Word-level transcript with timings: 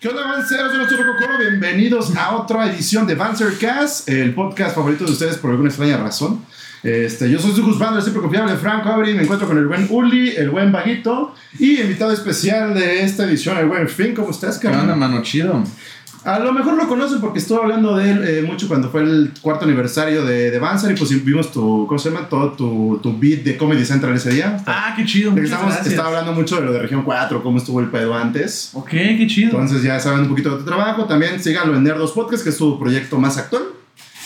¿Qué 0.00 0.08
onda, 0.08 0.24
Vanceros? 0.24 0.72
Yo 0.74 0.86
soy 0.86 0.96
Coro. 0.98 1.38
Bienvenidos 1.38 2.14
a 2.16 2.36
otra 2.36 2.70
edición 2.70 3.06
de 3.06 3.14
Vancercast, 3.14 4.08
el 4.10 4.34
podcast 4.34 4.74
favorito 4.74 5.04
de 5.06 5.12
ustedes 5.12 5.38
por 5.38 5.50
alguna 5.50 5.70
extraña 5.70 5.96
razón. 5.96 6.44
Este, 6.82 7.30
yo 7.30 7.38
soy 7.38 7.52
su 7.52 7.66
husband, 7.66 8.00
siempre 8.02 8.20
confiable, 8.20 8.54
Franco 8.56 8.90
Abri. 8.90 9.14
Me 9.14 9.22
encuentro 9.22 9.48
con 9.48 9.56
el 9.56 9.66
buen 9.66 9.86
Uli, 9.88 10.36
el 10.36 10.50
buen 10.50 10.70
Vaguito 10.70 11.34
y 11.58 11.80
invitado 11.80 12.12
especial 12.12 12.74
de 12.74 13.02
esta 13.02 13.24
edición, 13.24 13.56
el 13.56 13.66
buen 13.66 13.88
Finn. 13.88 14.14
¿Cómo 14.14 14.30
estás, 14.30 14.58
¿Qué 14.58 14.66
onda, 14.66 14.80
carnal? 14.80 14.98
mano? 14.98 15.22
Chido. 15.22 15.64
A 16.26 16.40
lo 16.40 16.52
mejor 16.52 16.74
lo 16.76 16.88
conocen 16.88 17.20
porque 17.20 17.38
estuve 17.38 17.58
hablando 17.58 17.96
de 17.96 18.10
él 18.10 18.28
eh, 18.28 18.42
mucho 18.42 18.66
cuando 18.66 18.90
fue 18.90 19.02
el 19.02 19.30
cuarto 19.40 19.64
aniversario 19.64 20.24
de, 20.24 20.50
de 20.50 20.58
Vancer 20.58 20.90
y 20.90 20.96
pues 20.96 21.24
vimos 21.24 21.52
tu, 21.52 21.86
¿cómo 21.86 21.98
se 22.00 22.10
llama? 22.10 22.28
Todo 22.28 22.50
tu, 22.52 22.98
tu 23.00 23.16
beat 23.16 23.44
de 23.44 23.56
Comedy 23.56 23.84
Central 23.84 24.12
ese 24.16 24.30
día. 24.30 24.56
Ah, 24.66 24.94
qué 24.96 25.04
chido. 25.04 25.36
Estamos, 25.36 25.86
estaba 25.86 26.08
hablando 26.08 26.32
mucho 26.32 26.56
de 26.56 26.62
lo 26.62 26.72
de 26.72 26.80
Región 26.80 27.02
4, 27.04 27.44
cómo 27.44 27.58
estuvo 27.58 27.78
el 27.78 27.90
pedo 27.90 28.12
antes. 28.12 28.70
Ok, 28.74 28.90
qué 28.90 29.26
chido. 29.28 29.52
Entonces 29.52 29.84
ya 29.84 30.00
saben 30.00 30.22
un 30.22 30.28
poquito 30.28 30.50
de 30.50 30.58
tu 30.58 30.64
trabajo. 30.64 31.04
También 31.04 31.40
síganlo 31.40 31.76
en 31.76 31.84
Nerdos 31.84 32.10
Podcast, 32.10 32.42
que 32.42 32.50
es 32.50 32.56
tu 32.56 32.76
proyecto 32.76 33.18
más 33.18 33.38
actual. 33.38 33.62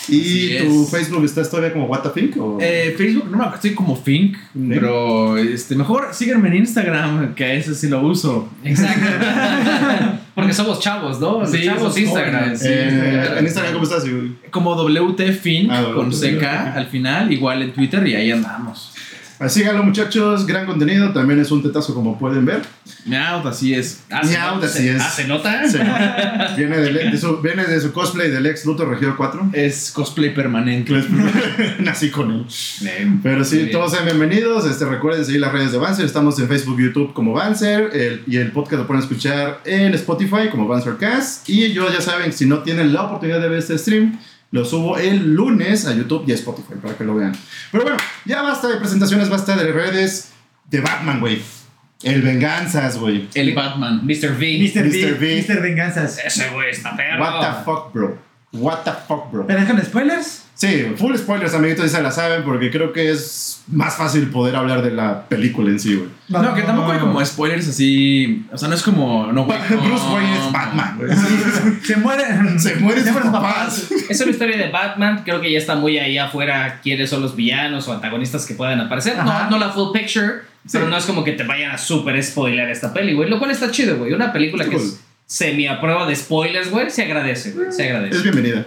Y 0.08 0.20
Así 0.20 0.64
tu 0.64 0.82
es. 0.84 0.90
Facebook 0.90 1.24
está 1.24 1.42
todavía 1.48 1.72
como 1.72 1.86
What 1.86 2.02
the 2.02 2.08
Think. 2.20 2.36
¿o? 2.38 2.58
Eh, 2.60 2.94
Facebook, 2.96 3.24
no 3.24 3.36
me 3.36 3.44
acuerdo, 3.44 3.54
estoy 3.56 3.74
como 3.74 3.96
Fink, 3.96 4.36
pero 4.68 5.36
este, 5.36 5.76
mejor 5.76 6.08
síganme 6.12 6.48
en 6.48 6.56
Instagram, 6.56 7.34
que 7.34 7.44
a 7.44 7.54
ese 7.54 7.74
sí 7.74 7.88
lo 7.88 8.00
uso. 8.02 8.48
Exacto. 8.64 9.06
Porque 10.34 10.52
somos 10.54 10.80
chavos, 10.80 11.20
¿no? 11.20 11.44
Sí, 11.46 11.64
chavos 11.64 11.96
Instagram. 11.98 12.54
Eh, 12.62 13.28
en 13.38 13.44
Instagram, 13.44 13.72
¿cómo 13.74 13.84
estás? 13.84 14.04
Como 14.50 14.74
WT 14.74 15.32
Fink 15.32 15.70
Ah, 15.70 15.92
con. 15.94 16.10
CK 16.10 16.42
al 16.74 16.86
final, 16.86 17.32
igual 17.32 17.62
en 17.62 17.72
Twitter 17.72 18.06
y 18.06 18.14
ahí 18.14 18.30
andamos. 18.30 18.89
Ah, 19.42 19.48
Síganlo, 19.48 19.82
muchachos. 19.82 20.46
Gran 20.46 20.66
contenido. 20.66 21.12
También 21.14 21.40
es 21.40 21.50
un 21.50 21.62
tetazo, 21.62 21.94
como 21.94 22.18
pueden 22.18 22.44
ver. 22.44 22.60
Miau, 23.06 23.46
así 23.48 23.72
es. 23.72 24.02
Ah, 24.10 24.20
se 24.22 24.36
nota- 24.38 24.66
así 24.66 24.78
se- 24.80 24.96
es. 24.96 25.00
ah, 25.02 25.10
¿se 25.10 25.26
nota? 25.26 25.66
Sí. 25.66 25.78
viene, 26.58 26.76
de, 26.76 27.10
de 27.10 27.16
su, 27.18 27.38
viene 27.40 27.64
de 27.64 27.80
su 27.80 27.90
cosplay 27.90 28.30
del 28.30 28.44
ex 28.44 28.66
Luthor 28.66 28.90
Regidor 28.90 29.16
4. 29.16 29.50
Es 29.54 29.92
cosplay 29.92 30.34
permanente. 30.34 30.92
Nací 31.80 32.10
con 32.10 32.30
él. 32.30 32.46
Pero 33.22 33.42
sí, 33.42 33.56
bien. 33.56 33.70
todos 33.70 33.92
sean 33.92 34.04
bienvenidos. 34.04 34.66
Este, 34.66 34.84
recuerden 34.84 35.24
seguir 35.24 35.40
las 35.40 35.52
redes 35.52 35.72
de 35.72 35.78
Banzer. 35.78 36.04
Estamos 36.04 36.38
en 36.38 36.46
Facebook, 36.46 36.78
YouTube 36.78 37.14
como 37.14 37.32
Banzer. 37.32 37.90
el- 37.96 38.22
y 38.26 38.36
el 38.36 38.52
podcast 38.52 38.82
lo 38.82 38.86
pueden 38.86 39.02
escuchar 39.02 39.60
en 39.64 39.94
Spotify 39.94 40.50
como 40.50 40.68
Banzercast. 40.68 41.48
Y 41.48 41.72
yo, 41.72 41.90
ya 41.90 42.02
saben, 42.02 42.34
si 42.34 42.44
no 42.44 42.58
tienen 42.58 42.92
la 42.92 43.04
oportunidad 43.04 43.40
de 43.40 43.48
ver 43.48 43.58
este 43.60 43.78
stream, 43.78 44.18
lo 44.50 44.64
subo 44.64 44.98
el 44.98 45.34
lunes 45.34 45.86
a 45.86 45.94
YouTube 45.94 46.24
y 46.26 46.32
a 46.32 46.34
Spotify 46.34 46.74
para 46.82 46.96
que 46.96 47.04
lo 47.04 47.14
vean. 47.14 47.32
Pero 47.70 47.84
bueno, 47.84 47.98
ya 48.24 48.42
basta 48.42 48.68
de 48.68 48.76
presentaciones, 48.76 49.28
basta 49.28 49.56
de 49.56 49.72
redes 49.72 50.32
de 50.68 50.80
Batman, 50.80 51.20
güey. 51.20 51.40
El 52.02 52.22
Venganzas, 52.22 52.98
güey. 52.98 53.28
El 53.34 53.54
Batman. 53.54 54.00
Mr. 54.04 54.32
V. 54.38 54.58
Mr. 54.58 55.18
V, 55.18 55.44
Mr. 55.46 55.60
Venganzas. 55.60 56.18
Ese 56.24 56.48
güey 56.50 56.70
está 56.70 56.96
perro. 56.96 57.22
What 57.22 57.40
the 57.40 57.64
fuck, 57.64 57.92
bro. 57.92 58.29
What 58.52 58.78
the 58.84 58.90
fuck, 59.06 59.30
bro. 59.30 59.46
¿Pero 59.46 59.60
es 59.60 59.68
con 59.68 59.80
spoilers? 59.84 60.44
Sí, 60.54 60.92
full 60.96 61.16
spoilers, 61.16 61.54
amiguitos, 61.54 61.90
ya 61.90 61.96
se 61.98 62.02
la 62.02 62.10
saben, 62.10 62.42
porque 62.42 62.70
creo 62.70 62.92
que 62.92 63.10
es 63.10 63.62
más 63.68 63.96
fácil 63.96 64.28
poder 64.28 64.56
hablar 64.56 64.82
de 64.82 64.90
la 64.90 65.26
película 65.26 65.70
en 65.70 65.80
sí, 65.80 65.94
güey. 65.94 66.10
No, 66.28 66.54
que 66.54 66.62
tampoco 66.62 66.92
hay 66.92 66.98
como 66.98 67.24
spoilers 67.24 67.66
así. 67.68 68.44
O 68.52 68.58
sea, 68.58 68.68
no 68.68 68.74
es 68.74 68.82
como. 68.82 69.32
No, 69.32 69.44
güey, 69.46 69.58
Bruce 69.68 70.04
no. 70.04 70.14
Wayne 70.14 70.36
es 70.36 70.52
Batman, 70.52 70.98
güey. 70.98 71.10
Se 71.82 71.96
mueren. 71.96 72.60
Se 72.60 72.74
mueren 72.76 73.04
sus 73.06 73.16
papás. 73.22 73.90
Es 74.10 74.20
una 74.20 74.32
historia 74.32 74.58
de 74.58 74.70
Batman. 74.70 75.22
Creo 75.24 75.40
que 75.40 75.50
ya 75.50 75.58
está 75.58 75.76
muy 75.76 75.98
ahí 75.98 76.18
afuera 76.18 76.80
quiénes 76.82 77.08
son 77.08 77.22
los 77.22 77.34
villanos 77.36 77.88
o 77.88 77.92
antagonistas 77.94 78.44
que 78.44 78.52
pueden 78.54 78.80
aparecer. 78.80 79.18
Ajá. 79.18 79.44
No, 79.44 79.50
no 79.52 79.58
la 79.64 79.70
full 79.72 79.92
picture, 79.94 80.42
pero 80.70 80.88
no 80.88 80.96
es 80.98 81.06
como 81.06 81.24
que 81.24 81.32
te 81.32 81.44
vayan 81.44 81.70
a 81.70 81.78
super 81.78 82.22
spoiler 82.22 82.68
esta 82.68 82.92
peli, 82.92 83.14
güey. 83.14 83.30
Lo 83.30 83.38
cual 83.38 83.50
está 83.52 83.70
chido, 83.70 83.96
güey. 83.96 84.12
Una 84.12 84.30
película 84.30 84.64
Sí, 84.64 84.70
que 84.70 84.76
güey. 84.76 84.88
es 84.88 85.00
semi 85.30 85.68
a 85.68 85.80
prueba 85.80 86.06
de 86.06 86.16
spoilers, 86.16 86.70
güey, 86.72 86.90
se 86.90 87.02
agradece, 87.04 87.52
güey. 87.52 87.70
Se 87.70 87.84
Es 87.84 87.88
agradece. 87.88 88.22
bienvenida. 88.22 88.66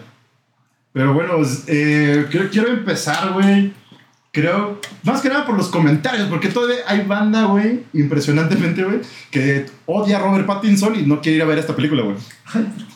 Pero 0.94 1.14
bueno, 1.14 1.34
eh, 1.68 2.26
creo- 2.32 2.50
quiero 2.50 2.70
empezar, 2.70 3.34
güey. 3.34 3.74
Creo, 4.36 4.80
más 5.04 5.22
que 5.22 5.30
nada 5.30 5.46
por 5.46 5.56
los 5.56 5.68
comentarios, 5.70 6.28
porque 6.28 6.48
todavía 6.48 6.78
hay 6.88 7.06
banda, 7.06 7.44
güey, 7.46 7.82
impresionantemente, 7.94 8.84
güey, 8.84 8.98
que 9.30 9.68
odia 9.86 10.18
a 10.18 10.22
Robert 10.24 10.48
Pattinson 10.48 10.96
y 11.00 11.04
no 11.04 11.22
quiere 11.22 11.36
ir 11.38 11.44
a 11.44 11.46
ver 11.46 11.60
esta 11.60 11.76
película, 11.76 12.02
güey. 12.02 12.16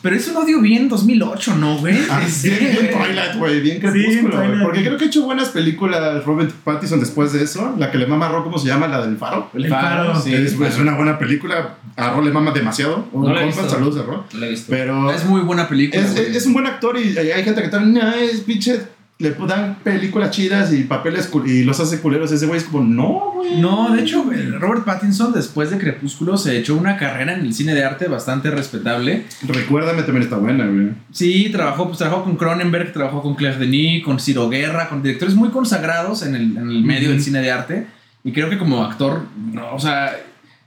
Pero 0.02 0.16
es 0.16 0.26
un 0.26 0.36
odio 0.36 0.60
bien 0.60 0.88
2008, 0.88 1.54
¿no, 1.56 1.78
güey? 1.78 1.96
Ah, 2.10 2.20
Sí, 2.28 2.50
bien, 2.50 2.60
bien 2.72 2.74
güey. 2.92 3.06
Twilight, 3.06 3.36
güey, 3.38 3.60
bien 3.60 3.76
Sí, 3.76 3.80
crepúsculo, 3.82 4.36
güey. 4.36 4.48
Twilight. 4.48 4.64
Porque 4.64 4.84
creo 4.84 4.98
que 4.98 5.04
ha 5.04 5.06
hecho 5.06 5.22
buenas 5.22 5.48
películas 5.50 6.24
Robert 6.24 6.50
Pattinson 6.64 6.98
después 6.98 7.32
de 7.32 7.44
eso. 7.44 7.72
La 7.78 7.92
que 7.92 7.98
le 7.98 8.06
mama 8.08 8.26
a 8.26 8.30
Ro, 8.30 8.42
¿cómo 8.42 8.58
se 8.58 8.66
llama? 8.66 8.88
La 8.88 9.06
del 9.06 9.16
faro. 9.16 9.48
El 9.54 9.66
El 9.66 9.70
faro, 9.70 10.14
faro. 10.14 10.20
sí. 10.20 10.34
es, 10.34 10.54
es 10.60 10.78
una 10.78 10.96
buena 10.96 11.20
película. 11.20 11.76
A 11.96 12.10
Ro 12.10 12.20
le 12.22 12.32
mama 12.32 12.50
demasiado. 12.50 13.08
Un 13.12 13.22
No 13.26 13.32
la 13.32 13.42
he 13.42 13.44
compa, 13.46 13.62
visto. 13.62 13.74
saludos 13.76 13.96
a 14.00 14.02
Ro. 14.02 14.24
No 14.32 14.40
lo 14.40 14.46
he 14.46 14.50
visto. 14.50 14.66
Pero 14.70 15.10
Es 15.12 15.24
muy 15.24 15.40
buena 15.42 15.68
película. 15.68 16.02
es, 16.04 16.46
un 16.46 16.52
buen 16.52 16.66
actor 16.66 16.98
y 16.98 17.16
hay 17.16 17.30
hay 17.30 17.44
gente 17.44 17.62
que 17.62 17.68
tal, 17.68 17.92
no, 17.92 18.12
es 18.12 18.40
pinche. 18.40 18.80
Le 19.18 19.32
dan 19.32 19.80
películas 19.82 20.30
chidas 20.30 20.72
y 20.72 20.84
papeles 20.84 21.28
y 21.44 21.64
los 21.64 21.80
hace 21.80 22.00
culeros. 22.00 22.30
Ese 22.30 22.46
güey 22.46 22.58
es 22.58 22.64
como, 22.64 22.84
no, 22.84 23.32
güey. 23.34 23.60
No, 23.60 23.92
de 23.92 24.02
hecho, 24.02 24.24
Robert 24.60 24.84
Pattinson 24.84 25.32
después 25.32 25.70
de 25.70 25.78
Crepúsculo 25.78 26.36
se 26.36 26.56
echó 26.56 26.76
una 26.76 26.96
carrera 26.96 27.34
en 27.34 27.40
el 27.40 27.52
cine 27.52 27.74
de 27.74 27.84
arte 27.84 28.06
bastante 28.06 28.48
respetable. 28.50 29.24
Recuérdame 29.46 30.02
también 30.02 30.22
está 30.22 30.36
buena, 30.36 30.66
güey. 30.66 30.90
Sí, 31.10 31.48
trabajó, 31.50 31.86
pues, 31.86 31.98
trabajó 31.98 32.22
con 32.22 32.36
Cronenberg, 32.36 32.92
trabajó 32.92 33.20
con 33.20 33.34
Claire 33.34 33.58
Denis, 33.58 34.04
con 34.04 34.20
Ciro 34.20 34.48
Guerra, 34.48 34.88
con 34.88 35.02
directores 35.02 35.34
muy 35.34 35.48
consagrados 35.48 36.22
en 36.22 36.36
el, 36.36 36.56
en 36.56 36.70
el 36.70 36.84
medio 36.84 37.10
del 37.10 37.20
cine 37.20 37.40
de 37.40 37.50
arte. 37.50 37.86
Y 38.22 38.30
creo 38.30 38.48
que 38.48 38.58
como 38.58 38.84
actor, 38.84 39.22
no, 39.52 39.74
o 39.74 39.80
sea, 39.80 40.16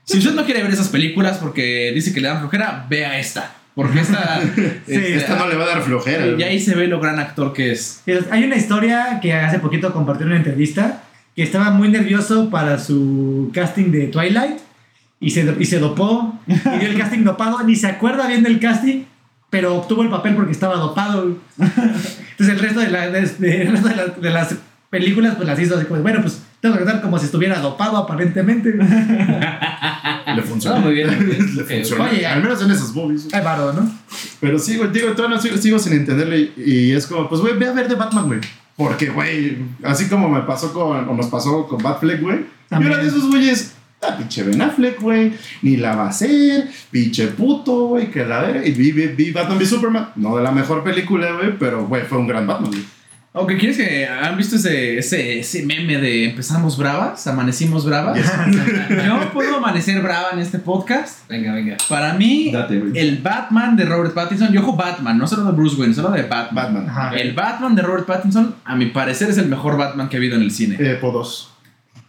si 0.03 0.17
usted 0.17 0.34
no 0.34 0.44
quiere 0.44 0.61
ver 0.61 0.72
esas 0.72 0.90
películas 0.90 1.38
porque 1.38 1.91
dice 1.94 2.13
que 2.13 2.19
le 2.19 2.28
dan 2.28 2.40
flojera, 2.40 2.85
vea 2.90 3.17
esta. 3.17 3.60
Porque 3.81 4.00
esta... 4.02 4.42
este, 4.88 5.16
Esta 5.18 5.36
no 5.38 5.47
le 5.47 5.56
va 5.56 5.64
a 5.66 5.68
dar 5.68 5.81
flojera. 5.81 6.25
y 6.38 6.44
ahí 6.44 6.59
se 6.59 6.75
ve 6.75 6.88
lo 6.88 7.00
gran 7.00 7.19
actor 7.19 7.53
que 7.53 7.72
es. 7.72 8.03
Hay 8.31 8.44
una 8.44 8.56
historia 8.56 9.19
que 9.22 9.34
hace 9.34 9.59
poquito 9.59 9.92
compartió 9.94 10.25
en 10.25 10.31
una 10.34 10.38
entrevista 10.38 11.03
que 11.36 11.44
estaba 11.44 11.72
muy 11.72 11.90
nervioso 11.90 12.50
para 12.50 12.78
su 12.80 13.50
casting 13.53 13.91
de 13.91 14.08
Twilight 14.08 14.58
y 15.20 15.30
se, 15.31 15.56
y 15.59 15.66
se 15.66 15.80
dopó 15.80 16.40
y 16.47 16.53
dio 16.80 16.90
el 16.90 16.97
casting 16.97 17.24
dopado. 17.24 17.64
Ni 17.64 17.75
se 17.75 17.88
acuerda 17.88 18.28
bien 18.28 18.44
del 18.44 18.59
casting, 18.59 19.03
pero 19.50 19.75
obtuvo 19.75 20.03
el 20.03 20.09
papel 20.09 20.36
porque 20.36 20.52
estaba 20.52 20.75
dopado. 20.75 21.38
Entonces 21.58 22.50
el 22.50 22.59
resto 22.59 22.80
de, 22.81 22.90
la- 22.90 23.09
de- 23.09 23.25
de- 23.25 23.62
el 23.62 23.72
resto 23.72 23.88
de 23.88 23.96
la- 23.96 24.06
de 24.08 24.30
las 24.30 24.56
películas 24.90 25.36
pues 25.36 25.47
las 25.47 25.59
hizo 25.59 25.78
así 25.78 25.86
como, 25.86 26.02
bueno, 26.02 26.22
pues 26.22 26.41
tengo 26.61 26.75
que 26.75 26.83
actuar 26.83 27.01
como 27.01 27.17
si 27.17 27.25
estuviera 27.25 27.59
dopado 27.59 27.97
aparentemente. 27.97 28.72
Le 30.35 30.41
funciona. 30.44 30.77
No, 30.77 30.85
muy 30.85 30.94
bien. 30.94 31.09
Le 31.55 31.63
funciona. 31.63 32.05
oye, 32.05 32.25
Al 32.25 32.41
menos 32.41 32.61
en 32.61 32.72
esas 32.72 32.94
movies. 32.94 33.27
Ay, 33.33 33.44
varo, 33.44 33.73
¿no? 33.73 33.91
Pero 34.39 34.59
sí, 34.59 34.77
güey, 34.77 34.91
digo, 34.91 35.11
todavía 35.13 35.38
no 35.38 35.41
sigo, 35.41 35.57
sigo 35.57 35.79
sin 35.79 35.94
entenderle 35.94 36.51
y, 36.55 36.91
es 36.91 37.07
como, 37.07 37.27
pues, 37.27 37.41
güey, 37.41 37.57
ve 37.57 37.67
a 37.67 37.73
ver 37.73 37.88
de 37.88 37.95
Batman, 37.95 38.27
güey. 38.27 38.39
Porque, 38.77 39.09
güey, 39.09 39.57
así 39.83 40.07
como 40.07 40.29
me 40.29 40.41
pasó 40.41 40.72
con, 40.72 41.09
o 41.09 41.16
nos 41.16 41.27
pasó 41.27 41.67
con 41.67 41.81
Batfleck, 41.81 42.22
güey. 42.22 42.45
Y 42.69 42.75
ahora 42.75 42.97
de 42.97 43.07
esos 43.07 43.28
güeyes, 43.28 43.73
ah, 44.01 44.16
pinche 44.17 44.43
Ben 44.43 44.61
Affleck, 44.61 45.01
güey, 45.01 45.33
ni 45.61 45.78
la 45.78 45.95
va 45.95 46.05
a 46.05 46.09
hacer, 46.09 46.69
pinche 46.89 47.28
puto, 47.28 47.88
güey, 47.88 48.09
que 48.09 48.23
la 48.25 48.41
verga. 48.41 48.66
Y 48.66 48.72
vi, 48.72 48.91
vi, 48.91 49.07
vi 49.07 49.31
Batman 49.31 49.57
v 49.57 49.66
Superman, 49.66 50.09
no 50.16 50.38
de 50.38 50.43
la 50.43 50.51
mejor 50.51 50.83
película, 50.83 51.31
güey, 51.33 51.57
pero, 51.57 51.85
güey, 51.85 52.03
fue 52.03 52.19
un 52.19 52.28
gran 52.28 52.47
Batman, 52.47 52.72
güey. 52.72 53.00
Aunque 53.34 53.58
quieres 53.58 53.78
que 53.78 54.06
han 54.06 54.36
visto 54.36 54.58
ese, 54.58 54.97
ese, 54.97 55.40
ese 55.40 55.66
meme 55.66 55.97
de 56.00 56.25
empezamos 56.25 56.78
bravas, 56.78 57.25
amanecimos 57.28 57.86
bravas. 57.86 58.19
Yo 59.06 59.31
puedo 59.31 59.56
amanecer 59.56 60.02
brava 60.02 60.31
en 60.34 60.40
este 60.40 60.59
podcast. 60.59 61.30
Venga, 61.30 61.53
venga. 61.53 61.78
Para 61.88 62.14
mí, 62.16 62.52
Date, 62.52 62.84
el 62.94 63.20
Batman 63.20 63.78
de 63.78 63.86
Robert 63.86 64.14
Pattinson, 64.14 64.52
yo 64.52 64.59
ojo 64.62 64.75
Batman, 64.75 65.18
no 65.18 65.28
solo 65.28 65.46
de 65.46 65.53
Bruce 65.53 65.80
Wayne, 65.80 65.94
solo 65.94 66.12
de 66.12 66.24
Batman. 66.24 66.66
Batman. 66.66 66.90
Ajá. 66.90 67.16
El 67.16 67.31
Batman 67.34 67.74
de 67.74 67.81
Robert 67.84 68.06
Pattinson, 68.06 68.56
a 68.66 68.75
mi 68.75 68.88
parecer, 68.88 69.30
es 69.30 69.38
el 69.38 69.47
mejor 69.47 69.78
Batman 69.78 70.09
que 70.09 70.18
ha 70.18 70.20
habido 70.20 70.36
en 70.36 70.41
el 70.41 70.52
cine. 70.52 70.75
Eh, 70.78 70.97
po 71.00 71.12
dos. 71.12 71.50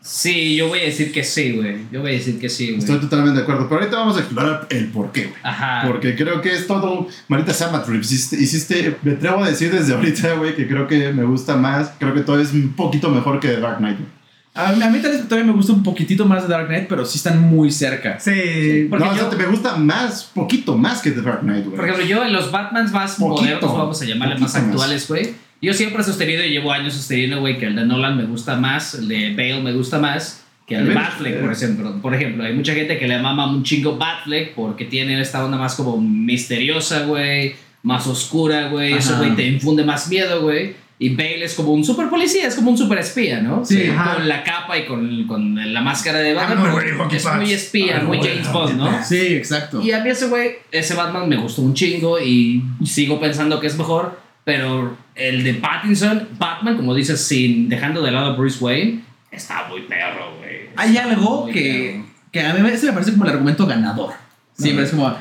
Sí, 0.05 0.57
yo 0.57 0.67
voy 0.67 0.81
a 0.81 0.85
decir 0.85 1.13
que 1.13 1.23
sí, 1.23 1.53
güey. 1.53 1.77
Yo 1.93 2.01
voy 2.01 2.11
a 2.11 2.15
decir 2.15 2.41
que 2.41 2.49
sí, 2.49 2.75
Estoy 2.77 2.97
güey. 2.97 3.01
totalmente 3.03 3.37
de 3.39 3.43
acuerdo. 3.45 3.69
Pero 3.69 3.81
ahorita 3.83 3.97
vamos 3.99 4.17
a 4.17 4.21
explorar 4.21 4.67
el 4.71 4.89
por 4.89 5.13
qué, 5.13 5.27
güey. 5.27 5.37
Ajá. 5.45 5.85
Porque 5.87 6.17
creo 6.17 6.41
que 6.43 6.53
es 6.53 6.67
todo. 6.67 7.07
Marita 7.29 7.55
Samatrip, 7.55 8.01
hiciste, 8.03 8.37
hiciste. 8.37 8.97
Me 9.03 9.13
atrevo 9.13 9.45
a 9.45 9.49
decir 9.49 9.71
desde 9.73 9.95
ahorita, 9.95 10.35
güey, 10.35 10.57
que 10.57 10.67
creo 10.67 10.89
que 10.89 11.13
me 11.13 11.23
gusta 11.23 11.55
más. 11.57 11.93
Creo 12.01 12.13
que 12.15 12.21
todo 12.23 12.41
es 12.41 12.53
un 12.53 12.73
poquito 12.75 13.11
mejor 13.11 13.39
que 13.39 13.47
The 13.49 13.61
Dark 13.61 13.79
Knight. 13.79 13.99
güey. 13.99 14.22
A, 14.55 14.69
a 14.69 14.91
mí 14.91 14.99
tal 15.01 15.13
vez 15.13 15.25
todavía 15.29 15.51
me 15.51 15.57
gusta 15.57 15.73
un 15.73 15.83
poquitito 15.83 16.27
más 16.27 16.43
de 16.43 16.49
Dark 16.49 16.67
Knight, 16.69 16.87
pero 16.89 17.07
sí 17.07 17.17
están 17.17 17.41
muy 17.41 17.71
cerca. 17.71 18.21
Sí. 18.21 18.87
Porque 18.91 19.05
no, 19.05 19.11
o 19.11 19.15
sea, 19.15 19.23
yo- 19.25 19.29
te- 19.31 19.37
me 19.37 19.47
gusta 19.47 19.77
más, 19.77 20.25
poquito 20.35 20.77
más 20.77 21.01
que 21.01 21.11
The 21.11 21.23
Dark 21.23 21.41
Knight, 21.41 21.65
güey. 21.65 21.77
Por 21.77 21.85
ejemplo, 21.87 22.05
yo 22.07 22.23
en 22.25 22.33
los 22.35 22.51
Batmans 22.51 22.93
más 22.93 23.17
Poquito, 23.17 23.43
modernos, 23.45 23.73
vamos 23.79 24.03
a 24.03 24.05
llamarle 24.05 24.37
más 24.39 24.55
actuales, 24.55 25.09
güey. 25.09 25.31
Yo 25.63 25.73
siempre 25.73 26.03
he 26.03 26.05
sostenido 26.05 26.45
y 26.45 26.51
llevo 26.51 26.71
años 26.73 26.93
sosteniendo, 26.95 27.41
güey, 27.41 27.57
que 27.59 27.67
el 27.67 27.77
de 27.77 27.87
Nolan 27.87 28.17
me 28.17 28.25
gusta 28.25 28.57
más, 28.57 28.95
el 28.95 29.09
de 29.09 29.31
Bale 29.31 29.63
me 29.63 29.73
gusta 29.73 29.99
más 29.99 30.43
que 30.67 30.75
el 30.75 30.87
de 30.89 30.95
Batfleck, 30.95 31.41
por 31.41 31.53
ejemplo. 31.53 32.03
Por 32.03 32.15
ejemplo, 32.15 32.45
hay 32.45 32.53
mucha 32.53 32.75
gente 32.75 32.99
que 32.99 33.09
le 33.09 33.19
mama 33.21 33.49
un 33.51 33.63
chingo 33.63 33.97
Batfleck 33.97 34.55
porque 34.55 34.85
tiene 34.85 35.21
esta 35.21 35.45
onda 35.45 35.57
más 35.57 35.77
como 35.77 35.97
misteriosa, 35.99 37.05
güey, 37.05 37.55
más 37.83 38.07
oscura, 38.07 38.69
güey. 38.69 38.93
Eso, 38.95 39.17
güey, 39.19 39.35
te 39.37 39.47
infunde 39.47 39.85
más 39.85 40.09
miedo, 40.09 40.43
güey. 40.43 40.75
Y 41.03 41.17
Bale 41.17 41.45
es 41.45 41.55
como 41.55 41.73
un 41.73 41.85
super 41.85 42.09
policía, 42.09 42.47
es 42.47 42.55
como 42.55 42.71
un 42.71 42.79
super 42.79 42.97
espía, 42.97 43.41
¿no? 43.41 43.65
Sí. 43.65 43.89
Con 43.89 44.29
la 44.29 44.45
capa 44.45 44.79
y 44.79 44.87
con, 44.87 45.27
con 45.27 45.73
la 45.75 45.81
máscara 45.81 46.21
de 46.21 46.33
Batman. 46.33 46.59
Pero 46.63 46.77
wearing 46.77 46.97
hockey 46.97 47.17
es 47.17 47.35
muy 47.35 47.53
espía, 47.53 47.97
I'm 47.97 48.07
muy 48.07 48.19
James 48.19 48.53
Bond, 48.53 48.77
¿no? 48.77 49.05
Sí, 49.05 49.35
exacto. 49.35 49.83
Y 49.83 49.91
a 49.91 50.01
mí 50.01 50.11
ese 50.11 50.29
güey, 50.29 50.59
ese 50.71 50.95
Batman 50.95 51.29
me 51.29 51.37
gustó 51.37 51.63
un 51.63 51.75
chingo 51.75 52.21
y 52.21 52.63
sigo 52.85 53.19
pensando 53.19 53.59
que 53.59 53.67
es 53.67 53.77
mejor, 53.77 54.21
pero 54.45 54.97
el 55.17 55.43
de 55.43 55.55
Pattinson, 55.55 56.29
Batman, 56.39 56.77
como 56.77 56.95
dices, 56.95 57.21
sin 57.21 57.69
dejando 57.69 58.01
de 58.01 58.13
lado 58.13 58.27
a 58.27 58.37
Bruce 58.37 58.63
Wayne, 58.63 59.03
está 59.33 59.67
muy 59.69 59.81
perro, 59.83 60.37
güey. 60.39 60.69
Hay 60.77 60.97
algo 60.99 61.47
que, 61.47 62.01
que 62.31 62.41
a 62.41 62.55
mí 62.55 62.61
me, 62.61 62.71
parece 62.71 63.11
como 63.11 63.25
el 63.25 63.31
argumento 63.31 63.67
ganador. 63.67 64.13
Siempre 64.57 64.85
es 64.85 64.93
como. 64.93 65.13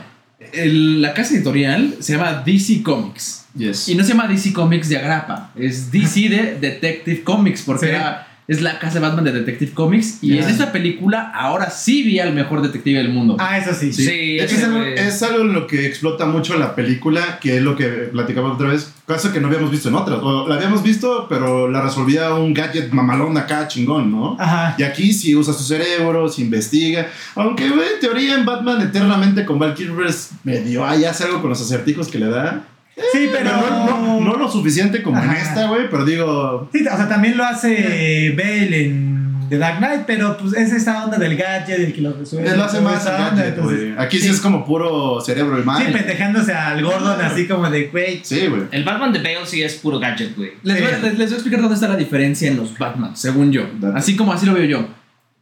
El- 0.53 1.01
la 1.01 1.13
casa 1.13 1.33
editorial 1.33 1.95
se 1.99 2.13
llama 2.13 2.43
DC 2.45 2.81
Comics. 2.83 3.45
Yes. 3.55 3.89
Y 3.89 3.95
no 3.95 4.03
se 4.03 4.09
llama 4.09 4.27
DC 4.27 4.53
Comics 4.53 4.87
de 4.89 4.97
Agrapa. 4.97 5.51
Es 5.55 5.91
DC 5.91 6.29
de 6.29 6.57
Detective 6.59 7.23
Comics. 7.23 7.61
Porque 7.63 7.87
Sí. 7.87 7.91
era- 7.91 8.27
es 8.51 8.61
la 8.61 8.79
casa 8.79 8.95
de 8.95 8.99
Batman 8.99 9.23
de 9.23 9.31
Detective 9.31 9.71
Comics. 9.71 10.17
Y 10.21 10.35
Ya. 10.35 10.43
en 10.43 10.49
esta 10.49 10.73
película 10.73 11.31
ahora 11.33 11.69
sí 11.69 12.03
vi 12.03 12.19
al 12.19 12.33
mejor 12.33 12.61
detective 12.61 12.97
del 12.97 13.07
mundo. 13.07 13.37
Ah, 13.39 13.57
eso 13.57 13.73
sí. 13.73 13.93
Sí, 13.93 14.03
Sí, 14.03 14.37
ese 14.39 14.55
es, 14.55 14.63
algo, 14.65 14.83
es 14.83 15.23
algo 15.23 15.41
en 15.43 15.53
lo 15.53 15.67
que 15.67 15.85
explota 15.85 16.25
mucho 16.25 16.57
la 16.57 16.75
película, 16.75 17.39
que 17.39 17.55
es 17.57 17.63
lo 17.63 17.77
que 17.77 17.87
platicaba 17.87 18.51
otra 18.51 18.67
vez, 18.67 18.91
cosa 19.05 19.31
que 19.31 19.39
no 19.39 19.47
habíamos 19.47 19.71
visto 19.71 19.87
en 19.87 19.95
otras. 19.95 20.19
O 20.21 20.49
la 20.49 20.55
habíamos 20.55 20.83
visto, 20.83 21.27
pero 21.29 21.69
la 21.69 21.81
resolvía 21.81 22.33
un 22.33 22.53
gadget 22.53 22.91
mamalón 22.91 23.37
acá 23.37 23.69
chingón, 23.69 24.11
¿no? 24.11 24.35
Ajá. 24.37 24.75
Y 24.77 24.83
aquí 24.83 25.13
sí 25.13 25.33
usa 25.33 25.53
su 25.53 25.63
cerebro, 25.63 26.27
se 26.27 26.41
investiga. 26.41 27.07
Aunque, 27.35 27.69
güey, 27.69 27.87
en 27.93 27.99
teoría 28.01 28.35
en 28.35 28.45
Batman 28.45 28.81
eternamente 28.81 29.45
con 29.45 29.59
Val 29.59 29.73
Kilmer 29.75 30.07
es 30.07 30.31
medio 30.43 30.85
ahí 30.85 31.05
hace 31.05 31.23
algo 31.23 31.39
con 31.39 31.49
los 31.51 31.61
acertijos 31.61 32.09
que 32.09 32.19
le 32.19 32.27
da. 32.27 32.63
Sí, 33.11 33.29
Pero 33.31 33.49
no, 33.51 33.85
no- 34.01 34.19
no 34.21 34.35
lo 34.37 34.49
suficiente 34.51 35.01
como 35.03 35.21
en 35.21 35.29
Ajá. 35.29 35.41
esta, 35.41 35.67
güey, 35.67 35.89
pero 35.89 36.05
digo... 36.05 36.69
Sí, 36.73 36.79
o 36.87 36.95
sea, 36.97 37.07
también 37.09 37.37
lo 37.37 37.43
hace 37.43 38.33
Bale 38.37 38.85
en 38.85 39.21
The 39.49 39.57
Dark 39.57 39.79
Knight, 39.79 40.01
pero 40.07 40.37
pues 40.37 40.53
es 40.53 40.71
esa 40.71 41.03
onda 41.03 41.17
del 41.17 41.35
gadget, 41.35 41.77
del 41.79 41.93
que 41.93 42.01
lo 42.01 42.13
resuelve. 42.13 42.49
Él 42.49 42.57
lo 42.57 42.63
hace 42.63 42.79
más 42.79 43.01
esa 43.01 43.11
gadget, 43.11 43.29
onda, 43.31 43.47
entonces-. 43.47 43.93
Aquí 43.99 44.19
sí. 44.19 44.29
es 44.29 44.39
como 44.39 44.63
puro 44.65 45.19
cerebro 45.21 45.59
y 45.59 45.61
Sí, 45.63 45.91
pendejándose 45.91 46.53
al 46.53 46.81
Gordon 46.81 47.19
así 47.21 47.47
como 47.47 47.69
de, 47.69 47.87
güey. 47.87 48.21
Sí, 48.23 48.47
güey. 48.47 48.61
El 48.71 48.83
Batman 48.85 49.11
de 49.11 49.19
Bale 49.19 49.45
sí 49.45 49.61
es 49.61 49.75
puro 49.75 49.99
gadget, 49.99 50.35
güey. 50.37 50.51
Les, 50.63 50.79
voy, 50.81 50.91
les- 51.01 51.17
les 51.17 51.29
voy 51.29 51.33
a 51.33 51.35
explicar 51.35 51.59
dónde 51.59 51.75
está 51.75 51.87
la 51.89 51.97
diferencia 51.97 52.49
en 52.49 52.57
los 52.57 52.77
Batman, 52.77 53.15
según 53.17 53.51
yo. 53.51 53.63
Así 53.93 54.15
como 54.15 54.31
así 54.31 54.45
lo 54.45 54.53
veo 54.53 54.65
yo. 54.65 54.87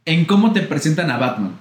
En 0.06 0.26
cómo 0.26 0.54
te 0.54 0.62
presentan 0.62 1.12
a 1.12 1.18
Batman. 1.18 1.52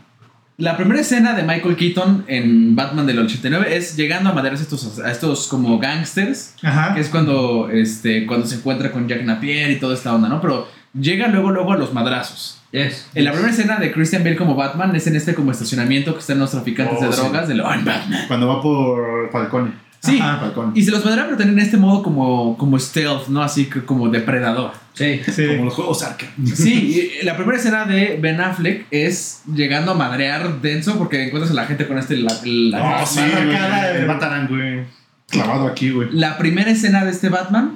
La 0.60 0.76
primera 0.76 1.00
escena 1.00 1.34
de 1.34 1.44
Michael 1.44 1.76
Keaton 1.76 2.25
en 2.26 2.75
Batman 2.75 3.06
del 3.06 3.20
89 3.20 3.76
es 3.76 3.96
llegando 3.96 4.31
a 4.31 4.32
maderas 4.32 4.58
a 4.58 4.62
estos, 4.64 4.99
a 4.99 5.08
estos 5.12 5.46
como 5.46 5.78
gangsters, 5.78 6.55
Ajá. 6.64 6.94
que 6.94 7.00
es 7.00 7.08
cuando, 7.10 7.70
este, 7.70 8.26
cuando 8.26 8.44
se 8.44 8.56
encuentra 8.56 8.90
con 8.90 9.06
Jack 9.06 9.22
Napier 9.22 9.70
y 9.70 9.78
toda 9.78 9.94
esta 9.94 10.12
onda, 10.12 10.28
¿no? 10.28 10.40
Pero 10.40 10.66
llega 11.00 11.28
luego, 11.28 11.52
luego 11.52 11.72
a 11.75 11.76
los 11.76 11.93
madrazos. 11.94 12.60
Yes. 12.72 13.08
En 13.14 13.25
la 13.25 13.31
primera 13.31 13.52
escena 13.52 13.76
de 13.76 13.93
Christian 13.93 14.25
Bale 14.25 14.34
como 14.34 14.56
Batman 14.56 14.94
es 14.96 15.06
en 15.06 15.14
este 15.14 15.32
como 15.32 15.52
estacionamiento 15.52 16.12
que 16.14 16.20
están 16.20 16.40
los 16.40 16.50
traficantes 16.50 16.99
Oh, 17.00 17.06
de 17.06 17.12
sí. 17.12 17.20
drogas 17.20 17.46
de 17.46 17.55
lo 17.55 17.62
I'm 17.64 17.84
Batman. 17.84 18.25
Cuando 18.26 18.49
va 18.49 18.60
por 18.60 19.31
Falcone. 19.31 19.70
Sí, 20.00 20.18
Ajá. 20.20 20.38
Falcón. 20.38 20.72
y 20.76 20.82
se 20.84 20.90
los 20.92 21.04
madrea 21.04 21.26
pero 21.28 21.42
en 21.50 21.58
este 21.58 21.76
modo 21.76 22.02
como, 22.04 22.56
como 22.56 22.78
stealth, 22.78 23.26
¿no? 23.28 23.42
Así 23.42 23.66
que 23.66 23.84
como 23.84 24.08
depredador. 24.08 24.70
Sí. 24.94 25.20
Sí. 25.32 25.46
Como 25.48 25.64
los 25.66 25.74
juegos 25.74 26.02
arcade. 26.02 26.30
Sí, 26.54 27.18
y 27.20 27.24
la 27.24 27.36
primera 27.36 27.58
escena 27.58 27.84
de 27.84 28.16
Ben 28.20 28.40
Affleck 28.40 28.86
es 28.90 29.42
llegando 29.52 29.92
a 29.92 29.94
madrear 29.94 30.60
denso 30.60 30.96
porque 30.98 31.24
encuentras 31.24 31.50
a 31.50 31.54
la 31.54 31.66
gente 31.66 31.86
con 31.86 31.98
este. 31.98 32.16
La, 32.16 32.32
la- 32.44 33.02
Oh, 33.02 33.06
sí, 33.06 33.20
güey. 33.20 34.06
Batarang, 34.06 34.48
güey. 34.48 34.84
Clavado 35.30 35.66
aquí, 35.66 35.90
güey. 35.90 36.08
la 36.12 36.38
primera 36.38 36.70
escena 36.70 37.04
de 37.04 37.10
este 37.10 37.28
Batman, 37.28 37.72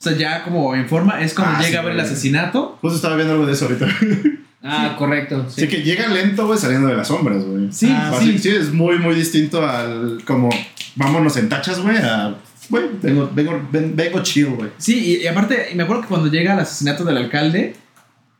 o 0.00 0.02
sea, 0.02 0.16
ya 0.16 0.42
como 0.44 0.74
en 0.74 0.88
forma, 0.88 1.20
es 1.20 1.34
cuando 1.34 1.54
Ah, 1.56 1.58
llega 1.58 1.70
sí, 1.70 1.76
a 1.76 1.82
ver 1.82 1.92
el 1.92 2.00
asesinato. 2.00 2.78
Justo 2.80 2.96
estaba 2.96 3.14
viendo 3.16 3.34
algo 3.34 3.46
de 3.46 3.52
eso 3.52 3.66
ahorita. 3.66 3.86
Ah, 4.62 4.94
correcto. 4.98 5.44
Así 5.48 5.62
Sí. 5.62 5.68
que 5.68 5.82
llega 5.82 6.06
lento, 6.08 6.46
güey, 6.46 6.58
saliendo 6.58 6.88
de 6.88 6.96
las 6.96 7.08
sombras, 7.08 7.44
güey. 7.44 7.72
Sí, 7.72 7.88
Ah, 7.90 8.12
Así- 8.16 8.32
sí. 8.32 8.38
sí, 8.38 8.48
es 8.50 8.72
muy, 8.72 8.98
muy 8.98 9.14
distinto 9.14 9.66
al 9.66 10.22
como 10.24 10.50
vámonos 10.96 11.36
en 11.36 11.48
tachas, 11.48 11.80
güey, 11.80 11.96
a 11.96 12.34
güey, 12.68 12.84
vengo, 13.02 13.30
vengo, 13.34 13.60
ven- 13.72 13.94
vengo 13.96 14.22
chill, 14.22 14.46
güey. 14.46 14.70
Sí, 14.78 14.98
y, 15.20 15.24
y 15.24 15.26
aparte, 15.26 15.68
y 15.72 15.74
me 15.74 15.82
acuerdo 15.82 16.02
que 16.02 16.08
cuando 16.08 16.30
llega 16.30 16.52
al 16.52 16.60
asesinato 16.60 17.04
del 17.04 17.16
alcalde, 17.16 17.74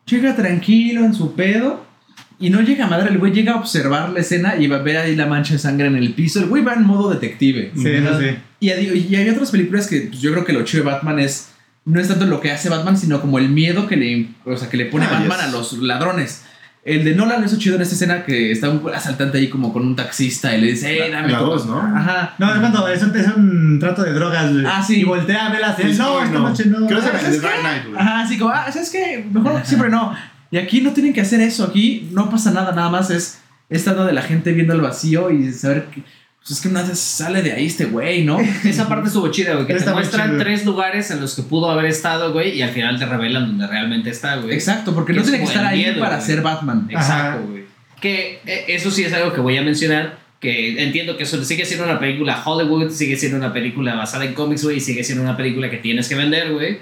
llega 0.06 0.34
tranquilo 0.36 1.04
en 1.04 1.14
su 1.14 1.34
pedo. 1.34 1.90
Y 2.38 2.50
no 2.50 2.60
llega 2.60 2.86
a 2.86 2.88
madre, 2.88 3.10
el 3.10 3.18
güey 3.18 3.32
llega 3.32 3.52
a 3.52 3.56
observar 3.56 4.10
la 4.10 4.18
escena 4.18 4.56
y 4.56 4.66
va 4.66 4.78
a 4.78 4.82
ver 4.82 4.96
ahí 4.96 5.14
la 5.14 5.26
mancha 5.26 5.52
de 5.52 5.60
sangre 5.60 5.86
en 5.86 5.94
el 5.94 6.12
piso. 6.14 6.40
El 6.40 6.46
güey 6.46 6.64
va 6.64 6.74
en 6.74 6.82
modo 6.82 7.08
detective. 7.10 7.70
Sí, 7.76 7.88
eso 7.88 8.18
sí. 8.20 8.26
Y, 8.58 8.70
hay- 8.70 9.06
y 9.10 9.14
hay 9.14 9.28
otras 9.28 9.52
películas 9.52 9.86
que 9.86 10.00
pues, 10.08 10.20
yo 10.20 10.32
creo 10.32 10.44
que 10.44 10.52
lo 10.52 10.64
chido 10.64 10.82
de 10.82 10.90
Batman 10.90 11.20
es 11.20 11.50
no 11.84 12.00
es 12.00 12.08
tanto 12.08 12.26
lo 12.26 12.40
que 12.40 12.50
hace 12.52 12.68
Batman, 12.68 12.96
sino 12.96 13.20
como 13.20 13.38
el 13.38 13.48
miedo 13.48 13.86
que 13.86 13.96
le, 13.96 14.28
o 14.44 14.56
sea, 14.56 14.68
que 14.68 14.76
le 14.76 14.86
pone 14.86 15.06
Ah, 15.06 15.12
Batman 15.18 15.38
yes. 15.38 15.46
a 15.46 15.50
los 15.50 15.72
ladrones. 15.78 16.44
El 16.84 17.04
de 17.04 17.14
Nolan 17.14 17.40
lo 17.40 17.46
hizo 17.46 17.58
chido 17.58 17.76
en 17.76 17.82
esta 17.82 17.94
escena 17.94 18.24
que 18.24 18.50
está 18.50 18.68
un 18.68 18.82
asaltante 18.92 19.38
ahí 19.38 19.48
como 19.48 19.72
con 19.72 19.86
un 19.86 19.94
taxista 19.94 20.52
y 20.56 20.60
le 20.60 20.66
dice, 20.68 20.88
hey, 21.00 21.10
dame 21.12 21.28
La 21.30 21.38
como-". 21.38 21.52
dos, 21.52 21.66
¿no? 21.66 21.78
Ajá. 21.78 22.34
No, 22.38 22.52
es 22.52 22.58
cuando 22.58 22.88
es 22.88 23.02
un, 23.04 23.16
es 23.16 23.26
un 23.36 23.78
trato 23.78 24.02
de 24.02 24.12
drogas, 24.12 24.52
güey. 24.52 24.64
Ah, 24.66 24.82
sí. 24.84 24.96
Y 25.00 25.04
voltea 25.04 25.46
a 25.46 25.52
ver 25.52 25.60
la. 25.60 25.76
Sí, 25.76 25.82
No, 25.96 26.20
esta 26.22 26.30
no. 26.38 26.48
noche 26.48 26.64
no. 26.66 26.86
Creo 26.88 26.98
que 27.00 27.06
es 27.06 27.12
¿sabes 27.12 27.24
el 27.24 27.32
de 27.32 27.38
qué? 27.38 27.46
Dark 27.46 27.60
Knight, 27.60 27.84
güey. 27.86 27.96
Ajá, 28.00 28.20
así 28.22 28.36
como, 28.38 28.50
ah, 28.50 28.66
¿sabes 28.72 28.90
qué? 28.90 29.24
Mejor 29.32 29.60
siempre 29.64 29.90
no. 29.90 30.12
Y 30.50 30.58
aquí 30.58 30.80
no 30.80 30.90
tienen 30.90 31.12
que 31.12 31.20
hacer 31.20 31.40
eso, 31.40 31.64
aquí 31.64 32.08
no 32.12 32.28
pasa 32.28 32.50
nada, 32.50 32.72
nada 32.72 32.90
más 32.90 33.10
es 33.10 33.38
estando 33.70 34.04
de 34.04 34.12
la 34.12 34.22
gente 34.22 34.52
viendo 34.52 34.74
el 34.74 34.80
vacío 34.82 35.30
y 35.30 35.52
saber 35.52 35.84
que, 35.86 36.02
pues 36.42 36.50
es 36.58 36.60
que 36.60 36.68
una 36.68 36.82
vez 36.82 36.98
sale 36.98 37.40
de 37.42 37.52
ahí 37.52 37.66
este 37.66 37.84
güey, 37.84 38.24
¿no? 38.24 38.38
Esa 38.64 38.88
parte 38.88 39.06
estuvo 39.08 39.28
chida, 39.30 39.54
güey. 39.54 39.66
Que 39.66 39.74
te 39.74 39.78
Está 39.78 39.92
muestran 39.92 40.30
chido. 40.32 40.42
tres 40.42 40.64
lugares 40.64 41.10
en 41.10 41.20
los 41.20 41.34
que 41.36 41.42
pudo 41.42 41.70
haber 41.70 41.86
estado, 41.86 42.32
güey, 42.32 42.56
y 42.58 42.62
al 42.62 42.70
final 42.70 42.98
te 42.98 43.06
revelan 43.06 43.46
donde 43.46 43.66
realmente 43.66 44.10
está, 44.10 44.36
güey. 44.36 44.52
Exacto, 44.54 44.92
porque 44.94 45.12
Que 45.12 45.18
no 45.20 45.24
tiene 45.24 45.38
que 45.38 45.44
estar 45.44 45.64
ahí 45.64 45.78
miedo, 45.78 46.00
para 46.00 46.16
güey. 46.16 46.26
ser 46.26 46.42
Batman. 46.42 46.88
Exacto, 46.90 47.46
güey. 47.48 47.62
Que 48.00 48.40
eh, 48.46 48.64
eso 48.68 48.90
sí 48.90 49.04
es 49.04 49.12
algo 49.12 49.32
que 49.32 49.40
voy 49.40 49.56
a 49.56 49.62
mencionar. 49.62 50.18
Que 50.40 50.82
entiendo 50.82 51.16
que 51.16 51.22
eso 51.22 51.44
sigue 51.44 51.64
siendo 51.64 51.84
una 51.84 52.00
película 52.00 52.42
Hollywood, 52.44 52.90
sigue 52.90 53.16
siendo 53.16 53.38
una 53.38 53.52
película 53.52 53.94
basada 53.94 54.24
en 54.24 54.34
cómics, 54.34 54.64
güey, 54.64 54.78
y 54.78 54.80
sigue 54.80 55.04
siendo 55.04 55.22
una 55.22 55.36
película 55.36 55.70
que 55.70 55.76
tienes 55.76 56.08
que 56.08 56.16
vender, 56.16 56.50
güey. 56.52 56.78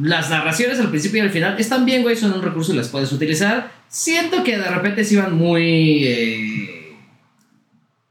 Las 0.00 0.30
narraciones 0.30 0.78
al 0.78 0.90
principio 0.90 1.18
y 1.18 1.26
al 1.26 1.30
final 1.30 1.56
están 1.58 1.84
bien, 1.84 2.02
güey, 2.02 2.14
son 2.14 2.32
un 2.32 2.40
recurso 2.42 2.72
y 2.72 2.76
las 2.76 2.86
puedes 2.86 3.10
utilizar. 3.10 3.72
Siento 3.88 4.44
que 4.44 4.56
de 4.58 4.68
repente 4.68 5.02
se 5.02 5.14
iban 5.14 5.34
muy 5.36 6.04
eh, 6.04 6.67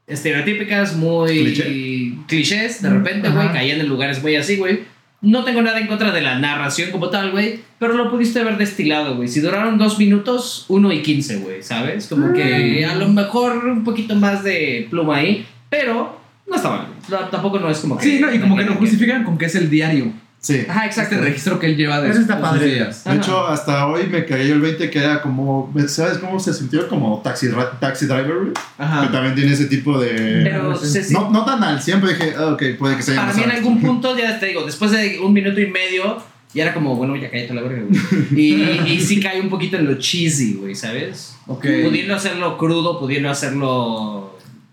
estereotípicas, 0.08 0.96
muy 0.96 1.28
Cliché. 1.28 2.14
clichés, 2.26 2.82
de 2.82 2.90
repente, 2.90 3.28
güey, 3.28 3.52
caían 3.52 3.80
en 3.80 3.88
lugares 3.88 4.22
muy 4.22 4.34
así, 4.36 4.56
güey. 4.56 4.80
No 5.20 5.44
tengo 5.44 5.62
nada 5.62 5.80
en 5.80 5.88
contra 5.88 6.12
de 6.12 6.20
la 6.20 6.38
narración 6.38 6.90
como 6.90 7.10
tal, 7.10 7.32
güey, 7.32 7.60
pero 7.78 7.94
lo 7.94 8.10
pudiste 8.10 8.40
haber 8.40 8.56
destilado, 8.56 9.16
güey. 9.16 9.28
Si 9.28 9.40
duraron 9.40 9.76
dos 9.76 9.98
minutos, 9.98 10.64
uno 10.68 10.92
y 10.92 11.02
quince, 11.02 11.38
güey, 11.38 11.62
¿sabes? 11.62 12.06
Como 12.06 12.32
que 12.32 12.86
a 12.86 12.94
lo 12.94 13.08
mejor 13.08 13.66
un 13.66 13.84
poquito 13.84 14.14
más 14.14 14.44
de 14.44 14.86
pluma 14.90 15.16
ahí, 15.16 15.44
pero 15.68 16.18
no 16.46 16.56
está 16.56 16.70
mal. 16.70 17.30
tampoco 17.30 17.58
no 17.58 17.68
es 17.68 17.78
como 17.80 17.98
que... 17.98 18.04
Sí, 18.04 18.18
no, 18.20 18.32
y 18.32 18.38
como 18.38 18.56
que 18.56 18.64
lo 18.64 18.74
justifican 18.74 19.24
con 19.24 19.36
que 19.36 19.46
es 19.46 19.54
el 19.56 19.68
diario. 19.68 20.12
Sí. 20.40 20.64
Ajá, 20.68 20.86
Este 20.86 21.00
exacto. 21.00 21.20
registro 21.24 21.58
que 21.58 21.66
él 21.66 21.76
lleva 21.76 22.00
de 22.00 22.10
Eso 22.10 22.20
está 22.20 22.40
padre. 22.40 22.66
días. 22.74 23.02
De 23.04 23.10
Ajá. 23.10 23.18
hecho, 23.20 23.46
hasta 23.48 23.86
hoy 23.88 24.06
me 24.06 24.24
cayó 24.24 24.54
el 24.54 24.60
20 24.60 24.88
que 24.88 24.98
era 24.98 25.20
como, 25.20 25.74
¿sabes 25.88 26.18
cómo 26.18 26.38
se 26.38 26.54
sintió? 26.54 26.86
Como 26.88 27.20
taxi, 27.22 27.48
taxi 27.80 28.06
driver, 28.06 28.36
güey. 28.38 28.52
Que 28.52 28.82
Ajá. 28.82 29.10
también 29.10 29.34
tiene 29.34 29.52
ese 29.52 29.66
tipo 29.66 29.98
de... 29.98 30.40
Pero 30.44 30.76
se, 30.76 31.12
No, 31.12 31.30
no 31.30 31.44
tan 31.44 31.62
al 31.64 31.82
100, 31.82 32.00
pero 32.00 32.12
dije, 32.12 32.34
ah, 32.38 32.46
ok, 32.52 32.62
puede 32.78 32.96
que 32.96 33.02
sea 33.02 33.16
para 33.16 33.32
mí 33.34 33.42
en 33.42 33.50
algún 33.50 33.80
punto, 33.80 34.16
ya 34.16 34.38
te 34.38 34.46
digo, 34.46 34.64
después 34.64 34.92
de 34.92 35.18
un 35.20 35.32
minuto 35.32 35.60
y 35.60 35.66
medio, 35.66 36.22
ya 36.54 36.62
era 36.62 36.72
como, 36.72 36.94
bueno, 36.94 37.16
ya 37.16 37.30
cállate 37.30 37.52
la 37.54 37.62
verga, 37.62 37.82
güey. 37.88 38.00
Y, 38.40 38.90
y 38.92 39.00
sí 39.00 39.20
cae 39.20 39.40
un 39.40 39.50
poquito 39.50 39.76
en 39.76 39.86
lo 39.86 39.98
cheesy, 39.98 40.54
güey, 40.54 40.74
¿sabes? 40.76 41.34
Ok. 41.48 41.66
Pudiendo 41.84 42.14
hacerlo 42.14 42.56
crudo, 42.56 43.00
pudiendo 43.00 43.28
hacerlo 43.28 44.27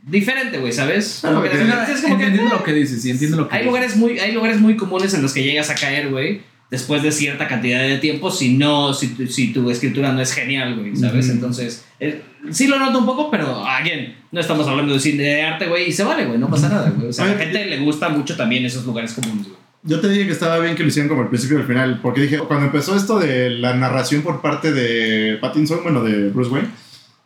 diferente, 0.06 0.60
güey, 0.60 0.72
¿sabes? 0.72 1.22
Ah, 1.24 1.30
Como 1.30 1.42
que 1.44 1.48
es 1.50 2.02
como 2.02 2.18
que, 2.18 2.26
Entiendo 2.26 2.56
lo 2.56 2.64
que 2.64 2.74
dices, 2.74 3.02
sí, 3.02 3.10
entiendo 3.12 3.38
lo 3.38 3.48
que 3.50 3.56
hay 3.56 3.62
dices. 3.62 3.68
lugares 3.72 3.96
muy 3.98 4.20
hay 4.20 4.32
lugares 4.34 4.60
muy 4.60 4.76
comunes 4.78 5.14
en 5.14 5.22
los 5.22 5.34
que 5.34 5.44
llegas 5.44 5.70
a 5.70 5.76
caer, 5.76 6.10
güey, 6.10 6.42
después 6.72 7.02
de 7.04 7.12
cierta 7.12 7.48
cantidad 7.48 7.82
de 7.82 7.98
tiempo, 7.98 8.30
si 8.32 8.54
no, 8.58 8.94
si, 8.94 9.10
tu- 9.10 9.28
si 9.28 9.54
tu 9.54 9.70
escritura 9.70 10.12
no 10.14 10.22
es 10.22 10.32
genial, 10.34 10.76
güey, 10.80 10.96
¿sabes? 10.96 11.26
Ujú. 11.26 11.34
Entonces, 11.36 11.86
eh, 12.00 12.22
sí 12.52 12.68
lo 12.68 12.80
noto 12.80 13.00
un 13.00 13.06
poco, 13.06 13.30
pero, 13.32 13.66
again, 13.66 14.16
no 14.32 14.40
estamos 14.42 14.68
hablando 14.68 14.94
de 14.94 15.00
cine 15.00 15.24
de 15.24 15.42
arte, 15.44 15.68
güey, 15.68 15.90
y 15.90 15.92
se 15.92 16.04
vale, 16.04 16.26
güey, 16.26 16.38
no 16.40 16.50
pasa 16.50 16.70
nada, 16.70 16.90
güey. 16.90 17.08
O 17.10 17.14
sea, 17.14 17.26
a 17.26 17.28
la 17.30 17.38
gente 17.38 17.66
le 17.66 17.80
gusta 17.80 18.10
mucho 18.10 18.36
también 18.36 18.66
esos 18.66 18.86
lugares 18.86 19.14
comunes, 19.14 19.44
güey. 19.48 19.58
Yo 19.88 20.00
te 20.02 20.10
dije 20.10 20.26
que 20.26 20.32
estaba 20.32 20.58
bien 20.60 20.76
que 20.76 20.82
lo 20.82 20.90
hicieran 20.90 21.08
como 21.10 21.22
al 21.22 21.30
principio 21.30 21.58
y 21.58 21.62
al 21.62 21.68
final, 21.68 22.00
porque 22.02 22.22
dije, 22.22 22.40
cuando 22.40 22.66
empezó 22.66 22.96
esto 22.96 23.20
de 23.20 23.52
la 23.52 23.76
narración 23.76 24.24
por 24.24 24.42
parte 24.42 24.74
de 24.74 25.38
Pattinson, 25.40 25.82
bueno, 25.84 26.04
de 26.04 26.30
Bruce 26.30 26.50
Wayne, 26.50 26.70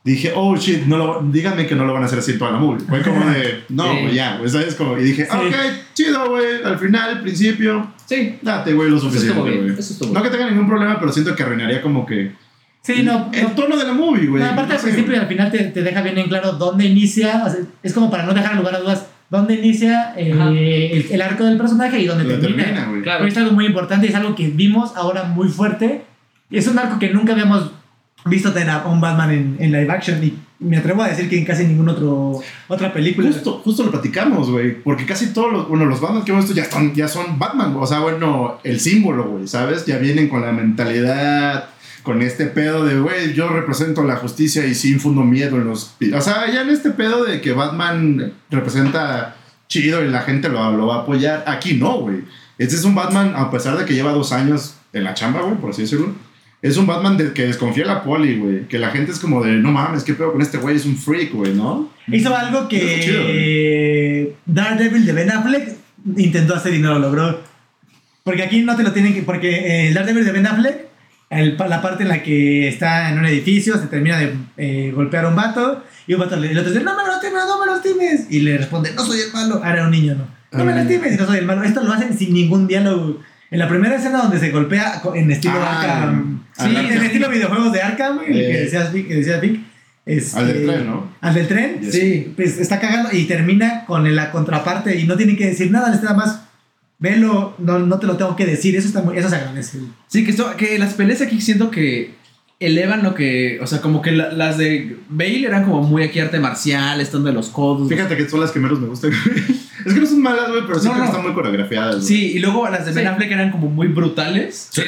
dije, 0.03 0.32
oh 0.36 0.56
shit, 0.56 0.86
no 0.86 0.98
lo, 0.98 1.22
díganme 1.32 1.68
que 1.68 1.75
no 1.75 1.86
lo 1.86 1.94
van 1.94 2.03
a 2.03 2.06
hacer 2.06 2.20
así 2.20 2.32
en 2.32 2.39
toda 2.39 2.51
la 2.51 2.58
movie. 2.60 2.86
Fue 2.88 3.01
como 3.01 3.25
de, 3.29 3.63
no, 3.70 3.84
Sí. 3.91 4.15
ya, 4.15 4.38
güey, 4.38 4.50
¿sabes? 4.50 4.75
Como, 4.75 4.98
y 4.98 5.03
dije, 5.03 5.25
Sí. 5.25 5.32
ok, 5.38 5.56
chido, 5.94 6.29
güey, 6.29 6.63
al 6.63 6.77
final, 6.79 7.10
al 7.18 7.22
principio, 7.22 7.91
Sí, 8.06 8.38
date, 8.41 8.74
güey, 8.74 8.89
lo 8.89 8.98
eso 8.98 9.06
suficiente, 9.06 9.34
estuvo 9.39 9.46
bien, 9.50 9.63
güey. 9.68 9.79
eso 9.79 9.94
estuvo 9.94 10.13
No 10.13 10.24
que 10.24 10.29
tenga 10.29 10.50
ningún 10.50 10.68
problema, 10.68 11.00
pero 11.00 11.12
siento 11.12 11.36
que 11.36 11.44
arruinaría 11.44 11.82
como 11.82 12.06
que 12.06 12.32
Sí, 12.82 13.03
no. 13.03 13.29
el 13.34 13.44
no. 13.44 13.50
tono 13.51 13.77
de 13.77 13.84
la 13.86 13.94
movie, 13.94 14.25
güey. 14.27 14.41
No, 14.41 14.50
aparte 14.50 14.74
No 14.74 14.79
al 14.79 14.84
principio 14.84 15.13
y 15.13 15.18
al 15.18 15.27
final 15.27 15.51
te, 15.51 15.60
te 15.65 15.84
deja 15.84 16.01
bien 16.01 16.18
en 16.18 16.27
claro 16.29 16.53
dónde 16.53 16.86
inicia. 16.86 17.44
o 17.46 17.50
sea, 17.50 17.60
es 17.84 17.94
como 17.94 18.10
para 18.10 18.24
no 18.24 18.34
dejar 18.34 18.56
lugar 18.56 18.74
a 18.75 18.79
dudas 18.79 19.06
dónde 19.29 19.56
inicia 19.56 20.13
eh, 20.18 20.89
el, 20.94 21.06
el 21.12 21.22
arco 21.22 21.44
del 21.44 21.58
personaje 21.58 22.00
y 22.00 22.06
dónde 22.08 22.24
Lo 22.24 22.39
termina. 22.39 22.63
termina. 22.63 23.03
Claro. 23.03 23.20
Pero 23.20 23.27
es 23.32 23.38
algo 23.38 23.51
muy 23.51 23.65
importante 23.65 24.08
y 24.08 24.10
es 24.10 24.15
algo 24.15 24.34
que 24.34 24.48
vimos 24.48 24.94
ahora 24.96 25.24
muy 25.25 25.50
fuerte. 25.50 26.03
Es 26.50 26.68
un 26.68 26.79
arco 26.79 26.98
que 26.98 27.10
nunca 27.10 27.34
habíamos 27.34 27.70
visto 28.25 28.51
tener 28.53 28.69
a 28.69 28.85
un 28.85 28.99
Batman 29.01 29.31
en, 29.31 29.57
en 29.59 29.71
live 29.71 29.91
action 29.91 30.23
y 30.23 30.38
me 30.59 30.77
atrevo 30.77 31.01
a 31.03 31.07
decir 31.07 31.29
que 31.29 31.38
en 31.38 31.45
casi 31.45 31.65
ninguna 31.65 31.95
otra 32.67 32.91
película. 32.91 33.31
Justo, 33.31 33.61
justo 33.63 33.83
lo 33.83 33.91
platicamos, 33.91 34.51
güey. 34.51 34.81
Porque 34.83 35.05
casi 35.05 35.27
todos 35.27 35.51
los, 35.51 35.69
bueno, 35.69 35.85
los 35.85 36.01
Batman 36.01 36.23
que 36.23 36.31
hemos 36.31 36.45
visto 36.45 36.59
ya 36.59 36.69
son, 36.69 36.93
ya 36.93 37.07
son 37.07 37.39
Batman. 37.39 37.75
O 37.77 37.88
sea, 37.88 37.99
bueno, 37.99 38.59
el 38.63 38.79
símbolo, 38.79 39.29
güey, 39.29 39.47
¿sabes? 39.47 39.85
Ya 39.85 39.97
vienen 39.97 40.27
con 40.27 40.41
la 40.41 40.51
mentalidad, 40.51 41.69
con 42.03 42.21
este 42.21 42.45
pedo 42.45 42.83
de, 42.85 42.99
güey, 42.99 43.33
yo 43.33 43.47
represento 43.47 44.03
la 44.03 44.17
justicia 44.17 44.65
y 44.65 44.75
sí 44.75 44.91
infundo 44.91 45.23
miedo 45.23 45.55
en 45.55 45.65
los... 45.65 45.95
pi-". 45.97 46.13
O 46.13 46.21
sea, 46.21 46.51
ya 46.51 46.61
en 46.61 46.69
este 46.69 46.89
pedo 46.89 47.23
de 47.23 47.39
que 47.39 47.53
Batman 47.53 48.33
representa 48.49 49.38
chido 49.69 50.03
y 50.03 50.09
la 50.09 50.21
gente 50.21 50.49
lo, 50.49 50.75
lo 50.75 50.88
va 50.88 50.97
a 50.97 50.99
apoyar. 51.01 51.45
Aquí 51.47 51.75
no, 51.75 51.99
güey. 51.99 52.25
Este 52.57 52.75
es 52.75 52.83
un 52.83 52.95
Batman, 52.95 53.33
a 53.38 53.49
pesar 53.49 53.77
de 53.77 53.85
que 53.85 53.93
lleva 53.93 54.11
dos 54.11 54.33
años 54.33 54.75
en 54.91 55.05
la 55.05 55.13
chamba, 55.13 55.41
güey, 55.41 55.55
por 55.55 55.69
así 55.69 55.83
decirlo. 55.83 56.11
Es 56.62 56.75
un 56.75 56.86
Batman 56.86 57.18
de 57.18 57.32
que 57.32 57.48
desconfía 57.48 57.86
la 57.86 58.04
poli, 58.04 58.38
güey. 58.38 58.68
Que 58.68 58.80
la 58.80 58.89
gente 58.92 59.12
es 59.12 59.20
como 59.20 59.44
de, 59.44 59.54
no 59.54 59.72
mames, 59.72 60.04
qué 60.04 60.13
pedo 60.13 60.34
con 60.34 60.42
este 60.42 60.58
güey, 60.58 60.75
es 60.75 60.86
un 60.86 60.98
freak, 60.98 61.34
güey, 61.34 61.54
¿no? 61.54 61.89
Hizo 62.08 62.36
algo 62.36 62.68
está 62.70 63.01
chido, 63.01 63.25
que 63.28 64.36
Daredevil 64.46 65.06
de 65.06 65.13
Ben 65.13 65.32
Affleck 65.32 65.75
intentó 66.18 66.56
hacer 66.56 66.74
y 66.74 66.80
no 66.80 66.94
lo 66.94 67.00
logró. 67.00 67.42
Porque 68.24 68.44
aquí 68.44 68.62
no 68.62 68.75
te 68.75 68.84
lo 68.84 68.92
tienen 68.92 69.13
que. 69.13 69.24
Porque 69.24 69.88
el 69.88 69.94
Daredevil 69.94 70.25
de 70.25 70.32
Ben 70.34 70.48
Affleck, 70.48 70.88
el 71.30 71.58
la 71.58 71.82
parte 71.82 72.04
en 72.04 72.10
la 72.10 72.24
que 72.24 72.68
está 72.68 73.10
en 73.10 73.20
un 73.20 73.25
edificio, 73.25 73.78
se 73.78 73.88
termina 73.88 74.18
de 74.18 74.34
eh, 74.58 74.92
golpear 74.94 75.25
a 75.25 75.30
un 75.30 75.36
vato. 75.36 75.84
Y 76.08 76.13
un 76.13 76.20
vato 76.20 76.36
le, 76.36 76.51
el 76.51 76.58
otro 76.58 76.72
dice: 76.72 76.84
No 76.84 76.98
me 76.98 77.04
lastimes, 77.04 77.44
no 77.48 77.60
me 77.60 77.72
lastimes. 77.72 78.28
Y 78.30 78.42
le 78.42 78.58
responde: 78.58 78.92
No 78.94 79.06
soy 79.06 79.22
el 79.22 79.32
malo. 79.32 79.56
Ahora 79.56 79.74
era 79.74 79.86
un 79.86 79.92
niño, 79.92 80.16
no. 80.16 80.28
No 80.51 80.66
me 80.66 80.75
lastimes, 80.75 81.18
no 81.18 81.25
soy 81.25 81.38
el 81.38 81.46
malo. 81.46 81.63
Esto 81.63 81.84
lo 81.84 81.94
hacen 81.94 82.18
sin 82.18 82.34
ningún 82.34 82.68
diálogo. 82.68 83.22
En 83.51 83.60
la 83.60 83.68
primera 83.68 83.96
escena 83.96 84.20
donde 84.20 84.39
se 84.39 84.51
golpea 84.51 85.01
en 85.15 85.32
estilo 85.32 85.56
Ah, 85.58 85.82
Arkham. 85.82 86.44
Sí, 86.56 86.63
Arkham. 86.65 86.86
en 86.91 87.03
estilo 87.03 87.29
videojuegos 87.29 87.72
de 87.74 87.82
Arkham, 87.82 88.15
güey, 88.18 88.27
el 88.29 88.34
que 88.36 88.58
Eh. 88.58 88.62
decías, 88.62 88.94
Vic. 88.94 89.08
que 89.08 89.15
decías, 89.15 89.41
Vic. 89.41 89.60
Este, 90.06 90.39
Al 90.39 90.48
del 90.48 90.65
tren, 90.65 90.88
¿no? 90.88 91.12
Al 91.22 91.34
del 91.36 91.48
tren. 91.48 91.79
Yes. 91.82 91.91
Sí. 91.91 92.34
Pues 92.36 92.58
está 92.60 92.79
cagando 92.79 93.10
y 93.12 93.25
termina 93.25 93.86
con 93.86 94.15
la 94.15 94.32
contraparte 94.32 94.98
y 95.00 95.06
no 95.06 95.15
tiene 95.18 95.36
que 95.36 95.48
decir 95.48 95.70
nada, 95.72 95.89
nada 95.94 96.13
más 96.15 96.41
velo, 96.98 97.56
no, 97.60 97.79
no 97.79 98.00
te 98.00 98.08
lo 98.08 98.18
tengo 98.18 98.36
que 98.36 98.46
decir, 98.46 98.75
eso 98.75 98.88
está 98.88 99.01
muy, 99.01 99.18
eso 99.18 99.29
se 99.29 99.36
agradece. 99.36 99.79
Sí, 100.08 100.24
que, 100.25 100.32
esto, 100.32 100.56
que 100.58 100.77
las 100.79 100.94
peleas 100.96 101.22
aquí 101.22 101.39
siento 101.41 101.70
que 101.72 102.15
elevan 102.60 103.03
lo 103.03 103.13
que. 103.15 103.60
O 103.62 103.68
sea, 103.68 103.82
como 103.82 104.01
que 104.01 104.12
la- 104.12 104.32
las 104.34 104.58
de 104.58 104.98
Bale 105.10 105.46
eran 105.46 105.63
como 105.63 105.82
muy 105.84 106.03
aquí 106.03 106.20
arte 106.20 106.39
marcial, 106.39 107.00
estando 107.01 107.27
de 107.27 107.34
los 107.34 107.50
codos. 107.50 107.88
Fíjate 107.88 108.18
que 108.18 108.27
son 108.27 108.41
las 108.41 108.51
que 108.51 108.60
menos 108.60 108.79
me 108.79 108.88
gustan. 108.88 109.12
es 109.89 109.93
que 109.96 110.00
no 110.01 110.08
son 110.08 110.22
malas, 110.22 110.50
güey, 110.50 110.62
pero 110.65 110.79
sí 110.79 110.88
No, 110.88 110.93
creo 110.93 110.96
que 110.96 111.00
no. 111.00 111.05
están 111.05 111.22
muy 111.24 111.34
coreografiadas. 111.34 112.05
Sí, 112.05 112.31
y 112.34 112.39
luego 112.39 112.67
las 112.69 112.86
de 112.86 112.91
Ben 112.93 113.03
Sí. 113.05 113.08
Affleck 113.10 113.31
eran 113.31 113.51
como 113.51 113.67
muy 113.69 113.88
brutales. 113.88 114.69
Sí. 114.72 114.81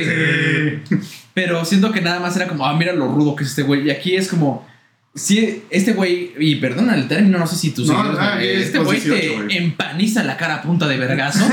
Pero 1.34 1.64
siento 1.66 1.92
que 1.92 2.02
nada 2.02 2.20
más 2.20 2.36
era 2.36 2.48
como, 2.48 2.66
ah, 2.66 2.74
mira 2.78 2.94
lo 2.94 3.08
rudo 3.08 3.36
que 3.36 3.44
es 3.44 3.50
este 3.52 3.64
güey. 3.64 3.88
Y 3.88 3.90
aquí 3.92 4.16
es 4.16 4.28
como, 4.28 4.68
sí, 5.16 5.64
este 5.70 5.94
güey, 5.94 6.32
y 6.40 6.56
perdona 6.56 6.96
el 6.96 7.08
término, 7.08 7.38
no 7.38 7.48
sé 7.48 7.56
si 7.56 7.72
tú 7.72 7.82
No, 7.86 7.88
seguidores, 7.94 8.20
ah, 8.20 8.42
es 8.44 8.66
este 8.68 8.80
güey 8.80 9.00
18, 9.00 9.48
te 9.48 9.58
empaniza 9.58 10.24
la 10.24 10.36
cara 10.38 10.56
a 10.56 10.62
punta 10.62 10.88
de 10.88 10.98
vergazo, 10.98 11.46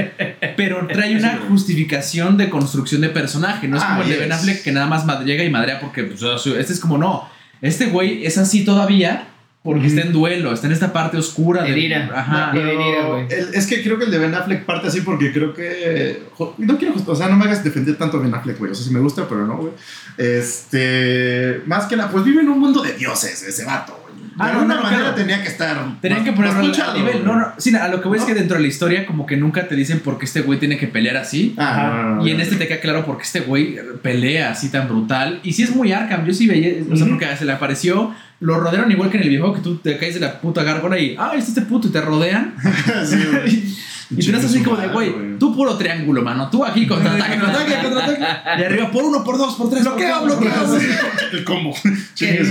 pero 0.56 0.86
trae 0.86 1.16
una 1.16 1.38
justificación 1.48 2.36
de 2.36 2.50
construcción 2.50 3.00
de 3.00 3.08
personaje. 3.08 3.68
No 3.68 3.76
es 3.78 3.82
Ah, 3.82 3.88
como 3.90 4.02
el 4.02 4.08
de 4.08 4.14
yes. 4.14 4.22
Ben 4.22 4.32
Affleck 4.32 4.62
que 4.62 4.72
nada 4.72 4.86
más 4.86 5.04
llega 5.24 5.44
y 5.44 5.50
madrea 5.50 5.80
porque, 5.80 6.04
pues, 6.04 6.22
este 6.22 6.72
es 6.72 6.80
como, 6.80 6.98
no, 6.98 7.28
este 7.62 7.86
güey 7.86 8.26
es 8.26 8.36
así 8.38 8.64
todavía 8.64 9.28
porque 9.62 9.86
está 9.86 10.00
en 10.00 10.12
duelo, 10.12 10.52
está 10.52 10.66
en 10.66 10.72
esta 10.72 10.92
parte 10.92 11.16
oscura. 11.16 11.62
De, 11.62 11.78
ira. 11.78 12.10
Ajá. 12.14 12.46
No, 12.46 12.60
Pero 12.60 13.18
el- 13.28 13.54
es 13.54 13.66
que 13.68 13.82
creo 13.82 13.96
que 13.98 14.06
el 14.06 14.10
de 14.10 14.18
Ben 14.18 14.34
Affleck 14.34 14.64
parte 14.64 14.88
así 14.88 15.02
porque 15.02 15.32
creo 15.32 15.54
que. 15.54 16.22
jo- 16.34 16.54
No 16.58 16.76
quiero. 16.78 16.94
O 17.06 17.14
sea, 17.14 17.28
no 17.28 17.36
me 17.36 17.44
hagas 17.44 17.62
defender 17.62 17.96
tanto 17.96 18.16
a 18.18 18.20
Ben 18.22 18.34
Affleck, 18.34 18.58
güey. 18.58 18.72
O 18.72 18.74
sea, 18.74 18.84
sí 18.84 18.92
me 18.92 19.00
gusta, 19.00 19.28
pero 19.28 19.46
no, 19.46 19.56
güey. 19.58 19.72
Este. 20.18 21.62
Más 21.66 21.86
que 21.86 21.96
nada, 21.96 22.10
pues 22.10 22.24
vive 22.24 22.40
en 22.42 22.48
un 22.48 22.58
mundo 22.58 22.82
de 22.82 22.92
dioses 22.94 23.42
ese 23.42 23.64
vato, 23.64 23.98
güey. 24.02 24.12
De 24.12 24.32
Ah, 24.38 24.46
alguna 24.48 24.76
no, 24.76 24.82
manera 24.82 25.02
claro. 25.02 25.14
tenía 25.16 25.42
que 25.42 25.48
estar. 25.48 26.00
Tenían 26.00 26.20
más- 26.22 26.30
que 26.30 26.34
ponerlo 26.36 26.64
más 26.68 26.78
al- 26.80 26.94
nivel. 26.98 27.24
No, 27.24 27.36
no. 27.38 27.52
Sí, 27.58 27.74
a 27.76 27.88
lo 27.88 28.00
que 28.00 28.08
voy 28.08 28.18
es 28.18 28.24
que 28.24 28.34
dentro 28.34 28.56
de 28.56 28.62
la 28.62 28.68
historia, 28.68 29.06
como 29.06 29.26
que 29.26 29.36
nunca 29.36 29.68
te 29.68 29.76
dicen 29.76 30.00
por 30.00 30.18
qué 30.18 30.24
este 30.24 30.40
güey 30.40 30.58
tiene 30.58 30.78
que 30.78 30.86
pelear 30.88 31.16
así. 31.18 31.54
Ah, 31.58 31.90
no, 31.94 32.02
no, 32.02 32.14
no, 32.16 32.26
Y 32.26 32.30
en 32.30 32.38
no. 32.38 32.42
este 32.42 32.56
te 32.56 32.66
queda 32.66 32.80
claro 32.80 33.04
porque 33.04 33.24
este 33.24 33.40
güey 33.40 33.76
pelea 34.02 34.50
así 34.50 34.70
tan 34.70 34.88
brutal. 34.88 35.40
Y 35.42 35.52
sí 35.52 35.62
es 35.64 35.74
muy 35.76 35.92
Arkham. 35.92 36.24
Yo 36.24 36.32
sí 36.32 36.46
veía, 36.46 36.82
o 36.90 36.96
sea, 36.96 37.06
porque 37.06 37.36
se 37.36 37.44
le 37.44 37.52
apareció. 37.52 38.14
Lo 38.42 38.58
rodearon 38.60 38.90
igual 38.90 39.10
que 39.10 39.16
en 39.16 39.22
el 39.22 39.28
videojuego 39.30 39.54
que 39.56 39.62
tú 39.62 39.76
te 39.76 39.96
caes 39.98 40.14
de 40.14 40.20
la 40.20 40.40
puta 40.40 40.62
gárgola 40.62 40.98
y, 40.98 41.16
ah, 41.18 41.32
este 41.36 41.50
este 41.50 41.62
puto 41.62 41.88
y 41.88 41.90
te 41.90 42.00
rodean. 42.00 42.54
sí. 43.06 43.76
Y 44.14 44.22
tú 44.22 44.28
eres 44.28 44.44
así 44.44 44.62
como 44.62 44.76
de, 44.76 44.88
güey, 44.88 45.38
tú 45.38 45.56
puro 45.56 45.74
triángulo, 45.78 46.20
mano. 46.20 46.50
Tú 46.50 46.62
aquí 46.62 46.86
contraataque, 46.86 47.40
contraataque, 47.40 47.74
contraataque. 47.82 48.60
Y 48.60 48.64
arriba 48.64 48.90
por 48.90 49.04
uno, 49.04 49.24
por 49.24 49.38
dos, 49.38 49.54
por 49.54 49.70
tres. 49.70 49.84
Bloqueo, 49.84 50.24
bloqueo. 50.24 50.52
El 51.32 51.44
combo. 51.44 51.74
Sí, 52.12 52.26
es, 52.26 52.48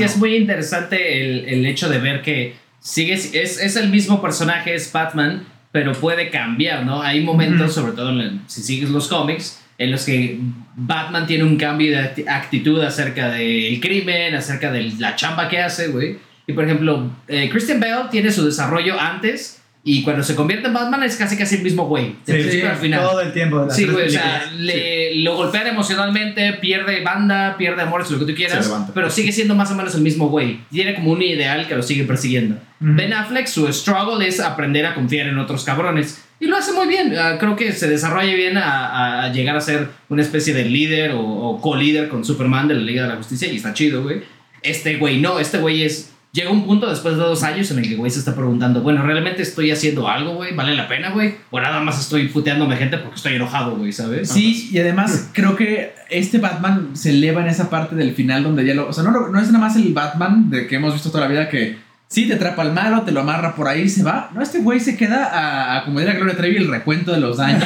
es 0.00 0.16
muy 0.18 0.36
interesante 0.36 1.24
el, 1.24 1.48
el 1.48 1.64
hecho 1.64 1.88
de 1.88 1.98
ver 2.00 2.20
que 2.20 2.56
sigue, 2.80 3.14
es, 3.14 3.32
es 3.32 3.76
el 3.76 3.88
mismo 3.88 4.20
personaje, 4.20 4.74
es 4.74 4.92
Batman, 4.92 5.44
pero 5.72 5.92
puede 5.92 6.28
cambiar, 6.28 6.84
¿no? 6.84 7.00
Hay 7.00 7.22
momentos, 7.24 7.72
sobre 7.72 7.92
todo 7.92 8.10
en 8.10 8.20
el- 8.20 8.40
si 8.46 8.62
sigues 8.62 8.90
los 8.90 9.08
cómics, 9.08 9.60
en 9.78 9.90
los 9.90 10.04
que 10.04 10.38
Batman 10.76 11.26
tiene 11.26 11.44
un 11.44 11.56
cambio 11.56 11.90
de 11.92 11.98
acti- 11.98 12.28
actitud 12.28 12.80
acerca 12.82 13.28
del 13.30 13.80
crimen, 13.80 14.34
acerca 14.34 14.70
de 14.72 14.92
la 14.98 15.16
chamba 15.16 15.48
que 15.48 15.60
hace, 15.60 15.88
güey. 15.88 16.16
Y 16.46 16.52
por 16.52 16.64
ejemplo, 16.64 17.10
eh, 17.28 17.48
Christian 17.50 17.80
Bale 17.80 18.08
tiene 18.10 18.30
su 18.30 18.44
desarrollo 18.44 19.00
antes 19.00 19.60
y 19.86 20.02
cuando 20.02 20.22
se 20.22 20.34
convierte 20.34 20.66
en 20.68 20.72
Batman 20.74 21.02
es 21.02 21.16
casi 21.16 21.36
casi 21.36 21.56
el 21.56 21.62
mismo 21.62 21.86
güey. 21.86 22.16
De 22.26 22.34
principio 22.34 22.70
al 22.70 22.76
final. 22.76 23.00
todo 23.02 23.20
el 23.20 23.32
tiempo. 23.32 23.60
de 23.60 23.66
las 23.66 23.76
Sí, 23.76 23.84
güey, 23.86 24.06
o 24.06 24.10
sea, 24.10 24.50
le, 24.56 25.16
lo 25.16 25.36
golpean 25.36 25.66
emocionalmente, 25.66 26.54
pierde 26.54 27.02
banda, 27.02 27.56
pierde 27.58 27.82
amores, 27.82 28.10
lo 28.10 28.18
que 28.18 28.24
tú 28.26 28.34
quieras, 28.34 28.72
pero 28.94 29.10
sigue 29.10 29.30
siendo 29.32 29.54
más 29.54 29.70
o 29.70 29.74
menos 29.74 29.94
el 29.94 30.00
mismo 30.02 30.28
güey. 30.28 30.60
Tiene 30.70 30.94
como 30.94 31.12
un 31.12 31.22
ideal 31.22 31.66
que 31.68 31.74
lo 31.74 31.82
sigue 31.82 32.04
persiguiendo. 32.04 32.54
Ujú. 32.80 32.94
Ben 32.94 33.12
Affleck, 33.12 33.46
su 33.46 33.70
struggle 33.72 34.26
es 34.26 34.40
aprender 34.40 34.86
a 34.86 34.94
confiar 34.94 35.26
en 35.28 35.38
otros 35.38 35.64
cabrones. 35.64 36.23
Y 36.40 36.46
lo 36.46 36.56
hace 36.56 36.72
muy 36.72 36.86
bien. 36.86 37.14
Ah, 37.16 37.36
creo 37.38 37.56
que 37.56 37.72
se 37.72 37.88
desarrolla 37.88 38.34
bien 38.34 38.58
a, 38.58 39.24
a 39.24 39.32
llegar 39.32 39.56
a 39.56 39.60
ser 39.60 39.88
una 40.08 40.22
especie 40.22 40.52
de 40.52 40.64
líder 40.64 41.12
o, 41.12 41.20
o 41.20 41.60
co-líder 41.60 42.08
con 42.08 42.24
Superman 42.24 42.68
de 42.68 42.74
la 42.74 42.82
Liga 42.82 43.02
de 43.02 43.08
la 43.08 43.16
Justicia 43.16 43.50
y 43.50 43.56
está 43.56 43.72
chido, 43.72 44.02
güey. 44.02 44.22
Este 44.62 44.96
güey 44.96 45.20
no, 45.20 45.38
este 45.38 45.58
güey 45.58 45.82
es... 45.82 46.10
Llega 46.32 46.50
un 46.50 46.66
punto 46.66 46.90
después 46.90 47.14
de 47.14 47.20
dos 47.20 47.44
años 47.44 47.70
en 47.70 47.78
el 47.78 47.88
que 47.88 47.94
güey 47.94 48.10
se 48.10 48.18
está 48.18 48.34
preguntando, 48.34 48.82
bueno, 48.82 49.04
¿realmente 49.04 49.40
estoy 49.40 49.70
haciendo 49.70 50.08
algo, 50.08 50.34
güey? 50.34 50.52
¿Vale 50.52 50.74
la 50.74 50.88
pena, 50.88 51.10
güey? 51.10 51.36
O 51.52 51.60
nada 51.60 51.78
más 51.80 52.00
estoy 52.00 52.26
puteándome 52.26 52.76
gente 52.76 52.98
porque 52.98 53.14
estoy 53.14 53.34
enojado, 53.34 53.76
güey, 53.76 53.92
¿sabes? 53.92 54.30
Sí, 54.30 54.68
y 54.72 54.78
además 54.80 55.30
creo 55.32 55.54
que 55.54 55.94
este 56.10 56.38
Batman 56.38 56.90
se 56.94 57.10
eleva 57.10 57.40
en 57.42 57.46
esa 57.46 57.70
parte 57.70 57.94
del 57.94 58.14
final 58.14 58.42
donde 58.42 58.66
ya 58.66 58.74
lo. 58.74 58.88
O 58.88 58.92
sea, 58.92 59.04
no, 59.04 59.28
no 59.28 59.40
es 59.40 59.46
nada 59.46 59.60
más 59.60 59.76
el 59.76 59.94
Batman 59.94 60.50
de 60.50 60.66
que 60.66 60.74
hemos 60.74 60.92
visto 60.92 61.12
toda 61.12 61.22
la 61.22 61.30
vida 61.30 61.48
que 61.48 61.78
sí 62.08 62.26
te 62.28 62.34
atrapa 62.34 62.62
al 62.62 62.72
malo, 62.72 63.02
te 63.02 63.10
lo 63.12 63.20
amarra 63.20 63.54
por 63.56 63.66
ahí 63.68 63.82
y 63.82 63.88
se 63.88 64.02
va. 64.04 64.30
No, 64.34 64.40
este 64.42 64.58
güey 64.58 64.78
se 64.80 64.96
queda 64.96 65.24
a, 65.26 65.78
a 65.78 65.84
como 65.84 65.98
diría 66.00 66.14
Gloria 66.14 66.36
Trevi, 66.36 66.56
el 66.58 66.68
recuento 66.70 67.12
de 67.12 67.20
los 67.20 67.38
daños. 67.38 67.64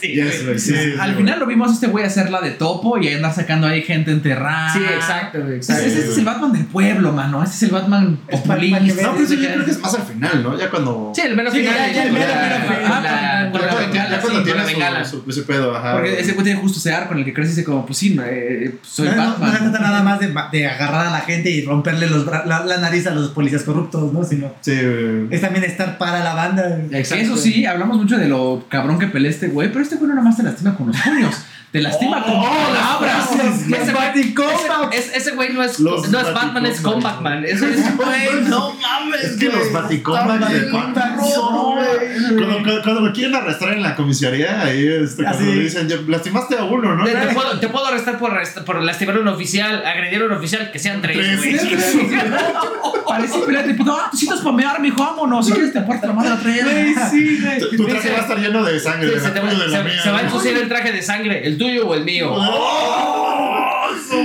sí, 0.00 0.14
Yes, 0.14 0.44
sí, 0.56 0.58
sí, 0.58 0.74
Al 0.98 1.10
sí, 1.10 1.16
final 1.16 1.38
lo 1.40 1.46
vimos 1.46 1.70
a 1.70 1.74
este 1.74 1.86
güey 1.88 2.04
hacerla 2.04 2.40
de 2.40 2.52
topo 2.52 2.96
y 2.98 3.08
andar 3.12 3.34
sacando 3.34 3.66
ahí 3.66 3.82
gente 3.82 4.10
enterrada. 4.12 4.72
Sí, 4.72 4.80
exacto, 4.82 5.40
güey, 5.42 5.58
Ese, 5.58 5.72
exacto. 5.72 5.86
ese 6.00 6.10
es 6.12 6.18
el 6.18 6.24
Batman 6.24 6.52
del 6.52 6.64
pueblo, 6.66 7.12
mano. 7.12 7.42
Ese 7.42 7.54
es 7.54 7.62
el 7.64 7.70
Batman 7.70 8.18
Es 8.28 8.40
populista. 8.40 8.78
Batman 8.78 8.96
No, 8.96 9.12
pero 9.12 9.24
eso 9.24 9.34
yo 9.34 9.48
creo 9.52 9.64
que 9.64 9.70
es 9.72 9.78
más 9.80 9.94
al 9.94 10.02
final, 10.02 10.42
¿no? 10.42 10.58
Ya 10.58 10.70
cuando. 10.70 11.12
Sí, 11.14 11.20
el 11.22 11.36
menos 11.36 11.52
Sí, 11.52 11.60
final. 11.60 11.74
ya- 11.76 11.92
ya 11.92 12.04
el 12.04 12.12
mero, 12.12 12.26
mero 12.34 12.88
Ya 13.92 14.20
cuando, 14.20 14.42
tiene 14.42 15.04
su, 15.04 15.22
su, 15.22 15.30
ese 15.30 15.42
pedo, 15.42 15.76
ajá. 15.76 15.92
Porque 15.94 16.20
ese 16.20 16.32
güey 16.32 16.44
tiene 16.44 16.60
justo 16.60 16.78
ese 16.78 16.92
arco 16.92 17.12
en 17.14 17.20
el 17.20 17.24
que 17.24 17.32
crees 17.34 17.48
y 17.50 17.52
dice 17.52 17.64
como, 17.64 17.84
pues 17.86 17.98
sí, 17.98 18.18
eh, 18.22 18.76
soy 18.82 19.08
no, 19.08 19.14
no- 19.16 19.30
Batman. 19.30 19.52
se 19.52 19.58
trata 19.58 19.80
nada 19.80 20.02
más 20.02 20.20
de, 20.20 20.66
agarrar 20.66 21.06
a 21.06 21.10
la 21.10 21.20
gente 21.20 21.50
y 21.50 21.62
romperle 21.64 22.08
la 22.08 22.76
nariz 22.80 23.06
a 23.08 23.14
los 23.14 23.30
policías 23.30 23.62
corruptos, 23.62 24.12
¿no? 24.12 24.24
Sino 24.24 24.52
Sí, 24.60 24.72
güey. 24.72 25.26
es 25.30 25.40
también 25.40 25.64
estar 25.64 25.98
para 25.98 26.22
la 26.22 26.34
banda. 26.34 26.80
Que 26.90 27.00
Eso 27.00 27.36
sí, 27.36 27.66
hablamos 27.66 27.98
mucho 27.98 28.18
de 28.18 28.28
lo 28.28 28.64
cabrón 28.68 28.98
que 28.98 29.06
pelea 29.06 29.30
este 29.30 29.48
güey, 29.48 29.68
pero 29.68 29.82
este 29.82 29.96
güey 29.96 30.08
no 30.08 30.14
nada 30.14 30.26
más 30.26 30.36
te 30.36 30.42
lastima 30.42 30.74
con 30.76 30.88
los 30.88 30.96
puños, 31.00 31.34
te 31.70 31.80
lastima 31.82 32.22
con 32.24 32.42
palabras. 32.42 33.28
Ese 33.32 33.92
güey- 33.92 34.14
ese- 34.14 34.98
ese- 34.98 35.16
Ese 35.18 35.30
güey 35.32 35.52
no 35.52 35.62
es, 35.62 35.78
Los 35.80 36.08
no 36.08 36.18
es 36.20 36.32
Batman, 36.32 36.64
es 36.66 36.82
Baticombat. 36.82 37.14
Combat-Man. 37.16 37.44
Ese 37.44 37.70
es, 37.74 37.96
güey, 37.96 38.42
no 38.48 38.72
mames. 38.74 39.24
Es 39.24 39.36
que 39.36 39.48
güey. 39.48 39.58
los 39.58 39.72
Baticombat 39.72 40.40
Está 40.40 40.48
de 40.52 40.70
Batman. 40.70 41.16
Cuando, 41.18 42.58
cuando, 42.62 42.82
cuando 42.82 43.00
lo 43.02 43.12
quieren 43.12 43.34
arrestar 43.34 43.72
en 43.74 43.82
la 43.82 43.94
comisaría, 43.94 44.60
ahí 44.62 44.86
este, 45.02 45.22
cuando 45.24 45.44
le 45.44 45.60
dicen, 45.62 45.88
"Ya, 45.88 45.96
lastimaste 46.06 46.56
a 46.56 46.64
uno, 46.64 46.94
¿no? 46.94 47.04
Te, 47.04 47.12
te 47.12 47.26
puedo, 47.34 47.58
te 47.60 47.68
puedo 47.68 47.86
arrestar 47.86 48.18
por, 48.18 48.32
por 48.64 48.82
lastimar 48.82 49.16
a 49.16 49.20
un 49.20 49.28
oficial, 49.28 49.84
agredir 49.84 50.22
a 50.22 50.26
un 50.26 50.32
oficial, 50.32 50.70
que 50.70 50.78
sean 50.78 51.02
tres, 51.02 51.16
Tres. 51.16 51.36
güey. 51.38 52.18
Parece 53.06 53.74
puto, 53.74 53.92
ah, 53.98 54.08
tú 54.10 54.16
sientes 54.16 54.40
spamear, 54.40 54.80
mijo, 54.80 55.02
vámonos. 55.02 55.46
Si 55.46 55.52
quieres 55.52 55.72
te 55.72 55.78
aparta 55.78 56.08
la 56.08 56.12
madre 56.12 56.32
otra 56.32 56.50
vez. 56.50 56.96
sí. 57.10 57.38
Tu- 57.70 57.76
Tu 57.76 57.86
traje 57.86 58.10
va 58.12 58.18
a 58.18 58.20
estar 58.20 58.38
lleno 58.38 58.62
de 58.64 58.78
sangre, 58.78 59.10
Sí, 59.18 59.20
se 60.02 60.10
va 60.10 60.18
a 60.18 60.22
ensuciar 60.22 60.54
el 60.56 60.68
traje 60.68 60.92
de 60.92 61.02
sangre, 61.02 61.46
el 61.64 61.70
tuyo 61.70 61.88
o 61.88 61.94
el 61.94 62.04
mío. 62.04 62.30
¡Oh! 62.32 63.64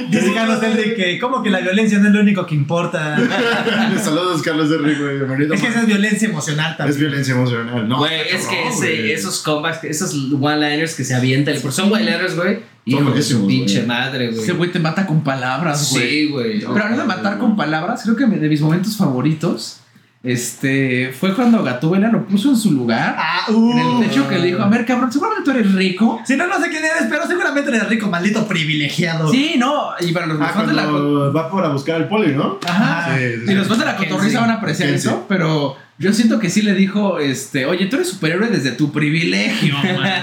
Dice 0.10 0.34
Carlos 0.34 0.62
Henry 0.62 0.96
que, 0.96 1.20
como 1.20 1.42
que 1.44 1.50
la 1.50 1.60
violencia 1.60 1.98
no 2.00 2.08
es 2.08 2.14
lo 2.14 2.22
único 2.22 2.46
que 2.46 2.56
importa. 2.56 3.18
Saludos, 4.04 4.42
Carlos 4.42 4.70
de 4.70 4.78
Rico. 4.78 5.04
Bienvenido. 5.06 5.54
Es 5.54 5.62
que 5.62 5.68
esa 5.68 5.82
es 5.82 5.88
violencia 5.88 6.30
emocional 6.30 6.72
Es 6.72 6.78
también. 6.78 7.00
violencia 7.00 7.34
emocional. 7.34 7.88
No, 7.90 7.98
Güey, 7.98 8.22
es 8.32 8.48
que 8.48 8.68
ese- 8.68 9.14
esos 9.14 9.42
comebacks, 9.42 9.84
esos 9.84 10.14
one-liners 10.40 10.96
que 10.96 11.04
se 11.04 11.16
avientan, 11.16 11.56
porque 11.62 11.76
son 11.76 11.92
one-liners, 11.92 12.36
güey. 12.36 12.60
Hijo 12.86 13.12
de 13.12 13.22
su 13.22 13.48
pinche 13.48 13.84
madre, 13.84 14.30
güey. 14.32 14.44
Ese 14.44 14.54
güey 14.54 14.72
te 14.72 14.80
mata 14.80 15.06
con 15.06 15.24
palabras, 15.24 15.90
güey. 15.92 16.10
Sí, 16.10 16.28
güey. 16.30 16.60
Pero 16.60 16.72
hablando 16.72 17.02
de 17.02 17.08
matar 17.08 17.38
con 17.38 17.56
palabras, 17.56 18.02
creo 18.04 18.16
que 18.16 18.26
de 18.26 18.50
mis 18.50 18.62
momentos 18.62 18.98
favoritos 18.98 19.80
este, 20.24 21.12
fue 21.12 21.36
cuando 21.36 21.62
Gatúbela 21.64 22.08
lo 22.10 22.26
puso 22.26 22.50
en 22.50 22.56
su 22.56 22.72
lugar. 22.72 23.16
Ah, 23.20 23.46
uh. 23.52 23.72
En 23.72 24.04
el 24.04 24.08
techo 24.10 24.28
que 24.30 24.40
le 24.40 24.48
dijo, 24.48 24.62
a 24.62 24.70
ver, 24.70 24.86
cabrón, 24.86 25.12
seguramente 25.12 25.44
tú 25.44 25.52
eres 25.52 25.74
rico. 25.74 26.22
Si 26.26 26.38
no, 26.38 26.48
no 26.48 26.56
sé 26.62 26.70
quién 26.70 26.84
eres, 26.84 27.08
pero 27.10 27.28
seguramente 27.28 27.70
eres 27.70 27.90
rico, 27.90 28.08
maldito 28.08 28.48
privilegiado. 28.48 29.30
Sí, 29.30 29.56
no, 29.58 29.90
y 30.00 30.14
para 30.14 30.26
los 30.28 30.40
Ah, 30.40 30.52
fans 30.56 30.70
de 30.70 30.74
la... 30.76 30.86
va 30.86 31.50
por 31.50 31.66
a 31.66 31.70
buscar 31.70 32.02
el 32.02 32.08
poli, 32.08 32.34
¿no? 32.34 32.58
Ajá. 32.66 33.16
Sí, 33.18 33.24
sí, 33.46 33.52
Y 33.52 33.54
los 33.54 33.68
fans 33.68 33.80
de 33.80 33.86
la 33.86 33.98
cotorriza 33.98 34.40
van 34.40 34.52
a 34.52 34.54
apreciar 34.56 34.90
eso, 34.90 35.26
pero 35.28 35.76
yo 36.04 36.14
siento 36.14 36.38
que 36.40 36.50
sí 36.50 36.62
le 36.62 36.74
dijo, 36.76 37.20
este, 37.20 37.66
oye, 37.66 37.86
tú 37.88 37.96
eres 37.96 38.10
superhéroe 38.10 38.50
desde 38.50 38.72
tu 38.72 38.92
privilegio, 38.92 39.74
man. 39.98 40.22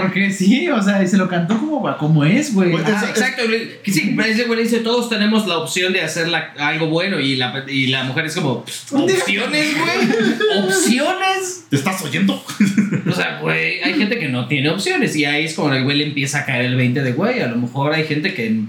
Porque 0.00 0.30
sí, 0.32 0.68
o 0.68 0.82
sea, 0.82 1.02
y 1.02 1.06
se 1.06 1.16
lo 1.16 1.28
cantó 1.28 1.58
como, 1.58 1.96
como 1.98 2.24
es, 2.24 2.52
güey. 2.54 2.72
Pues, 2.72 2.84
Ah, 2.86 3.00
es- 3.04 3.10
exacto, 3.10 3.42
güey. 3.46 3.82
Que 3.82 3.92
Sí, 3.92 4.14
pero 4.16 4.28
ese 4.28 4.44
güey 4.44 4.62
dice, 4.62 4.78
todos 4.80 5.08
tenemos 5.08 5.46
la 5.46 5.58
opción 5.58 5.92
de 5.92 6.00
hacer 6.02 6.28
la- 6.28 6.54
algo 6.58 6.86
bueno 6.88 7.20
y 7.20 7.36
la, 7.36 7.64
y 7.68 7.88
la 7.88 8.04
mujer 8.04 8.26
es 8.26 8.34
como, 8.34 8.64
opciones, 8.90 9.76
güey, 9.78 10.64
opciones. 10.64 11.66
¿Te 11.70 11.76
estás 11.76 12.02
oyendo? 12.02 12.42
O 13.08 13.12
sea, 13.12 13.38
güey, 13.40 13.82
hay 13.82 13.94
gente 13.94 14.18
que 14.18 14.28
no 14.28 14.48
tiene 14.48 14.70
opciones 14.70 15.14
y 15.16 15.24
ahí 15.24 15.44
es 15.44 15.54
como 15.54 15.72
el 15.72 15.84
güey 15.84 15.98
le 15.98 16.06
empieza 16.06 16.40
a 16.40 16.44
caer 16.46 16.64
el 16.66 16.76
20 16.76 17.02
de, 17.02 17.12
güey, 17.12 17.40
a 17.40 17.48
lo 17.48 17.56
mejor 17.56 17.92
hay 17.92 18.04
gente 18.04 18.34
que 18.34 18.60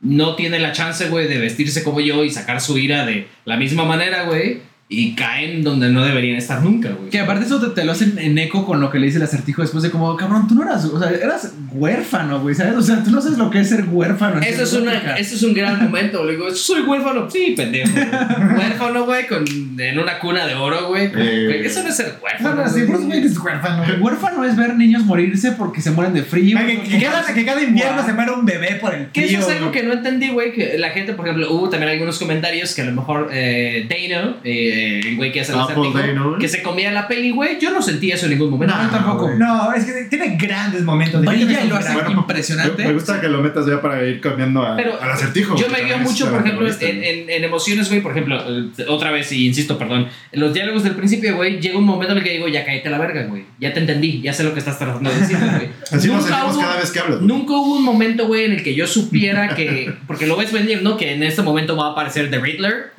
no 0.00 0.34
tiene 0.36 0.58
la 0.58 0.72
chance, 0.72 1.08
güey, 1.08 1.26
de 1.28 1.38
vestirse 1.38 1.82
como 1.82 2.00
yo 2.00 2.24
y 2.24 2.30
sacar 2.30 2.60
su 2.60 2.78
ira 2.78 3.06
de 3.06 3.28
la 3.44 3.56
misma 3.56 3.84
manera, 3.84 4.24
güey, 4.24 4.60
y 4.88 5.16
caen 5.16 5.64
donde 5.64 5.90
no 5.90 6.04
deberían 6.04 6.36
estar 6.36 6.62
nunca, 6.62 6.90
güey. 6.90 7.10
Que 7.10 7.18
aparte 7.18 7.44
eso 7.44 7.60
te, 7.60 7.74
te 7.74 7.84
lo 7.84 7.90
hacen 7.92 8.18
en 8.18 8.38
eco 8.38 8.64
con 8.64 8.80
lo 8.80 8.88
que 8.90 9.00
le 9.00 9.06
dice 9.06 9.18
el 9.18 9.24
acertijo 9.24 9.62
después 9.62 9.82
de 9.82 9.90
como, 9.90 10.16
cabrón, 10.16 10.46
tú 10.46 10.54
no 10.54 10.62
eras, 10.62 10.84
o 10.84 10.98
sea, 11.00 11.10
eras 11.10 11.54
huérfano, 11.72 12.40
güey, 12.40 12.54
¿sabes? 12.54 12.74
O 12.76 12.82
sea, 12.82 13.02
tú 13.02 13.10
no 13.10 13.20
sabes 13.20 13.36
lo 13.36 13.50
que 13.50 13.60
es 13.60 13.68
ser 13.68 13.84
huérfano. 13.90 14.40
Eso 14.40 14.62
es, 14.62 14.72
una, 14.74 15.16
eso 15.16 15.34
es 15.34 15.42
un 15.42 15.54
gran 15.54 15.82
momento. 15.82 16.24
Le 16.24 16.32
digo, 16.32 16.50
soy 16.54 16.82
huérfano. 16.82 17.28
Sí, 17.28 17.54
pendejo. 17.56 17.90
huérfano, 18.56 19.04
güey, 19.06 19.26
con, 19.26 19.44
en 19.78 19.98
una 19.98 20.18
cuna 20.20 20.46
de 20.46 20.54
oro, 20.54 20.86
güey. 20.88 21.10
Eh. 21.16 21.62
Eso 21.64 21.82
no 21.82 21.88
es 21.88 21.96
ser 21.96 22.14
No, 22.18 22.24
huérfano. 22.24 22.62
no, 22.62 22.68
sí, 22.68 22.82
güey. 22.82 22.86
Bruce 22.86 23.06
Wayne 23.06 23.26
es 23.26 23.38
huérfano. 23.38 23.84
El 23.84 24.00
huérfano 24.00 24.44
es 24.44 24.56
ver 24.56 24.76
niños 24.76 25.04
morirse 25.04 25.52
porque 25.52 25.80
se 25.82 25.90
mueren 25.90 26.14
de 26.14 26.22
frío. 26.22 26.56
Ay, 26.60 26.78
Que, 26.78 26.98
que 26.98 27.04
cada, 27.04 27.24
que 27.34 27.44
cada 27.44 27.62
invierno 27.62 28.06
se 28.06 28.12
muere 28.12 28.30
un 28.32 28.46
bebé 28.46 28.76
por 28.80 28.94
el 28.94 29.08
Que 29.08 29.24
eso 29.24 29.38
frío. 29.38 29.40
es 29.50 29.56
algo 29.56 29.72
que 29.72 29.82
no 29.82 29.92
entendí, 29.94 30.28
güey. 30.28 30.52
Que 30.52 30.78
la 30.78 30.90
gente, 30.90 31.12
por 31.14 31.26
ejemplo, 31.26 31.52
hubo 31.52 31.68
también 31.68 31.90
algunos 31.90 32.18
comentarios 32.20 32.72
que 32.74 32.82
a 32.82 32.84
lo 32.84 32.92
mejor 32.92 33.30
eh, 33.32 33.86
Dano, 33.88 34.36
eh, 34.44 34.74
el 34.76 35.16
güey 35.16 35.32
que 35.32 35.40
hace 35.40 35.52
el 35.52 35.58
Ah, 35.58 35.66
¿eh? 35.70 36.14
que 36.40 36.48
se 36.48 36.62
comía 36.62 36.90
la 36.92 37.08
peli, 37.08 37.30
güey. 37.30 37.58
Yo 37.60 37.70
no 37.70 37.80
sentí 37.82 38.10
eso 38.10 38.26
en 38.26 38.32
ningún 38.32 38.50
momento. 38.50 38.74
No, 38.76 38.82
yo 38.82 38.88
tampoco. 38.90 39.30
No, 39.36 39.72
es 39.72 39.84
que 39.84 39.92
tiene 40.10 40.36
grandes 40.36 40.82
momentos. 40.82 41.20
Brilla 41.24 41.64
y 41.64 41.68
lo 41.68 41.76
hace 41.76 41.92
Bueno, 41.94 42.10
impresionante. 42.12 42.84
Me, 42.86 42.92
gusta 42.92 43.20
que 43.20 43.28
lo 43.28 43.42
metas 43.42 43.66
ya 43.66 43.80
para 43.80 44.04
ir 44.06 44.20
cambiando 44.20 44.62
a- 44.62 44.76
Pero 44.76 45.00
al 45.00 45.10
acertijo. 45.10 45.56
Yo 45.56 45.68
me 45.68 45.78
es 45.90 46.00
mucho, 46.00 46.30
por 46.30 46.40
ejemplo, 46.46 46.66
en, 46.68 46.72
¿no? 46.72 46.86
en- 47.06 47.30
en 47.30 47.44
emociones, 47.44 47.88
güey. 47.88 48.00
Por 48.00 48.12
ejemplo, 48.12 48.38
eh, 48.48 48.84
otra 48.88 49.10
vez, 49.10 49.30
y 49.32 49.46
insisto, 49.46 49.78
perdón. 49.78 50.08
En 50.32 50.40
los 50.40 50.52
diálogos 50.52 50.82
del 50.84 50.94
principio, 50.94 51.36
güey, 51.36 51.60
llega 51.60 51.78
un 51.78 51.84
momento 51.84 52.12
en 52.12 52.18
el 52.18 52.24
que 52.24 52.30
digo, 52.30 52.48
ya 52.48 52.64
cállate 52.64 52.90
la 52.90 52.98
verga, 52.98 53.24
güey. 53.24 53.44
Ya 53.58 53.72
te 53.72 53.80
entendí, 53.80 54.20
ya 54.22 54.32
sé 54.32 54.44
lo 54.44 54.52
que 54.52 54.58
estás 54.60 54.78
tratando 54.78 55.10
de 55.10 55.18
decir, 55.20 55.36
güey. 55.38 55.68
Así 55.90 56.08
nos 56.08 56.24
sentimos 56.24 56.54
hubo- 56.54 56.60
cada 56.60 56.76
vez 56.76 56.90
que 56.90 56.98
hablas. 57.00 57.20
Nunca 57.20 57.52
hubo 57.54 57.76
un 57.76 57.84
momento, 57.84 58.26
güey, 58.26 58.44
en 58.44 58.52
el 58.52 58.62
que 58.62 58.74
yo 58.74 58.86
supiera 58.86 59.54
que. 59.54 59.92
Porque 60.06 60.26
lo 60.26 60.36
ves 60.36 60.52
venir, 60.52 60.82
¿no? 60.82 60.96
Que 60.96 61.12
en 61.12 61.22
este 61.22 61.42
momento 61.42 61.76
va 61.76 61.88
a 61.88 61.90
aparecer 61.92 62.30
The 62.30 62.38
Riddler. 62.38 62.92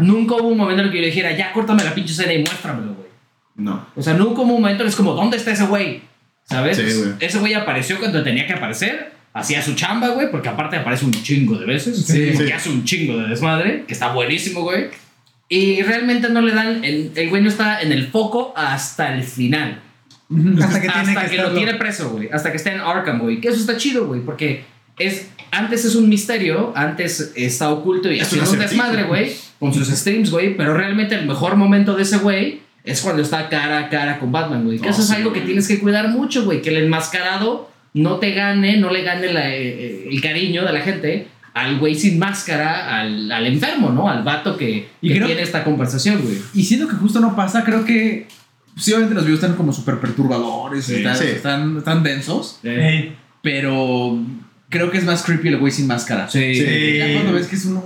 Nunca 0.00 0.34
hubo 0.36 0.48
un 0.48 0.58
momento 0.58 0.82
en 0.82 0.88
el 0.88 0.92
que 0.92 0.98
yo 1.04 1.10
dijera, 1.10 1.36
ya 1.36 1.52
córtame 1.52 1.84
la 1.84 1.94
pinche 1.94 2.12
escena 2.12 2.32
y 2.32 2.38
muéstramelo, 2.38 2.94
güey. 2.94 3.08
No. 3.56 3.86
O 3.94 4.02
sea, 4.02 4.14
nunca 4.14 4.40
hubo 4.40 4.54
un 4.54 4.62
momento 4.62 4.84
es 4.84 4.96
como, 4.96 5.14
¿dónde 5.14 5.36
está 5.36 5.52
ese 5.52 5.66
güey? 5.66 6.02
¿Sabes? 6.44 6.76
Sí, 6.76 6.82
güey. 6.82 7.14
ese 7.20 7.38
güey 7.38 7.54
apareció 7.54 7.98
cuando 7.98 8.22
tenía 8.22 8.46
que 8.46 8.52
aparecer. 8.54 9.12
Hacía 9.32 9.60
su 9.62 9.74
chamba, 9.74 10.08
güey, 10.10 10.30
porque 10.30 10.48
aparte 10.48 10.76
aparece 10.76 11.04
un 11.04 11.10
chingo 11.10 11.58
de 11.58 11.66
veces. 11.66 12.06
Sí. 12.06 12.30
porque 12.32 12.46
Sí. 12.48 12.52
hace 12.52 12.70
un 12.70 12.84
chingo 12.84 13.18
de 13.18 13.28
desmadre, 13.28 13.84
que 13.86 13.92
está 13.92 14.12
buenísimo, 14.12 14.62
güey. 14.62 14.86
Y 15.48 15.82
realmente 15.82 16.28
no 16.28 16.40
le 16.40 16.54
dan. 16.54 16.84
El, 16.84 17.10
el 17.16 17.30
güey 17.30 17.42
no 17.42 17.48
está 17.48 17.82
en 17.82 17.92
el 17.92 18.06
foco 18.06 18.54
hasta 18.56 19.14
el 19.14 19.24
final. 19.24 19.80
Hasta 20.62 20.80
que 20.80 20.88
tiene 20.88 21.10
hasta 21.10 21.24
que 21.28 21.36
que, 21.36 21.42
lo 21.42 21.52
tiene 21.52 21.74
preso, 21.74 22.10
güey. 22.10 22.28
Hasta 22.32 22.50
que 22.50 22.56
esté 22.56 22.72
en 22.72 22.80
Arkham, 22.80 23.20
güey. 23.20 23.40
Que 23.40 23.48
eso 23.48 23.58
está 23.58 23.76
chido, 23.76 24.06
güey. 24.06 24.20
Porque 24.20 24.64
es, 24.98 25.28
antes 25.50 25.84
es 25.84 25.94
un 25.96 26.08
misterio, 26.08 26.72
antes 26.76 27.32
está 27.36 27.70
oculto 27.70 28.10
y 28.10 28.20
Es 28.20 28.28
haciendo 28.28 28.50
un 28.50 28.58
desmadre, 28.58 29.02
güey. 29.04 29.32
Con 29.60 29.72
sus 29.72 29.88
streams, 29.88 30.30
güey. 30.30 30.56
Pero 30.56 30.74
realmente 30.74 31.14
el 31.14 31.26
mejor 31.26 31.56
momento 31.56 31.94
de 31.94 32.02
ese 32.02 32.18
güey 32.18 32.60
es 32.84 33.00
cuando 33.00 33.22
está 33.22 33.48
cara 33.48 33.78
a 33.78 33.88
cara 33.88 34.18
con 34.18 34.30
Batman, 34.32 34.64
güey. 34.64 34.78
Que 34.78 34.88
Oh, 34.88 34.90
eso 34.90 35.02
es 35.02 35.08
sí, 35.08 35.14
algo 35.14 35.32
que 35.32 35.40
tienes 35.40 35.66
que 35.68 35.78
cuidar 35.78 36.08
mucho, 36.08 36.44
güey. 36.44 36.60
Que 36.62 36.70
el 36.70 36.84
enmascarado 36.84 37.70
no 37.94 38.16
te 38.16 38.32
gane, 38.32 38.76
no 38.78 38.90
le 38.90 39.02
gane 39.02 39.32
la- 39.32 39.54
eh, 39.54 40.08
el 40.10 40.20
cariño 40.20 40.64
de 40.64 40.72
la 40.72 40.80
gente 40.80 41.28
al 41.54 41.78
güey 41.78 41.94
sin 41.94 42.18
máscara, 42.18 42.98
al, 43.00 43.30
al 43.30 43.46
enfermo, 43.46 43.90
¿no? 43.90 44.08
Al 44.10 44.24
vato 44.24 44.56
que, 44.56 44.88
Y 45.00 45.08
que 45.08 45.14
creo- 45.14 45.26
tiene 45.28 45.42
esta 45.42 45.62
conversación, 45.64 46.20
güey. 46.20 46.38
Y 46.52 46.64
siendo 46.64 46.88
que 46.88 46.96
justo 46.96 47.20
no 47.20 47.36
pasa, 47.36 47.62
creo 47.64 47.84
que. 47.84 48.26
Sí, 48.76 48.90
obviamente 48.92 49.14
los 49.14 49.24
videos 49.24 49.40
están 49.40 49.56
como 49.56 49.72
súper 49.72 50.00
perturbadores, 50.00 50.84
Sí, 50.84 50.96
están, 50.96 51.16
sí. 51.16 51.24
están, 51.28 51.76
están 51.78 52.02
densos, 52.02 52.58
Ey, 52.64 53.14
pero 53.40 54.18
creo 54.68 54.90
que 54.90 54.98
es 54.98 55.04
más 55.04 55.22
creepy 55.22 55.48
el 55.48 55.58
güey 55.58 55.70
sin 55.72 55.86
máscara. 55.86 56.28
Sí. 56.28 56.54
Sí. 56.56 56.96
Ya 56.98 57.12
cuando 57.14 57.32
ves 57.34 57.46
que 57.46 57.54
es 57.54 57.64
uno. 57.66 57.84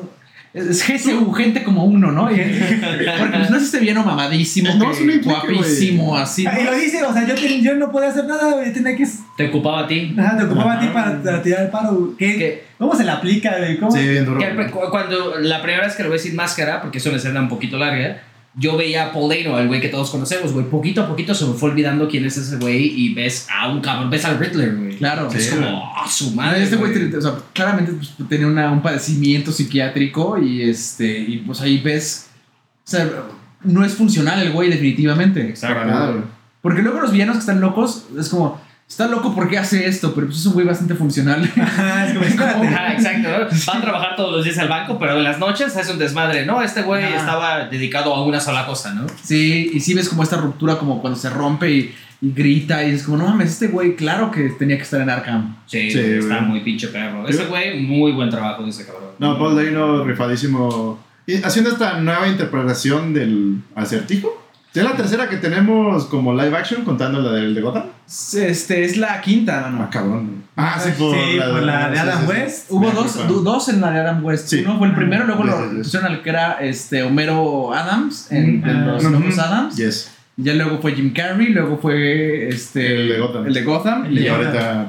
Es 0.54 0.82
GSU, 0.88 1.30
gente 1.32 1.62
como 1.62 1.84
uno, 1.84 2.10
¿no? 2.10 2.30
Y- 2.30 2.36
porque 3.18 3.36
pues 3.38 3.50
no 3.50 3.56
es 3.58 3.62
este 3.64 3.80
bien 3.80 3.96
mamadísimo, 3.96 4.74
No, 4.74 4.90
que 4.90 5.00
implique, 5.00 5.28
guapísimo, 5.28 6.16
así. 6.16 6.42
Y 6.46 6.64
lo 6.64 6.74
dice, 6.74 7.02
o 7.04 7.12
sea, 7.12 7.26
yo, 7.26 7.34
ten- 7.34 7.62
yo 7.62 7.74
no 7.74 7.92
podía 7.92 8.08
hacer 8.08 8.24
nada, 8.24 8.52
güey. 8.54 8.72
Tenía 8.72 8.96
que. 8.96 9.06
Te 9.36 9.48
ocupaba 9.48 9.80
a 9.80 9.86
ti. 9.86 10.14
Ajá, 10.18 10.36
te 10.38 10.44
ocupaba 10.44 10.74
a 10.74 10.80
ti 10.80 10.86
para, 10.92 11.22
para 11.22 11.42
tirar 11.42 11.62
el 11.64 11.68
paro. 11.70 11.92
güey. 11.94 12.16
¿Qué, 12.16 12.38
¿Qué? 12.38 12.64
¿Cómo 12.78 12.94
se 12.96 13.04
le 13.04 13.10
aplica, 13.10 13.56
güey? 13.58 13.78
¿Cómo? 13.78 13.90
Sí, 13.92 14.08
bien 14.08 14.24
duro. 14.24 14.40
Cuando 14.90 15.38
la 15.38 15.60
primera 15.62 15.84
vez 15.86 15.94
que 15.96 16.02
lo 16.02 16.10
ves 16.10 16.22
sin 16.22 16.34
máscara, 16.34 16.80
porque 16.80 16.98
es 16.98 17.06
una 17.06 17.16
escena 17.16 17.40
un 17.40 17.48
poquito 17.48 17.76
larga, 17.76 18.22
yo 18.58 18.76
veía 18.76 19.06
a 19.06 19.12
Paul 19.12 19.28
Dano, 19.30 19.58
el 19.58 19.68
güey 19.68 19.80
que 19.80 19.88
todos 19.88 20.10
conocemos, 20.10 20.52
güey. 20.52 20.66
Poquito 20.66 21.02
a 21.02 21.08
poquito 21.08 21.34
se 21.34 21.46
me 21.46 21.54
fue 21.54 21.70
olvidando 21.70 22.08
quién 22.08 22.24
es 22.24 22.36
ese 22.36 22.56
güey 22.56 22.86
y 22.86 23.14
ves 23.14 23.46
a 23.54 23.68
un 23.68 23.80
cabrón, 23.80 24.10
ves 24.10 24.24
al 24.24 24.38
Riddler, 24.38 24.74
güey. 24.76 24.96
Claro. 24.96 25.28
Es 25.32 25.44
Sí, 25.44 25.50
como, 25.54 25.66
güey. 25.70 25.82
ah, 25.96 26.08
su 26.08 26.30
Madre, 26.34 26.62
este 26.64 26.76
güey, 26.76 27.14
o 27.14 27.20
sea, 27.20 27.34
claramente 27.52 27.92
pues, 27.92 28.14
tenía 28.28 28.46
una- 28.48 28.70
un 28.72 28.82
padecimiento 28.82 29.52
psiquiátrico 29.52 30.38
y 30.42 30.62
este 30.62 31.18
y 31.20 31.38
pues 31.38 31.60
ahí 31.60 31.78
ves, 31.78 32.30
o 32.86 32.90
sea, 32.90 33.08
no 33.64 33.84
es 33.84 33.94
funcional 33.94 34.40
el 34.40 34.52
güey 34.52 34.70
definitivamente. 34.70 35.54
Para 35.60 35.84
nada, 35.84 36.10
güey. 36.12 36.24
Porque 36.60 36.82
luego 36.82 37.00
los 37.00 37.12
villanos 37.12 37.36
que 37.36 37.40
están 37.40 37.60
locos 37.60 38.06
es 38.18 38.28
como, 38.28 38.60
está 38.88 39.06
loco 39.06 39.34
porque 39.34 39.58
hace 39.58 39.86
esto, 39.86 40.14
pero 40.14 40.26
pues 40.28 40.38
es 40.38 40.46
un 40.46 40.54
güey 40.54 40.66
bastante 40.66 40.94
funcional. 40.94 41.44
Ajá, 41.60 42.06
es 42.08 42.34
como. 42.34 42.64
Ajá, 42.64 42.92
exacto. 42.94 43.28
¿no? 43.28 43.38
Va 43.72 43.78
a 43.78 43.80
trabajar 43.82 44.16
todos 44.16 44.32
los 44.36 44.44
días 44.44 44.58
al 44.58 44.68
banco, 44.68 44.98
pero 44.98 45.16
en 45.18 45.24
las 45.24 45.38
noches 45.38 45.76
es 45.76 45.88
un 45.90 45.98
desmadre. 45.98 46.46
No, 46.46 46.62
este 46.62 46.82
güey 46.82 47.04
estaba 47.04 47.66
dedicado 47.66 48.14
a 48.14 48.24
una 48.24 48.40
sola 48.40 48.66
cosa, 48.66 48.94
¿no? 48.94 49.06
sí, 49.22 49.70
y 49.72 49.80
sí 49.80 49.94
ves 49.94 50.08
como 50.08 50.22
esta 50.22 50.36
ruptura 50.38 50.76
como 50.78 51.00
cuando 51.00 51.18
se 51.18 51.28
rompe 51.30 51.70
y, 51.70 51.94
y 52.20 52.32
grita 52.32 52.82
y 52.84 52.92
es 52.94 53.02
como, 53.04 53.18
no 53.18 53.26
mames, 53.26 53.50
este 53.52 53.68
güey 53.68 53.94
claro 53.94 54.30
que 54.30 54.48
tenía 54.58 54.76
que 54.76 54.82
estar 54.82 55.00
en 55.00 55.10
Arkham. 55.10 55.56
Sí, 55.66 55.90
Sí, 55.90 55.98
está 55.98 56.38
güey. 56.38 56.48
muy 56.48 56.60
pinche 56.60 56.88
perro. 56.88 57.28
Ese 57.28 57.44
güey, 57.44 57.80
muy 57.80 58.12
buen 58.12 58.30
trabajo 58.30 58.62
de 58.64 58.70
ese 58.70 58.86
cabrón. 58.86 59.10
No, 59.18 59.38
Paul 59.38 59.54
Dano 59.56 60.04
rifadísimo. 60.04 60.98
Y 61.26 61.34
haciendo 61.42 61.70
esta 61.70 62.00
nueva 62.00 62.26
interpretación 62.26 63.12
del 63.12 63.60
acertijo. 63.74 64.37
Es 64.74 64.84
la 64.84 64.92
tercera 64.94 65.28
que 65.28 65.38
tenemos 65.38 66.04
como 66.06 66.32
live 66.34 66.56
action 66.56 66.84
contando 66.84 67.20
la 67.20 67.32
del 67.32 67.54
de 67.54 67.60
Gotham. 67.60 67.84
Este 68.06 68.84
es 68.84 68.96
la 68.96 69.20
quinta, 69.20 69.64
Ah, 69.66 69.70
¿no? 69.70 69.90
cabrón. 69.90 70.44
Ah, 70.56 70.78
sí, 70.78 70.90
Sí, 70.96 70.98
por 70.98 71.62
la 71.62 71.88
de 71.88 71.96
sí, 71.96 72.00
Adam 72.02 72.18
sí, 72.20 72.24
sí. 72.26 72.32
West. 72.32 72.66
Hubo 72.70 72.90
dos, 72.90 73.44
dos 73.44 73.68
en 73.70 73.80
la 73.80 73.90
de 73.90 74.00
Adam 74.00 74.24
West. 74.24 74.48
Sí. 74.48 74.62
Uno 74.64 74.78
fue 74.78 74.88
el 74.88 74.94
primero, 74.94 75.24
luego 75.24 75.42
Yes, 75.44 75.52
lo 75.54 75.70
yes. 75.70 75.78
pusieron 75.84 76.12
al 76.12 76.22
que 76.22 76.28
era 76.30 76.52
este, 76.60 77.02
Homero 77.02 77.72
Adams 77.74 78.30
en 78.30 78.62
Ah. 78.64 78.72
los. 78.86 79.04
Locos 79.04 79.38
Adams. 79.38 79.76
Yes. 79.76 80.10
Ya 80.40 80.54
luego 80.54 80.78
fue 80.80 80.94
Jim 80.94 81.12
Carrey, 81.12 81.48
luego 81.48 81.78
fue 81.78 82.48
este, 82.48 82.94
El 82.94 83.08
de 83.08 83.18
Gotham. 83.18 83.46
El 83.48 83.54
de 83.54 83.62
Gotham. 83.64 84.06
El 84.06 84.18
Y 84.20 84.28
ahorita. 84.28 84.88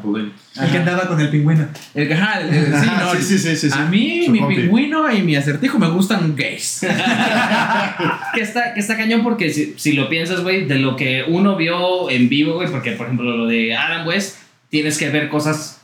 El 0.61 0.71
que 0.71 0.77
andaba 0.77 1.07
con 1.07 1.19
el 1.19 1.29
pingüino. 1.29 1.67
El, 1.95 2.13
ajá, 2.13 2.41
el- 2.41 2.53
el- 2.53 2.65
sí, 2.75 2.85
no, 2.99 3.15
sí, 3.15 3.21
sí, 3.23 3.37
sí, 3.39 3.55
sí, 3.55 3.69
sí. 3.71 3.75
A 3.79 3.85
mí, 3.85 4.23
Su 4.27 4.31
mi 4.31 4.39
compi. 4.41 4.55
pingüino 4.57 5.11
y 5.11 5.23
mi 5.23 5.35
acertijo 5.35 5.79
me 5.79 5.89
gustan 5.89 6.35
gays. 6.35 6.85
Que 8.33 8.41
está, 8.41 8.73
que 8.75 8.79
está 8.79 8.95
cañón 8.95 9.23
porque 9.23 9.49
si, 9.51 9.73
si 9.77 9.93
lo 9.93 10.07
piensas, 10.07 10.41
güey, 10.41 10.65
de 10.65 10.77
lo 10.77 10.95
que 10.95 11.23
uno 11.27 11.55
vio 11.55 12.09
en 12.11 12.29
vivo, 12.29 12.53
güey, 12.53 12.69
porque 12.69 12.91
por 12.91 13.07
ejemplo 13.07 13.35
lo 13.35 13.47
de 13.47 13.75
Adam 13.75 14.05
West, 14.07 14.37
tienes 14.69 14.97
que 14.99 15.09
ver 15.09 15.29
cosas 15.29 15.81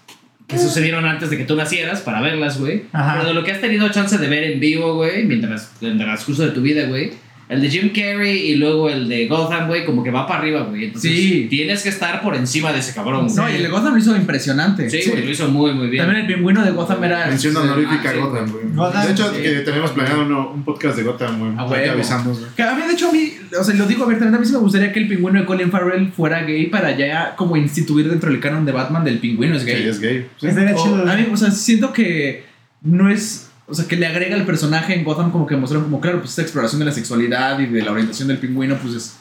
que 0.48 0.60
sucedieron 0.60 1.06
antes 1.06 1.32
de 1.32 1.38
que 1.38 1.44
tú 1.46 1.56
nacieras 1.56 2.02
para 2.02 2.22
verlas, 2.22 2.60
güey. 2.60 2.84
Pero 2.92 3.26
de 3.26 3.34
lo 3.34 3.44
que 3.44 3.52
has 3.52 3.62
tenido 3.62 3.90
chance 3.90 4.18
de 4.20 4.28
ver 4.28 4.44
en 4.44 4.60
vivo, 4.60 4.94
güey, 4.94 5.24
mientras 5.24 5.72
en 5.82 5.94
el 5.94 5.98
transcurso 5.98 6.44
de 6.46 6.52
tu 6.52 6.62
vida, 6.62 6.86
güey, 6.86 7.14
el 7.48 7.62
de 7.62 7.70
Jim 7.70 7.90
Carrey 7.94 8.38
y 8.52 8.56
luego 8.56 8.90
el 8.90 9.08
de 9.08 9.28
Gotham, 9.28 9.68
güey, 9.68 9.86
como 9.86 10.04
que 10.04 10.10
va 10.10 10.26
para 10.28 10.40
arriba, 10.40 10.64
güey. 10.64 10.86
Entonces, 10.86 11.12
Sí. 11.12 11.48
tienes 11.50 11.84
que 11.84 11.90
estar 11.90 12.22
por 12.24 12.36
encima 12.36 12.74
de 12.74 12.80
ese 12.80 12.94
cabrón. 12.96 13.28
No, 13.36 13.50
y 13.50 13.56
el 13.56 13.62
de 13.64 13.70
Gotham 13.70 13.94
lo 13.94 14.00
hizo 14.00 14.16
impresionante. 14.16 14.90
Sí, 14.90 15.10
güey, 15.10 15.24
lo 15.26 15.30
hizo 15.32 15.48
muy, 15.50 15.74
muy 15.74 15.88
bien. 15.88 16.06
También 16.06 16.26
el 16.26 16.34
pingüino 16.36 16.64
de 16.66 16.72
Gotham 16.72 17.04
era. 17.04 17.28
Mención 17.28 17.56
honorífica 17.56 18.02
ah, 18.06 18.10
a 18.10 18.14
sí. 18.14 18.20
Gotham, 18.20 18.52
güey. 18.52 19.06
De 19.06 19.12
hecho, 19.12 19.34
sí. 19.36 19.42
que 19.44 19.50
tenemos 19.60 19.92
planeado 19.92 20.22
uno- 20.24 20.52
un 20.54 20.64
podcast 20.66 20.98
de 20.98 21.04
Gotham, 21.04 21.40
güey. 21.40 21.52
A 21.56 21.62
Ahí 21.62 21.68
te 21.68 21.74
huevo. 21.82 21.94
avisamos, 21.94 22.40
güey. 22.40 22.52
Que 22.56 22.64
a 22.64 22.74
mí, 22.76 22.82
de 22.88 22.94
hecho, 22.94 23.10
a 23.10 23.12
mí, 23.12 23.32
o 23.60 23.64
sea, 23.64 23.76
lo 23.76 23.86
digo 23.86 24.04
abiertamente, 24.06 24.38
a 24.38 24.40
mí 24.40 24.46
sí 24.48 24.54
me 24.54 24.60
gustaría 24.60 24.92
que 24.92 25.00
el 25.02 25.08
pingüino 25.08 25.40
de 25.40 25.46
Colin 25.46 25.70
Farrell 25.72 26.12
fuera 26.12 26.42
gay 26.44 26.66
para 26.68 26.98
ya 26.98 27.36
como 27.36 27.56
instituir 27.58 28.10
dentro 28.10 28.32
del 28.32 28.40
canon 28.40 28.66
de 28.66 28.72
Batman 28.72 29.04
del 29.04 29.20
pingüino 29.20 29.56
es 29.56 29.64
Sí, 29.64 29.68
gay. 29.72 29.88
es 29.88 30.00
gay. 30.00 30.26
Sí. 30.40 30.48
Estaría 30.48 30.76
O, 30.76 30.96
a 31.10 31.16
mí, 31.16 31.28
o 31.32 31.38
sea, 31.38 31.52
siento 31.52 31.94
que 31.94 32.44
no 32.82 33.10
es. 33.10 33.45
O 33.68 33.74
sea, 33.74 33.88
que 33.88 33.96
le 33.96 34.06
agrega 34.06 34.36
al 34.36 34.46
personaje 34.46 34.94
en 34.94 35.04
Gotham 35.04 35.32
como 35.32 35.48
que 35.48 35.56
mostraron 35.56 35.86
como, 35.86 36.00
claro, 36.00 36.20
pues 36.20 36.32
esta 36.32 36.44
exploración 36.44 36.80
de 36.80 36.86
la 36.86 36.92
sexualidad 36.92 37.60
y 37.60 37.66
de 37.66 37.82
la 37.82 37.92
orientación 37.92 38.28
del 38.28 38.38
pingüino, 38.38 38.78
pues 38.78 38.94
es. 38.94 39.18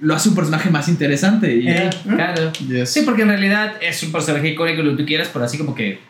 Lo 0.00 0.14
hace 0.14 0.28
un 0.28 0.34
personaje 0.34 0.70
más 0.70 0.88
interesante. 0.88 1.54
Y, 1.56 1.68
Eh, 1.68 1.90
Claro. 2.04 2.52
Yes. 2.52 2.90
Sí, 2.90 3.02
porque 3.02 3.22
en 3.22 3.28
realidad 3.28 3.74
es 3.80 4.02
un 4.02 4.12
personaje 4.12 4.48
icónico, 4.48 4.82
lo 4.82 4.92
que 4.92 5.02
tú 5.02 5.06
quieras, 5.06 5.28
pero 5.32 5.44
así 5.44 5.58
como 5.58 5.74
que 5.74 6.00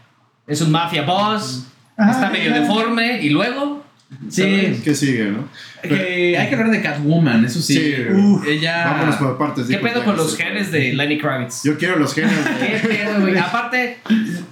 es 0.47 0.61
un 0.61 0.71
mafia 0.71 1.03
boss, 1.03 1.67
Ajá, 1.97 2.11
está 2.13 2.31
medio 2.31 2.53
deforme 2.53 3.23
y 3.23 3.31
luego. 3.31 3.85
Sí. 4.29 4.81
¿Qué 4.83 4.95
sigue, 4.95 5.25
no? 5.25 5.49
Que 5.83 6.37
hay 6.37 6.49
que 6.49 6.55
hablar 6.55 6.71
de 6.71 6.83
Catwoman, 6.83 7.45
eso 7.45 7.61
sí. 7.61 7.75
Sí, 7.75 7.95
Uf, 8.13 8.47
ella. 8.47 8.85
Vámonos 8.87 9.17
por 9.17 9.39
partes. 9.39 9.67
¿Qué 9.67 9.79
pedo 9.79 10.05
con 10.05 10.17
los 10.17 10.37
genes 10.37 10.73
de 10.73 10.95
Lenny 10.95 11.19
Kravitz? 11.19 11.63
Yo 11.65 11.77
quiero 11.79 11.97
los 11.99 12.15
genes. 12.15 12.33
¿Qué 12.61 12.89
pedo, 12.89 13.21
güey? 13.21 13.37
Aparte, 13.39 13.99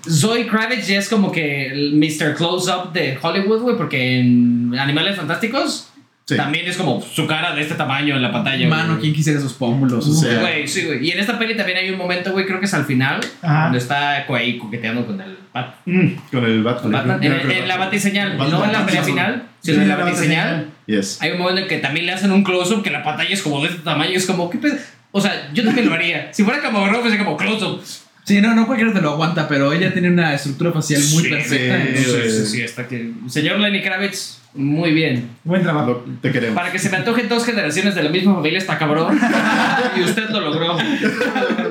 Zoe 0.09 0.47
Kravitz 0.47 0.87
ya 0.87 0.99
es 0.99 1.09
como 1.09 1.33
que 1.33 1.66
el 1.66 1.95
Mr. 1.95 2.35
Close-Up 2.35 2.92
de 2.92 3.19
Hollywood, 3.21 3.62
güey, 3.62 3.77
porque 3.77 4.21
en 4.21 4.75
Animales 4.79 5.16
Fantásticos 5.16 5.88
Sí. 6.29 6.37
también 6.37 6.67
es 6.67 6.77
como 6.77 7.01
su 7.01 7.25
cara 7.25 7.55
de 7.55 7.62
este 7.62 7.77
tamaño 7.77 8.17
en 8.17 8.23
la 8.23 8.33
pantalla. 8.33 8.67
Mano, 8.69 8.89
güey. 8.95 9.01
¿quién 9.03 9.15
quisiera 9.15 9.39
esos 9.39 9.53
pómulos? 9.53 10.09
O 10.09 10.12
Sí. 10.12 10.27
sea, 10.27 10.41
Güey, 10.41 10.67
sí, 10.67 10.85
güey. 10.85 11.07
Y 11.07 11.12
en 11.12 11.21
esta 11.21 11.39
peli 11.39 11.57
también 11.57 11.79
hay 11.79 11.89
un 11.91 11.97
momento, 11.99 12.33
güey, 12.33 12.45
creo 12.47 12.59
que 12.59 12.67
es 12.67 12.75
al 12.75 12.85
final, 12.85 13.21
Ajá. 13.43 13.65
donde 13.65 13.79
está 13.79 14.25
ahí 14.29 14.59
coqueteando 14.59 15.07
con 15.07 15.21
el 15.21 15.39
Bat- 15.55 15.75
Mm, 15.87 16.09
Con 16.33 16.45
el 16.45 16.62
Batman. 16.65 16.93
Batman. 16.93 17.23
En, 17.23 17.51
en 17.53 17.69
la 17.69 17.77
batiseñal, 17.77 18.37
Batman. 18.37 18.51
no 18.51 18.65
en 18.67 18.73
la 18.73 18.85
pelea 18.87 19.03
final, 19.05 19.43
Sí, 19.61 19.71
sino 19.71 19.83
en 19.85 19.89
la 19.89 19.97
la 19.97 20.05
batiseñal. 20.05 20.69
Yes. 20.87 21.23
Hay 21.23 21.31
un 21.31 21.39
momento 21.39 21.61
en 21.62 21.69
que 21.69 21.79
también 21.79 22.07
le 22.07 22.12
hacen 22.12 22.33
un 22.33 22.43
close-up 22.43 22.83
que 22.83 22.91
la 22.91 23.05
pantalla 23.05 23.31
es 23.31 23.41
como 23.43 23.62
de 23.62 23.69
este 23.69 23.83
tamaño. 23.83 24.11
Es 24.11 24.27
como, 24.27 24.51
¿qué 24.51 24.59
pedo? 24.59 24.75
O 25.12 25.21
sea, 25.21 25.49
yo 25.55 25.65
también 25.65 25.89
lo 25.89 25.95
haría. 25.95 26.31
Si 26.33 26.43
fuera 26.43 26.61
como 26.61 26.85
fuese 27.01 27.19
como 27.19 27.37
close-up. 27.37 27.81
Sí, 28.27 28.41
no, 28.41 28.55
no 28.57 28.67
cualquiera 28.67 28.93
te 28.93 29.01
lo 29.01 29.11
aguanta, 29.12 29.47
pero 29.47 29.73
ella 29.73 29.93
tiene 29.93 30.11
una 30.11 30.35
estructura 30.35 30.73
facial 30.73 31.01
muy 31.12 31.23
Sí, 31.23 31.29
perfecta. 31.31 31.77
sí, 31.85 31.89
entonces- 32.05 32.51
Sí, 32.51 32.57
sí, 32.57 32.62
está 32.62 32.89
que. 32.89 33.12
Señor 33.29 33.61
Lenny 33.61 33.81
Kravitz, 33.83 34.39
muy 34.55 34.91
bien. 34.93 35.29
Buen 35.45 35.62
trabajo. 35.62 36.03
Lo- 36.05 36.05
te 36.21 36.33
queremos. 36.33 36.57
Para 36.57 36.73
que 36.73 36.79
se 36.81 36.91
me 36.91 36.97
antojen 36.97 37.29
dos 37.29 37.45
generaciones 37.45 37.95
de 37.95 38.03
la 38.03 38.11
misma 38.11 38.35
familia 38.35 38.59
está 38.59 38.79
cabrón. 38.79 39.17
y 39.97 40.01
usted 40.03 40.29
lo 40.31 40.41
logró. 40.41 40.77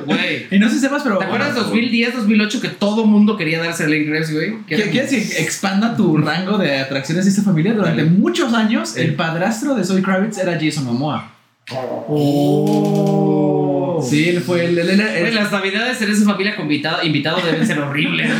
Güey. 0.06 0.46
Y 0.50 0.58
no 0.58 0.68
sé 0.70 0.76
si 0.76 0.80
sepas, 0.80 1.02
pero. 1.02 1.18
¿Te 1.18 1.26
acuerdas 1.26 1.54
2010, 1.56 2.14
2008 2.16 2.60
que 2.62 2.68
todo 2.68 3.04
mundo 3.04 3.36
quería 3.36 3.60
darse 3.62 3.84
a 3.84 3.88
Lenny 3.88 4.06
Kravitz, 4.06 4.32
güey? 4.32 4.54
¿Qué- 4.66 4.76
¿Quieres 4.90 5.10
que 5.10 5.42
expanda 5.42 5.94
tu 5.94 6.16
rango 6.16 6.56
de 6.56 6.78
atracciones 6.78 7.26
de 7.26 7.32
esta 7.32 7.42
familia? 7.42 7.74
Durante 7.74 8.02
Dale. 8.02 8.10
muchos 8.16 8.54
años, 8.54 8.96
el 8.96 9.14
padrastro 9.14 9.74
de 9.74 9.84
Zoe 9.84 10.00
Kravitz 10.00 10.38
era 10.38 10.58
Jason 10.58 10.84
Momoa. 10.86 11.32
Oh. 12.08 13.65
Sí, 14.02 14.28
él 14.28 14.40
fue 14.40 14.64
el. 14.64 14.74
Güey, 14.74 15.00
él- 15.26 15.34
las 15.34 15.50
navidades 15.52 16.00
en 16.02 16.10
esa 16.10 16.24
familia 16.24 16.54
con 16.56 16.64
invitado, 16.64 17.02
invitado 17.04 17.38
deben 17.44 17.66
ser 17.66 17.78
horribles. 17.80 18.30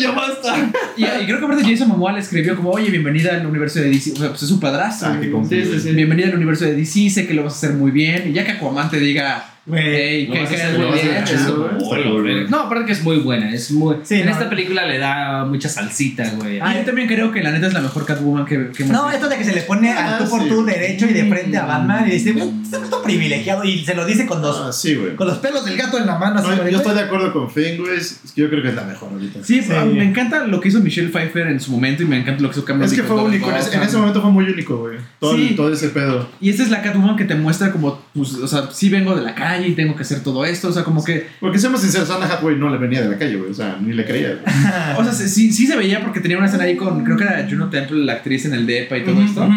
Ya 0.00 0.10
basta. 0.12 0.70
y, 0.96 1.04
y 1.04 1.24
creo 1.26 1.38
que 1.38 1.44
aparte 1.44 1.64
Jason 1.64 1.88
Momoa 1.88 2.12
le 2.12 2.20
escribió 2.20 2.56
como, 2.56 2.70
oye, 2.70 2.90
bienvenida 2.90 3.34
al 3.34 3.46
universo 3.46 3.80
de 3.80 3.90
DC. 3.90 4.12
O 4.12 4.16
sea, 4.16 4.28
pues 4.30 4.42
es 4.42 4.48
su 4.48 4.60
padrastro. 4.60 5.08
Ah, 5.08 5.16
qué 5.20 5.26
Sí, 5.26 5.32
complejo. 5.32 5.72
sí, 5.74 5.80
sí. 5.80 5.90
Bienvenida 5.92 6.28
al 6.28 6.34
universo 6.34 6.64
de 6.64 6.74
DC, 6.74 7.10
sé 7.10 7.26
que 7.26 7.34
lo 7.34 7.44
vas 7.44 7.54
a 7.54 7.56
hacer 7.56 7.72
muy 7.72 7.90
bien. 7.90 8.28
Y 8.30 8.32
ya 8.32 8.44
que 8.44 8.52
Aquaman 8.52 8.90
te 8.90 8.98
diga, 8.98 9.53
Güey. 9.66 9.82
hey, 9.84 10.26
Lo 10.26 10.34
que 10.34 10.40
vas 10.40 10.50
a 10.50 10.54
que 10.54 10.62
hacer 10.62 10.72
muy 10.76 10.80
lo 10.84 10.90
vas 10.90 10.98
a 10.98 11.02
bien. 11.02 11.14
hacer 11.16 11.34
es 11.36 11.40
chido, 11.42 11.54
como- 11.54 11.64
güey. 11.64 11.74
Está 11.82 11.88
Hola, 11.94 12.02
cool, 12.10 12.22
güey. 12.22 12.34
güey. 12.34 12.48
No, 12.50 12.60
aparte 12.60 12.84
que 12.86 12.92
es 12.92 13.02
muy 13.02 13.16
buena. 13.18 13.50
Es 13.54 13.70
muy, 13.70 13.96
Sí, 14.04 14.14
en 14.16 14.26
no. 14.26 14.32
esta 14.32 14.50
película 14.50 14.86
le 14.86 14.98
da 14.98 15.44
mucha 15.46 15.68
salsita, 15.70 16.30
güey. 16.36 16.58
Ah, 16.60 16.74
yo 16.78 16.84
también 16.84 17.08
creo 17.08 17.32
que 17.32 17.42
la 17.42 17.50
neta 17.50 17.68
es 17.68 17.72
la 17.72 17.80
mejor 17.80 18.04
Catwoman 18.04 18.44
que, 18.44 18.70
que 18.76 18.84
No, 18.84 19.10
esto 19.10 19.28
de 19.28 19.36
que 19.38 19.44
se 19.44 19.54
le 19.54 19.62
pone 19.62 19.90
Ah, 19.92 20.18
al 20.18 20.24
tú 20.24 20.30
por 20.30 20.46
tú 20.46 20.64
derecho 20.66 21.06
y 21.06 21.14
de 21.14 21.24
frente 21.28 21.56
a 21.56 21.64
Batman 21.64 22.06
y 22.06 22.12
dice, 22.12 22.32
güey, 22.32 22.50
este 22.62 22.76
es 22.76 22.82
privilegiado. 23.02 23.64
Y 23.64 23.84
se 23.84 23.94
lo 23.94 24.04
dice 24.04 24.26
con 24.26 24.42
los, 24.42 24.56
Ah, 24.60 24.72
sí, 24.72 24.96
güey. 24.96 25.16
con 25.16 25.26
los 25.28 25.38
pelos 25.38 25.64
del 25.64 25.76
gato 25.78 25.96
en 25.98 26.06
la 26.06 26.18
mano. 26.18 26.40
Así, 26.40 26.48
No, 26.50 26.56
güey, 26.56 26.70
yo 26.72 26.78
estoy 26.78 26.94
de 26.94 27.00
acuerdo 27.00 27.32
con 27.32 27.50
Finn, 27.50 27.78
güey. 27.78 27.96
es- 27.96 28.20
Yo 28.36 28.50
creo 28.50 28.62
que 28.62 28.68
es 28.68 28.74
la 28.74 28.82
mejor 28.84 29.10
ahorita. 29.12 29.38
Sí, 29.44 29.60
a 29.72 29.84
me 29.84 30.04
encanta 30.04 30.46
lo 30.46 30.60
que 30.60 30.68
hizo 30.68 30.80
Michelle 30.80 31.08
Pfeiffer 31.08 31.46
en 31.46 31.60
su 31.60 31.70
momento 31.70 32.02
y 32.02 32.06
me 32.06 32.18
encanta 32.18 32.42
lo 32.42 32.50
que 32.50 32.58
hizo 32.58 32.64
Cameron 32.66 32.86
Es 32.88 32.92
que 32.94 33.02
fue 33.04 33.16
con 33.16 33.26
único. 33.26 33.48
En 33.48 33.56
ese, 33.56 33.66
en 33.68 33.74
Gotham. 33.74 33.88
ese 33.88 33.96
momento 33.98 34.20
fue 34.20 34.30
muy 34.30 34.44
único, 34.46 34.76
güey. 34.76 34.98
Todo, 35.20 35.36
Sí. 35.36 35.54
todo 35.56 35.72
ese 35.72 35.88
pedo. 35.90 36.28
Y 36.40 36.50
esta 36.50 36.64
es 36.64 36.70
la 36.70 36.82
Catwoman 36.82 37.16
que 37.16 37.24
te 37.24 37.34
muestra 37.36 37.70
como, 37.72 38.02
pues, 38.12 38.34
o 38.34 38.48
sea, 38.48 38.68
sí 38.72 38.88
vengo 38.90 39.14
de 39.14 39.22
la 39.22 39.34
calle 39.34 39.53
y 39.62 39.72
tengo 39.72 39.94
que 39.94 40.02
hacer 40.02 40.22
todo 40.22 40.44
esto, 40.44 40.68
o 40.68 40.72
sea, 40.72 40.84
como 40.84 41.04
que, 41.04 41.26
Porque 41.40 41.58
seamos 41.58 41.80
sinceros, 41.80 42.10
Anna 42.10 42.26
Hathaway 42.26 42.56
no 42.56 42.70
le 42.70 42.78
venía 42.78 43.02
de 43.02 43.10
la 43.10 43.18
calle, 43.18 43.36
güey. 43.36 43.50
O 43.50 43.54
sea, 43.54 43.78
ni 43.80 43.92
le 43.92 44.04
creía. 44.04 44.38
o 44.96 45.04
sea, 45.04 45.12
sí, 45.12 45.52
sí 45.52 45.66
se 45.66 45.76
veía 45.76 46.00
porque 46.02 46.20
tenía 46.20 46.36
una 46.36 46.46
escena 46.46 46.64
ahí 46.64 46.76
con, 46.76 47.04
creo 47.04 47.16
que 47.16 47.24
era 47.24 47.46
Juno 47.48 47.68
Temple, 47.68 48.04
la 48.04 48.14
actriz 48.14 48.44
en 48.46 48.54
el 48.54 48.66
DEPA 48.66 48.98
y 48.98 49.04
todo 49.04 49.20
esto, 49.22 49.48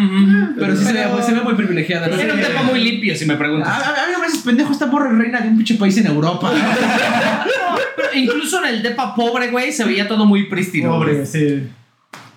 pero 0.58 0.76
sí 0.76 0.84
se 0.84 0.92
ve, 0.92 1.04
se 1.24 1.32
ve 1.32 1.40
muy 1.40 1.54
privilegiada. 1.54 2.06
Era 2.06 2.34
un 2.34 2.40
tema 2.40 2.62
muy 2.62 2.80
limpio, 2.82 3.14
si 3.16 3.26
me 3.26 3.36
preguntas. 3.36 3.68
A, 3.68 3.76
a, 3.76 4.04
a 4.04 4.06
mí 4.06 4.12
me 4.12 4.18
parece 4.18 4.38
pendejo 4.44 4.72
esta 4.72 4.86
morra 4.86 5.10
es 5.10 5.18
reina 5.18 5.40
de 5.40 5.48
un 5.48 5.56
pinche 5.56 5.74
país 5.74 5.96
en 5.98 6.06
Europa. 6.06 6.52
Pero 7.96 8.08
incluso 8.14 8.64
en 8.64 8.74
el 8.74 8.82
depa 8.82 9.14
pobre, 9.14 9.50
güey, 9.50 9.72
se 9.72 9.84
veía 9.84 10.06
todo 10.06 10.26
muy 10.26 10.44
prístino. 10.44 10.90
Pobre, 10.90 11.26
sí. 11.26 11.68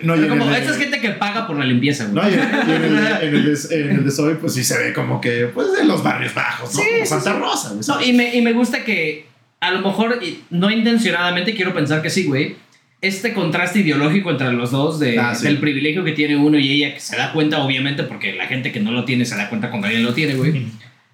No, 0.04 0.16
Pero 0.16 0.30
como, 0.30 0.52
esta 0.52 0.72
es 0.72 0.78
gente 0.78 1.00
que 1.00 1.10
paga 1.12 1.48
por 1.48 1.58
la 1.58 1.66
limpieza, 1.66 2.06
güey. 2.06 2.16
No, 2.16 2.30
y 2.30 2.34
en, 2.34 2.40
y 2.40 2.72
en 2.74 2.84
el, 2.84 2.98
en, 2.98 3.36
el 3.36 3.46
de, 3.46 3.76
en 3.76 3.90
el 3.98 4.04
de 4.06 4.12
Zoe, 4.12 4.36
pues 4.36 4.54
sí 4.54 4.64
se 4.64 4.78
ve 4.78 4.94
como 4.94 5.20
que, 5.22 5.46
pues 5.54 5.68
en 5.80 5.88
los 5.88 6.04
barrios 6.04 6.34
bajos, 6.34 6.74
¿no? 6.76 6.82
Sí, 6.82 6.88
como 6.92 7.04
sí, 7.06 7.10
Santa 7.10 7.34
sí. 7.34 7.40
Rosa, 7.40 7.70
güey. 7.74 7.82
No, 7.88 8.02
y 8.06 8.14
me, 8.14 8.36
y 8.36 8.42
me 8.42 8.54
gusta 8.54 8.84
que 8.84 9.26
a 9.60 9.72
lo 9.72 9.82
mejor, 9.82 10.20
no 10.50 10.72
intencionadamente, 10.72 11.54
quiero 11.54 11.74
pensar 11.74 12.02
que 12.02 12.10
sí, 12.10 12.26
güey. 12.26 12.56
Este 13.02 13.34
contraste 13.34 13.80
ideológico 13.80 14.30
entre 14.30 14.52
los 14.54 14.70
dos, 14.72 15.00
de, 15.00 15.18
Ah, 15.18 15.34
sí. 15.34 15.46
del 15.46 15.58
privilegio 15.60 16.04
que 16.04 16.12
tiene 16.12 16.36
uno 16.38 16.60
y 16.60 16.72
ella, 16.72 16.94
que 16.94 17.00
se 17.00 17.16
da 17.18 17.32
cuenta, 17.34 17.60
obviamente, 17.64 18.04
porque 18.04 18.34
la 18.34 18.46
gente 18.46 18.72
que 18.72 18.80
no 18.80 18.92
lo 18.92 19.06
tiene 19.06 19.26
se 19.26 19.36
da 19.36 19.50
cuenta 19.50 19.70
cuando 19.70 19.88
alguien 19.88 20.04
lo 20.06 20.14
tiene, 20.14 20.36
güey. 20.36 20.68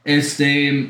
Este. 0.04 0.90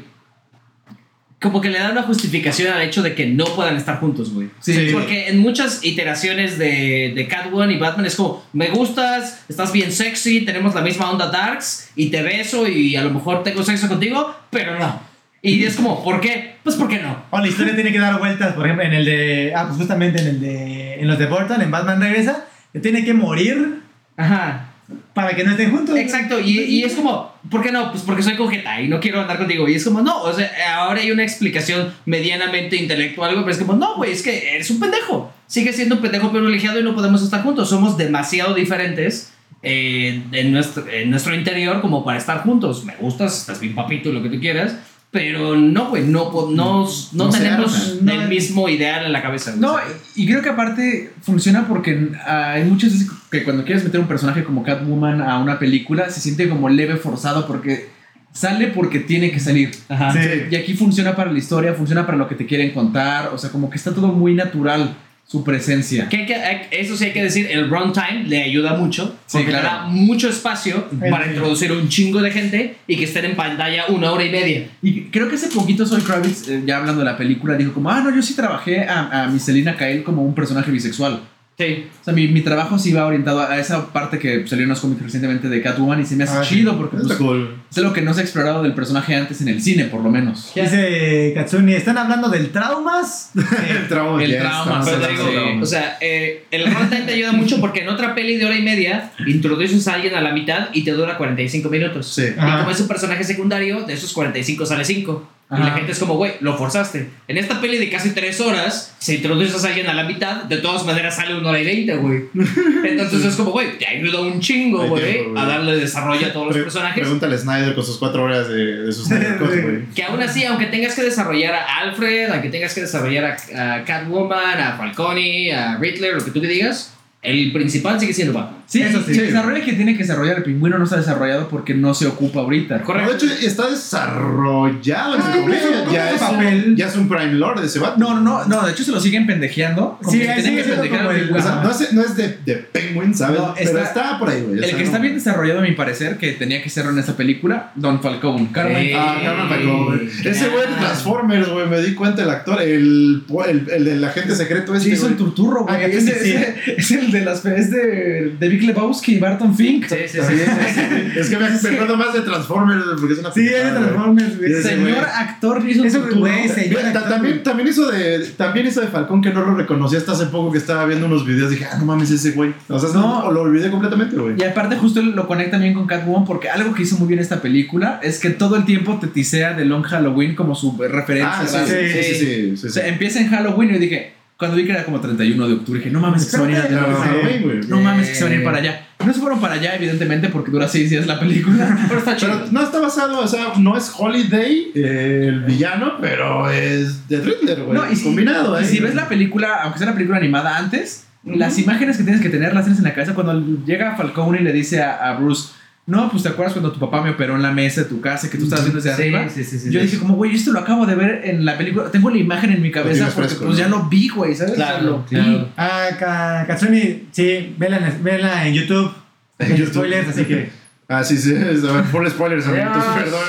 Como 1.39 1.61
que 1.61 1.69
le 1.69 1.77
da 1.77 1.91
una 1.91 2.03
justificación 2.03 2.73
al 2.73 2.81
hecho 2.81 3.03
de 3.03 3.13
que 3.13 3.27
no 3.27 3.45
puedan 3.45 3.77
estar 3.77 3.99
juntos, 3.99 4.33
güey. 4.33 4.49
Sí. 4.59 4.89
Porque 4.91 5.27
en 5.27 5.37
muchas 5.37 5.83
iteraciones 5.83 6.57
de, 6.57 7.13
de 7.15 7.27
Catwoman 7.27 7.71
y 7.71 7.77
Batman 7.77 8.07
es 8.07 8.15
como, 8.15 8.43
me 8.53 8.69
gustas, 8.69 9.43
estás 9.47 9.71
bien 9.71 9.91
sexy, 9.91 10.41
tenemos 10.41 10.73
la 10.73 10.81
misma 10.81 11.11
onda 11.11 11.27
darks 11.27 11.91
y 11.95 12.09
te 12.09 12.23
beso 12.23 12.67
y 12.67 12.95
a 12.95 13.03
lo 13.03 13.11
mejor 13.11 13.43
tengo 13.43 13.63
sexo 13.63 13.87
contigo, 13.87 14.35
pero 14.49 14.79
no. 14.79 14.99
Y 15.43 15.63
es 15.63 15.75
como, 15.75 16.03
¿por 16.03 16.19
qué? 16.19 16.55
Pues 16.63 16.75
porque 16.75 16.99
no. 16.99 17.23
O 17.29 17.39
la 17.39 17.47
historia 17.47 17.75
tiene 17.75 17.91
que 17.91 17.99
dar 17.99 18.17
vueltas, 18.17 18.53
por 18.53 18.65
ejemplo, 18.65 18.85
en 18.85 18.93
el 18.93 19.05
de. 19.05 19.53
Ah, 19.55 19.65
pues 19.67 19.77
justamente 19.77 20.19
en 20.21 20.27
el 20.27 20.41
de. 20.41 20.95
En 20.95 21.07
los 21.07 21.19
de 21.19 21.27
Burton, 21.27 21.61
en 21.61 21.69
Batman 21.69 22.01
regresa, 22.01 22.47
tiene 22.81 23.05
que 23.05 23.13
morir 23.13 23.81
Ajá. 24.17 24.71
Para 25.13 25.35
que 25.35 25.43
no 25.43 25.51
estén 25.51 25.71
juntos. 25.71 25.97
Exacto. 25.97 26.39
Y, 26.39 26.59
y 26.59 26.83
es 26.83 26.93
como, 26.93 27.33
¿por 27.49 27.61
qué 27.61 27.71
no? 27.71 27.91
Pues 27.91 28.03
porque 28.03 28.23
soy 28.23 28.35
cojeta 28.35 28.79
y 28.81 28.87
no 28.87 28.99
quiero 28.99 29.21
andar 29.21 29.37
contigo. 29.37 29.67
Y 29.67 29.75
es 29.75 29.83
como, 29.83 30.01
no, 30.01 30.21
o 30.23 30.33
sea, 30.33 30.49
ahora 30.77 31.01
hay 31.01 31.11
una 31.11 31.23
explicación 31.23 31.93
medianamente 32.05 32.75
intelectual, 32.75 33.35
pero 33.35 33.49
es 33.49 33.57
como, 33.57 33.73
no, 33.73 33.95
güey, 33.97 34.11
es 34.11 34.21
que 34.23 34.55
eres 34.55 34.69
un 34.71 34.79
pendejo. 34.79 35.33
Sigue 35.47 35.73
siendo 35.73 35.95
un 35.95 36.01
pendejo 36.01 36.31
privilegiado 36.31 36.79
y 36.79 36.83
no 36.83 36.95
podemos 36.95 37.21
estar 37.23 37.43
juntos. 37.43 37.69
Somos 37.69 37.97
demasiado 37.97 38.53
diferentes. 38.53 39.33
eh, 39.63 40.21
en, 40.31 40.51
nuestro, 40.51 40.87
en 40.87 41.09
nuestro 41.09 41.35
interior 41.35 41.81
como 41.81 42.03
para 42.05 42.17
estar 42.17 42.39
juntos. 42.43 42.85
Me 42.85 42.95
gustas, 42.97 43.39
estás 43.41 43.59
bien 43.59 43.75
papito 43.75 44.11
lo 44.11 44.21
que 44.21 44.29
tú 44.29 44.39
quieras, 44.39 44.77
pero 45.11 45.55
no, 45.55 45.89
güey, 45.89 46.03
no, 46.03 46.31
no, 46.51 46.87
no, 47.13 47.29
tenemos 47.29 47.97
el 48.05 48.27
mismo 48.27 48.67
ideal 48.67 49.05
en 49.05 49.13
la 49.13 49.21
cabeza. 49.21 49.55
No, 49.57 49.77
¿sabes? 49.77 49.95
y 50.15 50.27
creo 50.27 50.41
que 50.41 50.49
aparte 50.49 51.13
funciona 51.21 51.67
porque 51.67 52.09
ah, 52.25 52.51
hay 52.51 52.65
muchas 52.65 52.93
veces 52.93 53.09
que 53.31 53.43
cuando 53.43 53.63
quieres 53.63 53.83
meter 53.83 53.99
un 53.99 54.07
personaje 54.07 54.43
como 54.43 54.63
Catwoman 54.63 55.21
a 55.21 55.39
una 55.39 55.59
película 55.59 56.09
se 56.09 56.19
siente 56.19 56.49
como 56.49 56.67
leve 56.69 56.97
forzado 56.97 57.47
porque 57.47 57.89
sale 58.33 58.67
porque 58.67 58.99
tiene 58.99 59.31
que 59.31 59.39
salir. 59.39 59.71
Ajá. 59.87 60.11
Sí. 60.11 60.19
Y 60.51 60.55
aquí 60.55 60.73
funciona 60.73 61.15
para 61.15 61.31
la 61.31 61.39
historia, 61.39 61.73
funciona 61.73 62.05
para 62.05 62.17
lo 62.17 62.27
que 62.27 62.35
te 62.35 62.45
quieren 62.45 62.71
contar, 62.71 63.29
o 63.33 63.37
sea, 63.37 63.49
como 63.49 63.69
que 63.69 63.77
está 63.77 63.93
todo 63.93 64.09
muy 64.09 64.33
natural 64.33 64.95
su 65.29 65.43
presencia. 65.43 66.07
Que 66.07 66.25
que- 66.25 66.67
eso 66.71 66.95
sí 66.95 67.03
hay 67.05 67.11
que 67.11 67.21
decir, 67.21 67.47
el 67.51 67.69
runtime 67.69 68.23
le 68.27 68.43
ayuda 68.43 68.75
mucho. 68.75 69.17
Sí, 69.25 69.39
porque 69.39 69.49
claro. 69.51 69.63
le 69.63 69.69
da 69.69 69.83
mucho 69.87 70.29
espacio 70.29 70.87
El- 71.01 71.09
para 71.11 71.27
introducir 71.27 71.69
un 71.73 71.89
chingo 71.89 72.21
de 72.21 72.31
gente 72.31 72.77
y 72.87 72.95
que 72.95 73.03
estén 73.03 73.25
en 73.25 73.35
pantalla 73.35 73.87
una 73.89 74.11
hora 74.13 74.23
y 74.23 74.29
media. 74.31 74.69
Y 74.81 75.01
creo 75.11 75.27
que 75.27 75.35
hace 75.35 75.47
poquito 75.49 75.85
Zoe 75.85 76.01
Kravitz, 76.01 76.47
eh, 76.47 76.63
ya 76.65 76.77
hablando 76.77 76.99
de 76.99 77.05
la 77.05 77.17
película, 77.17 77.55
dijo 77.57 77.73
como, 77.73 77.89
ah, 77.91 77.99
no, 78.01 78.15
yo 78.15 78.21
sí 78.21 78.35
trabajé 78.35 78.85
a, 78.85 79.23
a 79.23 79.27
mi 79.27 79.37
Selina 79.39 79.75
Kyle 79.75 80.01
como 80.03 80.23
un 80.23 80.33
personaje 80.33 80.71
bisexual. 80.71 81.19
Sí. 81.57 81.87
O 82.01 82.03
sea, 82.03 82.13
mi, 82.13 82.27
mi 82.27 82.41
trabajo 82.41 82.77
sí 82.77 82.93
va 82.93 83.07
orientado 83.07 83.41
a 83.41 83.57
esa 83.57 83.87
parte 83.91 84.19
que 84.19 84.45
salió 84.47 84.63
en 84.63 84.69
los 84.69 84.79
cómics 84.79 85.01
recientemente 85.01 85.49
de 85.49 85.59
Catwoman 85.61 85.99
y 85.99 86.05
se 86.05 86.15
me 86.15 86.23
hace 86.25 86.37
Ah, 86.37 86.43
sí. 86.43 86.55
chido 86.55 86.77
porque 86.77 86.97
pues, 86.97 87.17
cool. 87.17 87.55
es 87.71 87.77
lo 87.77 87.93
que 87.93 88.01
no 88.03 88.13
se 88.13 88.19
ha 88.19 88.23
explorado 88.23 88.61
del 88.61 88.73
personaje 88.75 89.15
antes 89.15 89.41
en 89.41 89.47
el 89.47 89.59
cine, 89.59 89.85
por 89.85 90.01
lo 90.03 90.11
menos. 90.11 90.51
Dice 90.53 91.31
Katsuni, 91.33 91.73
¿están 91.73 91.97
hablando 91.97 92.29
del 92.29 92.51
traumas? 92.51 93.31
El 93.69 93.87
trauma. 93.87 94.23
El 94.23 94.37
trauma, 94.37 94.81
Pero 94.85 94.97
te 94.99 95.07
digo, 95.11 95.23
o 95.61 95.65
sea, 95.65 95.97
eh, 95.99 96.45
el 96.51 96.71
runtime 96.71 97.01
te 97.01 97.13
ayuda 97.13 97.31
mucho 97.31 97.59
porque 97.59 97.81
en 97.81 97.89
otra 97.89 98.13
peli 98.13 98.37
de 98.37 98.45
hora 98.45 98.55
y 98.55 98.61
media 98.61 99.11
introduces 99.25 99.87
a 99.87 99.95
alguien 99.95 100.13
a 100.13 100.21
la 100.21 100.33
mitad 100.33 100.67
y 100.73 100.83
te 100.83 100.91
dura 100.91 101.17
45 101.17 101.69
minutos. 101.69 102.07
Sí. 102.13 102.21
Y 102.35 102.39
Ajá. 102.39 102.59
como 102.59 102.69
es 102.71 102.79
un 102.81 102.87
personaje 102.87 103.23
secundario, 103.23 103.81
de 103.81 103.93
esos 103.93 104.13
45 104.13 104.63
sale 104.65 104.85
5. 104.85 105.27
Y 105.49 105.53
Ajá. 105.53 105.63
la 105.63 105.71
gente 105.71 105.93
es 105.93 105.99
como, 105.99 106.15
güey, 106.15 106.33
lo 106.41 106.57
forzaste. 106.57 107.09
En 107.29 107.37
esta 107.37 107.61
peli 107.61 107.77
de 107.77 107.89
casi 107.89 108.09
3 108.09 108.41
horas, 108.41 108.93
si 108.99 109.15
introduces 109.15 109.63
a 109.63 109.69
alguien 109.69 109.87
a 109.87 109.93
la 109.93 110.03
mitad, 110.03 110.43
de 110.43 110.57
todas 110.57 110.85
maneras 110.85 111.15
sale 111.15 111.35
1 111.35 111.47
hora 111.47 111.57
y 111.57 111.65
20, 111.65 111.95
güey. 111.95 112.23
Entonces 112.83 113.23
es 113.23 113.35
como, 113.37 113.51
güey, 113.51 113.77
te 113.77 113.87
ayuda 113.87 114.19
un 114.19 114.41
chingo, 114.41 114.85
güey, 114.87 115.21
a 115.37 115.45
darle 115.45 115.77
desarrollo 115.77 116.27
a 116.27 116.33
todos 116.33 116.47
los 116.47 116.57
personajes. 116.57 116.99
Pregúntale 116.99 117.35
a 117.35 117.37
Snyder 117.37 117.75
con 117.75 117.85
sus 117.85 117.97
cuatro 117.97 118.23
horas 118.23 118.49
de, 118.49 118.83
de 118.83 118.91
sus 118.91 119.07
güey. 119.09 119.85
Que 119.95 120.03
aún 120.03 120.21
así, 120.21 120.43
aunque 120.43 120.65
tengas 120.65 120.95
que 120.95 121.03
desarrollar 121.03 121.53
a 121.55 121.77
Alfred, 121.77 122.29
aunque 122.29 122.49
tengas 122.49 122.73
que 122.73 122.81
desarrollar 122.81 123.37
a, 123.55 123.75
a 123.75 123.85
Catwoman, 123.85 124.59
a 124.59 124.75
Falcone, 124.75 125.53
a 125.53 125.77
Riddler, 125.77 126.15
lo 126.15 126.25
que 126.25 126.31
tú 126.31 126.41
digas, 126.41 126.93
el 127.21 127.51
principal 127.51 127.99
sigue 127.99 128.13
siendo 128.13 128.33
Batman. 128.33 128.57
Sí, 128.67 128.81
Eso 128.81 129.01
sí. 129.01 129.11
el 129.11 129.27
desarrollo 129.27 129.63
que 129.63 129.73
tiene 129.73 129.93
que 129.93 129.99
desarrollar 129.99 130.37
el 130.37 130.43
pingüino 130.43 130.77
no 130.77 130.83
está 130.83 130.97
desarrollado 130.97 131.47
porque 131.47 131.73
no 131.73 131.93
se 131.93 132.05
ocupa 132.05 132.41
ahorita. 132.41 132.83
No, 132.85 132.93
de 133.07 133.13
hecho, 133.15 133.25
está 133.41 133.69
desarrollado 133.69 135.15
Ah, 135.17 135.89
Ya, 135.91 136.09
es 136.09 136.15
es 136.15 136.21
un, 136.21 136.35
papel. 136.35 136.75
ya 136.75 136.87
es 136.87 136.95
un 136.97 137.07
Prime 137.07 137.33
Lord 137.33 137.61
de 137.61 137.67
ese 137.67 137.79
vato. 137.79 137.97
No, 137.97 138.13
no, 138.15 138.21
no, 138.21 138.45
no, 138.45 138.65
de 138.65 138.71
hecho 138.73 138.83
se 138.83 138.91
lo 138.91 138.99
siguen 138.99 139.25
pendejeando. 139.25 139.97
Como 140.01 140.11
Sí, 140.11 140.19
que 140.19 140.27
pendejear 140.27 141.15
el- 141.15 141.31
O 141.35 141.41
sea, 141.41 141.61
no 141.63 141.71
es, 141.71 141.93
no 141.93 142.01
es 142.01 142.15
de, 142.15 142.37
de 142.45 142.55
Penguin, 142.57 143.15
¿sabes? 143.15 143.39
No, 143.39 143.53
Pero 143.57 143.69
está- 143.69 143.83
está 143.83 144.19
por 144.19 144.29
ahí, 144.29 144.41
güey. 144.41 144.55
El 144.55 144.59
sea, 144.65 144.69
que 144.71 144.77
no- 144.77 144.83
está 144.83 144.97
bien 144.99 145.13
desarrollado, 145.15 145.59
a 145.59 145.63
mi 145.63 145.71
parecer, 145.71 146.17
que 146.17 146.33
tenía 146.33 146.61
que 146.61 146.69
serlo 146.69 146.91
en 146.91 146.99
esta 146.99 147.15
película, 147.15 147.71
Don 147.75 148.01
Falcone. 148.01 148.49
Carmen. 148.51 148.83
Sí. 148.87 148.91
Ah, 148.95 149.17
Carmen 149.23 149.47
Falcone, 149.49 149.85
güey. 149.85 150.07
Eh, 150.07 150.29
Ese 150.29 150.49
güey 150.49 150.67
de 150.67 150.73
ah. 150.75 150.79
Transformers, 150.79 151.49
güey, 151.49 151.67
me 151.67 151.81
di 151.81 151.93
cuenta 151.93 152.23
el 152.23 152.29
actor, 152.29 152.61
el, 152.61 153.23
el, 153.47 153.69
el 153.71 153.85
del 153.85 154.03
agente 154.03 154.35
secreto 154.35 154.73
este, 154.75 154.89
Sí, 154.89 154.93
es 154.95 154.99
güey. 154.99 155.11
un 155.13 155.17
turturro, 155.17 155.63
güey. 155.63 155.75
Ah, 155.75 155.79
que 155.79 155.97
ese, 155.97 156.23
sí. 156.23 156.31
ese- 156.33 156.55
es 156.77 156.91
el 156.91 157.11
de 157.11 157.16
las 157.21 157.45
es 157.45 157.71
de, 157.71 158.35
de 158.39 158.49
Big 158.49 158.63
Lebowski 158.63 159.15
y 159.15 159.19
Barton 159.19 159.55
Fink. 159.55 159.85
Sí, 159.87 159.95
sí, 160.07 160.19
sí. 160.19 160.35
sí, 160.37 160.43
sí. 160.73 160.81
Es 161.19 161.29
que 161.29 161.37
me 161.37 161.49
me 161.49 161.69
acuerdo 161.75 161.97
más 161.97 162.13
de 162.13 162.21
Transformers, 162.21 162.83
porque 162.99 163.13
es 163.13 163.19
una 163.19 163.31
Sí, 163.31 163.47
es 163.47 163.65
de. 163.65 163.71
Transformers, 163.71 164.37
güey. 164.37 164.53
Señor 164.61 164.81
güey. 164.91 164.95
actor 164.99 165.69
hizo 165.69 165.83
Eso, 165.85 166.07
güey, 166.15 166.47
señor 166.49 166.69
Mira, 166.69 166.81
ta- 166.93 166.99
actor, 166.99 167.09
también, 167.09 167.33
güey. 167.35 167.43
también 167.43 167.67
hizo 167.69 167.89
de 167.91 168.19
también 168.37 168.67
hizo 168.67 168.81
de 168.81 168.87
Falcón 168.87 169.21
que 169.21 169.31
no 169.31 169.45
lo 169.45 169.55
reconocí 169.55 169.95
hasta 169.95 170.11
hace 170.13 170.25
poco 170.27 170.51
que 170.51 170.57
estaba 170.57 170.85
viendo 170.85 171.05
unos 171.05 171.25
videos 171.25 171.49
dije 171.51 171.65
ah 171.71 171.77
no 171.79 171.85
mames 171.85 172.11
ese 172.11 172.31
güey 172.31 172.53
o 172.67 172.79
sea 172.79 172.89
No. 172.93 173.23
no, 173.25 173.31
lo 173.31 173.41
olvidé 173.41 173.69
completamente 173.71 174.15
güey 174.15 174.35
Y 174.37 174.43
aparte 174.43 174.75
justo 174.77 175.01
lo 175.01 175.27
conecta 175.27 175.57
bien 175.57 175.73
con 175.73 175.87
Catwoman 175.87 176.25
porque 176.25 176.49
algo 176.49 176.73
que 176.73 176.83
hizo 176.83 176.97
muy 176.97 177.07
bien 177.07 177.19
esta 177.19 177.41
película 177.41 177.99
es 178.03 178.19
que 178.19 178.29
todo 178.29 178.55
el 178.55 178.65
tiempo 178.65 178.97
te 178.99 179.07
tisea 179.07 179.53
de 179.53 179.65
Long 179.65 179.83
Halloween 179.83 180.35
como 180.35 180.55
su 180.55 180.77
referencia. 180.77 181.39
ah 181.41 181.47
sí 181.47 181.57
sí 181.65 181.73
sí 181.93 182.03
sí, 182.03 182.25
sí, 182.25 182.57
sí, 182.57 182.67
O 182.67 182.69
sea, 182.69 182.87
empieza 182.87 183.19
en 183.19 183.29
Halloween 183.29 183.69
y 183.71 183.73
yo 183.73 183.79
dije, 183.79 184.13
cuando 184.37 184.55
vi 184.55 184.65
que 184.65 184.71
era 184.71 184.85
como 184.85 185.01
31 185.01 185.47
de 185.47 185.53
octubre, 185.55 185.79
dije, 185.79 185.91
no 185.91 185.99
mames, 185.99 186.25
que 186.25 186.31
se 186.31 186.37
van 186.37 186.49
a 186.49 186.51
ir 186.51 186.57
a 186.57 186.69
no, 186.69 187.43
güey. 187.43 187.61
no 187.67 187.81
mames, 187.81 188.09
que 188.09 188.15
se 188.15 188.23
van 188.23 188.33
a 188.33 188.35
ir 188.35 188.43
para 188.43 188.57
allá. 188.59 188.87
Y 188.99 189.05
no 189.05 189.13
se 189.13 189.19
fueron 189.19 189.41
para 189.41 189.55
allá, 189.55 189.75
evidentemente, 189.75 190.29
porque 190.29 190.51
dura 190.51 190.67
6 190.67 190.89
días 190.91 191.07
la 191.07 191.19
película. 191.19 191.77
Pero 191.87 191.99
está 191.99 192.15
chido. 192.15 192.33
Pero 192.33 192.51
no 192.51 192.61
está 192.61 192.79
basado, 192.79 193.19
o 193.19 193.27
sea, 193.27 193.53
no 193.57 193.75
es 193.75 193.91
Holiday 193.97 194.71
eh, 194.75 195.25
el 195.29 195.41
villano, 195.41 195.93
pero 195.99 196.49
es 196.49 197.07
de 197.07 197.19
Riddler, 197.21 197.63
güey. 197.63 197.77
No, 197.77 197.91
y 197.91 197.95
si, 197.95 198.03
combinado, 198.03 198.59
y 198.59 198.63
¿eh? 198.63 198.67
si 198.67 198.79
ves 198.79 198.93
la 198.93 199.07
película, 199.07 199.63
aunque 199.63 199.79
sea 199.79 199.87
la 199.87 199.93
película 199.93 200.17
animada 200.17 200.57
antes, 200.57 201.05
las 201.23 201.57
imágenes 201.57 201.97
que 201.97 202.03
tienes 202.03 202.21
que 202.21 202.29
tener 202.29 202.53
las 202.53 202.65
tienes 202.65 202.79
en 202.79 202.85
la 202.85 202.93
cabeza 202.93 203.13
cuando 203.13 203.63
llega 203.65 203.95
Falcone 203.95 204.39
y 204.39 204.43
le 204.43 204.53
dice 204.53 204.81
a, 204.81 205.09
a 205.09 205.17
Bruce, 205.17 205.49
no, 205.87 206.11
pues 206.11 206.21
te 206.23 206.29
acuerdas 206.29 206.53
cuando 206.53 206.71
tu 206.71 206.79
papá 206.79 207.01
me 207.01 207.09
operó 207.11 207.35
en 207.35 207.41
la 207.41 207.51
mesa 207.51 207.81
de 207.81 207.87
tu 207.87 207.99
casa 208.01 208.29
que 208.29 208.37
tú 208.37 208.43
estabas 208.43 208.65
viendo 208.65 208.81
desde 208.81 208.95
Sí, 208.95 209.01
arriba. 209.03 209.27
sí, 209.29 209.43
sí, 209.43 209.57
sí, 209.57 209.71
Yo 209.71 209.79
sí. 209.79 209.85
dije 209.85 209.97
como, 209.99 210.15
güey, 210.15 210.35
esto 210.35 210.51
lo 210.51 210.59
acabo 210.59 210.85
de 210.85 210.95
ver 210.95 211.21
en 211.23 211.45
la 211.45 211.57
película, 211.57 211.89
tengo 211.89 212.09
la 212.09 212.17
imagen 212.17 212.51
en 212.51 212.61
mi 212.61 212.71
cabeza 212.71 213.05
porque 213.05 213.29
fresco, 213.29 213.45
pues 213.45 213.57
¿no? 213.57 213.63
ya 213.63 213.69
lo 213.69 213.83
vi, 213.87 214.09
güey, 214.09 214.35
¿sabes? 214.35 214.53
Claro, 214.53 214.83
lo 214.83 214.97
vi. 214.99 215.15
claro. 215.15 215.49
Ah, 215.57 215.87
Ka- 215.97 216.43
Katsuni, 216.45 217.07
sí, 217.11 217.55
vela 217.57 217.77
en, 217.77 218.03
vela 218.03 218.45
en 218.47 218.53
YouTube. 218.53 218.91
En 219.39 219.55
YouTube. 219.55 219.73
spoilers, 219.73 220.09
así 220.09 220.25
que. 220.25 220.49
Ah, 220.89 221.03
sí, 221.03 221.17
sí, 221.17 221.33
es- 221.33 221.65
a 221.65 221.73
ver, 221.73 221.83
full 221.83 222.07
spoilers, 222.07 222.47
amiguitos, 222.47 222.81
perdón, 222.95 223.19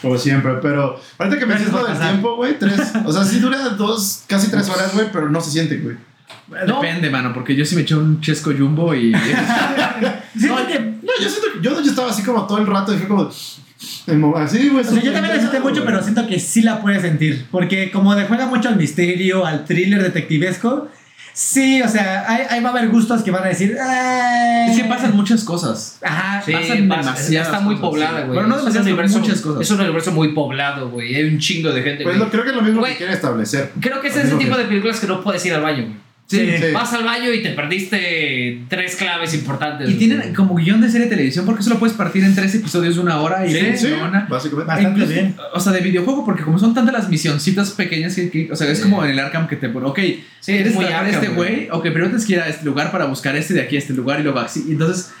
como 0.00 0.16
siempre, 0.16 0.52
pero 0.62 1.00
ahorita 1.18 1.40
que 1.40 1.46
me 1.46 1.54
dices 1.56 1.72
lo 1.72 1.84
del 1.84 1.98
tiempo, 1.98 2.36
güey, 2.36 2.56
tres, 2.56 2.80
o 3.04 3.12
sea, 3.12 3.24
sí 3.24 3.40
dura 3.40 3.70
dos, 3.70 4.22
casi 4.28 4.48
tres 4.48 4.68
horas, 4.68 4.94
güey, 4.94 5.06
pero 5.12 5.28
no 5.28 5.40
se 5.40 5.50
siente, 5.50 5.78
güey. 5.78 5.96
No. 6.68 6.80
Depende, 6.80 7.10
mano, 7.10 7.32
porque 7.34 7.56
yo 7.56 7.64
sí 7.64 7.74
me 7.74 7.82
eché 7.82 7.96
un 7.96 8.20
chesco 8.20 8.52
jumbo 8.56 8.94
y... 8.94 9.12
Yo 11.62 11.80
yo, 11.82 11.90
estaba 11.90 12.10
así 12.10 12.22
como 12.22 12.46
todo 12.46 12.58
el 12.58 12.66
rato 12.66 12.94
y 12.94 12.98
fue 12.98 13.08
como, 13.08 13.28
así, 14.36 14.68
güey. 14.68 14.84
O 14.84 14.88
sea, 14.90 15.02
yo 15.02 15.12
también 15.12 15.36
la 15.36 15.42
sentí 15.42 15.58
mucho, 15.58 15.84
pero 15.84 16.02
siento 16.02 16.26
que 16.26 16.38
sí 16.38 16.62
la 16.62 16.80
puedes 16.80 17.02
sentir. 17.02 17.46
Porque 17.50 17.90
como 17.90 18.14
le 18.14 18.26
juega 18.26 18.46
mucho 18.46 18.68
al 18.68 18.76
misterio, 18.76 19.46
al 19.46 19.64
thriller 19.64 20.02
detectivesco, 20.02 20.88
sí, 21.32 21.80
o 21.82 21.88
sea, 21.88 22.24
ahí, 22.28 22.42
ahí 22.50 22.62
va 22.62 22.70
a 22.70 22.72
haber 22.72 22.88
gustos 22.90 23.22
que 23.22 23.30
van 23.30 23.44
a 23.44 23.48
decir. 23.48 23.76
Sí 24.74 24.82
pasan 24.84 25.16
muchas 25.16 25.44
cosas. 25.44 25.98
Ajá. 26.02 26.42
Sí, 26.44 26.52
pasan 26.52 26.88
pasa- 26.88 27.00
demasiadas 27.10 27.48
está 27.48 27.60
muy 27.60 27.74
cosas, 27.76 27.88
poblada, 27.90 28.18
sí. 28.20 28.26
güey. 28.26 28.34
Bueno, 28.34 28.48
no 28.48 28.54
Es 28.56 28.60
demasiadas, 28.60 28.84
pero 28.86 28.96
universo- 28.96 29.18
muchas 29.20 29.40
cosas. 29.40 29.62
Es 29.62 29.70
un 29.70 29.80
universo 29.80 30.12
muy 30.12 30.28
poblado, 30.34 30.90
güey. 30.90 31.14
Hay 31.14 31.24
un 31.24 31.38
chingo 31.38 31.70
de 31.72 31.82
gente. 31.82 32.04
Pues 32.04 32.16
lo, 32.18 32.30
creo 32.30 32.42
que 32.44 32.50
es 32.50 32.56
lo 32.56 32.62
mismo 32.62 32.80
Güey. 32.80 32.92
que 32.92 32.98
quiere 32.98 33.12
establecer. 33.14 33.72
Creo 33.80 34.00
que 34.00 34.08
es 34.08 34.16
ese 34.16 34.36
tipo 34.36 34.52
que- 34.56 34.62
de 34.62 34.64
películas 34.68 35.00
que 35.00 35.06
no 35.06 35.22
puedes 35.22 35.44
ir 35.46 35.54
al 35.54 35.62
baño, 35.62 35.84
güey. 35.84 35.96
Sí. 36.30 36.46
Sí. 36.58 36.72
Vas 36.72 36.92
al 36.92 37.02
baño 37.04 37.32
y 37.32 37.42
te 37.42 37.50
perdiste 37.50 38.60
tres 38.68 38.94
claves 38.96 39.34
importantes. 39.34 39.90
Y 39.90 39.94
tienen 39.94 40.32
como 40.32 40.54
guion 40.54 40.80
de 40.80 40.88
serie 40.88 41.06
de 41.06 41.10
televisión 41.10 41.44
porque 41.44 41.62
solo 41.64 41.78
puedes 41.80 41.96
partir 41.96 42.22
en 42.24 42.34
tres 42.36 42.54
episodios 42.54 42.94
de 42.94 43.00
una 43.00 43.20
hora 43.20 43.44
y 43.46 43.52
Sí, 43.52 43.60
Sí, 43.76 43.86
una. 43.92 44.26
básicamente. 44.30 44.68
Bastante 44.68 45.00
Incluso- 45.00 45.12
bien. 45.12 45.34
O 45.52 45.58
sea, 45.60 45.72
de 45.72 45.80
videojuego, 45.80 46.24
porque 46.24 46.42
como 46.44 46.58
son 46.58 46.72
tantas 46.72 46.94
las 46.94 47.08
misioncitas 47.08 47.70
pequeñas 47.72 48.14
que, 48.14 48.30
que- 48.30 48.48
o 48.52 48.54
sea, 48.56 48.70
es 48.70 48.78
Sí. 48.78 48.84
como 48.84 49.04
en 49.04 49.10
el 49.10 49.18
Arkham 49.18 49.48
que 49.48 49.56
te 49.56 49.68
pone, 49.68 49.86
ok, 49.86 49.98
Sí, 49.98 50.52
¿quieres 50.52 50.68
es 50.68 50.74
muy 50.74 50.84
Arkham, 50.84 51.06
este 51.08 51.28
güey? 51.28 51.68
Ok, 51.70 51.82
primero 51.82 52.06
tienes 52.06 52.24
que 52.26 52.34
ir 52.34 52.40
a 52.40 52.48
este 52.48 52.64
lugar 52.64 52.92
para 52.92 53.06
buscar 53.06 53.34
este 53.34 53.54
de 53.54 53.62
aquí 53.62 53.74
a 53.76 53.78
este 53.80 53.92
lugar 53.92 54.20
y 54.20 54.22
luego 54.22 54.38
así. 54.38 54.64
Y 54.68 54.72
entonces 54.72 55.12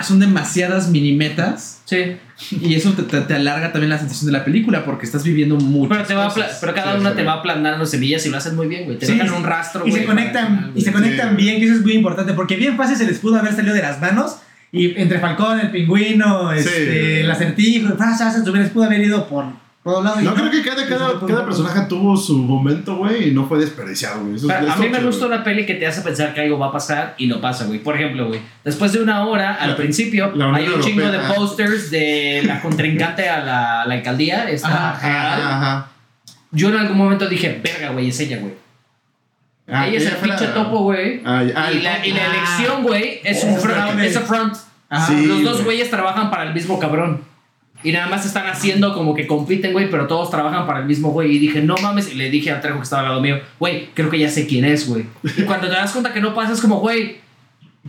son 0.00 0.18
demasiadas 0.20 0.88
minimetas 0.88 1.80
Sí. 1.84 2.16
y 2.50 2.74
eso 2.74 2.92
te, 2.94 3.02
te- 3.02 3.20
te 3.20 3.34
alarga 3.34 3.70
también 3.72 3.90
la 3.90 3.98
sensación 3.98 4.26
de 4.26 4.32
la 4.38 4.44
película 4.44 4.84
porque 4.84 5.04
estás 5.04 5.22
viviendo 5.24 5.56
mucho. 5.56 5.88
Pero, 5.90 6.04
te 6.04 6.14
va 6.14 6.26
a 6.26 6.34
pla- 6.34 6.48
pero 6.60 6.74
cada 6.74 6.94
Sí, 6.94 7.00
una 7.00 7.10
sí. 7.10 7.16
te 7.16 7.22
va 7.24 7.34
aplanando 7.34 7.84
semillas 7.86 8.24
y 8.26 8.30
lo 8.30 8.38
hacen 8.38 8.56
muy 8.56 8.66
bien, 8.66 8.84
güey. 8.86 8.98
Te 8.98 9.06
Sí, 9.06 9.12
dejan 9.12 9.28
sí. 9.28 9.34
un 9.36 9.44
rastro, 9.44 9.86
Y 9.86 9.90
güey. 9.90 10.02
se 10.02 10.06
conectan, 10.06 10.46
final, 10.56 10.72
y 10.74 10.80
se 10.80 10.92
conectan 10.92 11.30
Sí. 11.30 11.36
bien, 11.36 11.58
que 11.60 11.66
eso 11.66 11.74
es 11.74 11.82
muy 11.82 11.92
importante, 11.92 12.32
porque 12.32 12.56
bien 12.56 12.76
fácil 12.76 12.96
se 12.96 13.04
les 13.06 13.18
pudo 13.18 13.38
haber 13.38 13.52
salido 13.54 13.74
de 13.74 13.82
las 13.82 14.00
manos. 14.00 14.36
Y 14.72 14.98
entre 15.00 15.20
Falcón, 15.20 15.60
el 15.60 15.70
pingüino, 15.70 16.50
este, 16.50 17.20
el 17.20 17.30
acertijo, 17.30 17.88
ah, 17.90 17.96
ah, 18.00 18.16
ah, 18.20 18.30
se 18.32 18.50
les 18.50 18.70
pudo 18.70 18.84
haber 18.84 19.02
ido 19.02 19.28
por 19.28 19.44
No, 19.84 20.34
creo 20.34 20.50
que 20.50 20.62
cada, 20.62 20.86
cada, 20.88 21.20
cada 21.26 21.44
personaje 21.44 21.82
tuvo 21.90 22.16
su 22.16 22.38
momento, 22.38 22.96
güey, 22.96 23.28
y 23.28 23.30
no 23.32 23.46
fue 23.46 23.58
desperdiciado, 23.58 24.22
güey. 24.22 24.36
Eso- 24.36 24.46
Pero 24.46 24.60
eso 24.60 24.72
a 24.72 24.76
mí 24.76 24.88
me 24.88 24.96
chido, 24.96 25.06
gusta 25.08 25.26
güey. 25.26 25.36
una 25.36 25.44
peli 25.44 25.66
que 25.66 25.74
te 25.74 25.86
hace 25.86 26.00
pensar 26.00 26.32
que 26.32 26.40
algo 26.40 26.58
va 26.58 26.68
a 26.68 26.72
pasar 26.72 27.14
y 27.18 27.26
no 27.26 27.38
pasa, 27.38 27.66
güey. 27.66 27.80
Por 27.80 27.94
ejemplo, 27.94 28.28
güey, 28.28 28.40
después 28.64 28.92
de 28.94 29.02
una 29.02 29.26
hora, 29.26 29.54
al 29.56 29.70
La- 29.72 29.76
principio, 29.76 30.32
la 30.34 30.46
Unión 30.48 30.54
hay 30.54 30.68
un 30.68 30.80
chingo 30.80 31.06
de 31.06 31.18
posters 31.18 31.90
de 31.90 32.42
la 32.46 32.62
contrincante 32.62 33.28
a 33.28 33.44
la, 33.44 33.84
la 33.84 33.94
alcaldía. 33.94 34.48
Esta 34.48 34.68
Ajá, 34.92 35.00
general. 35.00 35.40
Ajá, 35.42 35.56
ajá. 35.58 35.88
Yo 36.50 36.68
en 36.70 36.76
algún 36.76 36.96
momento 36.96 37.28
dije, 37.28 37.60
verga, 37.62 37.90
güey, 37.90 38.08
es 38.08 38.18
ella, 38.20 38.38
güey. 38.38 38.54
Ah, 39.68 39.86
ella 39.86 39.98
es 39.98 40.06
el 40.06 40.16
pinche 40.16 40.46
topo, 40.46 40.78
güey. 40.84 41.20
Ah, 41.26 41.42
ya- 41.42 41.54
ah, 41.62 41.70
y, 41.72 41.76
el 41.76 41.84
la, 41.84 41.96
topo. 41.96 42.06
y 42.06 42.10
la 42.12 42.22
Ah. 42.22 42.34
elección, 42.34 42.82
güey, 42.84 43.20
es 43.22 43.44
Oh, 43.44 43.48
un 43.48 43.58
front. 43.60 43.76
fraude. 43.76 44.06
Es 44.06 44.16
a 44.16 44.20
front. 44.22 44.54
Ajá. 44.88 45.06
Sí, 45.08 45.26
Los 45.26 45.42
dos 45.42 45.52
güey. 45.54 45.64
güeyes 45.64 45.90
trabajan 45.90 46.30
para 46.30 46.44
el 46.44 46.54
mismo 46.54 46.78
cabrón. 46.78 47.22
Y 47.84 47.92
nada 47.92 48.08
más 48.08 48.24
están 48.24 48.46
haciendo 48.46 48.94
como 48.94 49.14
que 49.14 49.26
compiten, 49.26 49.72
güey, 49.72 49.90
pero 49.90 50.06
todos 50.06 50.30
trabajan 50.30 50.66
para 50.66 50.80
el 50.80 50.86
mismo 50.86 51.10
güey. 51.10 51.36
Y 51.36 51.38
dije, 51.38 51.60
no 51.60 51.76
mames. 51.76 52.12
Y 52.12 52.16
le 52.16 52.30
dije 52.30 52.50
al 52.50 52.60
Trejo 52.60 52.78
que 52.78 52.84
estaba 52.84 53.02
al 53.02 53.08
lado 53.08 53.20
mío, 53.20 53.38
güey, 53.60 53.90
creo 53.94 54.10
que 54.10 54.18
ya 54.18 54.28
sé 54.28 54.46
quién 54.46 54.64
es, 54.64 54.88
güey. 54.88 55.04
Y 55.36 55.42
cuando 55.42 55.68
te 55.68 55.74
das 55.74 55.92
cuenta 55.92 56.12
que 56.12 56.20
no 56.20 56.34
pasa, 56.34 56.54
es 56.54 56.60
como, 56.60 56.80
güey, 56.80 57.18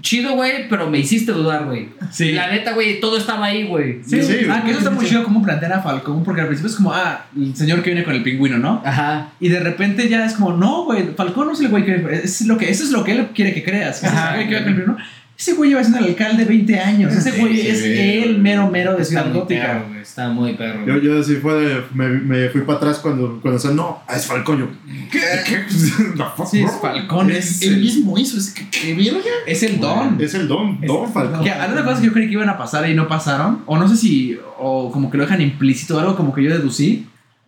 chido, 0.02 0.34
güey, 0.36 0.68
pero 0.70 0.90
me 0.90 1.00
hiciste 1.00 1.32
dudar, 1.32 1.66
güey. 1.66 1.90
Sí. 2.12 2.34
La 2.34 2.52
neta, 2.52 2.74
güey, 2.74 3.00
todo 3.00 3.18
estaba 3.18 3.46
ahí, 3.46 3.64
güey. 3.64 4.02
Sí, 4.06 4.22
sí, 4.22 4.46
ah, 4.50 4.62
que 4.64 4.72
eso 4.72 4.80
está 4.80 4.92
muy 4.92 5.06
chido 5.06 5.24
como 5.24 5.42
plantear 5.42 5.74
a 5.74 5.82
Falcón, 5.82 6.24
porque 6.24 6.42
al 6.42 6.48
principio 6.48 6.70
es 6.70 6.76
como, 6.76 6.94
ah, 6.94 7.26
el 7.36 7.56
señor 7.56 7.82
que 7.82 7.92
viene 7.92 8.04
con 8.04 8.14
el 8.14 8.24
pingüino, 8.24 8.58
¿no? 8.58 8.82
Ajá. 8.86 9.30
Y 9.40 9.50
de 9.50 9.60
repente 9.60 10.10
ya 10.10 10.26
es 10.26 10.34
como, 10.34 10.52
no, 10.54 10.86
güey, 10.86 11.14
Falcón 11.16 11.48
no 11.48 11.54
es 11.54 11.62
el 11.62 11.70
güey 11.70 11.86
que. 11.86 12.22
Es 12.24 12.42
lo 12.42 12.58
que 12.58 12.70
eso 12.70 12.84
es 12.84 12.92
lo 12.92 13.04
que 13.04 13.14
él 13.14 13.28
quiere 13.34 13.54
que 13.54 13.64
creas. 13.64 14.02
que 14.02 14.08
ese 14.08 14.16
es 14.16 14.24
el 14.24 14.34
güey 14.36 14.50
que 14.50 14.56
va 14.56 14.62
con 14.62 14.70
el 14.70 14.76
pingüino. 14.76 14.98
Ese 15.38 15.54
güey 15.54 15.70
lleva 15.72 15.82
siendo 15.84 16.00
el 16.00 16.06
alcalde 16.06 16.46
20 16.46 16.80
años. 16.80 17.14
Ese 17.14 17.32
güey 17.40 17.58
sí, 17.58 17.68
es 17.68 17.80
sí. 17.82 17.92
el 17.92 18.38
mero 18.40 18.70
mero 18.72 18.94
de 18.96 19.02
Está 19.02 19.10
Ciudad 19.10 19.26
muy 19.26 19.40
Gótica. 19.42 19.84
Está 20.02 20.30
muy 20.30 20.54
perro. 20.54 20.86
Yo, 20.86 20.98
yo 20.98 21.22
sí 21.24 21.36
fue 21.42 21.54
de- 21.62 21.82
me, 21.94 22.08
me 22.08 22.50
fui 22.50 22.62
para 22.62 22.78
atrás 22.78 23.00
cuando, 23.00 23.40
cuando 23.42 23.62
o 23.70 23.74
no, 23.74 24.02
ah, 24.08 24.16
es 24.16 24.26
Falcón. 24.28 24.60
Yo, 24.60 24.68
¿qué? 25.12 25.20
¿Qué? 25.46 25.66
Sí, 26.50 26.62
es? 26.64 26.72
Falcón, 26.82 27.32
Es, 27.32 27.62
el- 27.64 27.82
mismo 27.82 28.18
hizo, 28.18 28.38
es 28.38 28.52
que, 28.52 28.70
¿qué 28.70 28.94
verga? 28.94 29.20
Es 29.46 29.62
el 29.64 29.80
don. 29.82 30.18
Es 30.22 30.34
el 30.36 30.48
Don, 30.48 30.80
Es- 30.82 30.88
Don 30.88 31.12
Falcón. 31.12 31.44
Que 31.44 31.50
de 31.50 31.84
cosas 31.84 32.00
que 32.00 32.06
yo 32.06 32.14
creí 32.14 32.28
que 32.28 32.34
iban 32.34 32.50
a 32.50 32.58
pasar 32.58 32.90
y 32.90 32.94
no 32.94 33.08
pasaron, 33.10 33.64
o 33.66 33.78
no 33.78 33.90
sé 33.90 33.98
si, 33.98 34.38
o 34.58 34.90
como 34.92 35.12
que 35.12 35.18
lo 35.18 35.24
dejan 35.24 35.42
implícito 35.42 35.98
o 35.98 36.00
algo 36.00 36.16
como 36.16 36.34
que 36.34 36.44
yo 36.44 36.50
deducí, 36.52 37.08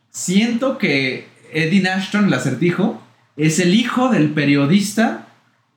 siento 0.10 0.78
que 0.78 1.28
Eddie 1.54 1.88
Ashton, 1.88 2.26
el 2.26 2.34
acertijo, 2.34 3.02
es 3.38 3.60
el 3.60 3.74
hijo 3.76 4.10
del 4.10 4.30
periodista 4.32 5.27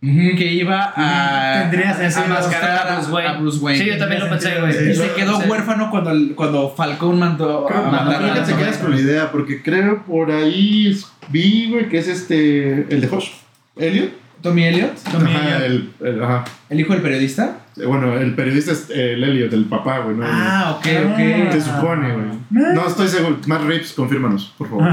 que 0.01 0.53
iba 0.53 0.83
a, 0.97 1.61
a, 1.61 1.71
a 1.71 2.27
mascarar 2.29 2.89
a, 2.89 2.95
Bruce 2.97 3.11
Wayne. 3.13 3.29
a 3.29 3.33
Bruce 3.39 3.59
Wayne. 3.59 3.79
Sí, 3.85 3.91
yo 3.91 3.99
también 3.99 4.23
lo 4.23 4.31
pensé, 4.31 4.59
güey. 4.59 4.91
Y 4.91 4.95
se 4.95 5.13
quedó 5.13 5.41
Sí. 5.41 5.49
huérfano 5.49 5.91
cuando, 5.91 6.35
cuando 6.35 6.71
Falcón 6.71 7.19
mandó 7.19 7.67
Creo, 7.67 7.81
a 7.81 7.85
no, 7.85 7.91
matar 7.93 8.19
creo 8.23 8.33
a 8.33 8.35
que 8.35 8.41
te 8.53 8.57
quedas 8.59 8.79
con 8.79 8.91
la 8.93 9.01
idea, 9.01 9.31
porque 9.31 9.63
creo 9.63 10.03
por 10.05 10.31
ahí 10.31 10.97
vi, 11.29 11.69
güey, 11.71 11.89
que 11.89 11.99
es 11.99 12.09
este. 12.09 12.87
El 12.89 13.01
de 13.03 13.09
Josh. 13.09 13.29
Elliot. 13.77 14.11
Tommy 14.43 14.65
Elliot, 14.65 14.97
Tommy 15.13 15.35
Ajá, 15.35 15.65
Elliot. 15.67 15.91
el, 16.01 16.09
el- 16.15 16.23
ajá. 16.25 16.45
el 16.71 16.81
hijo 16.81 16.95
del 16.95 17.03
periodista. 17.03 17.59
Eh, 17.83 17.87
Bueno, 17.87 18.17
el 18.19 18.35
periodista 18.35 18.73
es 18.73 18.89
el 18.91 19.23
Elliot, 19.25 19.53
el 19.53 19.65
papá, 19.67 20.01
güey, 20.01 20.17
¿no? 20.17 20.25
Ah, 20.27 20.77
ok, 20.79 20.87
Ah. 20.87 21.47
ok. 21.47 21.53
Se 21.53 21.61
supone, 21.61 22.13
güey. 22.13 22.41
No 22.75 22.87
estoy 22.89 23.09
seguro. 23.09 23.39
Matt 23.47 23.63
Rips, 23.65 23.93
confírmanos, 23.93 24.53
por 24.59 24.69
favor. 24.69 24.89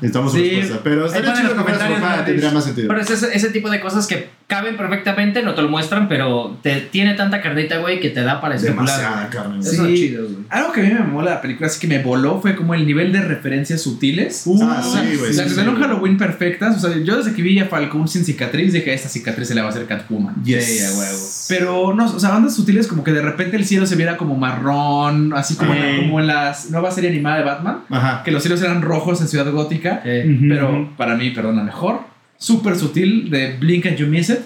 Necesitamos 0.00 0.32
su 0.32 0.38
Sí. 0.38 0.50
respuesta. 0.50 0.80
Pero 0.84 1.06
estaría 1.06 1.34
chido 1.34 1.56
que 1.56 1.62
fuera 1.62 1.86
su 1.88 1.94
papá, 1.94 2.24
tendría 2.24 2.50
más 2.52 2.64
sentido. 2.64 2.88
Pero 2.88 3.00
es 3.00 3.10
ese, 3.10 3.28
ese 3.34 3.50
tipo 3.50 3.70
de 3.70 3.80
cosas 3.80 4.06
que 4.06 4.30
caben 4.46 4.76
perfectamente, 4.76 5.42
no 5.42 5.54
te 5.54 5.62
lo 5.62 5.68
muestran, 5.68 6.08
pero 6.08 6.58
te 6.62 6.80
tiene 6.82 7.14
tanta 7.14 7.40
carnita, 7.40 7.78
güey, 7.78 8.00
que 8.00 8.10
te 8.10 8.22
da 8.22 8.40
para 8.40 8.54
especular. 8.56 8.84
Demasiada 8.86 9.30
carne. 9.30 9.56
güey. 9.58 9.60
Eso 9.74 9.86
es 9.86 9.88
Sí. 9.88 9.94
chido, 9.96 10.24
güey. 10.24 10.36
Algo 10.50 10.72
que 10.72 10.80
a 10.80 10.84
mí 10.84 10.90
me 10.92 11.00
mola 11.00 11.30
de 11.30 11.36
la 11.36 11.42
película, 11.42 11.66
así 11.68 11.80
que 11.80 11.86
me 11.86 12.02
voló, 12.02 12.40
fue 12.40 12.54
como 12.54 12.74
el 12.74 12.86
nivel 12.86 13.12
de 13.12 13.22
referencias 13.22 13.80
sutiles. 13.82 14.44
Ah, 14.62 14.82
sí, 14.82 15.16
güey. 15.16 15.32
Las 15.32 15.36
sí, 15.48 15.54
que 15.56 15.64
son 15.64 15.76
sí, 15.76 15.82
Halloween 15.82 16.18
perfectas. 16.18 16.76
O 16.84 16.88
sea, 16.88 16.98
yo 17.02 17.16
desde 17.16 17.32
que 17.34 17.42
vi 17.42 17.58
a 17.58 17.64
Falcón 17.66 18.06
sin 18.08 18.24
cicatriz, 18.24 18.72
dije, 18.74 18.92
esta 18.92 19.08
cicatriz 19.08 19.48
se 19.48 19.54
le 19.54 19.62
va 19.62 19.68
a 19.68 19.70
hacer 19.70 19.86
Catwoman. 19.86 20.34
Yes. 20.44 20.64
Sí, 20.66 20.84
a 20.84 20.98
huevo. 20.98 21.18
Pero 21.48 21.94
no, 21.94 22.14
o 22.14 22.20
sea, 22.22 22.30
bandas 22.30 22.54
sutiles 22.56 22.86
como 22.86 23.04
que 23.04 23.12
de 23.12 23.20
repente 23.22 23.56
el 23.56 23.64
cielo 23.66 23.84
se 23.86 23.96
viera 23.96 24.16
como 24.16 24.36
marrón, 24.36 25.32
así 25.34 25.56
como, 25.56 25.74
en, 25.74 26.02
como 26.02 26.20
en 26.20 26.26
la 26.26 26.56
nueva 26.70 26.90
serie 26.90 27.10
animada 27.10 27.36
de 27.38 27.44
Batman, 27.44 27.78
Ajá. 27.90 28.22
que 28.24 28.30
los 28.30 28.42
cielos 28.42 28.62
eran 28.62 28.80
rojos 28.82 29.20
en 29.20 29.28
Ciudad 29.28 29.50
Gótica, 29.50 30.00
Eh, 30.04 30.38
pero 30.48 30.90
para 30.96 31.14
mí, 31.16 31.30
perdona, 31.30 31.62
mejor. 31.62 32.00
Súper 32.38 32.76
sutil 32.76 33.30
de 33.30 33.56
Blink 33.58 33.86
and 33.86 33.96
You 33.96 34.06
Miss 34.06 34.30
It. 34.30 34.38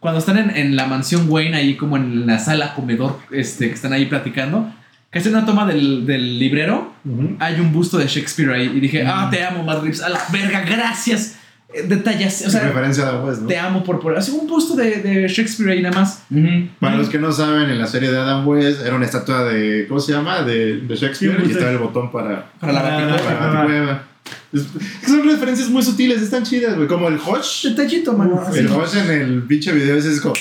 Cuando 0.00 0.18
están 0.18 0.36
en, 0.38 0.50
en 0.56 0.76
la 0.76 0.86
mansión 0.86 1.26
Wayne, 1.28 1.56
ahí 1.56 1.76
como 1.76 1.96
en 1.96 2.26
la 2.26 2.38
sala 2.38 2.74
comedor, 2.74 3.18
este, 3.30 3.68
que 3.68 3.74
están 3.74 3.92
ahí 3.92 4.06
platicando, 4.06 4.70
que 5.10 5.18
hacen 5.20 5.34
una 5.34 5.46
toma 5.46 5.64
del, 5.66 6.04
del 6.06 6.38
librero, 6.38 6.92
Ujú. 7.04 7.36
hay 7.38 7.60
un 7.60 7.72
busto 7.72 7.96
de 7.98 8.06
Shakespeare 8.06 8.52
ahí. 8.52 8.72
Y 8.74 8.80
dije, 8.80 9.04
ah, 9.06 9.28
te 9.30 9.42
amo, 9.44 9.62
Matt 9.62 9.80
Reeves, 9.82 10.02
a 10.02 10.08
la 10.08 10.18
verga, 10.32 10.60
gracias. 10.62 11.38
Detalles, 11.88 12.44
o 12.46 12.50
sea, 12.50 12.60
referencia 12.64 13.04
de 13.10 13.18
West, 13.26 13.42
¿no? 13.42 13.48
te 13.48 13.58
amo 13.58 13.82
por 13.82 13.98
por. 14.00 14.16
Hace 14.16 14.30
un 14.32 14.46
busto 14.46 14.76
de, 14.76 14.96
de 15.02 15.28
Shakespeare 15.28 15.72
ahí 15.72 15.82
nada 15.82 15.98
más. 16.00 16.22
Para 16.80 16.96
los 16.96 17.08
que 17.08 17.18
no 17.18 17.32
saben, 17.32 17.68
en 17.70 17.78
la 17.78 17.86
serie 17.86 18.10
de 18.10 18.18
Adam 18.18 18.46
West 18.46 18.80
era 18.84 18.94
una 18.94 19.04
estatua 19.04 19.44
de. 19.44 19.86
¿Cómo 19.88 19.98
se 20.00 20.12
llama? 20.12 20.42
De, 20.42 20.78
de 20.82 20.96
Shakespeare 20.96 21.36
Sí, 21.42 21.48
y 21.48 21.52
estaba 21.52 21.70
el 21.70 21.78
botón 21.78 22.12
para. 22.12 22.50
Para 22.60 22.72
la 22.72 22.80
Ah, 22.80 23.06
Baticueva. 23.06 23.50
para. 23.52 24.04
Es- 24.52 24.66
Son 25.06 25.22
referencias 25.28 25.68
muy 25.68 25.82
sutiles, 25.82 26.22
están 26.22 26.44
chidas, 26.44 26.76
güey. 26.76 26.86
Como 26.86 27.08
el 27.08 27.18
Hodge. 27.18 27.68
Detallito, 27.70 28.12
mano. 28.12 28.40
así. 28.40 28.60
El 28.60 28.68
Hodge 28.68 28.96
en 28.98 29.10
el 29.10 29.42
pinche 29.42 29.72
video 29.72 29.96
ese 29.96 30.12
es 30.12 30.20
como. 30.20 30.34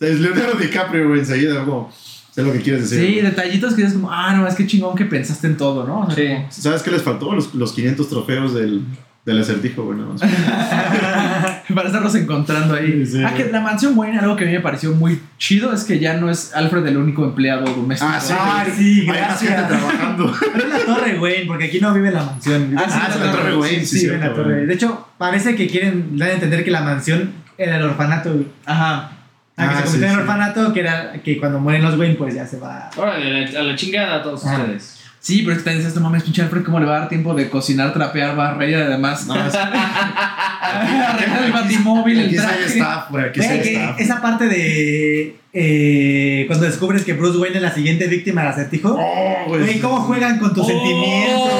Es 0.00 0.20
Leonardo 0.20 0.58
DiCaprio, 0.58 1.08
güey, 1.08 1.20
enseguida, 1.20 1.64
como. 1.64 1.92
Sé 2.32 2.42
lo 2.44 2.52
que 2.52 2.60
quieres 2.60 2.88
decir. 2.88 3.04
Sí, 3.04 3.20
detallitos 3.20 3.74
que 3.74 3.82
es 3.82 3.92
como, 3.94 4.12
ah, 4.12 4.32
no, 4.36 4.46
es 4.46 4.54
que 4.54 4.64
chingón 4.66 4.94
que 4.94 5.04
pensaste 5.04 5.48
en 5.48 5.56
todo, 5.56 5.84
¿no? 5.84 6.02
O 6.02 6.10
sea, 6.10 6.14
Sí. 6.24 6.32
como- 6.34 6.46
¿Sabes 6.52 6.82
qué 6.82 6.90
les 6.92 7.02
faltó? 7.02 7.34
Los, 7.34 7.52
los 7.54 7.72
500 7.72 8.08
trofeos 8.08 8.54
del, 8.54 8.82
del 9.28 9.42
acertijo, 9.42 9.84
más. 9.84 10.20
para 11.74 11.86
estarlos 11.86 12.14
encontrando 12.14 12.74
ahí. 12.74 13.04
Sí, 13.04 13.18
sí. 13.18 13.24
ah, 13.24 13.34
que 13.34 13.44
la 13.52 13.60
mansión 13.60 13.96
Wayne, 13.96 14.18
algo 14.18 14.36
que 14.36 14.44
a 14.44 14.46
mí 14.46 14.52
me 14.54 14.60
pareció 14.60 14.92
muy 14.92 15.20
chido 15.36 15.72
es 15.72 15.84
que 15.84 15.98
ya 15.98 16.14
no 16.14 16.30
es 16.30 16.54
Alfred 16.54 16.86
el 16.86 16.96
único 16.96 17.24
empleado 17.24 17.66
doméstico. 17.66 18.10
Ah, 18.12 18.18
sí. 18.20 18.32
Ah, 18.36 18.64
sí, 18.74 19.00
Hay 19.02 19.06
gracias. 19.06 19.68
trabajando. 19.68 20.34
Pero 20.54 20.66
es 20.66 20.72
la 20.72 20.94
torre 20.94 21.18
Wayne, 21.18 21.44
porque 21.46 21.64
aquí 21.66 21.78
no 21.80 21.92
vive 21.92 22.10
la 22.10 22.22
mansión. 22.24 22.74
Ah, 22.76 22.84
sí, 22.88 22.94
Ah, 23.00 23.08
es 23.14 23.20
la 23.20 23.32
Torre 23.32 23.56
Wayne, 23.56 23.84
sí, 23.84 23.98
Sí, 23.98 24.06
vive 24.06 24.18
la 24.18 24.32
torre. 24.32 24.66
De 24.66 24.74
hecho, 24.74 25.08
parece 25.18 25.54
que 25.54 25.66
quieren 25.66 26.16
dar 26.16 26.30
a 26.30 26.32
entender 26.34 26.64
que 26.64 26.70
la 26.70 26.80
mansión 26.80 27.32
era 27.58 27.76
el 27.76 27.82
orfanato. 27.82 28.32
güey. 28.32 28.46
Ajá. 28.64 29.12
Ah, 29.56 29.68
que 29.68 29.74
Ah, 29.74 29.76
se 29.78 29.82
convirtió 29.84 29.98
sí, 29.98 30.04
en 30.04 30.10
sí. 30.14 30.20
orfanato, 30.20 30.72
que 30.72 30.80
era 30.80 31.12
que 31.22 31.38
cuando 31.38 31.58
mueren 31.58 31.82
los 31.82 31.98
Wayne, 31.98 32.14
pues 32.14 32.34
ya 32.34 32.46
se 32.46 32.58
va. 32.58 32.88
Órale, 32.96 33.44
a 33.44 33.50
la- 33.50 33.60
a 33.60 33.62
la 33.64 33.74
chingada 33.76 34.16
a 34.16 34.22
todos 34.22 34.46
Ah. 34.46 34.56
ustedes. 34.56 34.97
Sí, 35.28 35.42
pero 35.42 35.52
es 35.52 35.58
que 35.58 35.64
también 35.64 35.84
dices, 35.84 35.94
no 35.94 36.00
mames, 36.08 36.22
pinche 36.22 36.40
Alfred, 36.40 36.62
¿cómo 36.64 36.80
le 36.80 36.86
va 36.86 36.96
a 36.96 37.00
dar 37.00 37.08
tiempo 37.10 37.34
de 37.34 37.50
cocinar, 37.50 37.92
trapear, 37.92 38.34
barrer 38.34 38.70
y 38.70 38.74
además? 38.74 39.26
No, 39.26 39.34
es- 39.46 39.54
Arreglar 40.62 41.44
el 41.44 41.52
batimóvil, 41.52 42.18
el 42.18 42.26
Aquí 42.26 42.34
sí 42.36 42.40
hay 42.40 42.46
traje. 42.46 42.64
staff, 42.78 43.10
güey. 43.10 43.24
Aquí 43.26 43.40
Güey, 43.40 43.62
que 43.62 43.72
staff. 43.74 44.00
esa 44.00 44.22
parte 44.22 44.46
de 44.48 45.36
eh, 45.52 46.44
cuando 46.46 46.64
descubres 46.66 47.04
que 47.04 47.12
Bruce 47.14 47.38
Wayne 47.38 47.56
es 47.56 47.62
la 47.62 47.72
siguiente 47.74 48.06
víctima 48.06 48.42
del 48.42 48.50
acertijo. 48.52 48.96
Oh, 48.98 49.44
Güey, 49.48 49.80
cómo 49.80 50.00
juegan 50.00 50.38
con 50.38 50.54
tus 50.54 50.64
Oh, 50.64 50.68
sentimientos. 50.68 51.50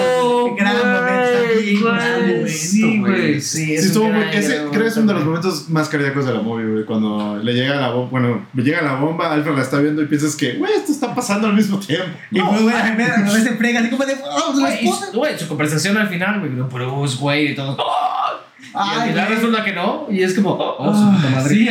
Qué 0.57 0.63
gran 0.65 0.77
momento. 0.77 1.25
Está 1.29 1.61
bien, 1.61 1.81
güey, 1.81 1.95
gran 1.95 2.21
momento, 2.21 2.49
sí, 2.49 2.99
güey. 2.99 3.41
Sí, 3.41 3.65
Sí, 3.67 3.75
es 3.75 3.87
estuvo 3.87 4.05
un 4.07 4.13
muy- 4.13 4.21
gran, 4.23 4.35
ese 4.35 4.55
gran 4.57 4.69
creo 4.71 4.83
que 4.83 4.89
es 4.89 4.97
uno 4.97 5.07
de 5.07 5.15
los 5.15 5.25
momento. 5.25 5.49
momentos 5.49 5.71
más 5.71 5.89
cardíacos 5.89 6.27
de 6.27 6.33
la 6.35 6.41
movie, 6.41 6.67
güey. 6.67 6.85
Cuando 6.85 7.37
le 7.43 7.53
llega 7.55 7.77
la 7.77 7.91
bomba, 7.91 8.11
bueno, 8.11 8.47
le 8.55 8.63
llega 8.63 8.83
la 8.83 8.95
bomba, 8.97 9.33
Alfred 9.33 9.55
la 9.55 9.63
está 9.63 9.79
viendo 9.81 10.03
y 10.03 10.07
piensas 10.07 10.35
que, 10.37 10.55
güey, 10.55 10.73
esto 10.73 10.93
está 10.93 11.15
pasando 11.15 11.47
al 11.49 11.55
mismo 11.55 11.79
tiempo. 11.79 12.07
Y 12.31 12.41
Bruce 12.41 12.65
Wayne 12.65 12.81
a 12.81 12.95
veces- 12.95 13.17
a 13.19 13.33
veces 13.35 13.53
frega 13.59 13.81
así 13.81 13.91
como 13.91 14.07
de. 14.07 14.17
¡Oh, 14.23 14.55
la 14.61 14.75
esposa! 14.75 15.09
Güey, 15.13 15.39
su 15.39 15.49
conversación 15.49 15.97
al 15.99 16.09
final, 16.09 16.41
güey, 16.41 16.53
Bruce, 16.53 17.17
güey, 17.19 17.53
y 17.53 17.55
todo. 17.55 17.77
¡Oh! 17.79 18.19
Y 18.75 19.01
al 19.01 19.09
final 19.09 19.29
resulta 19.29 19.65
que 19.65 19.73
no, 19.73 20.07
y 20.11 20.23
es 20.23 20.35
como, 20.35 20.51
oh, 20.51 20.77
oh, 20.79 20.95
su 20.95 21.11
puta 21.11 21.31
madre. 21.31 21.55
sí, 21.55 21.69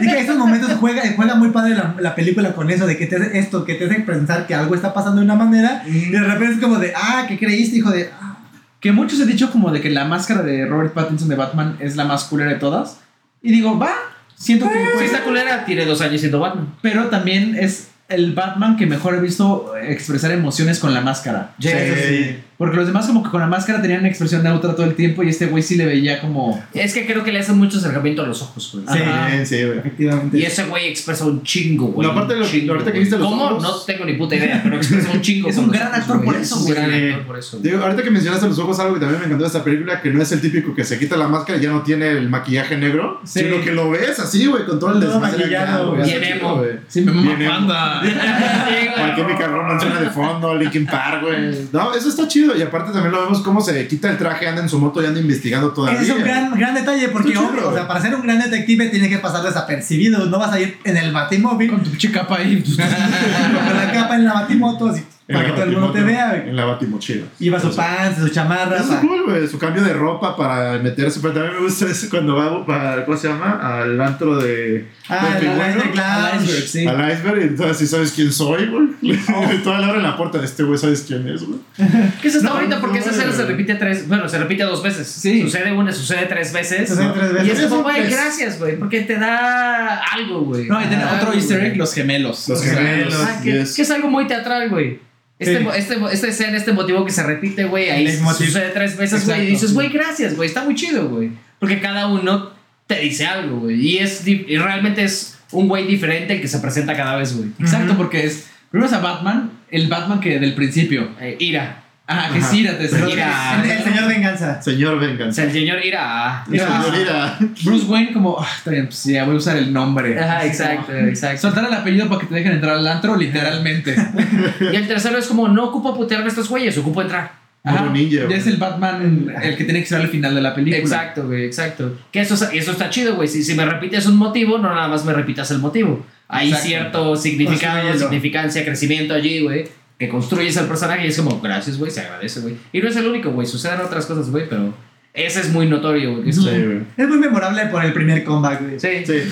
Y 0.00 0.08
que 0.08 0.20
esos 0.20 0.36
momentos 0.36 0.70
juega, 0.78 1.02
juega 1.16 1.34
muy 1.36 1.50
padre 1.50 1.74
la, 1.74 1.94
la 1.98 2.14
película 2.14 2.52
con 2.54 2.70
eso, 2.70 2.86
de 2.86 2.96
que 2.96 3.06
te 3.06 3.16
hace 3.16 3.38
esto, 3.38 3.64
que 3.64 3.74
te 3.74 3.86
hace 3.86 4.00
pensar 4.00 4.46
que 4.46 4.54
algo 4.54 4.74
está 4.74 4.92
pasando 4.92 5.20
de 5.20 5.24
una 5.24 5.36
manera, 5.36 5.82
y 5.86 6.10
de 6.10 6.20
repente 6.20 6.54
es 6.54 6.60
como 6.60 6.78
de, 6.78 6.92
ah, 6.94 7.24
¿qué 7.26 7.38
creíste, 7.38 7.76
hijo 7.76 7.90
de.? 7.90 8.10
Ah. 8.20 8.36
Que 8.80 8.92
muchos 8.92 9.20
han 9.20 9.28
dicho 9.28 9.50
como 9.50 9.70
de 9.70 9.80
que 9.80 9.88
la 9.88 10.04
máscara 10.04 10.42
de 10.42 10.66
Robert 10.66 10.92
Pattinson 10.92 11.28
de 11.28 11.36
Batman 11.36 11.76
es 11.80 11.96
la 11.96 12.04
más 12.04 12.24
culera 12.24 12.50
de 12.52 12.58
todas. 12.58 13.00
Y 13.40 13.50
digo, 13.50 13.78
va, 13.78 13.92
siento 14.34 14.68
que 14.70 14.78
pues, 14.92 15.06
esta 15.06 15.24
culera 15.24 15.64
tiene 15.64 15.86
dos 15.86 16.02
años 16.02 16.20
siendo 16.20 16.40
Batman. 16.40 16.74
Pero 16.82 17.06
también 17.06 17.56
es 17.58 17.88
el 18.08 18.34
Batman 18.34 18.76
que 18.76 18.86
mejor 18.86 19.14
he 19.14 19.20
visto 19.20 19.74
expresar 19.76 20.30
emociones 20.30 20.78
con 20.78 20.92
la 20.92 21.00
máscara. 21.00 21.54
Sí, 21.58 21.68
sí. 21.68 22.42
Porque 22.56 22.76
los 22.76 22.86
demás 22.86 23.06
como 23.06 23.22
que 23.22 23.30
con 23.30 23.40
la 23.40 23.46
máscara 23.48 23.82
tenían 23.82 24.00
una 24.00 24.08
expresión 24.08 24.42
neutra 24.44 24.74
todo 24.76 24.86
el 24.86 24.94
tiempo 24.94 25.22
y 25.24 25.28
este 25.28 25.46
güey 25.46 25.62
sí 25.62 25.76
le 25.76 25.86
veía 25.86 26.20
como... 26.20 26.62
Es 26.72 26.94
que 26.94 27.04
creo 27.04 27.24
que 27.24 27.32
le 27.32 27.40
hacen 27.40 27.58
mucho 27.58 27.78
acercamiento 27.78 28.22
a 28.22 28.26
los 28.26 28.42
ojos, 28.42 28.70
güey. 28.72 28.86
Sí. 28.96 29.02
Ajá. 29.02 29.44
Sí, 29.44 29.64
güey. 29.64 29.78
Efectivamente. 29.78 30.38
Y 30.38 30.44
ese 30.44 30.64
güey 30.64 30.86
expresa 30.86 31.24
un 31.24 31.42
chingo, 31.42 31.86
güey. 31.88 32.06
No, 32.06 32.12
aparte 32.12 32.34
un 32.34 32.40
lo- 32.40 32.46
chingo, 32.46 32.72
ahorita 32.74 32.92
que 32.92 32.98
güey. 32.98 33.04
viste 33.04 33.18
los 33.18 33.28
¿Cómo? 33.28 33.44
ojos- 33.44 33.62
No 33.62 33.74
tengo 33.80 34.04
ni 34.04 34.12
puta 34.14 34.36
idea, 34.36 34.60
pero 34.62 34.76
expresa 34.76 35.10
un 35.12 35.20
chingo. 35.20 35.48
Es 35.54 35.58
un 35.58 35.70
gran 35.70 35.88
ojos, 35.88 35.98
actor 35.98 36.16
güey. 36.18 36.26
por 36.28 36.36
eso, 36.36 36.54
Es 36.54 36.60
un 36.62 36.70
gran 36.74 36.84
güey. 36.90 37.08
actor 37.10 37.26
por 37.26 37.38
eso. 37.38 37.58
güey. 37.58 37.70
Digo, 37.72 37.82
ahorita 37.84 38.02
que 38.02 38.10
mencionaste 38.10 38.46
los 38.46 38.58
ojos, 38.60 38.78
algo 38.78 38.94
que 38.94 39.00
también 39.00 39.18
me 39.20 39.26
encantó 39.26 39.42
de 39.44 39.48
esta 39.48 39.64
película, 39.64 40.00
que 40.00 40.10
no 40.10 40.22
es 40.22 40.30
el 40.32 40.40
típico 40.40 40.74
que 40.74 40.84
se 40.84 40.98
quita 40.98 41.16
la 41.16 41.26
máscara 41.28 41.58
y 41.58 41.62
ya 41.62 41.70
no 41.70 41.82
tiene 41.82 42.08
el 42.10 42.28
maquillaje 42.30 42.76
negro, 42.76 43.20
Sí. 43.24 43.40
sino 43.40 43.60
que 43.62 43.72
lo 43.72 43.90
ves 43.90 44.18
así, 44.20 44.46
güey, 44.46 44.64
con 44.64 44.78
todo 44.78 44.92
el 44.94 45.00
Todo 45.00 45.10
desmadre 45.10 45.34
acá, 45.44 45.60
maquillado, 45.72 45.94
güey. 45.96 46.04
bien 46.04 46.24
emo. 46.24 46.56
güey. 46.58 46.70
Sí, 46.88 47.00
me 47.00 47.12
güey. 47.12 47.24
My 47.36 49.14
Chemical 49.16 49.50
Romance 49.52 49.86
suena 49.86 50.00
de 50.00 50.10
fondo, 50.10 50.54
Linkin 50.54 50.86
Park, 50.86 51.22
güey. 51.22 51.68
No, 51.72 51.92
eso 51.94 52.08
está 52.08 52.28
chido. 52.28 52.43
Y 52.56 52.62
aparte 52.62 52.92
también 52.92 53.12
lo 53.12 53.22
vemos 53.22 53.40
cómo 53.40 53.60
se 53.60 53.86
quita 53.86 54.10
el 54.10 54.18
traje, 54.18 54.46
anda 54.46 54.62
en 54.62 54.68
su 54.68 54.78
moto 54.78 55.02
y 55.02 55.06
anda 55.06 55.20
investigando 55.20 55.72
todavía. 55.72 56.00
Ese 56.00 56.12
es 56.12 56.16
un 56.18 56.24
gran, 56.24 56.58
gran 56.58 56.74
detalle, 56.74 57.08
porque, 57.08 57.36
obvio, 57.36 57.70
o 57.70 57.74
sea, 57.74 57.88
para 57.88 58.00
ser 58.00 58.14
un 58.14 58.22
gran 58.22 58.38
detective 58.38 58.88
tienes 58.88 59.08
que 59.08 59.18
pasar 59.18 59.42
desapercibido. 59.42 60.26
No 60.26 60.38
vas 60.38 60.52
a 60.52 60.60
ir 60.60 60.78
en 60.84 60.96
el 60.96 61.12
batimóvil 61.12 61.70
Con 61.70 61.82
tu 61.82 61.90
pinche 61.90 62.10
capa 62.10 62.36
ahí. 62.36 62.62
con 62.62 63.76
la 63.76 63.92
capa 63.92 64.16
en 64.16 64.24
la 64.24 64.34
batimoto, 64.34 64.88
así, 64.88 65.04
para 65.26 65.46
que 65.46 65.52
todo 65.52 65.62
el 65.64 65.72
mundo 65.72 65.90
te 65.92 66.02
vea. 66.02 66.44
En 66.46 66.54
la 66.54 66.66
batimochila. 66.66 67.24
Lleva 67.38 67.58
su 67.58 67.68
Eso. 67.68 67.76
pants, 67.76 68.18
su 68.20 68.28
chamarra. 68.28 68.76
Eso 68.76 68.92
es 68.92 69.00
cool, 69.00 69.22
güey. 69.24 69.48
Su 69.48 69.58
cambio 69.58 69.82
de 69.82 69.94
ropa 69.94 70.36
para 70.36 70.78
meterse. 70.78 71.20
Pero 71.20 71.32
también 71.32 71.54
me 71.54 71.60
gusta 71.60 71.86
eso 71.86 72.08
cuando 72.10 72.36
va 72.36 72.66
para, 72.66 73.04
¿cómo 73.06 73.16
se 73.16 73.28
llama? 73.28 73.58
Al 73.80 73.98
antro 74.00 74.36
de. 74.36 74.86
Ah. 75.08 75.38
Light 75.40 75.98
Al 75.98 76.42
iceberg, 76.42 76.68
sí. 76.68 76.86
Al 76.86 77.10
iceberg. 77.10 77.38
Y 77.40 77.42
entonces, 77.44 77.78
si 77.78 77.86
sabes 77.86 78.12
quién 78.12 78.30
soy, 78.32 78.66
güey. 78.66 78.88
Oh. 79.34 79.50
Y 79.54 79.58
toda 79.58 79.78
la 79.78 79.88
hora 79.88 79.96
en 79.98 80.02
la 80.02 80.16
puerta 80.16 80.38
de 80.38 80.44
este 80.44 80.62
güey, 80.62 80.78
¿sabes 80.78 81.04
quién 81.06 81.26
es, 81.28 81.42
güey? 81.42 81.58
¿Qué 82.20 82.28
es 82.28 82.36
hasta 82.36 82.48
No, 82.48 82.54
ahorita? 82.56 82.80
Porque 82.80 82.98
no, 82.98 83.04
esa 83.04 83.10
escena 83.12 83.32
se 83.32 83.46
repite 83.46 83.74
tres. 83.76 84.06
Bueno, 84.08 84.28
se 84.28 84.38
repite 84.38 84.64
dos 84.64 84.82
veces. 84.82 85.06
Sí. 85.06 85.42
Sucede 85.42 85.72
una, 85.72 85.92
sucede 85.92 86.26
tres 86.26 86.52
veces. 86.52 86.88
Sucede 86.88 87.12
tres 87.14 87.30
Y 87.30 87.34
veces. 87.48 87.58
es 87.60 87.66
como, 87.70 87.88
Eso 87.88 87.98
güey, 87.98 88.10
gracias, 88.10 88.58
güey. 88.58 88.78
Porque 88.78 89.00
te 89.02 89.18
da 89.18 90.00
algo, 90.00 90.42
güey. 90.42 90.66
No, 90.66 90.82
y 90.82 90.86
tiene 90.86 91.04
otro 91.04 91.32
easter 91.32 91.64
egg, 91.64 91.76
los 91.76 91.94
gemelos. 91.94 92.48
Los 92.48 92.62
gemelos. 92.62 93.14
Ah, 93.18 93.40
que, 93.42 93.64
que 93.74 93.82
es 93.82 93.90
algo 93.90 94.08
muy 94.08 94.26
teatral, 94.26 94.68
güey. 94.68 94.98
Este, 95.38 95.58
Sí. 95.58 95.66
este, 95.76 95.96
esta 96.12 96.28
escena, 96.28 96.56
este 96.56 96.72
motivo 96.72 97.04
que 97.04 97.10
se 97.12 97.22
repite, 97.22 97.64
güey, 97.64 97.90
ahí 97.90 98.08
sucede 98.36 98.70
tres 98.70 98.96
veces, 98.96 99.26
güey. 99.26 99.42
Y 99.42 99.46
dices, 99.46 99.72
güey, 99.74 99.88
gracias, 99.88 100.36
güey. 100.36 100.48
Está 100.48 100.64
muy 100.64 100.74
chido, 100.74 101.08
güey. 101.08 101.32
Porque 101.58 101.80
cada 101.80 102.06
uno 102.06 102.50
te 102.86 103.00
dice 103.00 103.26
algo, 103.26 103.60
güey. 103.60 103.80
Y, 103.80 103.98
es 103.98 104.26
y 104.26 104.56
realmente 104.58 105.02
es 105.04 105.38
un 105.50 105.68
güey 105.68 105.86
diferente 105.86 106.34
el 106.34 106.40
que 106.40 106.48
se 106.48 106.58
presenta 106.58 106.96
cada 106.96 107.16
vez, 107.16 107.36
güey. 107.36 107.50
Exacto, 107.58 107.92
Ujú. 107.92 107.96
porque 108.02 108.24
es... 108.26 108.46
Primero 108.70 108.88
es 108.88 108.92
a 108.96 109.00
Batman, 109.00 109.52
el 109.70 109.86
Batman 109.88 110.20
que 110.20 110.38
del 110.40 110.54
principio. 110.54 111.10
Eh, 111.20 111.36
ira. 111.38 111.83
Ah, 112.06 112.28
que 112.30 112.38
Ajá. 112.38 112.50
sí, 112.50 112.62
te 112.62 113.10
ira. 113.12 113.62
El, 113.64 113.70
el 113.70 113.82
señor 113.82 114.08
venganza. 114.08 114.60
Señor 114.60 114.94
O 114.94 114.98
Venganza. 115.00 115.42
el 115.44 115.52
señor 115.52 115.82
ira. 115.84 116.44
Mira. 116.48 116.82
Señor 116.82 117.00
Ira. 117.00 117.38
Bruce 117.64 117.86
Wayne 117.86 118.12
como, 118.12 118.36
ah, 118.38 118.46
está 118.58 118.72
bien, 118.72 118.86
pues 118.86 119.04
ya 119.04 119.24
voy 119.24 119.34
a 119.34 119.38
usar 119.38 119.56
el 119.56 119.72
nombre. 119.72 120.18
Ajá, 120.20 120.44
exacto, 120.44 120.92
como, 120.92 120.98
exacto. 121.08 121.40
Soltar 121.40 121.64
el 121.64 121.72
apellido 121.72 122.06
para 122.08 122.20
que 122.20 122.26
te 122.26 122.34
dejen 122.34 122.52
entrar 122.52 122.76
al 122.76 122.86
antro, 122.86 123.16
literalmente. 123.16 123.96
Y 124.60 124.76
el 124.76 124.86
tercero 124.86 125.16
es 125.16 125.26
como, 125.26 125.48
no 125.48 125.64
ocupo 125.64 125.96
putearme 125.96 126.26
a 126.26 126.28
estos 126.28 126.48
güeyes, 126.48 126.76
ocupo 126.76 127.00
entrar. 127.00 127.32
Ajá, 127.66 127.86
ninja. 127.90 128.28
ya 128.28 128.36
es 128.36 128.46
el 128.46 128.58
Batman 128.58 129.32
el 129.42 129.56
que 129.56 129.64
tiene 129.64 129.80
que 129.80 129.86
ser 129.86 130.02
al 130.02 130.08
final 130.08 130.34
de 130.34 130.42
la 130.42 130.54
película. 130.54 130.76
Exacto, 130.82 131.26
güey, 131.26 131.44
exacto. 131.46 131.96
Que 132.12 132.20
eso, 132.20 132.34
eso 132.52 132.72
está 132.72 132.90
chido, 132.90 133.14
güey. 133.16 133.26
Si, 133.26 133.42
si 133.42 133.54
me 133.54 133.64
repites 133.64 134.04
un 134.04 134.18
motivo, 134.18 134.58
no 134.58 134.68
nada 134.74 134.88
más 134.88 135.06
me 135.06 135.14
repitas 135.14 135.50
el 135.50 135.60
motivo. 135.60 136.04
Hay 136.28 136.48
Exacto. 136.48 136.66
cierto 136.68 137.16
significado, 137.16 137.76
Construyelo. 137.76 138.08
significancia, 138.10 138.64
crecimiento 138.66 139.14
allí, 139.14 139.40
güey. 139.40 139.64
Que 139.98 140.08
construyes 140.08 140.56
al 140.56 140.66
personaje 140.66 141.04
y 141.06 141.08
es 141.08 141.16
como, 141.16 141.40
gracias, 141.40 141.78
güey, 141.78 141.90
se 141.90 142.00
agradece, 142.00 142.40
güey. 142.40 142.56
Y 142.72 142.80
no 142.80 142.88
es 142.88 142.96
el 142.96 143.06
único, 143.06 143.30
güey. 143.30 143.46
Suceden 143.46 143.80
otras 143.80 144.06
cosas, 144.06 144.30
güey, 144.30 144.48
pero 144.48 144.74
ese 145.14 145.40
es 145.40 145.50
muy 145.52 145.66
notorio, 145.68 146.16
güey. 146.18 146.32
Sí, 146.32 146.40
es- 146.48 146.64
güey. 146.66 146.82
Es 146.96 147.08
muy 147.08 147.18
memorable 147.18 147.66
por 147.66 147.84
el 147.84 147.92
primer 147.92 148.24
comeback, 148.24 148.60
güey. 148.62 148.80
Sí. 148.80 148.88
Sí. 149.06 149.22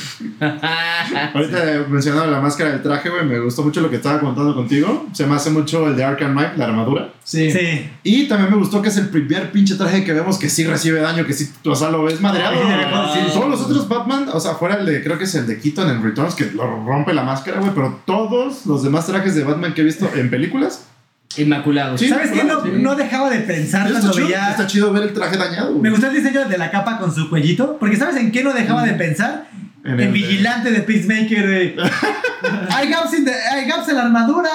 Ahorita 1.35 1.87
mencionando 1.89 2.31
la 2.31 2.41
máscara 2.41 2.71
del 2.71 2.83
traje, 2.83 3.09
güey, 3.11 3.25
me 3.25 3.39
gustó 3.41 3.63
mucho 3.63 3.81
lo 3.81 3.91
que 3.91 3.97
estaba 3.97 4.21
contando 4.21 4.55
contigo. 4.55 5.07
Se 5.13 5.27
me 5.27 5.35
hace 5.35 5.51
mucho 5.51 5.89
el 5.89 5.97
de 5.97 6.05
Arkham 6.05 6.33
Knight, 6.33 6.57
la 6.57 6.67
armadura. 6.67 7.13
Sí. 7.25 7.51
Sí. 7.51 7.91
Y 8.03 8.29
también 8.29 8.51
me 8.51 8.57
gustó 8.57 8.81
que 8.83 8.89
es 8.91 8.97
el 8.97 9.09
primer 9.09 9.51
pinche 9.53 9.75
traje 9.75 10.05
que 10.05 10.13
vemos 10.13 10.39
que 10.39 10.49
sí 10.49 10.65
recibe 10.65 11.01
daño, 11.01 11.27
que 11.27 11.33
sí, 11.33 11.51
o 11.65 11.75
sea, 11.75 11.91
lo 11.91 12.05
ves 12.05 12.21
madreado. 12.21 12.57
Ah, 12.65 13.11
sí, 13.13 13.21
sí, 13.21 13.27
sí. 13.33 13.39
todos 13.39 13.51
los 13.51 13.61
otros 13.63 13.89
Batman, 13.89 14.27
o 14.33 14.41
sea, 14.41 14.55
fuera 14.55 14.77
el 14.77 14.87
de, 14.87 15.03
creo 15.03 15.19
que 15.19 15.25
es 15.25 15.35
el 15.35 15.47
de 15.47 15.59
Keaton 15.59 15.89
en 15.91 16.03
Returns, 16.03 16.35
que 16.35 16.47
lo 16.53 16.65
rompe 16.85 17.13
la 17.13 17.23
máscara, 17.25 17.61
güey, 17.61 17.73
pero 17.75 18.01
todos 18.07 18.67
los 18.67 18.83
demás 18.83 19.07
trajes 19.07 19.35
de 19.35 19.45
Batman 19.45 19.75
que 19.75 19.81
he 19.83 19.85
visto 19.85 20.09
en 20.15 20.31
películas, 20.31 20.87
Inmaculado. 21.39 21.97
Sí. 21.99 22.09
¿Sabes 22.09 22.31
qué? 22.31 22.45
No, 22.45 22.63
Sí. 22.63 22.71
no 22.75 22.95
dejaba 22.95 23.31
de 23.31 23.41
pensar 23.41 23.87
está 23.87 23.99
cuando 24.01 24.13
chido, 24.13 24.27
veía. 24.27 24.51
está 24.51 24.67
chido 24.67 24.93
ver 24.93 25.03
el 25.05 25.13
traje 25.13 25.37
dañado. 25.37 25.71
güey. 25.71 25.83
Me 25.83 25.91
gustó 25.91 26.07
el 26.09 26.15
diseño 26.15 26.47
de 26.49 26.59
la 26.59 26.71
capa 26.71 26.99
con 26.99 27.15
su 27.15 27.29
cuellito. 27.31 27.77
Porque 27.79 27.97
¿sabes 27.97 28.17
en 28.17 28.31
qué 28.33 28.43
no 28.43 28.53
dejaba 28.53 28.85
de 28.85 28.93
pensar? 28.95 29.47
En 29.85 29.93
En, 29.95 30.01
el 30.01 30.07
de- 30.07 30.13
vigilante 30.13 30.71
de 30.71 30.81
Peacemaker. 30.81 31.47
de, 31.49 31.77
hay, 32.71 32.89
gaps 32.89 33.15
in 33.19 33.25
the- 33.25 33.33
hay 33.35 33.67
gaps 33.67 33.89
en 33.89 33.97
la 33.97 34.03
armadura. 34.03 34.49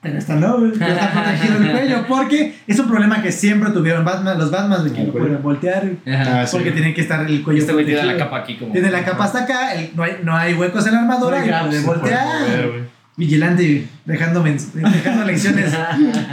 Pero 0.00 0.16
esta 0.16 0.36
no, 0.36 0.58
güey, 0.60 0.70
está 0.70 1.10
protegido 1.10 1.56
el 1.58 1.70
cuello. 1.72 2.04
Porque 2.08 2.54
es 2.68 2.78
un 2.78 2.86
problema 2.86 3.20
que 3.20 3.32
siempre 3.32 3.70
tuvieron 3.72 4.04
Batman, 4.04 4.38
los 4.38 4.52
Batman 4.52 4.84
de 4.84 4.92
que 4.92 5.02
no 5.02 5.12
pueden 5.12 5.42
voltear. 5.42 5.84
Ajá. 6.06 6.42
Ah, 6.42 6.46
sí. 6.46 6.56
Porque 6.56 6.70
tienen 6.70 6.94
que 6.94 7.00
estar 7.00 7.26
el 7.28 7.42
cuello 7.42 7.60
Este 7.60 7.72
güey 7.72 7.84
tiene 7.84 8.04
la 8.04 8.16
capa 8.16 8.38
aquí 8.38 8.56
como. 8.56 8.72
Tiene 8.72 8.90
la 8.92 9.04
capa 9.04 9.24
hasta 9.24 9.40
acá, 9.40 9.74
el- 9.74 9.90
no, 9.96 10.04
hay, 10.04 10.18
no 10.22 10.36
hay 10.36 10.54
huecos 10.54 10.86
en 10.86 10.92
la 10.92 11.00
armadura 11.00 11.38
No 11.38 11.42
hay 11.42 11.48
y 11.48 11.50
gaps, 11.50 11.64
puede 11.66 11.80
se 11.80 11.84
puede 11.86 11.98
voltear. 11.98 12.97
Vigilante 13.18 13.86
dejando, 14.06 14.42
dejando 14.42 15.24
lecciones. 15.24 15.74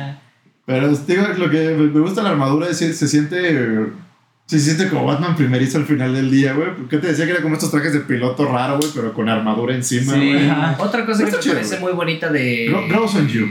Pero 0.65 0.95
digo, 0.95 1.23
lo 1.37 1.49
que 1.49 1.71
me 1.71 1.99
gusta 1.99 2.23
la 2.23 2.29
armadura 2.29 2.69
es 2.69 2.79
que 2.79 2.93
se 2.93 3.07
siente. 3.07 3.87
Se 4.45 4.59
siente 4.59 4.87
como 4.89 5.05
Batman 5.07 5.35
primerizo 5.35 5.79
al 5.79 5.85
final 5.85 6.13
del 6.13 6.29
día, 6.29 6.53
güey. 6.53 6.69
¿Qué 6.87 6.99
te 6.99 7.07
decía 7.07 7.25
que 7.25 7.31
era 7.31 7.41
como 7.41 7.55
estos 7.55 7.71
trajes 7.71 7.93
de 7.93 8.01
piloto 8.01 8.45
raro, 8.45 8.77
güey? 8.77 8.91
Pero 8.93 9.11
con 9.11 9.27
armadura 9.27 9.73
encima, 9.73 10.13
Sí. 10.13 10.19
güey. 10.19 10.47
Ajá. 10.49 10.75
Otra 10.79 11.03
cosa 11.05 11.25
que 11.25 11.31
me 11.31 11.39
chido, 11.39 11.55
parece 11.55 11.79
muy 11.79 11.93
bonita 11.93 12.31
de. 12.31 12.67
Grows 12.87 13.15
on 13.15 13.27
you. 13.27 13.47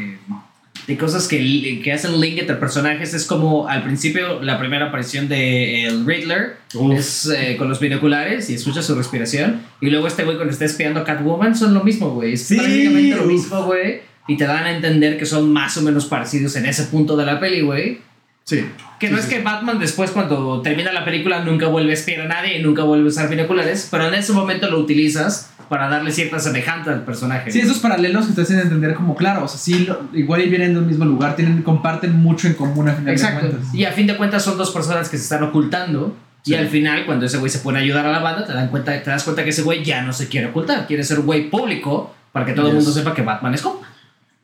De 0.86 0.98
cosas 0.98 1.28
que, 1.28 1.80
que 1.82 1.92
hacen 1.92 2.20
link 2.20 2.38
entre 2.38 2.56
personajes. 2.56 3.14
Es 3.14 3.26
como 3.26 3.68
al 3.68 3.82
principio 3.82 4.42
la 4.42 4.58
primera 4.58 4.86
aparición 4.88 5.28
de 5.28 5.84
el 5.84 6.04
Riddler. 6.04 6.56
Uf. 6.74 6.98
es 6.98 7.26
eh, 7.26 7.56
con 7.56 7.68
los 7.68 7.80
binoculares 7.80 8.50
y 8.50 8.54
escucha 8.54 8.82
su 8.82 8.94
respiración. 8.94 9.62
Y 9.80 9.90
luego 9.90 10.06
este 10.06 10.24
güey 10.24 10.36
cuando 10.36 10.52
está 10.52 10.64
espiando 10.64 11.00
a 11.00 11.04
Catwoman 11.04 11.54
son 11.54 11.74
lo 11.74 11.82
mismo 11.84 12.10
güey. 12.10 12.34
Es 12.34 12.46
Sí, 12.46 12.56
prácticamente 12.56 13.16
lo 13.16 13.24
mismo 13.24 13.64
güey. 13.64 14.00
Y 14.26 14.36
te 14.36 14.44
dan 14.44 14.64
a 14.64 14.74
entender 14.74 15.18
que 15.18 15.26
son 15.26 15.52
más 15.52 15.76
o 15.76 15.82
menos 15.82 16.06
parecidos 16.06 16.56
en 16.56 16.66
ese 16.66 16.84
punto 16.84 17.16
de 17.16 17.26
la 17.26 17.40
peli 17.40 17.60
güey 17.60 17.98
Sí. 18.44 18.64
que 19.00 19.08
no 19.10 19.16
Sí, 19.16 19.20
es 19.22 19.28
sí. 19.28 19.34
que 19.36 19.42
Batman 19.42 19.78
después 19.78 20.10
cuando 20.10 20.60
termina 20.62 20.92
la 20.92 21.04
película 21.04 21.40
nunca 21.44 21.66
vuelve 21.68 21.90
a 21.92 21.94
espiar 21.94 22.20
a 22.22 22.28
nadie 22.28 22.58
y 22.58 22.62
nunca 22.62 22.82
vuelve 22.84 23.06
a 23.06 23.08
usar 23.08 23.28
binoculares 23.30 23.88
pero 23.90 24.06
en 24.08 24.14
ese 24.14 24.32
momento 24.34 24.70
lo 24.70 24.78
utilizas 24.78 25.50
para 25.70 25.88
darle 25.88 26.12
cierta 26.12 26.38
semejanza 26.38 26.92
al 26.92 27.04
personaje 27.06 27.50
Sí, 27.50 27.60
esos 27.60 27.78
paralelos 27.78 28.26
que 28.26 28.34
te 28.34 28.42
hacen 28.42 28.58
entender 28.60 28.92
como, 28.94 29.16
claro, 29.16 29.44
o 29.44 29.48
sea, 29.48 29.58
sí, 29.58 29.86
lo- 29.86 30.08
igual 30.12 30.42
y 30.42 30.50
vienen 30.50 30.74
del 30.74 30.84
mismo 30.84 31.06
lugar, 31.06 31.36
tienen, 31.36 31.62
comparten 31.62 32.14
mucho 32.14 32.46
en 32.48 32.52
común 32.54 32.86
a 32.90 32.94
de 32.94 33.10
Exacto. 33.10 33.48
cuentas. 33.48 33.74
Y 33.74 33.84
a 33.86 33.92
fin 33.92 34.06
de 34.06 34.16
cuentas 34.18 34.42
son 34.44 34.58
dos 34.58 34.70
personas 34.72 35.08
que 35.08 35.16
se 35.16 35.22
están 35.22 35.42
ocultando. 35.42 36.14
Sí. 36.42 36.52
Y 36.52 36.56
al 36.56 36.68
final, 36.68 37.06
cuando 37.06 37.24
ese 37.24 37.38
güey 37.38 37.50
se 37.50 37.60
pone 37.60 37.78
a 37.78 37.82
ayudar 37.82 38.04
a 38.04 38.12
la 38.12 38.18
banda, 38.18 38.44
te, 38.44 38.52
dan 38.52 38.68
cuenta, 38.68 39.02
te 39.02 39.08
das 39.08 39.24
cuenta 39.24 39.42
que 39.42 39.50
ese 39.50 39.62
güey 39.62 39.82
ya 39.82 40.02
no 40.02 40.12
se 40.12 40.28
quiere 40.28 40.48
ocultar. 40.48 40.86
Quiere 40.86 41.02
ser 41.02 41.18
un 41.20 41.24
güey 41.26 41.48
público 41.48 42.14
para 42.30 42.44
que 42.44 42.52
todo 42.52 42.66
el 42.68 42.74
Yes. 42.74 42.84
mundo 42.84 42.92
sepa 43.00 43.14
que 43.14 43.22
Batman 43.22 43.54
es 43.54 43.62
compa. 43.62 43.83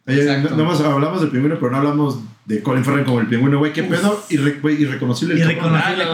Oye, 0.07 0.23
Exacto. 0.23 0.57
no, 0.57 0.71
hablamos 0.93 1.21
del 1.21 1.31
pingüino, 1.31 1.57
pero 1.61 1.71
no 1.71 1.77
hablamos 1.79 2.19
de 2.47 2.63
Colin 2.63 2.85
Farrell 2.85 3.05
como 3.05 3.21
el 3.21 3.27
pingüino, 3.29 3.59
güey. 3.59 3.73
¿Qué 3.73 3.85
pedo? 3.85 4.25
Irre- 4.31 4.61
güey, 4.61 4.83
irreconocible. 4.83 5.35
el 5.35 5.41
Irreconocible. 5.41 6.05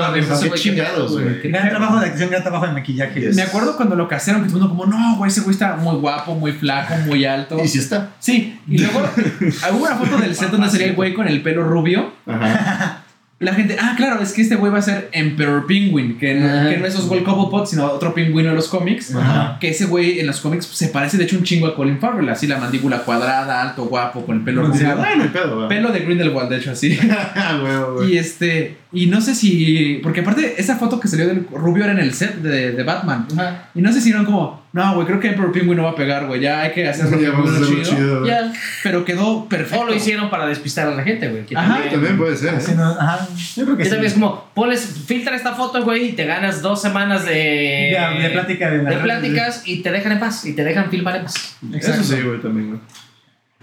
qué 0.43 0.49
güey, 0.49 0.61
chingados, 0.61 1.13
güey. 1.13 1.41
Gran 1.51 1.71
trabajo 1.71 2.01
de 2.01 2.07
acción, 2.07 2.29
gran 2.29 2.43
trabajo 2.43 2.67
de 2.67 2.73
maquillaje. 2.73 3.21
Yes. 3.21 3.37
Me 3.37 3.43
acuerdo 3.43 3.77
cuando 3.77 3.95
lo 3.97 4.07
casaron, 4.09 4.43
que 4.43 4.49
todo 4.49 4.59
el 4.65 4.69
mundo 4.69 4.85
como, 4.85 4.93
no, 4.99 5.17
güey, 5.17 5.31
ese 5.31 5.41
güey 5.41 5.53
está 5.55 5.77
muy 5.77 5.97
guapo, 5.97 6.35
muy 6.35 6.53
flaco, 6.53 6.95
muy 7.07 7.25
alto. 7.25 7.63
Y 7.63 7.69
si 7.69 7.79
está. 7.79 8.11
Sí, 8.19 8.59
y 8.69 8.79
luego 8.79 9.01
hubo 9.73 9.85
una 9.85 9.97
foto 9.97 10.19
del 10.19 10.35
set 10.35 10.51
donde 10.51 10.69
salía 10.69 10.89
el 10.89 10.95
güey 10.95 11.15
con 11.15 11.27
el 11.29 11.41
pelo 11.43 11.65
rubio. 11.65 12.13
Ajá. 12.27 12.96
La 13.39 13.53
gente, 13.53 13.77
ah, 13.79 13.93
claro, 13.99 14.23
es 14.23 14.33
que 14.33 14.41
este 14.41 14.57
güey 14.57 14.73
va 14.73 14.79
a 14.79 14.83
ser 14.83 15.11
Emperor 15.13 15.67
Penguin, 15.67 16.17
que 16.17 16.35
no, 16.35 16.47
Ajá. 16.47 16.71
que 16.71 16.79
no 16.79 16.87
es 16.87 16.97
Oswald 16.97 17.23
Cobblepot, 17.23 17.67
sino 17.67 17.85
otro 17.85 18.15
pingüino 18.15 18.49
de 18.49 18.55
los 18.55 18.69
cómics. 18.69 19.15
Ajá. 19.15 19.59
Que 19.61 19.69
ese 19.69 19.85
güey 19.85 20.21
en 20.21 20.27
los 20.27 20.41
cómics 20.41 20.65
se 20.65 20.89
parece 20.89 21.19
de 21.19 21.25
hecho 21.25 21.37
un 21.37 21.43
chingo 21.43 21.67
a 21.67 21.77
Colin 21.77 21.99
Farrell, 21.99 22.27
así 22.31 22.47
la 22.47 22.57
mandíbula 22.57 23.01
cuadrada, 23.01 23.61
alto, 23.61 23.85
guapo, 23.85 24.25
con 24.25 24.39
el 24.39 24.43
pelo 24.43 24.63
rubio. 24.63 24.97
Bueno, 24.97 25.25
el 25.25 25.33
pedo, 25.33 25.57
güey. 25.57 25.69
Pelo 25.69 25.93
de 25.93 26.01
Grindelwald, 26.01 26.49
de 26.49 26.57
hecho, 26.57 26.71
así. 26.71 26.99
Ah. 27.39 27.61
Y 28.09 28.17
este, 28.17 28.79
y 28.93 29.07
no 29.07 29.21
sé 29.21 29.35
si, 29.35 30.01
porque 30.03 30.21
aparte 30.21 30.55
esa 30.59 30.77
foto 30.77 30.99
que 30.99 31.09
salió 31.09 31.27
del 31.27 31.47
rubio 31.53 31.85
era 31.85 31.93
en 31.93 31.99
el 31.99 32.15
set 32.15 32.37
de, 32.37 32.73
de 32.73 32.83
Batman. 32.83 33.27
Y 33.75 33.83
no 33.83 33.93
sé 33.93 34.01
si 34.01 34.11
eran 34.11 34.25
como, 34.25 34.66
no, 34.77 34.95
güey, 34.95 35.07
creo 35.07 35.19
que 35.19 35.29
Emperor 35.29 35.51
Penguin 35.53 35.77
no 35.77 35.85
va 35.85 35.91
a 35.91 35.95
pegar, 35.97 36.27
güey, 36.27 36.41
ya 36.41 36.61
hay 36.61 36.73
que 36.73 36.87
hacerlo 36.89 37.19
Ya 37.21 37.31
vamos 37.31 37.51
a 37.51 37.55
pingüino 37.55 37.67
hacerlo 37.83 37.85
chido. 37.85 37.99
chido, 37.99 38.19
güey. 38.21 38.31
Ya. 38.31 38.53
Pero 38.85 39.05
quedó 39.05 39.49
perfecto. 39.49 39.81
O 39.83 39.87
lo 39.87 39.95
hicieron 39.95 40.31
para 40.31 40.47
despistar 40.47 40.87
a 40.87 40.95
la 40.95 41.03
gente, 41.03 41.29
güey. 41.29 41.45
Ajá, 41.57 41.81
También 41.91 42.17
puede 42.17 42.37
ser, 42.37 42.55
¿eh? 42.55 42.75
no- 42.77 42.91
ajá. 42.91 43.27
Yo 43.57 43.65
creo 43.65 43.77
que 43.77 43.85
sí. 43.85 43.91
también 43.91 44.07
es 44.09 44.15
como, 44.15 44.49
pones, 44.55 44.87
filtra 45.07 45.35
esta 45.35 45.55
foto, 45.55 45.83
güey, 45.83 46.11
y 46.11 46.13
te 46.13 46.25
ganas 46.27 46.63
dos 46.63 46.81
semanas 46.81 47.25
de, 47.25 47.33
De- 47.35 48.23
de 48.23 48.31
plática 48.31 48.71
de 48.71 48.83
la 48.83 48.91
de 48.91 48.97
pláticas 48.99 49.63
y 49.67 49.83
te 49.83 49.91
dejan 49.91 50.13
en 50.13 50.21
paz. 50.21 50.45
Y 50.45 50.53
te 50.53 50.63
dejan 50.63 50.91
filmar 50.91 51.17
en 51.17 51.23
paz. 51.25 51.57
Exacto. 51.73 52.03
Eso 52.03 52.17
sí, 52.17 52.23
güey, 52.23 52.41
también, 52.41 52.69
güey. 52.69 52.81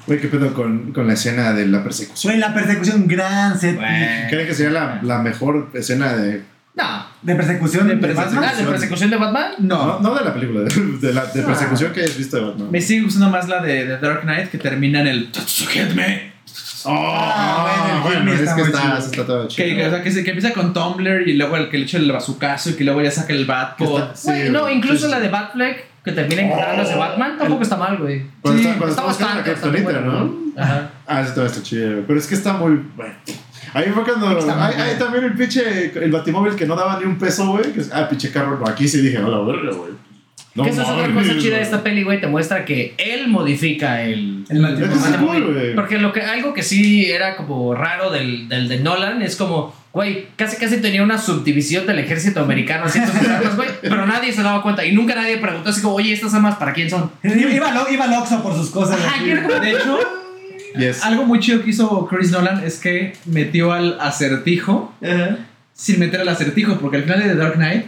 Güey, 0.06 0.20
¿qué 0.20 0.28
pedo 0.28 0.54
con, 0.54 0.92
con 0.92 1.08
la 1.08 1.14
escena 1.14 1.54
de 1.54 1.66
la 1.66 1.82
persecución? 1.82 2.34
Güey, 2.34 2.40
la 2.42 2.54
persecución, 2.54 3.08
gran 3.08 3.58
set. 3.58 3.78
¿Creen 3.78 4.48
que 4.48 4.54
sería 4.54 4.72
la, 4.72 5.00
la 5.02 5.20
mejor 5.20 5.70
escena 5.74 6.14
de... 6.18 6.42
No. 6.76 7.06
de 7.22 7.36
persecución 7.36 7.88
De. 7.88 7.96
Batman. 8.14 8.44
Ah, 8.44 8.54
de 8.58 8.64
persecución 8.64 9.10
de 9.12 9.18
Batman. 9.18 9.52
No, 9.60 9.86
No, 9.86 10.00
no 10.00 10.16
de 10.16 10.26
la 10.26 10.34
película, 10.34 10.62
de, 10.62 10.70
de 11.08 11.14
la 11.14 11.26
de 11.26 11.44
persecución 11.44 11.94
que 11.94 12.02
hayas 12.02 12.18
visto 12.18 12.38
de 12.38 12.44
Batman. 12.46 12.68
me 12.72 12.82
sigue 12.82 13.04
gustando 13.04 13.30
más 13.30 13.48
la 13.48 13.62
de, 13.62 13.86
de 13.86 13.98
Dark 14.00 14.22
Knight 14.22 14.50
que 14.50 14.58
termina 14.58 15.02
en 15.02 15.08
el 15.08 15.32
Tatsuhedme. 15.32 16.34
Ah, 16.86 18.00
bueno, 18.04 18.20
el 18.20 18.26
bueno, 18.26 18.44
es 18.44 18.50
que 18.54 18.62
está, 18.62 18.82
chido. 18.82 18.98
está 18.98 19.26
todo 19.26 19.48
chido. 19.48 19.68
Que, 19.68 19.76
que, 19.76 19.88
o 19.88 19.90
sea, 19.90 20.04
que, 20.04 20.12
se- 20.12 20.24
que 20.24 20.32
empieza 20.32 20.54
con 20.54 20.74
Tumblr 20.74 21.28
y 21.28 21.34
luego 21.34 21.56
el 21.58 21.70
que 21.70 21.78
le 21.78 21.84
echa 21.86 21.98
el 21.98 22.12
bazucazo 22.12 22.72
y 22.72 22.74
que 22.74 22.84
luego 22.84 23.02
ya 23.02 23.12
saca 23.12 23.34
el 23.34 23.46
Batpod. 23.46 24.10
Sí, 24.16 24.32
no, 24.50 24.70
incluso 24.70 25.06
sí, 25.06 25.12
la 25.12 25.20
de 25.20 25.30
Batfleck, 25.30 25.86
que 26.04 26.12
termina 26.12 26.42
encontrándose 26.42 26.96
Oh. 26.96 27.00
Batman, 27.00 27.38
tampoco 27.38 27.64
está 27.64 27.78
mal, 27.78 27.98
güey. 27.98 28.26
Cuando 28.42 28.62
Sí, 28.62 28.68
está, 28.68 28.78
cuando 28.80 28.96
Está 28.96 29.12
está 29.12 29.24
buscando 29.26 29.52
bastante, 29.52 29.78
la 29.80 29.84
bueno. 29.84 30.02
¿no? 30.56 30.62
Ajá. 30.62 30.90
Ah, 31.08 31.26
sí, 31.26 31.32
todo 31.34 31.46
está 31.46 31.64
chido, 31.64 31.92
güey. 31.92 32.04
Pero 32.08 32.20
es 32.20 32.28
que 32.28 32.36
está 32.36 32.54
muy. 32.54 32.82
Bueno. 32.96 33.14
Ahí 33.74 33.90
fue 33.94 34.04
cuando. 34.04 34.28
Hay 34.28 34.98
también 34.98 35.24
el 35.26 35.34
pinche. 35.34 35.92
El 35.96 36.12
batimóvil 36.12 36.56
que 36.56 36.66
no 36.66 36.76
daba 36.76 37.00
ni 37.00 37.06
un 37.06 37.18
peso, 37.18 37.48
güey. 37.48 37.66
Ah, 37.92 38.08
pinche 38.10 38.32
carro. 38.32 38.62
Aquí 38.68 38.88
sí 38.88 39.02
dije, 39.02 39.20
no 39.20 39.30
la 39.30 39.40
verga, 39.40 39.76
güey. 39.76 39.94
No 40.56 40.64
que 40.64 40.70
esa 40.70 40.84
es 40.84 40.90
otra 40.90 41.12
cosa 41.12 41.38
chida 41.40 41.58
de 41.58 41.64
esta 41.64 41.82
peli, 41.82 42.04
güey. 42.04 42.22
Te 42.22 42.28
muestra 42.28 42.64
que 42.64 42.94
él 42.98 43.28
modifica 43.28 44.04
el. 44.04 44.46
El. 44.50 44.64
Eso 44.66 45.00
Batimóvil. 45.00 45.44
cool, 45.44 45.54
güey. 45.54 45.76
Porque 45.76 45.98
lo 45.98 46.14
que, 46.14 46.22
algo 46.22 46.54
que 46.54 46.62
sí 46.62 47.10
era 47.10 47.36
como 47.36 47.74
raro 47.74 48.12
del, 48.12 48.48
del 48.48 48.68
de 48.68 48.80
Nolan 48.80 49.24
es 49.24 49.36
como, 49.36 49.74
güey, 49.92 50.28
casi 50.36 50.58
casi 50.58 50.78
tenía 50.78 51.02
una 51.02 51.18
subdivisión 51.18 51.88
del 51.88 51.98
ejército 51.98 52.42
americano 52.42 52.86
haciendo 52.86 53.12
sus 53.12 53.28
armas, 53.28 53.56
güey. 53.56 53.70
Pero 53.82 54.06
nadie 54.06 54.32
se 54.32 54.44
daba 54.44 54.62
cuenta 54.62 54.86
y 54.86 54.92
nunca 54.92 55.16
nadie 55.16 55.38
preguntó 55.38 55.72
así 55.72 55.82
como, 55.82 55.96
oye, 55.96 56.14
¿estas 56.14 56.36
armas 56.36 56.58
para 56.58 56.72
quién 56.74 56.88
son? 56.88 57.10
Iba, 57.24 57.72
lo, 57.72 57.90
iba 57.90 58.06
al 58.06 58.14
Oxxo 58.14 58.44
por 58.44 58.54
sus 58.54 58.70
cosas. 58.70 59.00
Ajá, 59.04 59.24
De 59.24 59.72
hecho, 59.72 60.00
Yes. 60.78 61.04
algo 61.04 61.26
muy 61.26 61.40
chido 61.40 61.62
que 61.64 61.70
hizo 61.70 62.08
Chris 62.08 62.32
Nolan 62.32 62.64
es 62.64 62.80
que 62.80 63.14
metió 63.26 63.72
al 63.72 64.00
acertijo 64.00 64.94
sin 65.74 66.00
meter 66.00 66.22
al 66.22 66.30
acertijo, 66.30 66.78
porque 66.80 66.98
al 66.98 67.04
final 67.04 67.20
de 67.20 67.30
The 67.30 67.36
Dark 67.36 67.56
Knight, 67.56 67.86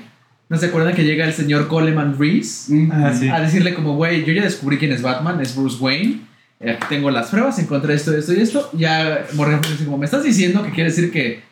¿no 0.49 0.57
se 0.57 0.67
acuerdan 0.67 0.93
que 0.95 1.03
llega 1.03 1.25
el 1.25 1.33
señor 1.33 1.67
Coleman 1.67 2.17
Reese 2.19 2.89
Ah, 2.91 3.13
sí. 3.17 3.29
a 3.29 3.39
decirle 3.39 3.73
como, 3.73 3.95
güey, 3.95 4.23
yo 4.25 4.33
ya 4.33 4.43
descubrí 4.43 4.77
quién 4.77 4.91
es 4.91 5.01
Batman, 5.01 5.39
es 5.41 5.55
Bruce 5.55 5.77
Wayne, 5.79 6.21
eh, 6.59 6.71
aquí 6.71 6.85
tengo 6.89 7.11
las 7.11 7.27
pruebas, 7.29 7.59
encontré 7.59 7.93
esto, 7.93 8.15
esto 8.15 8.33
y 8.33 8.39
esto, 8.39 8.69
ya 8.73 9.25
Morgan 9.33 9.59
Freeman 9.59 9.71
dice 9.77 9.85
como, 9.85 9.97
me 9.97 10.05
estás 10.05 10.23
diciendo 10.23 10.63
que 10.63 10.71
quiere 10.71 10.89
decir 10.89 11.11
que- 11.11 11.43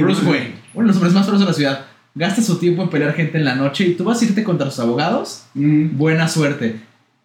Bruce 0.00 0.24
Wayne, 0.24 0.54
uno 0.74 0.82
de 0.84 0.88
los 0.88 0.96
hombres 0.96 1.12
más 1.14 1.24
feroces 1.26 1.46
de 1.46 1.50
la 1.50 1.56
ciudad, 1.56 1.84
gasta 2.14 2.42
su 2.42 2.58
tiempo 2.58 2.82
en 2.82 2.90
pelear 2.90 3.12
gente 3.14 3.38
en 3.38 3.44
la 3.44 3.54
noche 3.54 3.84
y 3.84 3.94
tú 3.94 4.04
vas 4.04 4.20
a 4.20 4.24
irte 4.24 4.44
contra 4.44 4.70
sus 4.70 4.80
abogados, 4.80 5.44
Mm. 5.54 5.96
buena 5.96 6.28
suerte. 6.28 6.76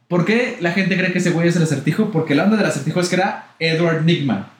¿Por 0.07 0.23
qué 0.25 0.57
la 0.61 0.71
gente 0.71 0.95
cree 0.97 1.11
que 1.11 1.17
ese 1.19 1.31
güey 1.31 1.49
es 1.49 1.55
el 1.57 1.63
acertijo? 1.63 2.11
Porque 2.11 2.33
la 2.33 2.45
onda 2.45 2.55
del 2.57 2.65
acertijo 2.65 2.99
es 3.01 3.09
que 3.09 3.15
era 3.15 3.47
Edward 3.59 4.05
Nigma, 4.05 4.51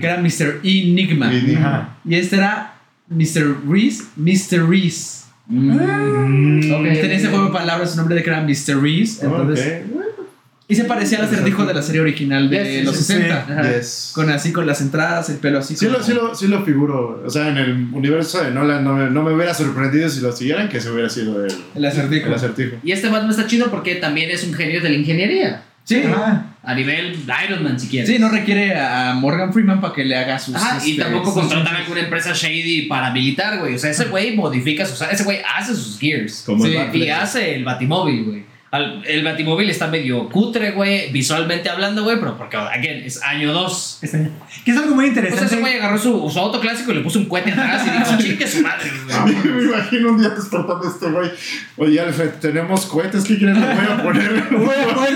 que 0.00 0.06
era 0.06 0.18
Mr. 0.20 0.60
Enigma. 0.64 1.32
Y- 1.32 1.54
Ajá. 1.54 1.96
Y 2.04 2.14
este 2.16 2.36
era 2.36 2.74
Mr. 3.08 3.56
Reese, 3.68 4.02
Mr. 4.16 4.68
Reese. 4.68 5.26
Mm. 5.46 6.72
Ok. 6.72 6.82
Tenía 6.82 7.16
ese 7.16 7.28
juego 7.28 7.46
de 7.46 7.52
palabras, 7.52 7.92
su 7.92 7.96
nombre 7.98 8.16
de 8.16 8.22
que 8.24 8.30
era 8.30 8.40
Mr. 8.42 8.82
Reese. 8.82 9.24
Entonces, 9.26 9.82
ok. 9.94 10.25
Y 10.68 10.74
se 10.74 10.84
parecía 10.84 11.18
al 11.20 11.26
acertijo 11.26 11.64
de 11.64 11.74
la 11.74 11.80
serie 11.82 12.00
original 12.00 12.50
de 12.50 12.78
Yes, 12.78 12.84
los 12.84 12.96
sí, 12.96 13.04
sí, 13.04 13.12
60. 13.12 13.44
sí. 13.46 13.52
Ajá. 13.52 13.72
Yes. 13.78 14.10
Con 14.14 14.30
así, 14.30 14.52
con 14.52 14.66
las 14.66 14.80
entradas, 14.80 15.30
el 15.30 15.36
pelo 15.36 15.60
así. 15.60 15.76
Sí 15.76 15.86
lo, 15.88 16.02
sí, 16.02 16.12
lo, 16.12 16.34
sí 16.34 16.48
lo 16.48 16.64
figuro. 16.64 17.22
O 17.24 17.30
sea, 17.30 17.48
en 17.48 17.56
el 17.58 17.72
universo 17.92 18.42
de 18.42 18.50
Nolan 18.50 18.82
no 18.82 18.94
me, 18.94 19.08
no 19.08 19.22
me 19.22 19.32
hubiera 19.32 19.54
sorprendido 19.54 20.08
si 20.08 20.20
lo 20.20 20.32
siguieran 20.32 20.68
que 20.68 20.80
se 20.80 20.90
hubiera 20.90 21.08
sido 21.08 21.44
el, 21.44 21.52
El 21.76 21.84
acertijo. 21.84 22.26
el 22.26 22.34
acertijo. 22.34 22.76
Y 22.82 22.90
este 22.90 23.08
Batman 23.08 23.30
está 23.30 23.46
chido 23.46 23.70
porque 23.70 23.94
también 23.96 24.28
es 24.30 24.42
un 24.44 24.54
genio 24.54 24.80
de 24.80 24.88
la 24.88 24.94
ingeniería. 24.96 25.62
Sí. 25.84 26.02
Ah, 26.04 26.56
A 26.64 26.74
nivel 26.74 27.16
Iron 27.46 27.62
Man, 27.62 27.78
si 27.78 27.86
quieres. 27.86 28.10
Sí, 28.10 28.18
no 28.18 28.28
requiere 28.28 28.74
a 28.76 29.14
Morgan 29.14 29.52
Freeman 29.52 29.80
para 29.80 29.94
que 29.94 30.04
le 30.04 30.16
haga 30.16 30.36
sus. 30.36 30.56
Ajá, 30.56 30.84
y 30.84 30.90
este, 30.90 31.02
tampoco 31.04 31.32
contratar 31.32 31.76
alguna 31.76 32.00
empresa 32.00 32.32
shady 32.34 32.88
paramilitar, 32.88 33.60
güey. 33.60 33.76
O 33.76 33.78
sea, 33.78 33.90
ese 33.92 34.06
güey 34.06 34.34
modifica 34.34 34.84
sus. 34.84 35.00
Ese 35.02 35.22
güey 35.22 35.38
hace 35.56 35.76
sus 35.76 35.96
gears. 36.00 36.42
Como 36.44 36.64
Sí, 36.64 36.74
el 36.74 36.96
Y 36.96 37.08
hace 37.08 37.54
el 37.54 37.62
Batimóvil, 37.64 38.24
güey. 38.24 38.55
Al- 38.72 39.02
El 39.06 39.24
Batimóvil 39.24 39.70
está 39.70 39.86
medio 39.86 40.28
cutre, 40.28 40.72
güey, 40.72 41.10
visualmente 41.12 41.70
hablando, 41.70 42.02
güey, 42.02 42.18
pero 42.18 42.36
porque, 42.36 42.56
again, 42.56 43.04
es 43.04 43.22
año 43.22 43.52
2. 43.52 43.98
ese- 44.02 44.30
que 44.64 44.70
es 44.72 44.76
algo 44.76 44.94
muy 44.96 45.06
Pues 45.06 45.16
interesante. 45.16 45.44
ese 45.46 45.56
güey 45.60 45.74
agarró 45.74 45.96
su, 45.98 46.28
su 46.28 46.38
auto 46.38 46.60
clásico 46.60 46.90
y 46.90 46.96
le 46.96 47.00
puso 47.02 47.20
un 47.20 47.26
cohete 47.26 47.52
atrás 47.52 47.82
y 47.86 47.90
dijo, 47.90 48.16
chingue 48.22 48.46
su 48.46 48.62
madre, 48.62 48.90
A 49.12 49.22
güey. 49.22 49.34
mí 49.36 49.40
me 49.50 49.62
imagino 49.62 50.10
un 50.10 50.18
día 50.20 50.30
despertando 50.30 50.82
este 50.86 51.06
güey. 51.06 51.30
Oye, 51.76 52.00
Alfred, 52.00 52.30
tenemos 52.40 52.86
cohetes. 52.86 53.24
¿Qué 53.24 53.38
quieren? 53.38 53.60
Le 53.60 53.66
voy 53.66 53.84
a 53.86 54.02
poner. 54.02 54.44
Voy 54.50 54.74
a 54.74 54.94
poner. 54.94 55.12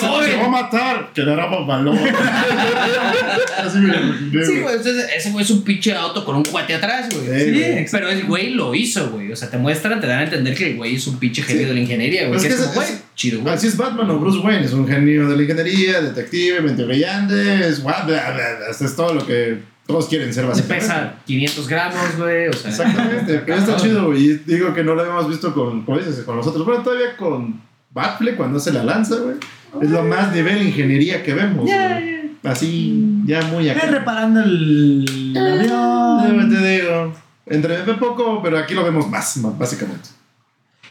Se 0.00 0.36
va 0.36 0.44
a 0.46 0.48
matar. 0.48 1.10
Quedará 1.12 1.46
balón. 1.46 1.98
Así 3.58 3.78
me 3.78 3.88
lo 3.92 4.00
imaginé, 4.00 4.44
Sí, 4.44 4.60
güey. 4.60 4.74
entonces 4.76 5.06
ese 5.16 5.30
güey 5.32 5.44
es 5.44 5.50
un 5.50 5.62
pinche 5.62 5.94
auto 5.94 6.24
con 6.24 6.36
un 6.36 6.44
cohete 6.44 6.74
atrás, 6.74 7.08
güey. 7.14 7.40
Sí. 7.54 7.86
Pero 7.90 8.08
el 8.08 8.24
güey 8.24 8.50
lo 8.50 8.74
hizo, 8.74 9.10
güey. 9.10 9.30
O 9.32 9.36
sea, 9.36 9.50
te 9.50 9.58
muestran, 9.58 10.00
te 10.00 10.06
dan 10.06 10.20
a 10.20 10.24
entender 10.24 10.54
que 10.54 10.70
el 10.70 10.76
güey 10.76 10.96
es 10.96 11.06
un 11.06 11.18
pinche 11.18 11.42
genio 11.42 11.62
Sí. 11.62 11.68
de 11.68 11.74
la 11.74 11.80
ingeniería, 11.80 12.28
güey. 12.28 12.40
Güey, 12.86 12.98
chido, 13.14 13.40
güey. 13.40 13.54
Así 13.54 13.66
es 13.66 13.76
Batman 13.76 14.10
o 14.10 14.18
Bruce 14.18 14.38
Wayne, 14.38 14.64
es 14.64 14.72
un 14.72 14.86
genio 14.86 15.28
de 15.28 15.36
la 15.36 15.42
ingeniería, 15.42 16.00
detective, 16.00 16.60
mente 16.60 16.84
brillante, 16.84 17.68
es, 17.68 17.82
bla, 17.82 18.02
bla, 18.04 18.30
bla, 18.30 18.56
bla, 18.58 18.66
es 18.70 18.96
todo 18.96 19.14
lo 19.14 19.26
que 19.26 19.58
todos 19.86 20.06
quieren 20.06 20.32
ser 20.32 20.44
Se 20.44 20.48
básicamente. 20.48 20.86
pesa 20.86 21.14
500 21.26 21.68
gramos, 21.68 22.16
güey. 22.16 22.48
O 22.48 22.52
sea, 22.52 22.70
Exactamente, 22.70 23.42
pero 23.44 23.58
está 23.58 23.76
chido, 23.76 24.06
güey. 24.06 24.24
Y 24.24 24.34
digo 24.46 24.72
que 24.72 24.84
no 24.84 24.94
lo 24.94 25.00
habíamos 25.02 25.28
visto 25.28 25.52
con, 25.52 25.84
como 25.84 25.98
dices, 25.98 26.24
con 26.24 26.36
nosotros. 26.36 26.64
Bueno, 26.64 26.82
todavía 26.82 27.16
con 27.16 27.60
Batfleck 27.90 28.36
cuando 28.36 28.60
se 28.60 28.72
la 28.72 28.84
lanza, 28.84 29.16
güey. 29.16 29.36
Es 29.82 29.90
lo 29.90 30.02
más 30.02 30.32
nivel 30.32 30.62
ingeniería 30.62 31.22
que 31.22 31.34
vemos, 31.34 31.66
güey. 31.66 32.30
Así, 32.42 33.22
ya 33.26 33.42
muy 33.42 33.68
acá. 33.68 33.86
reparando 33.86 34.42
el 34.42 35.36
avión. 35.36 36.50
Te 36.50 36.80
digo, 36.80 37.14
entre 37.46 37.76
poco, 37.94 38.40
pero 38.42 38.58
aquí 38.58 38.74
lo 38.74 38.84
vemos 38.84 39.08
más, 39.08 39.36
más, 39.38 39.58
básicamente. 39.58 40.08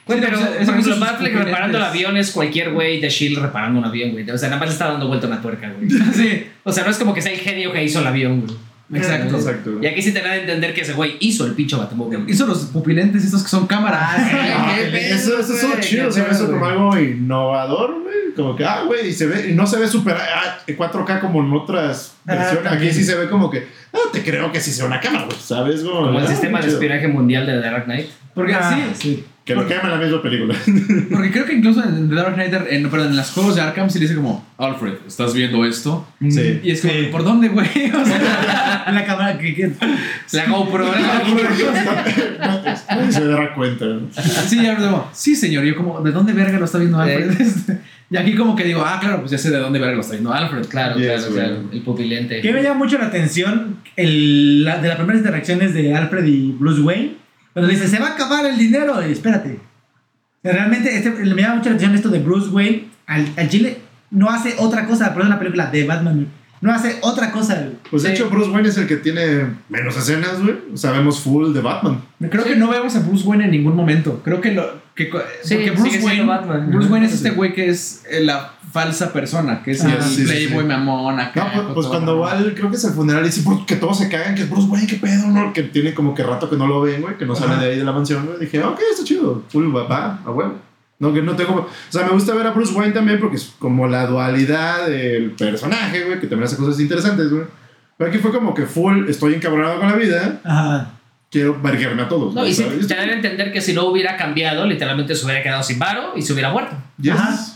Güey, 0.09 0.19
Sí, 0.19 0.25
pero, 0.27 0.37
sea, 0.39 0.47
por 0.47 0.61
eso 0.61 0.71
ejemplo, 0.71 0.99
Batfleck 0.99 1.35
reparando 1.35 1.77
el 1.77 1.83
avión 1.83 2.17
es 2.17 2.31
cualquier 2.31 2.71
güey 2.71 2.99
de 2.99 3.09
Shield 3.09 3.37
reparando 3.39 3.79
un 3.79 3.85
avión, 3.85 4.11
güey. 4.11 4.29
O 4.29 4.37
sea, 4.37 4.49
nada 4.49 4.59
más 4.59 4.69
le 4.69 4.73
está 4.73 4.87
dando 4.89 5.07
vuelta 5.07 5.27
una 5.27 5.41
tuerca, 5.41 5.71
güey. 5.77 5.89
Sí, 6.13 6.47
O 6.63 6.71
sea, 6.71 6.83
no 6.83 6.89
es 6.89 6.97
como 6.97 7.13
que 7.13 7.21
sea 7.21 7.31
el 7.31 7.39
genio 7.39 7.71
que 7.71 7.83
hizo 7.83 7.99
el 7.99 8.07
avión, 8.07 8.41
güey. 8.41 8.57
exacto. 8.99 9.35
Exacto. 9.37 9.77
Y 9.81 9.85
aquí 9.85 10.01
sí 10.01 10.11
te 10.11 10.21
dan 10.21 10.31
a 10.31 10.35
entender 10.37 10.73
que 10.73 10.81
ese 10.81 10.93
güey 10.93 11.17
hizo 11.19 11.45
el 11.45 11.53
pinche 11.53 11.75
Batmóvil. 11.75 12.23
Hizo 12.27 12.47
los 12.47 12.57
pupilentes 12.65 13.23
estos 13.23 13.43
que 13.43 13.49
son 13.49 13.67
cámaras. 13.67 13.99
Ah, 14.01 14.73
qué 14.75 14.85
pedo, 14.97 15.15
eso, 15.15 15.39
eso 15.39 15.53
estuvo 15.53 15.71
güey, 15.73 15.81
chido, 15.83 16.11
se 16.11 16.25
hizo 16.31 16.47
como 16.47 16.57
güey. 16.59 16.71
algo 16.71 16.97
innovador, 16.99 18.01
güey. 18.01 18.33
Como 18.35 18.55
que, 18.55 18.65
ah, 18.65 18.83
güey, 18.87 19.09
y 19.09 19.13
se 19.13 19.27
ve, 19.27 19.49
y 19.49 19.53
no 19.53 19.67
se 19.67 19.77
ve 19.77 19.87
super 19.87 20.15
ah, 20.17 20.57
4K 20.67 21.19
como 21.19 21.41
en 21.43 21.51
otras 21.53 22.15
Ah, 22.25 22.33
versiones. 22.35 22.71
Aquí 22.71 22.91
sí 22.91 23.03
se 23.03 23.15
ve 23.15 23.29
como 23.29 23.49
que, 23.51 23.67
ah, 23.93 23.97
te 24.11 24.23
creo 24.23 24.51
que 24.51 24.59
sí 24.61 24.71
sea 24.71 24.85
una 24.85 24.99
cámara, 24.99 25.25
güey, 25.25 25.37
¿sabes? 25.39 25.81
Como, 25.81 26.07
Como 26.07 26.19
el 26.19 26.25
ah, 26.25 26.29
sistema 26.29 26.59
de 26.61 26.67
espionaje 26.69 27.07
mundial 27.07 27.45
de 27.45 27.53
The 27.53 27.59
Dark 27.61 27.85
Knight. 27.85 28.07
Porque 28.33 28.53
Ah, 28.53 28.73
sí, 28.73 28.83
sí. 28.93 29.25
Que 29.49 29.55
lo 29.55 29.61
Porque- 29.61 29.73
quema 29.79 29.93
en 29.93 29.99
la 29.99 30.05
misma 30.05 30.21
película. 30.21 30.55
Porque 31.11 31.31
creo 31.31 31.45
que 31.45 31.53
incluso 31.53 31.83
en 31.83 32.07
The 32.07 32.13
Dark 32.15 32.35
Knight, 32.35 32.53
en, 32.69 32.87
perdón, 32.89 33.09
en 33.09 33.17
los 33.17 33.31
juegos 33.31 33.55
de 33.55 33.61
Arkham, 33.61 33.89
sí 33.89 33.97
le 33.97 34.03
dice 34.05 34.15
como, 34.15 34.45
Alfred, 34.59 34.93
¿estás 35.07 35.33
viendo 35.33 35.65
esto? 35.65 36.07
Sí. 36.29 36.59
Y 36.63 36.69
es 36.69 36.81
como, 36.81 36.93
Sí. 36.93 37.07
¿por 37.11 37.23
dónde, 37.23 37.47
güey? 37.49 37.67
O 37.99 38.05
sea, 38.05 38.85
La 38.93 39.05
cámara 39.05 39.37
que, 39.39 39.55
que- 39.55 39.71
La 40.33 40.45
GoPro. 40.45 40.85
Nadie 42.89 43.11
se 43.11 43.25
dará 43.25 43.53
cuenta. 43.55 43.85
¿no? 43.85 44.01
sí, 44.47 44.61
ya 44.61 44.75
como, 44.75 45.09
sí, 45.13 45.35
señor. 45.35 45.65
Y 45.65 45.69
yo 45.69 45.75
como, 45.75 46.01
¿de 46.01 46.11
dónde 46.11 46.33
verga 46.33 46.59
lo 46.59 46.65
está 46.65 46.77
viendo 46.77 46.99
Alfred? 46.99 47.31
Y 48.11 48.17
aquí 48.17 48.35
como 48.35 48.55
que 48.55 48.63
digo, 48.63 48.83
ah, 48.85 48.97
claro, 48.99 49.19
pues 49.19 49.31
ya 49.31 49.37
sé 49.37 49.51
de 49.51 49.59
dónde 49.59 49.77
verga 49.79 49.93
lo 49.95 50.01
está 50.01 50.13
viendo 50.13 50.33
Alfred. 50.33 50.65
Claro, 50.67 50.97
Yes, 50.97 51.07
claro, 51.25 51.33
claro. 51.33 51.63
El 51.71 51.81
pupilente. 51.81 52.41
que 52.41 52.51
me 52.51 52.63
llama 52.63 52.75
mucho 52.79 52.97
la 52.97 53.05
atención 53.05 53.77
el, 53.95 54.63
la- 54.63 54.79
de 54.79 54.87
las 54.87 54.97
primeras 54.97 55.19
interacciones 55.21 55.73
de 55.73 55.95
Alfred 55.95 56.25
y 56.25 56.51
Bruce 56.53 56.81
Wayne. 56.81 57.18
Cuando 57.53 57.67
le 57.71 57.75
dice, 57.77 57.87
se 57.87 57.99
va 57.99 58.07
a 58.07 58.13
acabar 58.13 58.45
el 58.45 58.57
dinero. 58.57 58.95
Y 59.07 59.11
espérate. 59.11 59.59
Realmente 60.43 60.95
este, 60.95 61.09
me 61.11 61.41
llama 61.41 61.55
mucho 61.55 61.69
la 61.69 61.75
atención 61.75 61.95
esto 61.95 62.09
de 62.09 62.19
Bruce 62.19 62.49
Wayne. 62.49 62.87
Al, 63.07 63.27
al 63.37 63.49
chile 63.49 63.79
no 64.11 64.29
hace 64.29 64.55
otra 64.57 64.85
cosa, 64.85 65.09
pero 65.09 65.21
es 65.23 65.27
una 65.27 65.39
película 65.39 65.67
de 65.67 65.83
Batman. 65.85 66.27
No 66.61 66.71
hace 66.73 66.97
otra 67.01 67.31
cosa. 67.31 67.69
Pues 67.89 68.03
de 68.03 68.09
Sí. 68.09 68.15
hecho, 68.15 68.29
Bruce 68.29 68.49
Wayne 68.51 68.67
es 68.69 68.77
el 68.77 68.85
que 68.87 68.97
tiene 68.97 69.45
menos 69.69 69.95
escenas, 69.97 70.41
güey. 70.41 70.55
Sabemos 70.75 71.21
full 71.21 71.53
de 71.53 71.61
Batman. 71.61 72.01
Creo 72.29 72.43
Sí. 72.43 72.49
que 72.51 72.55
no 72.57 72.69
vemos 72.69 72.95
a 72.95 72.99
Bruce 72.99 73.25
Wayne 73.25 73.45
en 73.45 73.51
ningún 73.51 73.75
momento. 73.75 74.21
Creo 74.23 74.41
que 74.41 74.51
lo. 74.53 74.79
Que, 74.95 75.09
Sí, 75.43 75.55
porque 75.55 75.71
Bruce 75.71 75.99
Wayne, 76.03 76.25
Batman. 76.25 76.69
Bruce 76.69 76.89
Wayne 76.91 77.07
es 77.07 77.13
este 77.13 77.29
güey 77.31 77.53
que 77.53 77.69
es 77.69 78.03
la 78.21 78.51
falsa 78.83 79.11
persona, 79.13 79.61
que 79.63 79.71
es 79.71 79.83
Ah, 79.83 79.95
el 79.95 80.03
sí, 80.03 80.23
playboy 80.23 80.63
sí. 80.63 80.67
mamón 80.67 81.19
acá. 81.19 81.51
No, 81.55 81.61
pues, 81.63 81.73
pues 81.75 81.87
cuando 81.87 82.19
va 82.19 82.31
al, 82.31 82.53
creo 82.55 82.69
que 82.69 82.77
es 82.77 82.83
el 82.85 82.93
funeral 82.93 83.25
y 83.25 83.31
sí, 83.31 83.41
porque 83.43 83.75
todos 83.75 83.97
se 83.97 84.09
cagan, 84.09 84.35
que 84.35 84.43
es 84.43 84.49
Bruce 84.49 84.67
Wayne, 84.67 84.87
qué 84.87 84.95
pedo, 84.95 85.27
¿no? 85.27 85.51
Que 85.53 85.63
tiene 85.63 85.93
como 85.93 86.13
que 86.15 86.23
rato 86.23 86.49
que 86.49 86.55
no 86.57 86.67
lo 86.67 86.81
ven, 86.81 87.01
güey, 87.01 87.17
que 87.17 87.25
no 87.25 87.35
sale 87.35 87.53
Ajá. 87.53 87.63
de 87.63 87.71
ahí 87.71 87.77
de 87.77 87.83
la 87.83 87.91
mansión, 87.91 88.25
güey. 88.25 88.39
Dije, 88.39 88.63
ok, 88.63 88.79
está 88.91 89.03
chido, 89.03 89.43
full 89.49 89.73
papá, 89.73 90.19
a 90.25 90.31
huevo. 90.31 90.55
No, 90.99 91.13
que 91.13 91.21
no 91.21 91.35
tengo. 91.35 91.53
O 91.55 91.67
sea, 91.91 92.03
me 92.05 92.11
gusta 92.11 92.33
ver 92.33 92.45
a 92.47 92.51
Bruce 92.51 92.73
Wayne 92.73 92.93
también 92.93 93.19
porque 93.19 93.37
es 93.37 93.53
como 93.57 93.87
la 93.87 94.05
dualidad 94.05 94.85
del 94.87 95.31
personaje, 95.31 96.03
güey, 96.03 96.19
que 96.19 96.27
también 96.27 96.43
hace 96.47 96.57
cosas 96.57 96.79
interesantes, 96.79 97.29
güey. 97.29 97.43
Pero 97.97 98.09
aquí 98.09 98.19
fue 98.19 98.31
como 98.31 98.53
que 98.53 98.65
full, 98.65 99.07
estoy 99.09 99.33
encabronado 99.33 99.79
con 99.79 99.87
la 99.89 99.95
vida, 99.95 100.41
Ajá. 100.43 100.91
quiero 101.31 101.57
verguerme 101.61 102.01
a 102.01 102.07
todos. 102.09 102.33
No, 102.33 102.41
güey, 102.41 102.51
y 102.51 102.55
¿sabes? 102.55 102.87
te 102.87 102.93
a 102.95 103.03
entender 103.03 103.51
que 103.53 103.61
si 103.61 103.73
no 103.73 103.85
hubiera 103.85 104.17
cambiado, 104.17 104.65
literalmente 104.65 105.15
se 105.15 105.25
hubiera 105.25 105.41
quedado 105.43 105.63
sin 105.63 105.79
varo 105.79 106.13
y 106.15 106.21
se 106.21 106.33
hubiera 106.33 106.51
muerto. 106.51 106.75
Yes. 107.01 107.13
Ajá. 107.13 107.48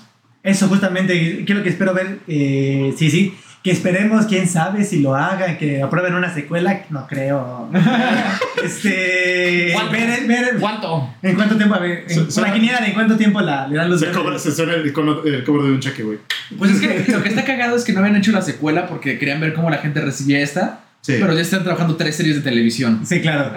Eso 0.43 0.67
justamente, 0.67 1.43
quiero 1.45 1.63
que 1.63 1.69
espero 1.69 1.93
ver, 1.93 2.19
eh, 2.27 2.93
sí, 2.97 3.09
sí, 3.09 3.33
que 3.63 3.71
esperemos, 3.71 4.25
quién 4.25 4.45
sabe 4.49 4.83
si 4.83 4.99
lo 5.01 5.15
hagan, 5.15 5.57
que 5.57 5.81
aprueben 5.81 6.15
una 6.15 6.33
secuela, 6.33 6.83
no 6.89 7.07
creo. 7.07 7.69
este, 8.63 9.69
¿Cuánto? 9.73 9.91
ver, 9.93 10.27
ver- 10.27 10.57
¿Cuánto? 10.59 11.15
en 11.21 11.35
cuánto 11.35 11.55
tiempo, 11.55 11.75
a 11.75 11.79
ver, 11.79 12.05
en, 12.09 12.27
la 12.43 12.53
quiniela 12.53 12.81
de 12.81 12.87
en 12.87 12.93
cuánto 12.93 13.15
tiempo 13.15 13.39
la, 13.39 13.69
le 13.69 13.77
dan 13.77 13.89
los 13.89 14.01
Se, 14.01 14.11
cobra, 14.11 14.37
se 14.37 14.51
suena 14.51 14.73
el, 14.73 14.81
el 14.87 14.93
cobro 15.45 15.63
de 15.63 15.71
un 15.71 15.79
cheque, 15.79 16.03
güey. 16.03 16.17
Pues 16.57 16.71
es 16.71 16.81
que 16.81 17.09
lo 17.13 17.23
que 17.23 17.29
está 17.29 17.45
cagado 17.45 17.77
es 17.77 17.85
que 17.85 17.93
no 17.93 17.99
habían 17.99 18.17
hecho 18.17 18.33
la 18.33 18.41
secuela 18.41 18.85
porque 18.87 19.17
querían 19.17 19.39
ver 19.39 19.53
cómo 19.53 19.69
la 19.69 19.77
gente 19.77 20.01
recibía 20.01 20.41
esta. 20.41 20.82
Sí. 21.05 21.15
Pero 21.19 21.33
ya 21.33 21.41
están 21.41 21.63
trabajando 21.63 21.97
tres 21.97 22.15
series 22.15 22.37
de 22.37 22.41
televisión. 22.41 23.01
Sí, 23.05 23.19
claro. 23.19 23.51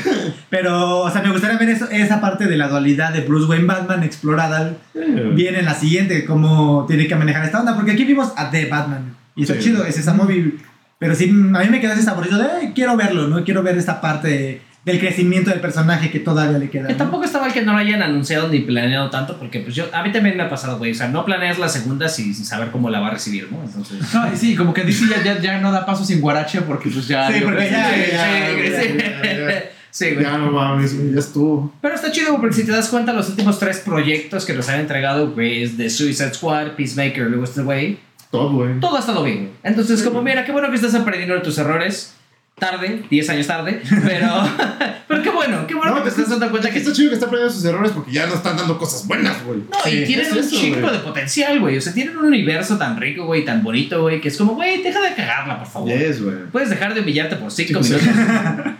Pero, 0.50 0.98
o 1.00 1.10
sea, 1.10 1.22
me 1.22 1.30
gustaría 1.32 1.56
ver 1.58 1.70
eso, 1.70 1.88
esa 1.90 2.20
parte 2.20 2.46
de 2.46 2.56
la 2.58 2.68
dualidad 2.68 3.12
de 3.12 3.22
Bruce 3.22 3.46
Wayne 3.48 3.64
Batman 3.64 4.02
explorada 4.02 4.76
Eh, 4.94 5.30
bien 5.34 5.54
en 5.54 5.64
la 5.64 5.74
siguiente, 5.74 6.24
cómo 6.26 6.84
tiene 6.86 7.06
que 7.06 7.16
manejar 7.16 7.44
esta 7.44 7.60
onda, 7.60 7.74
porque 7.74 7.92
aquí 7.92 8.04
vimos 8.04 8.32
a 8.36 8.50
The 8.50 8.66
Batman 8.66 9.16
y 9.34 9.42
está 9.42 9.54
Sí. 9.54 9.60
chido, 9.60 9.84
es 9.86 9.96
esa 9.96 10.12
movie, 10.12 10.52
pero 10.98 11.14
sí, 11.14 11.30
a 11.30 11.58
mí 11.60 11.68
me 11.70 11.80
queda 11.80 11.94
ese 11.94 12.02
saborito 12.02 12.36
de, 12.36 12.44
"Ay, 12.50 12.72
quiero 12.74 12.96
verlo, 12.98 13.28
¿no? 13.28 13.44
Quiero 13.44 13.62
ver 13.62 13.78
esta 13.78 14.00
parte 14.02 14.60
del 14.84 14.98
crecimiento 14.98 15.50
del 15.50 15.60
personaje 15.60 16.10
que 16.10 16.20
todavía 16.20 16.56
le 16.58 16.70
queda. 16.70 16.86
Que 16.86 16.92
¿no? 16.94 16.98
tampoco 16.98 17.24
está 17.24 17.38
mal 17.40 17.52
que 17.52 17.62
no 17.62 17.72
lo 17.72 17.78
hayan 17.78 18.02
anunciado 18.02 18.48
ni 18.48 18.60
planeado 18.60 19.10
tanto, 19.10 19.36
porque 19.38 19.60
pues 19.60 19.74
yo, 19.74 19.84
a 19.92 20.02
mí 20.02 20.10
también 20.12 20.36
me 20.36 20.42
ha 20.42 20.48
pasado, 20.48 20.78
güey. 20.78 20.92
O 20.92 20.94
sea, 20.94 21.08
no 21.08 21.24
planeas 21.24 21.58
la 21.58 21.68
segunda 21.68 22.08
sin, 22.08 22.34
sin 22.34 22.44
saber 22.46 22.70
cómo 22.70 22.88
la 22.90 23.00
va 23.00 23.08
a 23.08 23.10
recibir, 23.10 23.48
¿no? 23.52 23.62
Entonces. 23.62 23.98
No, 24.14 24.32
y 24.32 24.36
sí, 24.36 24.56
como 24.56 24.72
que 24.72 24.84
DC 24.84 25.04
ya, 25.08 25.22
ya, 25.22 25.38
ya 25.38 25.60
no 25.60 25.70
da 25.70 25.84
paso 25.84 26.04
sin 26.04 26.20
guarache 26.20 26.62
porque 26.62 26.88
pues 26.88 27.06
ya... 27.08 27.28
Sí, 27.28 27.34
dio 27.34 27.44
porque 27.44 27.70
ya- 27.70 27.90
sí, 27.90 28.00
ya, 28.12 29.22
ya, 29.22 29.50
ya. 29.50 29.64
Sí, 29.92 30.12
güey. 30.12 30.24
Ya 30.24 30.38
no 30.38 30.52
mames, 30.52 30.94
ya 31.12 31.18
estuvo. 31.18 31.74
Pero 31.82 31.96
está 31.96 32.12
chido 32.12 32.40
porque 32.40 32.54
si 32.54 32.64
te 32.64 32.70
das 32.70 32.88
cuenta, 32.88 33.12
los 33.12 33.28
últimos 33.28 33.58
tres 33.58 33.80
proyectos 33.80 34.44
que 34.44 34.52
nos 34.54 34.68
han 34.68 34.78
entregado, 34.78 35.32
güey, 35.32 35.64
es 35.64 35.76
de 35.76 35.90
Suicide 35.90 36.32
Squad, 36.32 36.68
Peacemaker, 36.76 37.24
luego 37.26 37.42
este 37.42 37.62
güey, 37.62 37.98
Todo, 38.30 38.52
güey. 38.52 38.78
todo 38.78 38.96
ha 38.96 39.00
estado 39.00 39.24
bien. 39.24 39.50
Entonces, 39.64 40.00
como, 40.04 40.22
mira, 40.22 40.44
qué 40.44 40.52
bueno 40.52 40.70
que 40.70 40.76
estás 40.76 40.94
aprendiendo 40.94 41.34
de 41.34 41.40
tus 41.40 41.58
errores. 41.58 42.14
Tarde, 42.60 43.02
10 43.10 43.30
años 43.30 43.46
tarde, 43.48 43.82
pero, 44.04 44.28
pero 45.08 45.22
qué 45.22 45.30
bueno, 45.30 45.66
qué 45.66 45.74
bueno 45.74 45.90
No, 45.92 45.96
que 45.96 46.02
te 46.02 46.08
estás 46.10 46.28
dando 46.30 46.48
cuenta 46.50 46.70
que 46.70 46.78
está 46.78 46.92
chido 46.92 47.08
que 47.08 47.14
está 47.14 47.26
aprendiendo 47.26 47.52
sus 47.52 47.64
errores 47.64 47.90
porque 47.92 48.12
ya 48.12 48.26
no 48.26 48.34
están 48.34 48.56
dando 48.56 48.78
cosas 48.78 49.06
buenas, 49.08 49.42
güey. 49.44 49.60
No, 49.60 49.90
y 49.90 50.04
tienen 50.04 50.26
es 50.26 50.32
un 50.32 50.38
eso, 50.38 50.50
chingo 50.56 50.80
güey. 50.80 50.92
de 50.92 50.98
potencial, 51.00 51.58
güey. 51.58 51.76
O 51.78 51.80
sea, 51.80 51.92
tienen 51.92 52.16
un 52.16 52.26
universo 52.26 52.76
tan 52.78 53.00
rico, 53.00 53.24
güey, 53.26 53.44
tan 53.44 53.62
bonito, 53.62 54.02
güey, 54.02 54.20
que 54.20 54.28
es 54.28 54.36
como, 54.36 54.54
güey, 54.54 54.82
deja 54.82 55.00
de 55.00 55.14
cagarla, 55.14 55.58
por 55.58 55.66
favor. 55.66 55.88
Yes, 55.88 56.22
güey. 56.22 56.36
Puedes 56.52 56.70
dejar 56.70 56.94
de 56.94 57.00
humillarte 57.00 57.36
por 57.36 57.50
5 57.50 57.82
Sí, 57.82 57.92
minutos. 57.94 58.08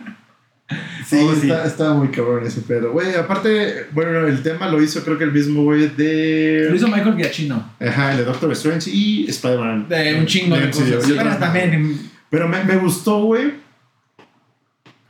Sí, 1.05 1.17
Oh, 1.21 1.35
sí. 1.35 1.51
Está, 1.51 1.93
muy 1.95 2.09
cabrón 2.09 2.47
ese 2.47 2.61
pedo. 2.61 2.93
Güey, 2.93 3.17
aparte, 3.17 3.87
bueno, 3.91 4.29
el 4.29 4.41
tema 4.45 4.69
lo 4.69 4.81
hizo 4.81 5.03
creo 5.03 5.19
que 5.19 5.25
el 5.25 5.33
mismo 5.33 5.65
güey 5.65 5.89
Lo 5.89 5.95
de... 5.97 6.71
hizo 6.73 6.87
Michael 6.87 7.17
Giacchino. 7.17 7.73
Ajá, 7.81 8.13
el 8.13 8.19
de 8.19 8.25
Doctor 8.25 8.53
Strange 8.53 8.89
y 8.91 9.27
Spider-Man. 9.29 9.89
De 9.89 10.15
un 10.15 10.27
chingo 10.27 10.57
de 10.57 10.71
cosas. 10.71 11.09
yo- 11.09 11.17
Pero 11.17 11.37
también, 11.39 11.99
Pero 12.31 12.47
me, 12.49 12.63
me 12.63 12.77
gustó, 12.77 13.25
güey. 13.25 13.55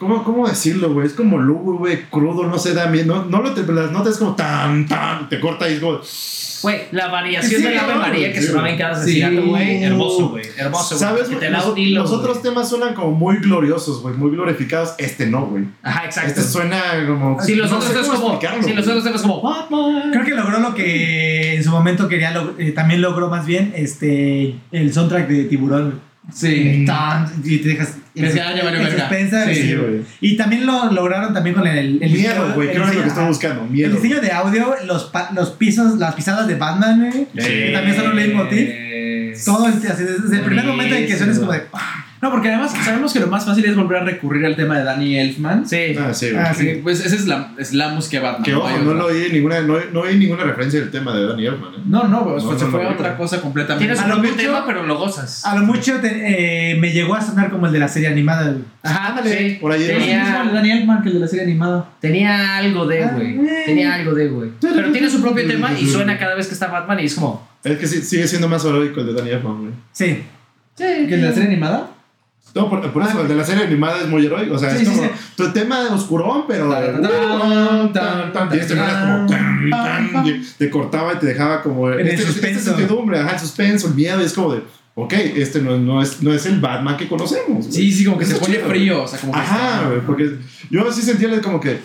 ¿Cómo, 0.01 0.25
¿Cómo 0.25 0.49
decirlo, 0.49 0.93
güey? 0.93 1.07
Es 1.07 1.13
como 1.13 1.37
lúgubre, 1.39 1.79
güey, 1.79 2.03
crudo, 2.11 2.47
no 2.47 2.59
sé, 2.59 2.73
da 2.75 2.87
miedo. 2.87 3.15
No, 3.15 3.25
no 3.27 3.43
lo 3.43 3.53
te, 3.55 3.71
las 3.71 3.93
notas 3.93 4.17
como 4.17 4.35
tan, 4.35 4.89
tan, 4.89 5.29
te 5.29 5.39
corta 5.39 5.69
y 5.71 5.75
es 5.75 5.81
como... 5.81 6.01
Güey, 6.63 6.81
la 6.93 7.09
variación 7.09 7.61
Sí, 7.63 7.67
de 7.67 7.75
la 7.75 7.85
Ave 7.85 7.95
María 7.95 8.33
que 8.33 8.41
sí, 8.43 8.49
sonaba 8.49 8.69
en 8.71 8.77
cada 8.79 8.93
asesinato, 8.93 9.47
güey. 9.47 9.83
Hermoso, 9.83 10.29
güey. 10.31 10.45
Hermoso, 10.59 10.89
güey. 10.97 10.99
¿Sabes, 10.99 11.29
Que 11.29 11.37
te 11.37 11.51
Los, 11.51 11.79
los 11.79 12.11
otros 12.13 12.43
temas 12.43 12.69
suenan 12.69 12.93
como 12.95 13.13
muy 13.13 13.37
gloriosos, 13.39 14.03
güey, 14.03 14.15
muy 14.15 14.31
glorificados. 14.31 14.95
Este 14.99 15.27
no, 15.27 15.47
güey. 15.47 15.65
Ajá, 15.83 16.05
exacto. 16.05 16.29
Este 16.31 16.43
suena 16.43 16.83
como. 17.07 17.41
Si 17.43 17.55
los 17.55 17.71
no 17.71 17.79
otros 17.79 18.07
cómo 18.09 18.39
como. 18.39 18.63
Si 18.63 18.73
los 18.75 18.87
otros 18.87 19.05
temas 19.05 19.23
como. 19.23 19.41
Batman. 19.43 20.11
Creo 20.13 20.25
que 20.25 20.35
logró 20.35 20.61
lo 20.61 20.75
que 20.75 21.55
en 21.57 21.65
su 21.65 21.71
momento 21.71 22.09
quería, 22.09 22.35
log- 22.35 22.55
eh, 22.59 22.73
también 22.73 23.01
logró 23.01 23.29
más 23.31 23.47
bien 23.47 23.73
este 23.75 24.57
el 24.71 24.93
soundtrack 24.93 25.29
de 25.29 25.45
Tiburón. 25.45 26.10
Sí. 26.33 26.85
Tan- 26.87 27.27
Y 27.45 27.59
te 27.59 27.71
dejas 27.71 27.95
ya 28.35 28.65
valió 28.65 28.81
verga. 28.81 29.09
Sí, 29.55 29.75
güey. 29.75 30.01
Y 30.21 30.37
también 30.37 30.67
lo 30.67 30.93
lograron 30.93 31.33
también 31.33 31.55
con 31.57 31.67
el, 31.67 32.03
el 32.03 32.11
miedo, 32.13 32.35
diseño- 32.47 32.55
güey. 32.55 32.69
el 32.69 32.75
Creo 32.75 32.85
que 32.85 32.91
es 32.91 32.97
lo 32.97 33.03
que 33.03 33.09
diseño-. 33.09 33.87
El 33.87 33.93
de 34.21 34.31
audio, 34.33 34.75
los, 34.87 35.11
los 35.35 35.51
pisos, 35.51 35.99
las 35.99 36.15
pisadas 36.15 36.47
de 36.47 36.55
Batman, 36.57 37.01
güey, 37.01 37.27
Sí. 37.37 37.49
que 37.49 37.71
también 37.73 37.97
son 37.97 38.09
un 38.11 38.17
leitmotiv. 38.17 38.69
Todo 39.45 39.67
el, 39.69 39.75
así, 39.75 40.03
desde 40.05 40.37
el 40.37 40.43
primer 40.45 40.65
momento 40.67 40.95
en 40.95 41.07
que 41.07 41.17
suena 41.17 41.33
es 41.33 41.39
como 41.39 41.53
de. 41.53 41.61
¡pah! 41.61 42.07
No, 42.23 42.31
porque 42.31 42.49
además 42.49 42.73
sabemos 42.85 43.13
que 43.15 43.21
lo 43.21 43.29
más 43.29 43.47
fácil 43.47 43.65
es 43.65 43.75
volver 43.75 43.99
a 44.03 44.05
recurrir 44.05 44.45
al 44.45 44.55
tema 44.55 44.77
de 44.79 44.85
Danny 44.85 45.19
Elfman. 45.19 45.67
Sí. 45.67 45.97
Ah, 45.99 46.13
sí, 46.13 46.31
güey. 46.31 46.43
Ah, 46.45 46.53
sí. 46.55 46.65
Sí, 46.75 46.81
Pues 46.83 47.05
esa 47.05 47.17
es 47.17 47.27
la, 47.27 47.53
es 47.57 47.73
la 47.73 47.89
música 47.89 48.19
de 48.19 48.23
Batman. 48.25 48.43
Que 48.43 48.55
ojo, 48.55 48.69
no 48.69 48.75
otra. 48.91 48.93
lo 48.95 49.07
oí 49.07 49.29
ninguna, 49.33 49.61
no, 49.63 49.79
no 49.93 50.01
oí 50.01 50.17
ninguna 50.19 50.45
referencia 50.45 50.81
del 50.81 50.91
tema 50.91 51.15
de 51.17 51.27
Danny 51.27 51.47
Elfman, 51.47 51.75
¿eh? 51.75 51.79
No, 51.87 52.09
no, 52.09 52.25
pues, 52.25 52.45
No, 52.45 52.59
se 52.59 52.65
no, 52.67 52.71
fue 52.71 52.83
no, 52.83 52.89
a 52.89 52.93
no. 52.93 52.97
otra 52.99 53.17
cosa 53.17 53.41
completamente. 53.41 53.87
Tienes 53.87 54.01
A 54.01 54.15
un 54.15 54.21
mucho- 54.23 54.37
tema, 54.37 54.65
pero 54.67 54.85
lo 54.87 54.99
gozas. 54.99 55.45
A 55.47 55.57
lo 55.57 55.65
mucho 55.65 55.99
te- 56.01 56.73
eh, 56.73 56.75
me 56.77 56.93
llegó 56.93 57.15
a 57.15 57.23
sonar 57.23 57.51
como 57.51 57.67
el 57.67 57.73
de 57.73 57.79
la 57.79 57.89
serie 57.89 58.09
animada. 58.09 58.55
Ajá, 58.83 59.09
Ándale, 59.09 59.39
sí. 59.51 59.59
por 59.61 59.73
ahí. 59.73 59.83
Es 59.83 59.89
el 59.89 59.95
mismo 59.97 60.07
de 60.13 60.19
Tenía, 60.21 60.51
Danny 60.53 60.71
Elfman 60.73 61.03
que 61.03 61.09
el 61.09 61.15
de 61.15 61.21
la 61.21 61.27
serie 61.27 61.45
animada. 61.45 61.89
tenía 62.01 62.57
algo 62.59 62.87
de, 62.87 63.03
Ah, 63.05 63.13
güey. 63.15 63.39
Tenía 63.65 63.95
algo 63.95 64.13
de, 64.15 64.29
güey. 64.29 64.51
Pero 64.61 64.93
tiene 64.93 65.09
su 65.09 65.23
propio 65.23 65.47
tema 65.47 65.73
y 65.73 65.87
suena 65.87 66.19
cada 66.19 66.35
vez 66.35 66.47
que 66.49 66.53
está 66.55 66.67
Batman 66.67 67.01
y 67.01 67.05
es 67.07 67.15
como. 67.15 67.49
Es 67.65 67.79
que 67.79 67.87
sí, 67.87 68.03
sigue 68.03 68.29
siendo 68.29 68.47
más 68.49 68.63
heroico 68.65 69.01
el 69.01 69.07
de 69.07 69.13
Danny 69.15 69.31
Elfman, 69.31 69.59
güey. 69.61 69.73
Sí. 69.93 70.23
¿Que 70.77 71.05
el 71.05 71.11
de 71.11 71.17
la 71.19 71.33
serie 71.33 71.49
animada? 71.49 71.89
No, 72.55 72.69
por, 72.69 72.93
por 72.93 73.03
eso, 73.03 73.21
el 73.23 73.29
de 73.29 73.35
la 73.37 73.45
serie 73.45 73.65
animada 73.65 74.01
es 74.01 74.09
muy 74.09 74.27
heroico. 74.27 74.55
O 74.55 74.59
sea, 74.59 74.71
Sí, 74.71 74.83
es 74.83 74.89
sí, 74.89 74.95
como 74.97 75.03
sí. 75.09 75.11
tu 75.37 75.53
tema 75.53 75.89
oscurón, 75.95 76.45
pero. 76.49 76.69
Y 76.73 78.59
este 78.59 78.75
no 78.75 78.85
era 78.85 79.27
como. 80.13 80.33
Te 80.59 80.71
cortaba 80.71 81.15
y 81.15 81.17
te 81.19 81.27
dejaba 81.27 81.63
como. 81.63 81.91
En 81.93 82.01
el 82.01 82.09
este, 82.09 82.27
suspenso. 82.27 82.59
Esta 82.61 82.77
certidumbre, 82.77 83.19
ajá, 83.21 83.33
el 83.35 83.41
suspenso, 83.41 83.89
el 83.89 83.95
miedo. 83.95 84.21
y 84.21 84.25
es 84.25 84.33
como 84.33 84.55
de. 84.55 84.63
Ok, 84.97 85.13
este 85.13 85.63
no, 85.63 85.79
no, 85.79 86.03
es, 86.03 86.21
no 86.23 86.33
es 86.35 86.45
el 86.47 86.61
Batman 86.61 86.97
que 86.97 87.09
conocemos. 87.09 87.65
Sí, 87.71 87.93
sí, 87.93 88.05
como 88.05 88.19
que 88.19 88.27
se 88.27 88.35
pone 88.35 88.57
chido. 88.57 88.69
frío. 88.69 89.03
O 89.05 89.09
sea, 89.09 89.19
como 89.21 89.33
que 89.33 89.39
Ajá, 89.39 89.75
está- 89.77 89.89
güey, 89.89 90.01
porque 90.01 90.31
yo 90.71 90.93
sí 90.93 91.03
sentía 91.03 91.41
como 91.41 91.61
que. 91.61 91.79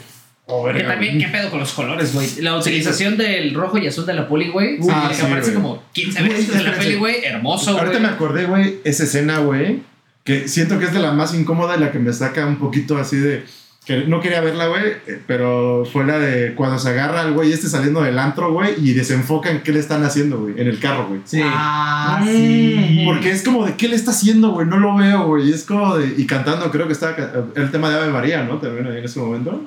Oh, 0.47 0.67
Que 0.71 0.83
también, 0.83 1.17
¿qué 1.17 1.27
pedo 1.27 1.49
con 1.49 1.59
los 1.59 1.71
colores, 1.73 2.13
güey? 2.13 2.27
La 2.41 2.55
utilización 2.57 3.17
del 3.17 3.53
rojo 3.55 3.77
y 3.79 3.87
azul 3.87 4.05
de 4.05 4.13
la 4.13 4.27
poli, 4.27 4.49
güey. 4.49 4.77
Ah, 4.91 5.07
que 5.09 5.15
sí, 5.15 5.21
aparece 5.25 5.51
güey. 5.51 5.63
como 5.63 5.83
15 5.91 6.19
Güey, 6.19 6.31
veces 6.33 6.55
en 6.55 6.63
la 6.65 6.73
peli, 6.73 6.95
güey. 6.95 7.23
Hermoso, 7.23 7.71
güey. 7.73 7.83
Ahorita 7.85 7.99
me 7.99 8.07
acordé, 8.09 8.45
güey, 8.45 8.75
esa 8.83 9.03
escena, 9.05 9.39
güey, 9.39 9.81
que 10.25 10.47
siento 10.49 10.77
que 10.79 10.85
es 10.85 10.93
de 10.93 10.99
la 10.99 11.13
más 11.13 11.33
incómoda 11.33 11.77
y 11.77 11.79
la 11.79 11.91
que 11.93 11.99
me 11.99 12.11
saca 12.11 12.45
un 12.45 12.57
poquito 12.57 12.97
así 12.97 13.15
de. 13.17 13.45
Que 13.85 14.05
no 14.07 14.19
quería 14.19 14.41
verla, 14.41 14.65
güey, 14.65 14.81
eh, 15.05 15.21
pero 15.27 15.85
fue 15.85 16.05
la 16.07 16.17
de 16.17 16.55
cuando 16.55 16.79
se 16.79 16.89
agarra 16.89 17.21
al 17.21 17.33
güey 17.33 17.53
este 17.53 17.67
saliendo 17.69 18.01
del 18.01 18.17
antro, 18.17 18.51
güey, 18.51 18.73
y 18.83 18.93
desenfoca 18.93 19.51
en 19.51 19.61
qué 19.61 19.71
le 19.71 19.79
están 19.79 20.03
haciendo, 20.03 20.39
güey, 20.39 20.59
en 20.59 20.67
el 20.67 20.79
carro, 20.79 21.05
güey. 21.07 21.21
Sí. 21.23 21.39
Ah, 21.43 22.19
Mm. 22.19 22.25
sí. 22.27 23.03
Porque 23.05 23.29
es 23.29 23.43
como 23.43 23.63
de 23.63 23.75
qué 23.75 23.87
le 23.87 23.95
está 23.95 24.09
haciendo, 24.09 24.49
güey, 24.53 24.65
no 24.65 24.79
lo 24.79 24.95
veo, 24.97 25.27
güey. 25.27 25.49
Y 25.49 25.53
es 25.53 25.63
como 25.65 25.97
de. 25.97 26.15
Y 26.17 26.25
cantando, 26.25 26.71
creo 26.71 26.87
que 26.87 26.93
estaba 26.93 27.15
el 27.55 27.69
tema 27.69 27.91
de 27.91 27.97
Ave 27.97 28.11
María, 28.11 28.43
¿no? 28.43 28.57
También 28.57 28.87
ahí 28.87 28.97
en 28.97 29.05
ese 29.05 29.19
momento. 29.19 29.63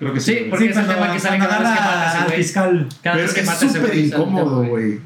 Creo 0.00 0.12
que 0.14 0.20
sí. 0.20 0.46
Porque 0.50 0.64
Sí, 0.64 0.70
es 0.70 0.76
el 0.78 0.86
tema 0.86 1.12
que 1.12 1.20
sale 1.20 1.38
cada 1.38 1.58
vez 1.58 1.68
que 1.68 1.74
mata 1.80 2.02
a 2.02 2.08
ese 2.08 2.18
al 2.18 2.24
güey. 2.24 2.36
fiscal. 2.38 2.88
Cada 3.02 3.16
Pero 3.16 3.26
vez 3.26 3.34
que 3.34 3.40
es 3.42 3.46
mata 3.46 3.60
a 3.64 3.68
ese 3.68 3.78
súper 3.78 3.98
incómodo, 3.98 4.62
güey. 4.64 4.98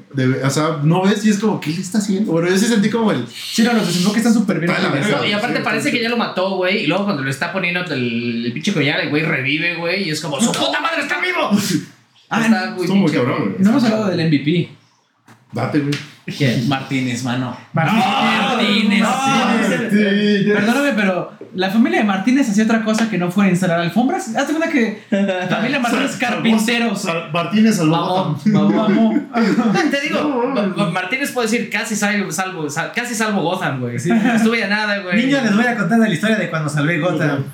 O 0.44 0.50
sea, 0.50 0.78
no 0.84 1.02
ves 1.02 1.26
y 1.26 1.30
es 1.30 1.38
como, 1.40 1.60
¿qué 1.60 1.70
le 1.70 1.80
está 1.80 1.98
haciendo? 1.98 2.30
Bueno, 2.32 2.48
yo 2.48 2.56
sí 2.56 2.66
sentí 2.66 2.88
como 2.88 3.10
el. 3.10 3.26
Sí, 3.26 3.64
no, 3.64 3.72
están 4.16 4.32
súper 4.32 4.60
bien. 4.60 4.70
Está 4.70 4.88
utilizados. 4.88 5.20
No, 5.20 5.26
y 5.26 5.32
aparte 5.32 5.56
Sí, 5.58 5.62
parece 5.64 5.90
sí. 5.90 5.96
que 5.96 6.02
ya 6.02 6.08
lo 6.08 6.16
mató, 6.16 6.56
güey. 6.56 6.84
Y 6.84 6.86
luego 6.86 7.04
cuando 7.04 7.24
le 7.24 7.30
está 7.30 7.52
poniendo 7.52 7.80
el, 7.92 8.46
el 8.46 8.52
pinche 8.52 8.72
collar, 8.72 9.00
el 9.00 9.10
güey 9.10 9.24
revive, 9.24 9.74
güey. 9.74 10.04
Y 10.04 10.10
es 10.10 10.20
como, 10.20 10.40
¡su 10.40 10.52
puta 10.52 10.80
madre 10.80 11.02
está 11.02 11.20
vivo! 11.20 11.50
Ah, 12.30 12.40
está 12.42 12.70
muy 12.70 12.80
estuvo 12.82 12.96
muy 12.96 13.10
cabrón, 13.12 13.36
güey. 13.38 13.48
güey. 13.50 13.62
No 13.64 13.70
hemos 13.70 13.84
hablado 13.84 14.06
del 14.06 14.28
MVP. 14.28 14.68
Date, 15.52 15.80
güey. 15.80 15.94
¿Quién? 16.38 16.68
Martínez, 16.68 17.22
mano. 17.22 17.56
Martínez. 17.72 18.04
Martínez. 18.64 19.06
Sí, 19.90 20.50
Perdóname, 20.52 20.92
pero 20.94 21.32
la 21.54 21.70
familia 21.70 22.00
de 22.00 22.04
Martínez 22.04 22.48
hacía 22.50 22.64
otra 22.64 22.84
cosa 22.84 23.08
que 23.08 23.16
no 23.18 23.30
fue 23.30 23.48
instalar 23.48 23.80
alfombras. 23.80 24.34
Hazte 24.34 24.52
cuenta 24.54 24.68
que 24.70 25.02
la 25.10 25.46
familia 25.48 25.78
Martínez 25.78 26.10
Sal- 26.12 26.20
carpinteros. 26.20 27.02
Sal- 27.02 27.30
Martínez 27.32 27.76
salvó. 27.76 27.92
Vamos, 27.96 28.42
Vamos. 28.74 29.20
Te 29.90 30.00
digo, 30.00 30.50
Ma- 30.54 30.66
Ma- 30.76 30.90
Martínez 30.90 31.30
puede 31.32 31.48
decir 31.48 31.70
casi 31.70 31.94
salvo, 31.96 32.30
salvo, 32.32 32.68
sal- 32.70 32.92
casi 32.94 33.14
salvo 33.14 33.42
Gotham, 33.42 33.80
güey. 33.80 33.96
Estuve 33.96 34.64
a 34.64 34.68
nada, 34.68 34.98
güey. 35.00 35.16
Niños, 35.26 35.42
les 35.44 35.54
voy 35.56 35.64
a 35.66 35.76
contar 35.76 35.98
la 35.98 36.08
historia 36.08 36.36
de 36.36 36.50
cuando 36.50 36.68
salvé 36.68 36.98
Gotham. 36.98 37.44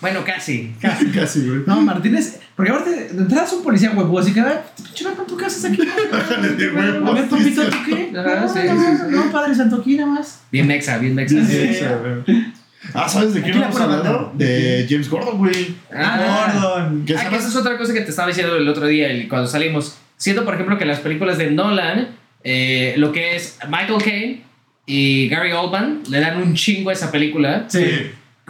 Bueno, 0.00 0.20
casi. 0.24 0.74
Casi, 0.80 1.06
casi, 1.06 1.46
güey. 1.48 1.60
No, 1.66 1.80
Martínez, 1.80 2.40
porque 2.54 2.70
aparte 2.70 2.90
de 2.90 3.22
entrada 3.22 3.44
es 3.46 3.52
un 3.52 3.62
policía 3.62 3.90
huevo, 3.92 4.18
así 4.18 4.32
que, 4.32 4.40
"Ay, 4.40 4.56
pinche 4.76 5.04
vato, 5.08 5.22
¿tú 5.22 5.36
qué 5.36 5.46
haces 5.46 5.64
aquí? 5.64 5.78
Bájale 6.12 6.50
de 6.50 6.70
huevos, 6.70 7.10
A 7.10 7.12
ver, 7.14 7.28
papito. 7.28 7.62
¿tú 7.68 7.76
qué? 7.86 8.10
No, 8.12 8.22
no, 8.22 9.08
no, 9.10 9.24
no, 9.24 9.32
padre 9.32 9.54
santo, 9.54 9.76
aquí 9.76 9.96
nada 9.96 10.10
más. 10.12 10.40
Bien 10.56 10.66
mexa, 10.68 10.96
bien 10.98 11.14
mexa. 11.14 11.44
Sí, 11.44 11.74
sí, 11.74 11.84
güey. 11.84 12.46
Ah, 12.94 13.06
¿sabes 13.08 13.34
de 13.34 13.40
vamos 13.40 13.66
pura 13.72 13.84
hablando? 13.84 14.12
banda. 14.12 14.44
De 14.44 14.86
James 14.88 15.10
Gordon, 15.10 15.36
güey. 15.38 15.74
Ah, 15.94 16.52
Gordon. 16.62 17.04
Que 17.04 17.14
Ah, 17.14 17.28
esa 17.30 17.48
es 17.48 17.56
otra 17.56 17.76
cosa 17.76 17.92
que 17.92 18.00
te 18.00 18.08
estaba 18.10 18.28
diciendo 18.28 18.56
el 18.56 18.66
otro 18.68 18.86
día 18.86 19.10
el- 19.10 19.28
cuando 19.28 19.46
salimos. 19.48 19.98
Siento, 20.16 20.44
por 20.46 20.54
ejemplo, 20.54 20.78
que 20.78 20.86
las 20.86 21.00
películas 21.00 21.36
de 21.36 21.50
Nolan, 21.50 22.08
eh, 22.42 22.94
lo 22.96 23.12
que 23.12 23.36
es 23.36 23.58
Michael 23.68 24.02
Caine 24.02 24.42
y 24.86 25.28
Gary 25.28 25.52
Oldman, 25.52 26.04
le 26.08 26.20
dan 26.20 26.38
un 26.40 26.54
chingo 26.54 26.88
a 26.88 26.94
esa 26.94 27.10
película. 27.12 27.64
Sí. 27.68 27.84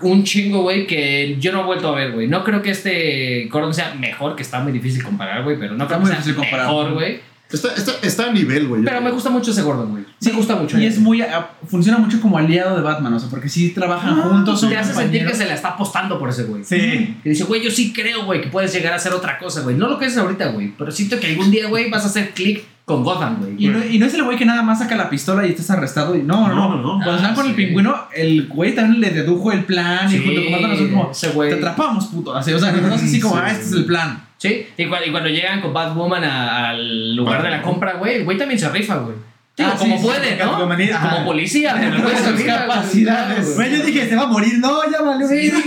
Un 0.02 0.22
chingo, 0.22 0.62
güey, 0.62 0.86
que 0.86 1.36
yo 1.40 1.50
no 1.52 1.62
he 1.62 1.64
vuelto 1.64 1.88
a 1.88 1.96
ver, 1.96 2.12
güey. 2.12 2.28
No 2.28 2.44
creo 2.44 2.62
que 2.62 2.70
este 2.70 3.48
Gordon 3.50 3.74
sea 3.74 3.94
mejor, 3.94 4.36
que 4.36 4.42
está 4.42 4.60
muy 4.60 4.70
difícil 4.70 5.02
comparar, 5.02 5.42
güey, 5.42 5.58
pero 5.58 5.74
no 5.74 5.84
Está 5.84 5.96
creo 5.96 6.00
muy 6.00 6.10
que 6.10 6.16
sea 6.16 6.24
difícil 6.24 6.36
comparar. 6.36 6.66
mejor, 6.66 6.92
güey. 6.92 7.20
Está, 7.52 7.74
está, 7.74 7.92
está 8.02 8.24
a 8.26 8.32
nivel, 8.32 8.66
güey. 8.66 8.82
Pero 8.82 9.00
me 9.00 9.10
gusta 9.12 9.30
mucho 9.30 9.52
ese 9.52 9.62
Gordon, 9.62 9.90
güey. 9.92 10.04
Me 10.20 10.32
gusta 10.32 10.56
mucho. 10.56 10.78
Y 10.78 10.86
es 10.86 10.98
muy. 10.98 11.22
ah, 11.22 11.50
funciona 11.68 11.96
mucho 11.98 12.20
como 12.20 12.36
aliado 12.38 12.74
de 12.76 12.82
Batman, 12.82 13.14
o 13.14 13.20
sea, 13.20 13.28
porque 13.30 13.48
sí 13.48 13.70
trabajan 13.70 14.20
juntos. 14.20 14.60
Son 14.60 14.68
Te 14.68 14.76
hace 14.76 14.92
sentir 14.94 15.24
que 15.26 15.34
se 15.34 15.46
la 15.46 15.54
está 15.54 15.68
apostando 15.68 16.18
por 16.18 16.28
ese 16.30 16.44
güey. 16.44 16.64
Sí. 16.64 17.16
Que 17.22 17.28
dice, 17.30 17.44
güey, 17.44 17.62
yo 17.62 17.70
sí 17.70 17.92
creo, 17.92 18.24
güey, 18.24 18.40
que 18.40 18.48
puedes 18.48 18.72
llegar 18.72 18.92
a 18.92 18.96
hacer 18.96 19.12
otra 19.12 19.38
cosa, 19.38 19.60
güey. 19.62 19.76
No 19.76 19.88
lo 19.88 19.98
que 19.98 20.06
es 20.06 20.16
ahorita, 20.16 20.48
güey. 20.48 20.72
Pero 20.76 20.90
siento 20.90 21.20
que 21.20 21.28
algún 21.28 21.50
día, 21.52 21.68
güey, 21.68 21.88
vas 21.88 22.02
a 22.02 22.06
hacer 22.08 22.30
click 22.30 22.64
con 22.84 23.04
Gotham, 23.04 23.38
güey. 23.40 23.54
Y 23.58 23.68
no, 23.68 23.84
y 23.84 23.98
no 23.98 24.06
es 24.06 24.14
el 24.14 24.24
güey 24.24 24.36
que 24.36 24.44
nada 24.44 24.62
más 24.62 24.78
saca 24.80 24.96
la 24.96 25.08
pistola 25.10 25.46
y 25.46 25.50
estás 25.50 25.70
arrestado. 25.70 26.16
Y 26.16 26.22
no, 26.22 26.48
no, 26.48 26.54
no. 26.54 26.68
No, 26.68 26.76
no, 26.76 26.82
no. 26.82 26.88
Cuando 27.04 27.12
Ah, 27.12 27.16
están 27.16 27.34
con 27.36 27.46
el 27.46 27.52
sí. 27.54 27.56
pingüino, 27.64 27.94
el 28.14 28.48
güey 28.48 28.74
también 28.74 29.00
le 29.00 29.10
dedujo 29.10 29.52
el 29.52 29.64
plan 29.64 30.08
y 30.08 30.18
Sí, 30.18 30.22
junto 30.24 30.42
con 30.42 30.52
Batman 30.52 30.76
son 30.76 30.88
como. 30.90 31.10
ese 31.12 31.28
güey. 31.30 31.50
Te 31.50 31.56
atrapamos, 31.56 32.06
puto. 32.06 32.34
Así, 32.34 32.52
o 32.52 32.58
sea, 32.58 32.72
no 32.72 32.88
es 32.94 33.02
así 33.02 33.20
como, 33.20 33.34
Sí. 33.36 33.40
ah, 33.44 33.50
este 33.52 33.64
es 33.66 33.72
el 33.72 33.84
plan. 33.84 34.25
Sí, 34.38 34.66
y, 34.76 34.86
cu- 34.86 34.94
y 35.06 35.10
cuando 35.10 35.28
llegan 35.30 35.60
con 35.60 35.72
Batwoman 35.72 36.22
a- 36.24 36.68
al 36.70 37.16
lugar 37.16 37.42
de 37.42 37.50
la 37.50 37.62
compra, 37.62 37.94
güey, 37.94 38.16
el 38.16 38.24
güey 38.24 38.36
también 38.36 38.58
se 38.60 38.68
rifa, 38.68 38.96
güey. 38.96 39.16
Ah, 39.58 39.74
como 39.78 39.96
sí, 39.96 40.04
puede, 40.04 40.32
sí, 40.32 40.38
¿no? 40.38 40.52
como 40.58 41.24
policía, 41.24 41.74
pero 41.80 42.10
se 42.10 42.24
Sus 42.30 42.42
capacidades. 42.42 43.54
Güey, 43.56 43.70
yo 43.78 43.82
dije, 43.86 44.06
se 44.06 44.14
va 44.14 44.24
a 44.24 44.26
morir. 44.26 44.58
No, 44.58 44.80
ya 44.90 45.00
valió. 45.00 45.26
Sí, 45.26 45.50
Sí, 45.50 45.62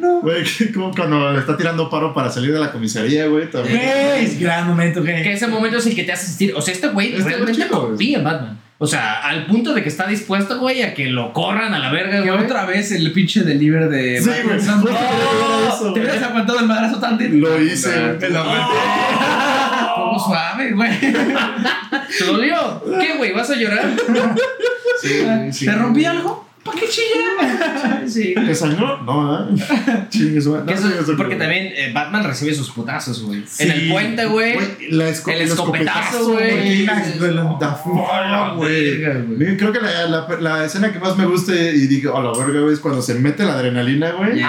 no 0.00 0.20
güey. 0.20 0.22
Güey, 0.22 0.44
que 0.44 0.72
como 0.72 0.90
cuando 0.92 1.32
le 1.32 1.38
está 1.38 1.56
tirando 1.56 1.88
paro 1.88 2.12
para 2.12 2.30
salir 2.30 2.52
de 2.52 2.58
la 2.58 2.70
comisaría, 2.72 3.26
güey, 3.28 3.48
también. 3.50 3.78
Güey, 3.78 4.24
es 4.24 4.38
gran 4.40 4.66
momento, 4.66 5.00
güey. 5.02 5.22
Que 5.22 5.32
ese 5.32 5.46
momento 5.46 5.78
es 5.78 5.86
el 5.86 5.94
que 5.94 6.04
te 6.04 6.12
hace 6.12 6.26
sentir. 6.26 6.52
O 6.54 6.60
sea, 6.60 6.74
este 6.74 6.88
güey 6.88 7.14
Este 7.14 7.28
realmente 7.30 7.66
confía 7.68 8.18
en 8.18 8.24
Batman. 8.24 8.58
O 8.78 8.86
sea, 8.86 9.20
al 9.26 9.46
punto 9.46 9.72
de 9.72 9.82
que 9.82 9.88
está 9.88 10.06
dispuesto, 10.06 10.58
güey, 10.58 10.82
a 10.82 10.92
que 10.92 11.06
lo 11.06 11.32
corran 11.32 11.72
a 11.72 11.78
la 11.78 11.90
verga, 11.90 12.22
Que 12.22 12.30
güey. 12.30 12.44
otra 12.44 12.66
vez 12.66 12.92
el 12.92 13.10
pinche 13.12 13.42
deliver 13.42 13.88
de. 13.88 14.20
Sí, 14.20 14.28
güey. 14.44 14.54
A 14.54 14.56
eso, 14.58 15.92
Te 15.94 16.00
hubieras 16.00 16.22
aguantado 16.22 16.60
el 16.60 16.66
madrazo 16.66 16.98
tan 17.00 17.16
de. 17.16 17.30
Lo 17.30 17.58
hice, 17.60 17.88
güey. 18.18 18.30
Lo 18.32 18.44
Poco 19.96 20.18
suave, 20.26 20.72
güey. 20.72 20.90
¿Te 21.00 22.24
dolió? 22.26 22.82
¿Qué, 23.00 23.16
güey? 23.16 23.32
¿Vas 23.32 23.48
a 23.50 23.54
llorar? 23.56 23.90
¿Te 25.02 25.72
rompí 25.72 26.04
algo? 26.04 26.45
¿Para 26.66 26.78
qué 26.80 26.86
chillar? 26.88 28.08
Sí. 28.08 28.34
¿Te 28.34 28.54
sangró? 28.54 29.02
No, 29.02 29.48
¿eh? 29.50 29.54
Chingue 30.10 30.40
su 30.40 30.52
madre. 30.52 30.74
Porque 31.16 31.36
también 31.36 31.72
eh, 31.74 31.90
Batman 31.94 32.24
recibe 32.24 32.54
sus 32.54 32.70
putazos, 32.70 33.22
güey. 33.22 33.42
Sí. 33.46 33.62
En 33.64 33.70
el 33.72 33.88
puente, 33.90 34.24
güey. 34.26 34.56
Esco- 34.90 35.32
El 35.32 35.40
escopetazo, 35.42 36.32
güey. 36.32 36.84
La- 36.86 38.28
la 38.30 38.48
güey. 38.54 39.56
Creo 39.56 39.72
que 39.72 39.80
la, 39.80 40.06
la, 40.06 40.26
la 40.40 40.64
escena 40.64 40.92
que 40.92 40.98
más 40.98 41.16
me 41.16 41.26
gusta 41.26 41.54
y 41.54 41.86
dije, 41.86 42.08
oh, 42.08 42.22
la 42.22 42.38
verga, 42.44 42.60
güey, 42.60 42.74
es 42.74 42.80
cuando 42.80 43.02
se 43.02 43.14
mete 43.14 43.44
la 43.44 43.54
adrenalina, 43.54 44.12
güey. 44.12 44.34
Yes. 44.36 44.46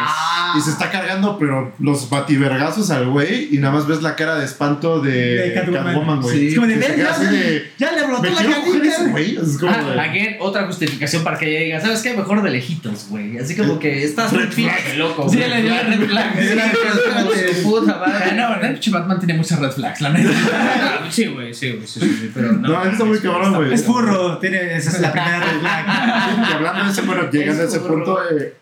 Y 0.57 0.61
se 0.61 0.72
está 0.72 0.89
cargando, 0.89 1.38
pero 1.38 1.74
los 1.80 2.09
bativergazos 2.09 2.89
al 2.91 3.07
güey. 3.09 3.53
Y 3.53 3.57
nada 3.59 3.74
más 3.76 3.88
ves 3.88 4.01
la 4.01 4.15
cara 4.15 4.36
de 4.38 4.45
espanto 4.45 4.99
de, 5.01 5.11
De 5.11 5.53
Catwoman. 5.53 6.22
Güey. 6.22 6.38
Sí. 6.39 6.47
Es 6.47 6.55
como 6.55 6.68
de, 6.68 6.76
ya, 6.80 7.20
de, 7.20 7.72
ya 7.78 7.91
le 7.91 8.03
brotó 8.07 8.24
la 8.24 8.36
canita. 8.36 9.03
güey. 9.09 9.38
Es 9.38 9.57
como 9.57 9.72
Ah, 9.72 10.03
again, 10.03 10.38
otra 10.39 10.65
justificación 10.65 11.24
para 11.24 11.38
que 11.38 11.49
ella 11.49 11.59
diga, 11.65 11.82
¿sabes 11.82 12.01
que 12.12 12.18
mejor 12.18 12.41
de 12.43 12.49
lejitos, 12.51 13.08
güey. 13.10 13.38
Así 13.38 13.55
como 13.55 13.80
que 13.80 14.03
estás 14.03 14.32
Red 14.34 14.53
pinche 14.53 14.95
loco. 14.97 15.28
Sí, 15.30 15.38
güey. 15.38 15.49
le 15.49 15.62
dio 15.62 15.70
la 15.72 15.82
red 15.84 16.08
flag. 16.08 16.36
Le 16.36 16.41
dio 16.45 16.55
la 16.55 16.66
red 16.66 16.74
flag. 16.74 17.55
Su 17.55 17.64
puta 17.64 18.01
Ah, 18.03 18.08
madre. 18.08 18.36
No, 18.36 18.49
¿verdad? 18.49 18.72
Pinche 18.72 18.91
Batman 18.91 19.20
tiene 19.20 19.34
muchas 19.36 19.60
red 19.60 19.72
flags, 19.72 20.01
la 20.01 20.10
neta. 20.10 20.30
Ah, 20.53 21.08
Sí, 21.12 21.26
güey, 21.28 21.53
sí, 21.53 21.72
güey, 21.72 21.88
sí, 21.88 21.99
sí, 21.99 22.18
sí, 22.22 22.32
pero 22.34 22.51
no. 22.53 22.68
No, 22.68 22.84
está 22.84 23.05
muy 23.05 23.20
cabrón, 23.20 23.55
güey. 23.55 23.74
Es 23.74 23.84
furro, 23.86 24.38
tiene, 24.39 24.76
esa 24.76 24.89
es 24.91 24.99
la 25.01 25.12
primera 25.12 25.39
regla. 25.39 26.47
Y 26.49 26.53
hablando 26.55 26.84
de 26.86 26.91
ese, 26.91 27.01
bueno, 27.01 27.30
llegando 27.32 27.64
a 27.64 27.66
ese 27.66 27.80
burro. 27.80 27.95
punto, 27.95 28.20
eh, 28.38 28.53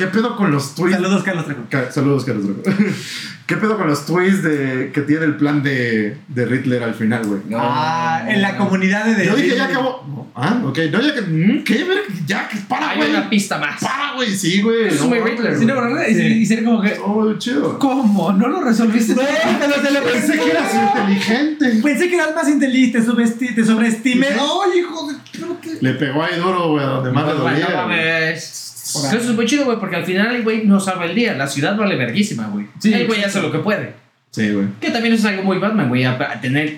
¿qué 0.00 0.06
pedo 0.06 0.36
con 0.36 0.50
los 0.50 0.74
tweets? 0.74 0.96
Saludos, 0.96 1.22
Carlos 1.22 1.44
Trejo. 1.44 1.60
Ca- 1.68 1.92
Saludos, 1.92 2.24
Carlos 2.24 2.46
Trejo. 2.62 2.78
¿Qué 3.46 3.56
pedo 3.56 3.76
con 3.76 3.88
los 3.88 4.06
tweets 4.06 4.42
de, 4.44 4.92
que 4.94 5.00
tiene 5.02 5.24
el 5.24 5.36
plan 5.36 5.62
de, 5.62 6.16
de 6.28 6.44
Riddler 6.46 6.82
al 6.84 6.94
final, 6.94 7.26
güey? 7.26 7.40
Ah, 7.54 8.24
en 8.28 8.40
la 8.42 8.56
comunidad 8.56 9.04
de. 9.04 9.26
Yo 9.26 9.34
dije, 9.36 9.56
ya 9.56 9.64
acabó. 9.64 10.30
Ah, 10.36 10.60
ok. 10.64 10.78
No, 10.92 11.00
ya 11.02 11.14
que. 11.14 11.22
mm, 11.22 11.64
¿Qué? 11.64 11.84
ver? 11.84 11.98
Ya, 12.26 12.48
que 12.48 12.58
para, 12.68 12.90
Hay 12.90 12.96
güey. 12.98 13.10
una 13.10 13.28
pista 13.28 13.58
más. 13.58 13.80
Para, 13.82 14.14
güey. 14.14 14.30
Sí, 14.34 14.62
güey. 14.62 14.86
Es 14.86 15.00
No 15.00 15.08
muy 15.08 15.18
Riddler, 15.20 15.58
Sí, 15.58 15.66
no. 15.66 15.74
Y, 16.08 16.14
Sí. 16.14 16.22
y 16.22 16.46
sería 16.46 16.64
como 16.64 16.80
que. 16.80 16.96
Oh, 17.04 17.32
chido. 17.38 17.78
¿Cómo? 17.78 18.32
¿No 18.32 18.48
lo 18.48 18.62
resolviste? 18.62 19.14
Pero 19.16 19.74
te 19.82 19.90
lo 19.92 20.02
Pensé 20.04 20.38
que 20.38 20.50
eras 20.50 20.72
inteligente. 20.74 21.80
Pensé 21.82 22.08
que 22.08 22.14
eras 22.14 22.34
más 22.34 22.48
inteligente, 22.48 23.00
te, 23.00 23.64
sobreestimé. 23.64 24.28
¡Ay, 24.28 24.78
hijo 24.78 25.10
de 25.10 25.76
Le 25.80 25.94
pegó 25.94 26.22
ahí 26.22 26.38
duro, 26.38 26.70
güey, 26.70 26.84
a 26.84 26.88
donde 26.88 27.10
más 27.10 27.26
le 27.26 27.32
No 27.34 27.38
dolía. 27.40 27.66
Mames. 28.94 29.12
Eso 29.12 29.30
es 29.30 29.36
muy 29.36 29.46
chido, 29.46 29.64
güey, 29.64 29.78
porque 29.78 29.96
al 29.96 30.04
final 30.04 30.34
el 30.34 30.42
güey 30.42 30.66
no 30.66 30.80
salva 30.80 31.06
el 31.06 31.14
día. 31.14 31.34
La 31.34 31.46
ciudad 31.46 31.76
vale 31.76 31.96
verguísima, 31.96 32.48
güey. 32.48 32.66
Sí, 32.78 32.92
el 32.92 33.06
güey 33.06 33.22
hace 33.22 33.40
lo 33.40 33.50
que 33.50 33.58
puede. 33.58 33.94
Sí, 34.30 34.52
güey. 34.52 34.66
Que 34.80 34.90
también 34.90 35.14
es 35.14 35.24
algo 35.24 35.42
muy 35.42 35.58
Batman, 35.58 35.88
güey. 35.88 36.06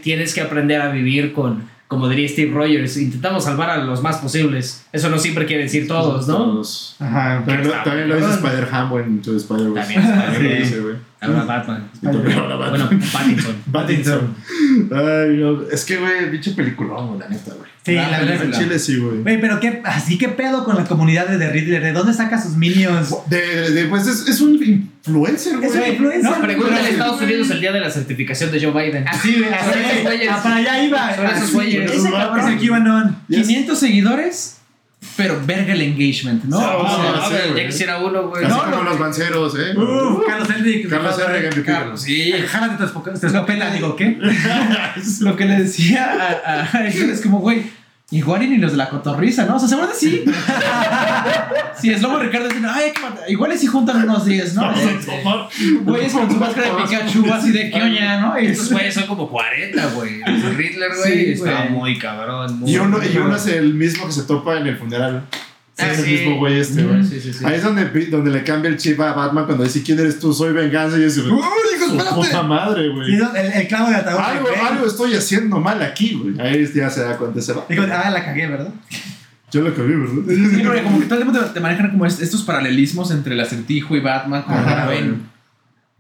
tienes 0.02 0.34
que 0.34 0.40
aprender 0.40 0.80
a 0.80 0.90
vivir 0.90 1.32
con, 1.32 1.68
como 1.86 2.08
diría 2.08 2.28
Steve 2.28 2.52
Rogers, 2.52 2.96
intentamos 2.96 3.44
salvar 3.44 3.70
a 3.70 3.76
los 3.78 4.02
más 4.02 4.16
posibles. 4.16 4.86
Eso 4.92 5.10
no 5.10 5.18
siempre 5.18 5.44
quiere 5.44 5.64
decir 5.64 5.86
todos, 5.86 6.26
¿no? 6.26 6.36
Todos. 6.36 6.96
Ajá. 6.98 7.42
También 7.44 7.68
lo, 7.68 7.72
Qué 7.74 7.78
también 7.84 8.08
lo 8.08 8.16
dice. 8.16 8.30
Spider-Ham, 8.30 8.90
güey, 8.90 9.04
en 9.04 9.22
tu 9.22 9.36
Spider-Verse. 9.36 9.94
También 9.94 10.58
dice, 10.62 10.80
güey. 10.80 11.11
Ahora 11.23 11.45
Batman. 11.45 11.91
Ahora 12.05 12.57
Batman. 12.57 12.89
Bueno, 12.89 13.07
Pattinson. 13.12 13.57
Pattinson. 13.73 14.35
Ay, 14.91 15.37
no. 15.39 15.62
Es 15.70 15.85
que, 15.85 15.97
güey, 15.99 16.31
pinche 16.31 16.53
peliculón, 16.53 17.18
la 17.18 17.29
neta, 17.29 17.53
güey. 17.55 17.70
Sí, 17.85 17.97
Ah, 17.97 18.09
la 18.11 18.18
pero 18.18 18.29
verdad. 18.31 18.45
En 18.45 18.51
la- 18.53 18.59
Chile 18.59 18.79
sí, 18.79 18.97
güey. 18.97 19.23
Güey, 19.23 19.41
pero 19.41 19.59
qué, 19.59 19.83
así 19.85 20.16
que 20.16 20.29
pedo 20.29 20.64
con 20.64 20.77
la 20.77 20.85
comunidad 20.85 21.27
de 21.29 21.39
The 21.39 21.51
Riddler. 21.51 21.83
¿De 21.83 21.93
dónde 21.93 22.12
saca 22.14 22.41
sus 22.41 22.57
minions? 22.57 23.12
De, 23.29 23.39
de, 23.45 23.70
de- 23.73 23.85
pues 23.87 24.07
es, 24.07 24.29
es 24.29 24.41
un 24.41 24.55
influencer, 24.55 25.57
güey. 25.57 25.68
Es 25.68 25.75
un 25.75 25.87
influencer. 25.87 26.23
No, 26.31 26.41
pregúntale 26.41 26.81
a. 26.87 26.89
Estados 26.91 27.20
Unidos 27.20 27.51
el 27.51 27.61
día 27.61 27.73
de 27.73 27.81
la 27.81 27.91
certificación 27.91 28.53
de 28.53 28.61
Joe 28.64 28.70
Biden. 28.85 29.09
Así, 29.09 29.35
güey, 29.39 29.53
así. 29.53 30.27
Ah, 30.31 30.41
para 30.43 30.57
allá 30.57 30.85
iba. 30.85 31.16
Son 31.16 31.27
esos 31.27 31.53
güeyes. 31.55 31.91
Ese 31.91 32.11
cabrón 32.11 32.41
es 32.55 32.62
el 32.62 32.68
QAnon. 32.68 33.16
Yes. 33.29 33.47
500 33.49 33.79
seguidores, 33.79 34.59
pero 35.16 35.40
verga 35.44 35.72
el 35.74 35.82
engagement, 35.82 36.44
¿no? 36.44 36.59
Sí, 36.59 36.64
O 36.64 37.28
sea, 37.28 37.46
güey. 37.50 37.62
ya 37.62 37.66
quisiera 37.66 37.98
uno, 37.98 38.28
güey. 38.28 38.44
Así 38.44 38.53
No, 38.55 38.62
como 38.64 38.76
no. 38.76 38.82
los 38.84 38.98
banceros, 38.98 39.55
¿eh? 39.59 39.76
Uf, 39.76 40.24
Carlos 40.26 40.48
Henry. 40.55 40.88
Carlos. 40.88 41.18
MVP. 41.18 41.62
Carlos, 41.64 42.03
sí. 42.03 42.32
Jálate 42.48 42.76
tu 42.76 42.84
escopeta, 43.26 43.70
digo, 43.74 43.96
¿qué? 43.96 44.18
Lo 45.20 45.36
que 45.36 45.44
le 45.44 45.57
decía 45.62 46.05
a, 46.44 46.61
a, 46.62 46.76
a 46.78 46.86
es 46.86 47.20
como, 47.20 47.40
güey, 47.40 47.64
igual 48.12 48.42
y 48.42 48.48
ni 48.48 48.58
los 48.58 48.72
de 48.72 48.76
la 48.76 48.88
cotorriza, 48.88 49.46
¿no? 49.46 49.56
O 49.56 49.58
sea, 49.58 49.68
seguro 49.68 49.88
sí. 49.92 50.24
Si 51.80 51.90
es 51.90 52.00
Lobo 52.00 52.18
Ricardo 52.18 52.46
diciendo, 52.46 52.68
ay, 52.72 52.84
hay 52.84 52.92
que 52.92 53.00
matar. 53.00 53.28
igual 53.28 53.52
y 53.52 53.58
si 53.58 53.66
juntan 53.66 54.02
unos 54.04 54.24
10, 54.24 54.54
¿no? 54.54 54.72
Güeyes 55.82 56.12
con 56.12 56.30
su 56.30 56.36
máscara 56.36 56.68
de 56.68 56.82
Pikachu 56.82 57.32
así 57.32 57.50
de 57.50 57.70
que 57.70 57.82
oña, 57.82 58.20
¿no? 58.20 58.38
Y 58.40 58.46
Esos 58.46 58.70
güeyes 58.70 58.94
son 58.94 59.06
como 59.06 59.28
40, 59.28 59.86
güey. 59.94 60.22
Riddler, 60.22 60.90
güey, 60.96 61.24
Sí, 61.24 61.32
está 61.32 61.64
muy 61.70 61.98
cabrón. 61.98 62.60
muy 62.60 62.70
Y 62.70 62.76
uno, 62.78 62.98
y 63.02 63.16
uno 63.16 63.34
es 63.34 63.46
el 63.46 63.74
mismo 63.74 64.06
que 64.06 64.12
se 64.12 64.22
topa 64.22 64.58
en 64.58 64.66
el 64.66 64.76
funeral. 64.76 65.24
Sí, 65.75 65.85
Ah, 65.85 65.91
es 65.93 65.99
el 66.01 66.05
sí. 66.05 66.11
mismo 66.12 66.37
güey 66.37 66.61
este, 66.61 66.83
güey. 66.85 67.03
Sí, 67.03 67.18
sí, 67.20 67.33
sí. 67.33 67.45
Ahí 67.47 67.55
es 67.55 67.62
donde, 67.62 67.87
donde 68.11 68.31
le 68.31 68.45
cambia 68.45 68.68
el 68.68 68.77
chip 68.77 69.01
a 69.01 69.14
Batman 69.14 69.47
cuando 69.47 69.64
dice 69.64 69.83
quién 69.83 69.99
eres 69.99 70.18
tú, 70.20 70.33
soy 70.35 70.53
venganza 70.53 70.99
y 70.99 71.05
dice, 71.05 71.20
¡Uy, 71.23 71.29
hijo 71.29 71.93
de 71.93 71.97
espérate! 71.99 72.14
puta 72.14 72.43
madre, 72.43 72.89
güey! 72.91 73.16
no, 73.16 73.35
el, 73.35 73.53
el 73.53 73.68
clavo 73.68 73.89
de 73.89 73.97
ataúd. 73.97 74.18
Algo, 74.20 74.87
estoy 74.87 75.14
haciendo 75.14 75.59
mal 75.61 75.81
aquí, 75.83 76.12
güey. 76.14 76.39
Ahí 76.47 76.70
ya 76.75 76.91
se 76.91 77.01
da 77.03 77.16
cuenta, 77.16 77.41
se 77.41 77.55
va. 77.55 77.64
Digo, 77.70 77.85
ah, 77.91 78.11
la 78.11 78.23
cagué, 78.25 78.47
¿verdad? 78.49 78.68
Yo 79.51 79.62
lo 79.62 79.70
vi, 79.70 79.95
¿verdad? 79.95 80.35
Sí, 80.57 80.62
porque 80.64 80.83
como 80.83 80.99
que 81.01 81.07
todo 81.07 81.18
el 81.18 81.25
tiempo 81.25 81.39
te, 81.47 81.53
te 81.55 81.61
manejan 81.61 81.91
como 81.91 82.07
est- 82.07 82.20
estos 82.23 82.43
paralelismos 82.43 83.11
entre 83.11 83.33
el 83.35 83.41
acertijo 83.41 83.97
y 83.97 84.01
Batman, 84.01 84.43
como. 84.43 84.59
Pues 84.62 85.05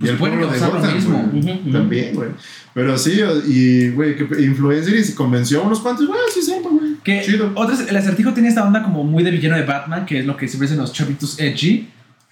y 0.02 0.08
el 0.08 0.16
pueden 0.16 0.40
pueblo 0.40 0.80
de 0.82 0.94
mismo. 0.94 1.30
También, 1.72 2.14
güey. 2.14 2.30
Pero 2.74 2.96
sí, 2.96 3.20
y, 3.46 3.90
güey, 3.90 4.16
que 4.16 4.42
influencer 4.42 4.94
y 4.94 5.04
se 5.04 5.14
convenció 5.14 5.62
a 5.62 5.66
unos 5.66 5.80
cuantos, 5.80 6.06
güey, 6.06 6.18
sí, 6.32 6.42
sí, 6.42 6.54
güey. 6.62 6.96
Que 7.04 7.20
Chido. 7.22 7.52
otros, 7.54 7.80
el 7.80 7.96
acertijo 7.96 8.32
tiene 8.32 8.48
esta 8.48 8.64
onda 8.64 8.82
como 8.82 9.04
muy 9.04 9.22
de 9.22 9.30
villano 9.30 9.56
de 9.56 9.64
Batman, 9.64 10.06
que 10.06 10.20
es 10.20 10.26
lo 10.26 10.36
que 10.36 10.48
siempre 10.48 10.66
dicen 10.66 10.80
los 10.80 10.92
chavitos 10.92 11.38
edgy. 11.38 11.88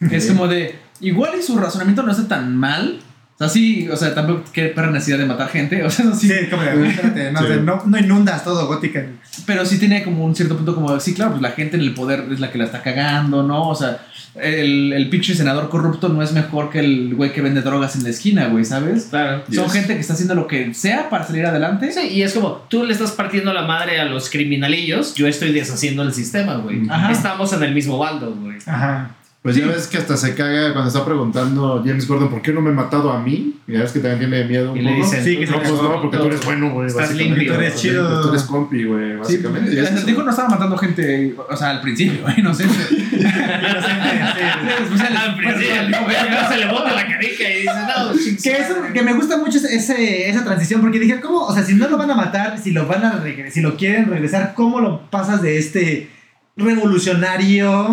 Que 0.08 0.16
es 0.16 0.26
como 0.26 0.48
de, 0.48 0.76
igual 1.00 1.32
y 1.38 1.42
su 1.42 1.58
razonamiento 1.58 2.02
no 2.02 2.12
está 2.12 2.26
tan 2.26 2.56
mal. 2.56 3.00
O 3.40 3.44
sea, 3.44 3.48
sí, 3.48 3.88
o 3.90 3.96
sea, 3.96 4.14
tampoco 4.14 4.42
quiere 4.52 4.68
perra 4.68 4.90
necesidad 4.90 5.16
de 5.16 5.24
matar 5.24 5.48
gente. 5.48 5.82
O 5.82 5.88
sea, 5.88 6.04
no, 6.04 6.14
sí, 6.14 6.28
Sí, 6.28 6.34
como 6.50 6.60
de, 6.62 6.88
espérate, 6.88 7.32
no, 7.32 7.40
Sí. 7.40 7.46
no, 7.64 7.82
no 7.86 7.98
inundas 7.98 8.44
todo, 8.44 8.66
gótica. 8.66 9.02
Pero 9.46 9.64
sí 9.64 9.78
tiene 9.78 10.02
como 10.04 10.26
un 10.26 10.36
cierto 10.36 10.56
punto 10.56 10.74
como, 10.74 11.00
sí, 11.00 11.14
claro, 11.14 11.30
pues 11.30 11.40
la 11.42 11.52
gente 11.52 11.76
en 11.76 11.82
el 11.82 11.94
poder 11.94 12.26
es 12.30 12.38
la 12.38 12.52
que 12.52 12.58
la 12.58 12.64
está 12.64 12.82
cagando, 12.82 13.42
¿no? 13.42 13.66
O 13.70 13.74
sea, 13.74 14.02
el, 14.34 14.92
el 14.92 15.08
pinche 15.08 15.34
senador 15.34 15.70
corrupto 15.70 16.10
no 16.10 16.22
es 16.22 16.32
mejor 16.32 16.68
que 16.68 16.80
el 16.80 17.14
güey 17.14 17.32
que 17.32 17.40
vende 17.40 17.62
drogas 17.62 17.96
en 17.96 18.02
la 18.04 18.10
esquina, 18.10 18.48
güey, 18.48 18.66
¿sabes? 18.66 19.04
Claro. 19.08 19.42
Son 19.50 19.64
Yes. 19.64 19.72
gente 19.72 19.94
que 19.94 20.00
está 20.00 20.12
haciendo 20.12 20.34
lo 20.34 20.46
que 20.46 20.74
sea 20.74 21.08
para 21.08 21.26
salir 21.26 21.46
adelante. 21.46 21.90
Sí, 21.92 22.08
y 22.10 22.22
es 22.22 22.34
como, 22.34 22.66
tú 22.68 22.84
le 22.84 22.92
estás 22.92 23.12
partiendo 23.12 23.54
la 23.54 23.62
madre 23.62 24.00
a 24.00 24.04
los 24.04 24.28
criminalillos, 24.28 25.14
yo 25.14 25.26
estoy 25.26 25.52
deshaciendo 25.52 26.02
el 26.02 26.12
sistema, 26.12 26.56
güey. 26.56 26.82
Ajá. 26.90 27.10
Estamos 27.10 27.50
en 27.54 27.62
el 27.62 27.74
mismo 27.74 27.96
baldo, 27.96 28.34
güey. 28.34 28.58
Ajá. 28.66 29.12
Pues 29.42 29.54
Sí. 29.54 29.62
ya 29.62 29.68
ves 29.68 29.86
que 29.86 29.96
hasta 29.96 30.18
se 30.18 30.34
caga 30.34 30.74
cuando 30.74 30.88
está 30.88 31.02
preguntando 31.02 31.82
James 31.82 32.06
Gordon 32.06 32.28
por 32.28 32.42
qué 32.42 32.52
no 32.52 32.60
me 32.60 32.68
he 32.70 32.74
matado 32.74 33.10
a 33.10 33.22
mí. 33.22 33.56
Y 33.66 33.72
ya 33.72 33.80
ves 33.80 33.92
que 33.92 34.00
también 34.00 34.18
tiene 34.30 34.44
miedo 34.44 34.72
un 34.72 34.76
Y 34.78 34.82
le 34.82 34.90
poco. 34.90 35.04
dicen, 35.04 35.24
Sí, 35.24 35.36
que 35.38 35.46
No, 35.46 35.56
pues 35.60 35.70
no, 35.70 36.02
porque 36.02 36.16
tú 36.18 36.24
eres 36.26 36.44
bueno, 36.44 36.70
güey. 36.74 36.88
Estás 36.88 37.14
limpio. 37.14 37.54
Tú 37.54 37.58
eres 37.60 37.74
chido. 37.76 38.20
Tú 38.20 38.28
eres 38.28 38.42
compi, 38.42 38.84
güey, 38.84 39.12
Sí, 39.12 39.16
básicamente. 39.18 39.72
Y 39.74 39.78
el 39.78 39.86
es 39.86 40.06
no 40.18 40.28
estaba 40.30 40.48
matando 40.50 40.76
gente, 40.76 41.34
o 41.48 41.56
sea, 41.56 41.70
al 41.70 41.80
principio. 41.80 42.20
No 42.42 42.52
sé. 42.52 42.64
Después 42.64 42.90
ya 45.00 45.22
Al 45.22 45.36
principio, 45.36 46.48
se 46.50 46.56
le 46.58 46.66
bota 46.66 46.92
la 46.92 47.06
carica 47.06 47.50
y 47.50 47.60
dice, 47.62 47.72
no, 47.72 48.12
Que, 48.42 48.52
eso, 48.62 48.74
que 48.92 49.02
me 49.02 49.12
gusta 49.14 49.38
mucho 49.38 49.56
ese- 49.56 49.74
ese, 49.74 50.28
esa 50.28 50.44
transición, 50.44 50.82
porque 50.82 50.98
dije, 50.98 51.18
¿cómo? 51.20 51.46
O 51.46 51.54
sea, 51.54 51.62
si 51.64 51.74
no 51.74 51.88
lo 51.88 51.96
van 51.96 52.10
a 52.10 52.14
matar, 52.14 52.58
si 52.58 52.72
lo 52.72 52.86
van 52.86 53.04
a 53.04 53.22
regre- 53.24 53.50
si 53.50 53.62
lo 53.62 53.76
quieren 53.78 54.10
regresar, 54.10 54.52
¿cómo 54.54 54.80
lo 54.80 55.10
pasas 55.10 55.40
de 55.42 55.56
este 55.58 56.10
revolucionario 56.56 57.90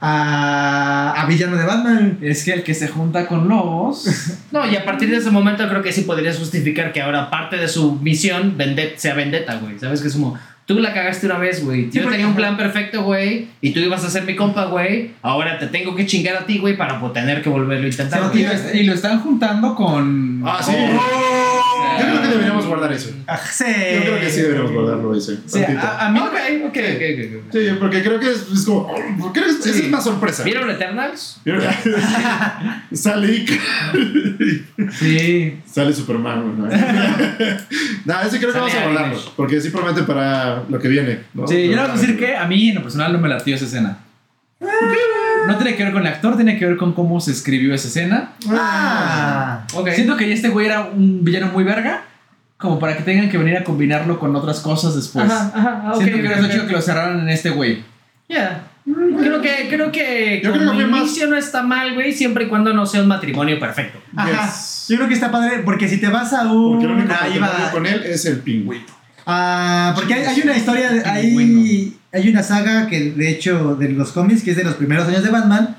a, 0.00 1.14
a 1.16 1.26
villano 1.26 1.56
de 1.56 1.64
Batman? 1.64 2.18
Es 2.22 2.44
que 2.44 2.52
el 2.52 2.62
que 2.62 2.74
se 2.74 2.88
junta 2.88 3.26
con 3.26 3.48
lobos. 3.48 4.06
No, 4.50 4.68
y 4.68 4.74
a 4.74 4.84
partir 4.84 5.08
de 5.10 5.18
ese 5.18 5.30
momento 5.30 5.68
creo 5.68 5.80
que 5.80 5.92
sí 5.92 6.00
podrías 6.02 6.36
justificar 6.36 6.92
que 6.92 7.00
ahora 7.00 7.30
parte 7.30 7.56
de 7.56 7.68
su 7.68 7.92
misión 7.96 8.56
vende- 8.58 8.94
sea 8.96 9.14
vendetta, 9.14 9.54
güey. 9.56 9.78
¿Sabes? 9.78 10.00
Que 10.00 10.08
es 10.08 10.14
como, 10.14 10.36
tú 10.66 10.80
la 10.80 10.92
cagaste 10.92 11.26
una 11.26 11.38
vez, 11.38 11.64
güey. 11.64 11.88
Yo 11.92 12.08
tenía 12.08 12.26
un 12.26 12.34
plan 12.34 12.56
perfecto, 12.56 13.04
güey, 13.04 13.46
y 13.60 13.70
tú 13.70 13.78
ibas 13.78 14.04
a 14.04 14.10
ser 14.10 14.24
mi 14.24 14.34
compa, 14.34 14.64
güey. 14.64 15.12
Ahora 15.22 15.56
te 15.60 15.68
tengo 15.68 15.94
que 15.94 16.04
chingar 16.04 16.34
a 16.36 16.46
ti, 16.46 16.58
güey, 16.58 16.76
para 16.76 17.00
tener 17.12 17.42
que 17.42 17.48
volverlo 17.48 17.86
a 17.86 17.90
intentar, 17.90 18.22
Sí, 18.32 18.40
Y 18.40 18.42
lo, 18.44 18.50
est- 18.52 18.74
y 18.74 18.82
lo 18.82 18.92
están 18.94 19.20
juntando 19.20 19.76
con. 19.76 20.42
Ah, 20.44 20.58
sí. 20.60 20.72
con- 20.72 20.98
Yo 21.98 22.06
creo 22.06 22.22
que 22.22 22.28
deberíamos 22.28 22.66
guardar 22.66 22.92
eso. 22.92 23.10
Ah, 23.26 23.38
sí. 23.38 23.64
Yo 23.94 24.00
creo 24.02 24.20
que 24.20 24.30
sí 24.30 24.40
deberíamos 24.42 24.72
guardarlo 24.72 25.14
ese. 25.16 25.36
Sí, 25.46 25.60
tantito. 25.60 25.80
a, 25.80 26.06
a 26.06 26.10
mí. 26.10 26.18
Ok, 26.20 26.26
ok, 26.28 26.66
ok, 26.66 26.76
ok, 26.76 27.46
ok. 27.46 27.52
Sí, 27.52 27.58
porque 27.78 28.02
creo 28.02 28.20
que 28.20 28.30
es, 28.30 28.46
es 28.52 28.64
como. 28.64 28.80
oh, 28.80 29.32
Creo 29.32 29.44
que 29.46 29.50
es, 29.50 29.62
Sí. 29.64 29.70
es 29.84 29.90
más 29.90 30.04
sorpresa. 30.04 30.42
¿Vieron 30.44 30.70
Eternals? 30.70 31.40
Sale. 32.92 33.46
Sí. 34.98 35.60
Sale 35.66 35.92
Superman, 35.92 36.58
¿no? 36.58 36.66
no, 38.04 38.20
ese 38.22 38.38
creo 38.38 38.52
que 38.52 38.58
Sale 38.58 38.60
vamos 38.60 38.74
a 38.74 38.82
guardarlo. 38.84 39.20
Porque 39.36 39.60
sí 39.60 39.70
promete 39.70 40.02
para 40.02 40.62
lo 40.68 40.78
que 40.78 40.88
viene. 40.88 41.20
¿no? 41.34 41.46
Sí, 41.46 41.64
yo 41.68 41.76
le 41.76 41.82
voy 41.82 41.90
a 41.90 41.92
decir 41.94 42.18
que 42.18 42.36
a 42.36 42.46
mí 42.46 42.68
en 42.70 42.76
lo 42.76 42.82
personal 42.82 43.12
no 43.12 43.18
me 43.18 43.28
latió 43.28 43.54
esa 43.54 43.64
escena. 43.66 43.98
No 45.46 45.56
tiene 45.56 45.76
que 45.76 45.84
ver 45.84 45.92
con 45.92 46.02
el 46.06 46.12
actor, 46.12 46.36
tiene 46.36 46.58
que 46.58 46.66
ver 46.66 46.76
con 46.76 46.92
cómo 46.92 47.20
se 47.20 47.32
escribió 47.32 47.74
esa 47.74 47.88
escena. 47.88 48.32
Ah. 48.48 49.64
Ok. 49.74 49.90
Siento 49.90 50.16
que 50.16 50.32
este 50.32 50.48
güey 50.48 50.66
era 50.66 50.82
un 50.82 51.24
villano 51.24 51.48
muy 51.52 51.64
verga, 51.64 52.02
como 52.56 52.78
para 52.78 52.96
que 52.96 53.02
tengan 53.02 53.28
que 53.28 53.38
venir 53.38 53.56
a 53.56 53.64
combinarlo 53.64 54.18
con 54.18 54.34
otras 54.36 54.60
cosas 54.60 54.94
después. 54.94 55.30
Ajá, 55.30 55.52
ajá, 55.54 55.90
ok, 55.92 55.96
Siento 56.02 56.16
que 56.16 56.20
hubiera 56.26 56.40
ok. 56.44 56.50
chido 56.50 56.66
que 56.66 56.72
lo 56.72 56.82
cerraran 56.82 57.20
en 57.20 57.28
este 57.30 57.50
güey. 57.50 57.82
Yeah. 58.28 58.64
Creo 59.18 59.40
que, 59.40 59.66
creo 59.68 59.92
que 59.92 60.40
Yo 60.42 60.52
creo 60.52 60.70
que 60.70 60.74
fue 60.76 60.86
más- 60.86 61.00
inicio 61.02 61.26
no 61.28 61.36
está 61.36 61.62
mal, 61.62 61.94
güey, 61.94 62.12
siempre 62.12 62.44
y 62.44 62.48
cuando 62.48 62.72
no 62.72 62.86
sea 62.86 63.02
un 63.02 63.08
matrimonio 63.08 63.58
perfecto. 63.58 63.98
Ajá. 64.16 64.46
Yes. 64.46 64.86
Yo 64.88 64.96
creo 64.96 65.08
que 65.08 65.14
está 65.14 65.30
padre, 65.30 65.60
porque 65.64 65.88
si 65.88 65.98
te 65.98 66.08
vas 66.08 66.32
a 66.32 66.50
un. 66.52 66.72
Porque 66.78 66.86
el 66.86 66.92
único 66.92 67.12
ahí 67.12 67.38
matrimonio 67.38 67.66
va- 67.66 67.70
con 67.72 67.86
él 67.86 68.02
es 68.04 68.24
el 68.26 68.38
pingüino. 68.40 68.84
Ah, 69.32 69.92
porque 69.94 70.14
hay, 70.14 70.24
hay 70.24 70.40
una 70.42 70.56
historia, 70.56 70.90
de- 70.92 71.04
hay, 71.04 71.96
hay 72.12 72.28
una 72.28 72.42
saga 72.42 72.86
que 72.88 73.12
de 73.12 73.30
hecho 73.30 73.76
de 73.76 73.88
los 73.90 74.12
cómics, 74.12 74.42
que 74.42 74.50
es 74.52 74.56
de 74.56 74.64
los 74.64 74.74
primeros 74.74 75.06
años 75.08 75.22
de 75.22 75.30
Batman, 75.30 75.76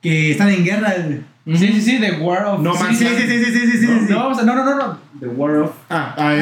que 0.00 0.30
están 0.32 0.48
en 0.50 0.64
guerra 0.64 0.92
el- 0.92 1.24
Sí, 1.46 1.56
sí, 1.58 1.80
sí, 1.82 1.98
The 2.00 2.12
War 2.12 2.44
of. 2.46 2.60
No 2.60 2.74
sí, 2.74 2.82
Man's 2.82 2.98
Sí, 2.98 3.04
sí, 3.06 3.14
sí, 3.16 3.26
sí, 3.28 3.44
sí, 3.44 3.52
sí, 3.52 3.70
sí, 3.78 3.86
sí. 3.86 3.86
No, 4.12 4.30
no, 4.34 4.42
no, 4.44 4.64
no, 4.64 4.76
no. 4.76 4.98
The 5.20 5.26
War 5.26 5.56
of. 5.56 5.72
Ah, 5.90 6.14
ah, 6.16 6.34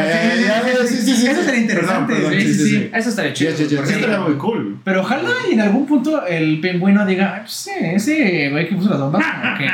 sí, 0.88 0.96
sí, 0.96 1.16
sí. 1.16 1.26
Eso 1.26 1.42
sería 1.42 1.60
interesante. 1.60 2.14
Perdón, 2.14 2.30
perdón, 2.30 2.40
Sí, 2.40 2.54
sí, 2.54 2.68
sí. 2.70 2.90
Eso 2.94 3.08
estaría 3.10 3.32
chido. 3.32 3.56
Sí, 3.56 3.64
estaría 3.64 4.20
muy 4.20 4.34
cool. 4.36 4.78
Pero 4.84 5.00
ojalá 5.00 5.30
y 5.50 5.54
en 5.54 5.60
algún 5.60 5.86
punto 5.86 6.24
el 6.24 6.60
pingüino 6.60 7.04
diga, 7.04 7.32
"Ay, 7.34 7.40
pues 7.42 7.52
sí, 7.52 7.70
ese 7.82 8.50
güey 8.50 8.68
que 8.68 8.76
puso 8.76 8.90
las 8.90 9.00
bombas, 9.00 9.24
como 9.24 9.58
que, 9.58 9.66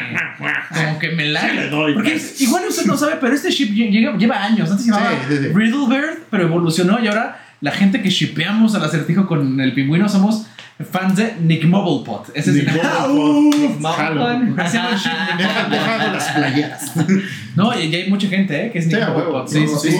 como 0.75 0.99
que 0.99 1.11
me 1.11 1.27
la. 1.27 1.41
Sí, 1.43 1.57
le 1.57 1.69
doy, 1.69 1.93
Porque 1.95 2.11
pues. 2.13 2.41
igual 2.41 2.65
usted 2.67 2.87
no 2.87 2.97
sabe, 2.97 3.17
pero 3.21 3.35
este 3.35 3.51
ship 3.51 3.71
lleva 4.19 4.43
años. 4.43 4.71
Antes 4.71 4.87
se 4.87 4.93
llamaba 4.93 5.11
Sí, 5.29 5.37
sí, 5.37 5.43
sí. 5.45 5.49
Riddlebird, 5.55 6.19
pero 6.31 6.45
evolucionó 6.45 6.99
y 7.03 7.07
ahora 7.07 7.45
la 7.61 7.73
gente 7.73 8.01
que 8.01 8.09
shipeamos 8.09 8.75
al 8.75 8.85
acertijo 8.85 9.27
con 9.27 9.61
el 9.61 9.75
pingüino 9.75 10.09
somos 10.09 10.47
fans 10.85 11.17
de 11.17 11.35
Nick 11.41 11.65
Mobilepot. 11.65 12.31
Ese 12.35 12.51
es 12.51 12.57
Nick 12.57 12.69
el. 12.69 12.81
Jalo. 12.81 13.51
Hacemos 14.57 15.03
ship 15.03 15.11
Nick 15.11 15.39
Deja, 15.39 15.63
Mobilepot. 15.65 15.71
deja 15.71 16.13
las 16.13 16.29
playeras. 16.33 16.93
No, 17.59 17.77
y 17.77 17.91
ya 17.91 17.99
hay 17.99 18.09
mucha 18.09 18.29
gente, 18.29 18.67
¿eh? 18.67 18.71
Que 18.71 18.79
es 18.79 18.87
Nick. 18.87 19.01
Mobilepot. 19.09 19.49
Sí, 19.49 19.67
sí, 19.67 19.91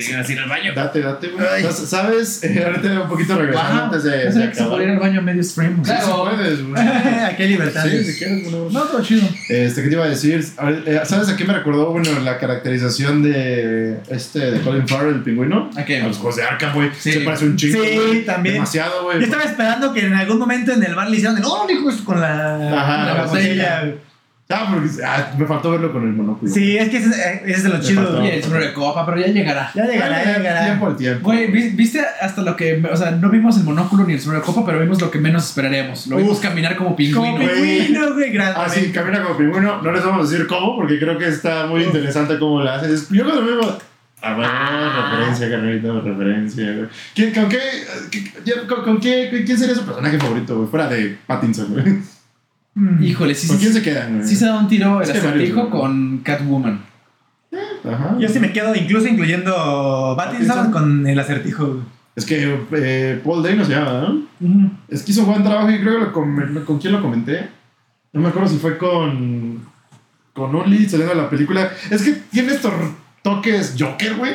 sí. 0.00 0.12
así 0.12 0.32
en 0.34 0.38
el 0.38 0.48
baño. 0.48 0.72
Date, 0.74 1.00
date, 1.00 1.28
güey. 1.28 1.72
¿Sabes? 1.72 2.42
Eh, 2.54 2.62
ahorita 2.62 3.00
un 3.00 3.08
poquito 3.08 3.36
regresando 3.36 3.84
antes 3.84 4.04
de, 4.04 4.30
No 4.30 4.50
que 4.50 4.54
se 4.54 4.64
puede 4.64 4.84
ir 4.84 4.90
al 4.90 4.98
baño 4.98 5.22
medio 5.22 5.42
stream. 5.42 5.82
Sí 5.84 5.92
puedes, 6.04 6.64
güey. 6.64 6.82
Aquí 7.24 7.42
hay 7.42 7.48
libertad. 7.48 7.84
Sí, 7.84 8.04
si 8.04 8.18
quieres. 8.18 8.52
No, 8.52 8.82
todo 8.82 9.02
chido. 9.02 9.26
Este, 9.48 9.82
¿qué 9.82 9.88
te 9.88 9.94
iba 9.94 10.04
a 10.04 10.08
decir? 10.08 10.44
A 10.58 10.66
ver, 10.66 10.82
eh, 10.86 11.00
¿Sabes 11.04 11.28
a 11.30 11.36
qué 11.36 11.44
me 11.44 11.54
recordó? 11.54 11.90
Bueno, 11.90 12.10
la 12.20 12.38
caracterización 12.38 13.22
de 13.22 13.98
este, 14.08 14.50
de 14.50 14.60
Colin 14.60 14.86
Farrell, 14.86 15.14
el 15.14 15.22
pingüino. 15.22 15.70
¿A 15.76 15.84
qué? 15.84 16.00
A 16.00 16.06
los 16.06 16.18
juegos 16.18 16.36
de 16.36 16.42
Arkham, 16.44 16.74
güey. 16.74 16.90
Se 16.96 17.20
parece 17.20 17.46
un 17.46 17.56
chingo. 17.56 17.82
Sí, 17.82 18.22
también. 18.24 18.54
Demasiado, 18.56 19.04
güey. 19.04 19.18
Yo 19.18 19.24
estaba 19.24 19.44
esperando 19.44 19.92
que 19.92 20.03
en 20.06 20.14
algún 20.14 20.38
momento 20.38 20.72
en 20.72 20.82
el 20.82 20.94
bar 20.94 21.08
le 21.10 21.16
hicieran 21.16 21.36
el 21.38 21.44
¡Oh, 21.44 21.66
hijo! 21.70 21.90
Con 22.04 22.20
la, 22.20 22.54
Ajá, 22.56 23.04
la 23.06 23.14
la 23.14 23.24
botella. 23.24 23.94
Ah, 24.50 24.68
porque 24.70 24.88
ah, 25.02 25.32
me 25.38 25.46
faltó 25.46 25.70
verlo 25.70 25.90
con 25.90 26.02
el 26.02 26.12
monóculo. 26.12 26.52
Sí, 26.52 26.76
es 26.76 26.90
que 26.90 26.98
ese, 26.98 27.08
ese 27.08 27.50
es 27.50 27.62
de 27.62 27.68
lo 27.70 27.76
Me 27.76 27.80
chido. 27.80 28.20
el 28.22 28.42
sombrero 28.42 28.66
de 28.66 28.72
copa, 28.74 29.06
pero 29.06 29.18
ya 29.18 29.28
llegará. 29.28 29.70
Ya 29.74 29.86
llegará, 29.86 30.22
ya 30.22 30.36
llegará. 30.36 30.64
Tiempo 30.66 30.86
al 30.86 30.96
tiempo. 30.96 31.24
Güey, 31.24 31.50
vi- 31.50 31.70
viste 31.70 32.02
hasta 32.20 32.42
lo 32.42 32.54
que. 32.54 32.80
O 32.92 32.96
sea, 32.96 33.12
no 33.12 33.30
vimos 33.30 33.56
el 33.56 33.64
monóculo 33.64 34.04
ni 34.04 34.12
el 34.12 34.20
sombrero 34.20 34.44
de 34.44 34.52
copa, 34.52 34.66
pero 34.66 34.80
vimos 34.80 35.00
lo 35.00 35.10
que 35.10 35.18
menos 35.18 35.46
esperaríamos. 35.48 36.06
Lo 36.08 36.18
vimos 36.18 36.36
Uf. 36.36 36.42
caminar 36.42 36.76
como 36.76 36.90
Como 36.90 36.96
pingüino. 36.96 37.36
güey. 37.38 37.86
pingüino, 37.86 38.12
güey. 38.14 38.32
gran- 38.32 38.52
Ah, 38.54 38.68
sí, 38.68 38.92
camina 38.92 39.22
como 39.22 39.38
pingüino. 39.38 39.80
No 39.80 39.90
les 39.92 40.04
vamos 40.04 40.28
a 40.28 40.30
decir 40.30 40.46
cómo, 40.46 40.76
porque 40.76 40.98
creo 40.98 41.16
que 41.16 41.26
está 41.26 41.66
muy 41.66 41.82
interesante 41.82 42.38
cómo 42.38 42.60
lo 42.62 42.70
haces. 42.70 43.08
Yo 43.08 43.24
cuando 43.24 43.46
veo. 43.46 43.78
Ah, 44.26 44.34
bueno, 44.34 45.10
referencia, 45.18 45.50
carnalito, 45.50 46.00
referencia, 46.00 46.72
güey. 46.72 46.88
¿Quién, 47.14 47.34
¿Con 47.34 47.48
qué? 47.48 47.58
qué- 48.10 48.66
¿Con, 48.66 48.82
con 48.84 49.00
qué? 49.00 49.42
¿Quién 49.44 49.58
sería 49.58 49.74
su 49.74 49.84
personaje 49.84 50.18
favorito, 50.18 50.56
güey? 50.56 50.68
Fuera 50.68 50.88
de 50.88 51.18
Pattinson, 51.26 51.72
güey. 51.72 51.84
Mm. 52.74 53.04
Híjole, 53.04 53.34
sí, 53.34 53.46
¿Con 53.48 53.56
sí, 53.58 53.62
quién 53.62 53.72
sí, 53.74 53.78
se 53.78 53.84
quedan, 53.84 54.16
güey? 54.16 54.28
sí 54.28 54.34
se 54.36 54.46
da 54.46 54.58
un 54.58 54.66
tiro 54.68 55.00
el 55.02 55.10
acertijo 55.10 55.70
con 55.70 56.18
Catwoman. 56.24 56.80
Ajá. 57.84 58.16
Yo 58.18 58.28
sí 58.28 58.40
me 58.40 58.52
quedo 58.52 58.74
incluso 58.74 59.06
incluyendo 59.06 60.14
Pattinson 60.16 60.72
con 60.72 61.06
el 61.06 61.18
acertijo. 61.18 61.66
güey. 61.66 61.80
Es 62.16 62.24
que 62.24 62.58
eh, 62.72 63.20
Paul 63.24 63.42
Dano 63.42 63.64
se 63.64 63.72
llama, 63.72 64.26
¿no? 64.40 64.70
Es 64.88 65.02
que 65.02 65.12
hizo 65.12 65.20
un 65.22 65.26
buen 65.28 65.42
trabajo 65.44 65.70
y 65.70 65.80
creo 65.80 66.12
que 66.12 66.20
lo 66.52 66.64
con 66.64 66.78
quién 66.78 66.92
lo 66.92 67.02
comenté. 67.02 67.48
No 68.12 68.20
me 68.22 68.28
acuerdo 68.28 68.48
si 68.48 68.56
fue 68.58 68.78
con. 68.78 69.60
Con 70.32 70.52
Oli 70.54 70.88
saliendo 70.88 71.14
de 71.14 71.22
la 71.22 71.30
película. 71.30 71.70
Es 71.90 72.02
que 72.02 72.12
tiene 72.32 72.52
estos 72.54 72.72
toques 73.24 73.74
Joker, 73.76 74.14
güey. 74.14 74.34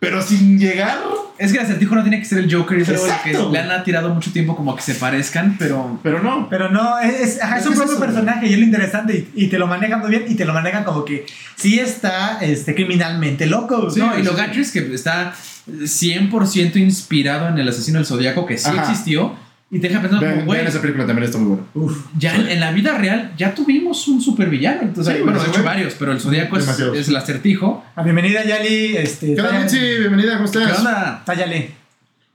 Pero 0.00 0.22
sin 0.22 0.60
llegar. 0.60 0.96
Es 1.38 1.50
que 1.50 1.58
el 1.58 1.64
acertijo 1.64 1.96
no 1.96 2.02
tiene 2.02 2.20
que 2.20 2.24
ser 2.24 2.38
el 2.38 2.54
Joker, 2.54 2.78
es 2.78 2.88
algo 2.88 3.02
que 3.24 3.30
Exacto. 3.30 3.50
le 3.50 3.58
han 3.58 3.82
tirado 3.82 4.14
mucho 4.14 4.30
tiempo 4.32 4.54
como 4.54 4.76
que 4.76 4.82
se 4.82 4.94
parezcan, 4.94 5.56
pero. 5.58 5.98
Pero 6.04 6.22
no. 6.22 6.48
Pero 6.48 6.68
no, 6.70 7.00
es, 7.00 7.20
es, 7.20 7.42
ajá, 7.42 7.56
es 7.58 7.62
Es 7.64 7.68
un 7.70 7.74
propio 7.74 7.94
eso, 7.94 7.98
güey. 8.00 8.12
personaje 8.12 8.46
y 8.46 8.52
es 8.52 8.58
lo 8.60 8.64
interesante. 8.64 9.26
Y, 9.34 9.46
y 9.46 9.48
te 9.48 9.58
lo 9.58 9.66
manejan 9.66 9.98
muy 9.98 10.10
bien 10.10 10.24
y 10.28 10.36
te 10.36 10.44
lo 10.44 10.52
manejan 10.54 10.84
como 10.84 11.04
que 11.04 11.26
sí 11.56 11.80
está 11.80 12.38
este, 12.40 12.76
criminalmente 12.76 13.46
loco. 13.46 13.90
Sí, 13.90 13.98
no, 13.98 14.16
y 14.16 14.22
lo 14.22 14.34
gacho 14.34 14.60
es 14.60 14.70
que 14.70 14.94
está 14.94 15.32
100% 15.68 16.76
inspirado 16.76 17.48
en 17.48 17.58
el 17.58 17.68
asesino 17.68 17.98
del 17.98 18.06
zodiaco, 18.06 18.46
que 18.46 18.56
sí 18.56 18.68
Ajá. 18.70 18.82
existió. 18.82 19.34
Y 19.70 19.80
te 19.80 19.88
deja 19.88 20.00
pensando, 20.00 20.24
Vean, 20.24 20.36
como, 20.36 20.46
güey, 20.46 20.66
esa 20.66 20.80
película 20.80 21.06
también 21.06 21.26
está 21.26 21.36
muy 21.38 21.48
buena. 21.48 21.62
Uf. 21.74 22.06
ya 22.18 22.34
en, 22.34 22.48
en 22.48 22.58
la 22.60 22.72
vida 22.72 22.96
real 22.96 23.32
ya 23.36 23.54
tuvimos 23.54 24.08
un 24.08 24.20
supervillano. 24.22 24.80
Entonces, 24.82 25.16
Sí, 25.16 25.22
bueno, 25.22 25.38
ese 25.38 25.50
hecho 25.50 25.62
varios, 25.62 25.94
pero 25.98 26.12
el 26.12 26.20
zodiaco 26.20 26.56
es, 26.56 27.08
el 27.08 27.16
acertijo. 27.16 27.84
A 27.94 28.02
bienvenida, 28.02 28.44
Yali. 28.44 28.96
Este, 28.96 29.34
¿Qué 29.34 29.40
onda, 29.42 29.60
Mitzi? 29.60 29.78
Bienvenida, 29.78 30.38
¿cómo 30.38 30.50
¿Qué 30.50 30.58
estás? 30.62 30.78
onda? 30.78 31.22
Tállale. 31.26 31.76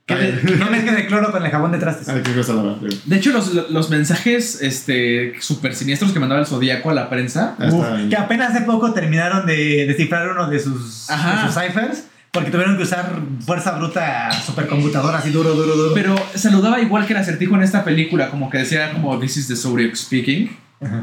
Que 0.05 0.13
Ay. 0.13 0.39
te- 0.45 0.57
no 0.57 0.69
mezcles 0.69 0.95
de 0.95 1.07
cloro 1.07 1.31
con 1.31 1.43
el 1.43 1.49
jabón 1.49 1.71
de 1.71 1.77
trastes. 1.79 2.07
Ay, 2.09 2.21
qué 2.23 2.34
cosa 2.34 2.53
la 2.53 2.61
verdad. 2.63 2.81
De 3.05 3.15
hecho, 3.15 3.31
los, 3.31 3.51
los 3.71 3.89
mensajes 3.89 4.61
este, 4.61 5.34
super 5.39 5.73
siniestros 5.73 6.11
que 6.11 6.19
mandaba 6.19 6.41
el 6.41 6.45
zodiaco 6.45 6.89
a 6.91 6.93
la 6.93 7.09
prensa. 7.09 7.55
Ah, 7.57 7.69
Uf, 7.71 8.09
que 8.09 8.15
apenas 8.17 8.51
hace 8.53 8.65
poco 8.65 8.93
terminaron 8.93 9.45
de 9.47 9.86
descifrar 9.88 10.29
uno 10.29 10.49
de 10.49 10.59
sus, 10.59 11.07
de 11.07 11.47
sus 11.47 11.53
ciphers 11.55 12.03
porque 12.34 12.49
tuvieron 12.51 12.75
que 12.75 12.84
usar 12.84 13.11
fuerza 13.45 13.71
bruta 13.77 14.31
supercomputadora 14.31 15.19
así 15.19 15.29
duro, 15.29 15.53
duro, 15.53 15.75
duro. 15.75 15.93
Pero 15.93 16.15
saludaba 16.36 16.81
igual 16.81 17.05
que 17.05 17.13
el 17.13 17.19
acertijo 17.19 17.55
en 17.55 17.61
esta 17.61 17.84
película, 17.86 18.29
como 18.29 18.49
que 18.49 18.57
decía 18.57 18.91
como 18.91 19.17
This 19.19 19.38
is 19.38 19.47
the 19.47 19.55
Zodiac 19.55 19.95
speaking. 19.95 20.49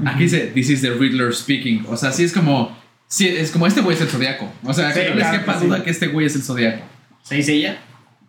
Aquí 0.04 0.24
dice 0.24 0.50
This 0.52 0.68
is 0.70 0.80
the 0.82 0.90
Riddler 0.90 1.32
speaking. 1.32 1.86
O 1.88 1.96
sea, 1.96 2.12
sí 2.12 2.24
es 2.24 2.32
como. 2.32 2.76
Sí, 3.06 3.26
es 3.28 3.50
como 3.52 3.66
este 3.66 3.80
güey 3.80 3.96
es 3.96 4.02
el 4.02 4.08
zodiaco. 4.08 4.52
O 4.64 4.74
sea, 4.74 4.92
Sí, 4.92 5.00
que 5.00 5.08
no 5.10 5.14
les 5.16 5.24
claro 5.24 5.38
quepa 5.40 5.52
que 5.54 5.58
sí. 5.60 5.66
duda 5.66 5.82
que 5.84 5.90
este 5.90 6.06
güey 6.08 6.26
es 6.26 6.34
el 6.36 6.42
zodiaco. 6.42 6.84
¿Se 7.22 7.36
dice 7.36 7.54
ella? 7.54 7.78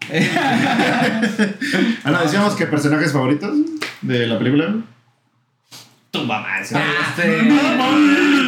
Ana, 2.03 2.21
decíamos 2.23 2.53
que 2.55 2.65
personajes 2.65 3.11
favoritos 3.13 3.55
de 4.01 4.27
la 4.27 4.37
película. 4.37 4.75
Tu 6.11 6.19
mamá. 6.23 6.63
sí. 6.63 6.75
Ah. 6.77 7.13
Este- 7.17 7.41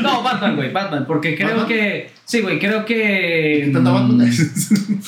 No, 0.01 0.21
Batman, 0.21 0.55
güey, 0.57 0.71
Batman. 0.71 1.05
Porque 1.07 1.35
creo 1.35 1.49
¿Batman? 1.49 1.67
que. 1.67 2.11
Sí, 2.25 2.41
güey, 2.41 2.59
creo 2.59 2.83
que. 2.85 3.63
¿Qué 3.65 3.71
tanta 3.73 3.89
mm, 3.91 3.93
Batman? 3.93 4.31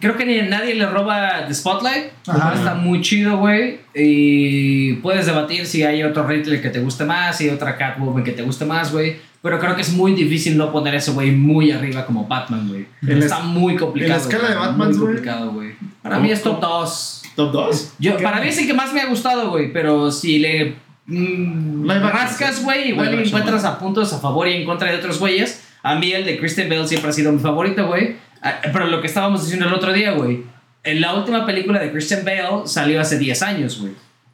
Creo 0.00 0.16
que 0.16 0.26
ni 0.26 0.42
nadie 0.48 0.74
le 0.74 0.86
roba 0.86 1.46
The 1.46 1.54
Spotlight. 1.54 2.06
Ajá. 2.26 2.54
Está 2.54 2.74
muy 2.74 3.00
chido, 3.00 3.38
güey. 3.38 3.78
Y 3.94 4.94
puedes 4.94 5.24
debatir 5.24 5.66
si 5.66 5.84
hay 5.84 6.02
otro 6.02 6.26
Riddler 6.26 6.60
que 6.60 6.68
te 6.70 6.80
guste 6.80 7.04
más, 7.04 7.38
si 7.38 7.44
hay 7.48 7.54
otra 7.54 7.76
Catwoman 7.78 8.24
que 8.24 8.32
te 8.32 8.42
guste 8.42 8.64
más, 8.64 8.90
güey. 8.92 9.16
Pero 9.40 9.60
creo 9.60 9.76
que 9.76 9.82
es 9.82 9.92
muy 9.92 10.12
difícil 10.14 10.56
no 10.58 10.72
poner 10.72 10.96
ese 10.96 11.12
güey 11.12 11.30
muy 11.30 11.70
arriba 11.70 12.04
como 12.04 12.26
Batman, 12.26 12.68
güey. 12.68 12.86
Está 13.18 13.38
muy 13.40 13.76
complicado. 13.76 14.14
en 14.14 14.18
la 14.18 14.22
escala 14.28 14.48
de 14.48 14.54
Batman, 14.56 14.88
Muy 14.88 14.96
güey. 14.98 15.06
complicado, 15.14 15.52
güey. 15.52 15.70
Para 16.02 16.18
mí 16.18 16.30
es 16.32 16.42
top 16.42 16.60
2. 16.60 17.22
¿Top 17.36 17.52
2? 17.52 17.94
Yo, 18.00 18.16
para 18.18 18.40
mí 18.40 18.48
es 18.48 18.58
el 18.58 18.66
que 18.66 18.74
más 18.74 18.92
me 18.92 19.00
ha 19.00 19.06
gustado, 19.06 19.50
güey. 19.50 19.72
Pero 19.72 20.10
si 20.10 20.38
le 20.40 20.74
mm, 21.06 21.88
rascas, 21.88 22.62
güey, 22.62 22.88
igual 22.88 23.14
encuentras 23.14 23.64
a 23.64 23.78
puntos 23.78 24.12
a 24.12 24.18
favor 24.18 24.48
y 24.48 24.54
en 24.54 24.64
contra 24.64 24.90
de 24.90 24.98
otros 24.98 25.18
güeyes. 25.18 25.62
A 25.82 25.96
mí 25.96 26.12
el 26.12 26.24
de 26.24 26.38
Kristen 26.38 26.68
Bell 26.68 26.88
siempre 26.88 27.10
ha 27.10 27.12
sido 27.12 27.30
mi 27.30 27.40
favorito, 27.40 27.86
güey. 27.86 28.16
Ah, 28.42 28.60
Pero 28.62 28.86
lo 28.86 29.00
que 29.00 29.06
estábamos 29.06 29.42
diciendo 29.42 29.66
el 29.66 29.74
otro 29.74 29.92
día, 29.92 30.12
güey. 30.12 30.42
En 30.82 31.00
la 31.00 31.14
última 31.14 31.46
película 31.46 31.80
de 31.80 31.90
Christian 31.90 32.24
Bale 32.24 32.66
salió 32.66 33.00
hace 33.00 33.18
10 33.18 33.42
años, 33.42 33.80
güey. 33.80 33.92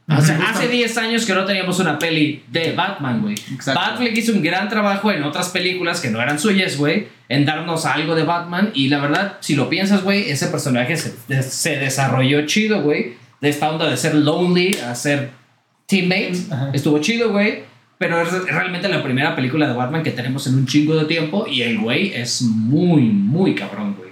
O 0.09 0.21
sea, 0.21 0.51
hace 0.51 0.67
10 0.67 0.97
años 0.99 1.25
que 1.25 1.33
no 1.33 1.45
teníamos 1.45 1.79
una 1.79 1.97
peli 1.97 2.43
de 2.49 2.73
Batman, 2.73 3.23
güey. 3.23 3.37
Batfleck 3.65 4.17
hizo 4.17 4.33
un 4.33 4.43
gran 4.43 4.69
trabajo 4.69 5.13
en 5.13 5.23
otras 5.23 5.51
películas 5.51 6.01
que 6.01 6.11
no 6.11 6.21
eran 6.21 6.41
suyas, 6.41 6.77
güey, 6.77 7.07
en 7.29 7.45
darnos 7.47 7.87
algo 7.87 8.17
de 8.17 8.25
Batman. 8.25 8.73
Y 8.75 8.89
la 8.89 8.99
verdad, 8.99 9.37
si 9.39 9.55
lo 9.55 9.69
piensas, 9.69 10.03
güey, 10.03 10.29
ese 10.29 10.49
personaje 10.49 10.97
se, 10.97 11.43
se 11.43 11.77
desarrolló 11.77 12.45
chido, 12.47 12.83
güey. 12.83 13.15
De 13.41 13.49
esta 13.49 13.71
onda 13.71 13.89
de 13.89 13.97
ser 13.97 14.17
lonely 14.17 14.77
a 14.85 14.95
ser 14.97 15.31
teammate. 15.91 16.33
Ajá. 16.51 16.71
Estuvo 16.73 16.99
chido, 17.01 17.31
güey. 17.33 17.65
Pero 17.99 18.23
es 18.23 18.33
realmente 18.47 18.89
la 18.89 19.03
primera 19.03 19.37
película 19.37 19.69
de 19.69 19.75
Batman 19.75 20.03
que 20.03 20.13
tenemos 20.13 20.47
en 20.47 20.55
un 20.55 20.67
chingo 20.67 20.95
de 20.95 21.05
tiempo. 21.05 21.47
Y 21.47 21.61
el 21.63 21.79
güey 21.81 22.15
es 22.15 22.41
muy, 22.43 23.03
muy 23.03 23.55
cabrón, 23.55 23.95
güey. 23.99 24.09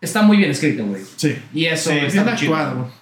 Está 0.00 0.22
muy 0.22 0.36
bien 0.36 0.50
escrito, 0.50 0.84
güey. 0.86 1.02
Sí. 1.16 1.34
Y 1.52 1.64
eso 1.64 1.90
Sí, 1.90 1.96
está 1.96 2.22
bien 2.22 2.24
muy 2.26 2.36
chido. 2.36 2.54
actuado. 2.56 2.92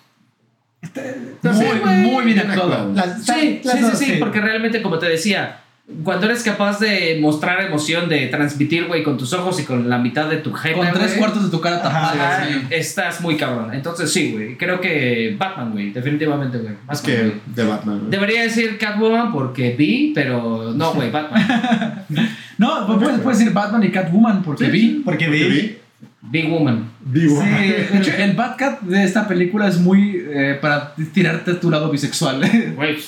Muy, 1.43 1.79
güey. 1.79 1.97
muy 1.99 2.25
bien 2.25 2.39
actuado. 2.39 2.95
Sí, 3.23 3.61
sí, 3.63 3.79
sí, 3.97 4.13
porque 4.19 4.41
realmente, 4.41 4.81
como 4.81 4.99
te 4.99 5.09
decía, 5.11 5.61
cuando 6.05 6.27
eres 6.27 6.43
capaz 6.43 6.79
de 6.79 7.19
mostrar 7.21 7.63
emoción, 7.65 8.09
de 8.09 8.27
transmitir, 8.29 8.87
güey, 8.87 9.03
con 9.03 9.19
tus 9.19 9.33
ojos 9.33 9.61
y 9.61 9.65
con 9.65 9.89
la 9.89 9.99
mitad 9.99 10.29
de 10.29 10.39
tu 10.39 10.53
jeta, 10.53 10.77
Con 10.77 10.89
tres 10.93 11.09
güey, 11.09 11.19
cuartos 11.19 11.45
de 11.45 11.51
tu 11.51 11.61
cara 11.61 11.83
tapada. 11.83 12.13
ajá, 12.39 12.47
sí. 12.49 12.61
estás 12.71 13.21
muy 13.21 13.37
cabrón. 13.37 13.75
Entonces, 13.75 14.13
sí, 14.13 14.33
güey, 14.33 14.57
creo 14.57 14.81
que 14.81 15.37
Batman, 15.39 15.73
güey, 15.73 15.91
definitivamente, 15.91 16.59
güey. 16.59 16.75
Batman, 16.87 17.05
que 17.05 17.17
güey. 17.23 17.33
de 17.47 17.65
Batman. 17.65 17.99
güey. 17.99 18.11
Debería 18.11 18.43
decir 18.43 18.79
Catwoman 18.79 19.33
porque 19.33 19.75
vi, 19.77 20.13
pero 20.15 20.73
no, 20.75 20.95
güey, 20.95 21.11
Batman. 21.13 22.05
No, 22.59 22.87
pues 22.87 22.99
puedes, 22.99 23.21
puedes 23.21 23.39
decir 23.39 23.53
Batman 23.53 23.83
y 23.85 23.91
Catwoman 23.91 24.43
porque 24.43 24.67
Sí, 24.67 24.71
vi. 24.71 25.03
Porque 25.05 25.27
Porque 25.27 25.45
vi. 25.45 25.45
vi. 25.51 25.77
Big 26.23 26.49
Woman. 26.51 26.91
Vivo. 27.01 27.43
Sí, 27.43 27.49
de 27.49 27.99
hecho, 27.99 28.13
el 28.17 28.35
Batcat 28.35 28.81
de 28.83 29.03
esta 29.05 29.27
película 29.27 29.67
es 29.67 29.79
muy 29.79 30.23
eh, 30.29 30.59
para 30.61 30.95
tirarte 31.15 31.53
a 31.53 31.61
tu 31.61 31.71
lado 31.71 31.91
bisexual. 31.91 32.43
Güey. 32.77 32.99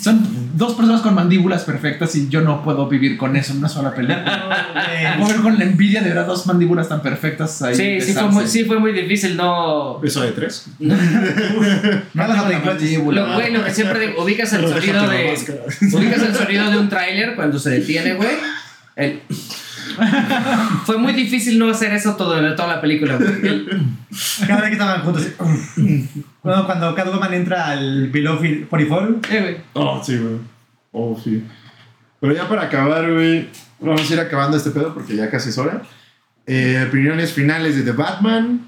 Son 0.00 0.56
dos 0.56 0.74
personas 0.74 1.02
con 1.02 1.14
mandíbulas 1.14 1.64
perfectas 1.64 2.14
y 2.16 2.28
yo 2.28 2.40
no 2.40 2.62
puedo 2.62 2.88
vivir 2.88 3.18
con 3.18 3.36
eso 3.36 3.52
en 3.52 3.58
una 3.58 3.68
sola 3.68 3.94
película. 3.94 4.66
Puedo 5.18 5.32
ver 5.34 5.42
con 5.42 5.58
la 5.58 5.64
envidia 5.64 6.00
de 6.00 6.08
ver 6.08 6.18
a 6.18 6.24
dos 6.24 6.46
mandíbulas 6.46 6.88
tan 6.88 7.02
perfectas 7.02 7.60
ahí. 7.62 7.74
Sí, 7.74 8.00
sí 8.00 8.12
fue, 8.14 8.28
muy, 8.28 8.46
sí 8.46 8.64
fue 8.64 8.78
muy 8.78 8.92
difícil 8.92 9.36
no... 9.36 10.00
Eso 10.02 10.22
de 10.22 10.32
tres. 10.32 10.66
No 10.78 10.94
Nada 12.14 12.34
tengo 12.34 12.48
de 12.48 12.58
mandíbula. 12.58 13.20
Lo, 13.28 13.34
güey, 13.34 13.52
lo 13.52 13.64
que 13.64 13.74
siempre 13.74 14.00
digo, 14.00 14.22
ubicas 14.22 14.52
el 14.54 14.64
Pero 14.64 14.80
sonido 14.80 15.08
de... 15.08 15.34
Ubicas 15.92 16.22
el 16.22 16.34
sonido 16.34 16.70
de 16.70 16.78
un 16.78 16.88
tráiler 16.88 17.34
cuando 17.34 17.58
se 17.58 17.70
detiene, 17.70 18.14
güey. 18.14 18.30
El- 18.96 19.20
Fue 20.84 20.98
muy 20.98 21.12
difícil 21.12 21.58
no 21.58 21.68
hacer 21.70 21.92
eso 21.92 22.14
todo, 22.16 22.54
toda 22.54 22.68
la 22.68 22.80
película, 22.80 23.16
güey. 23.16 23.46
El- 23.46 23.82
Cada 24.46 24.60
vez 24.60 24.68
que 24.70 24.74
estaban 24.74 25.02
juntos. 25.02 25.26
Bueno, 26.42 26.64
cuando 26.64 26.94
Catwoman 26.94 27.34
entra 27.34 27.66
al 27.66 28.08
Below 28.08 28.38
44. 28.38 29.20
Eh, 29.30 29.40
güey. 29.42 29.56
Oh, 29.74 30.02
sí, 30.02 30.16
güey. 30.16 30.36
Oh, 30.90 31.20
sí. 31.22 31.44
Pero 32.18 32.34
ya 32.34 32.48
para 32.48 32.62
acabar, 32.62 33.12
güey, 33.12 33.46
vamos 33.78 34.10
a 34.10 34.14
ir 34.14 34.20
acabando 34.20 34.56
este 34.56 34.70
pedo 34.70 34.94
porque 34.94 35.14
ya 35.16 35.30
casi 35.30 35.50
es 35.50 35.58
hora. 35.58 35.82
Eh, 36.46 36.82
opiniones 36.88 37.32
finales 37.34 37.76
de 37.76 37.82
The 37.82 37.92
Batman. 37.92 38.66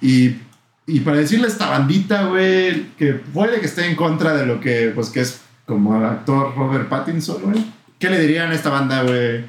Y, 0.00 0.34
y 0.88 1.00
para 1.00 1.18
decirle 1.18 1.46
a 1.46 1.50
esta 1.50 1.70
bandita, 1.70 2.24
güey, 2.24 2.86
que 2.98 3.12
puede 3.14 3.60
que 3.60 3.66
esté 3.66 3.86
en 3.88 3.94
contra 3.94 4.34
de 4.34 4.46
lo 4.46 4.58
que, 4.60 4.90
pues, 4.92 5.10
que 5.10 5.20
es 5.20 5.40
como 5.66 5.94
actor 5.94 6.52
Robert 6.56 6.88
Pattinson, 6.88 7.42
güey. 7.42 7.64
¿Qué 8.00 8.10
le 8.10 8.18
dirían 8.18 8.50
a 8.50 8.54
esta 8.54 8.70
banda, 8.70 9.02
güey? 9.04 9.44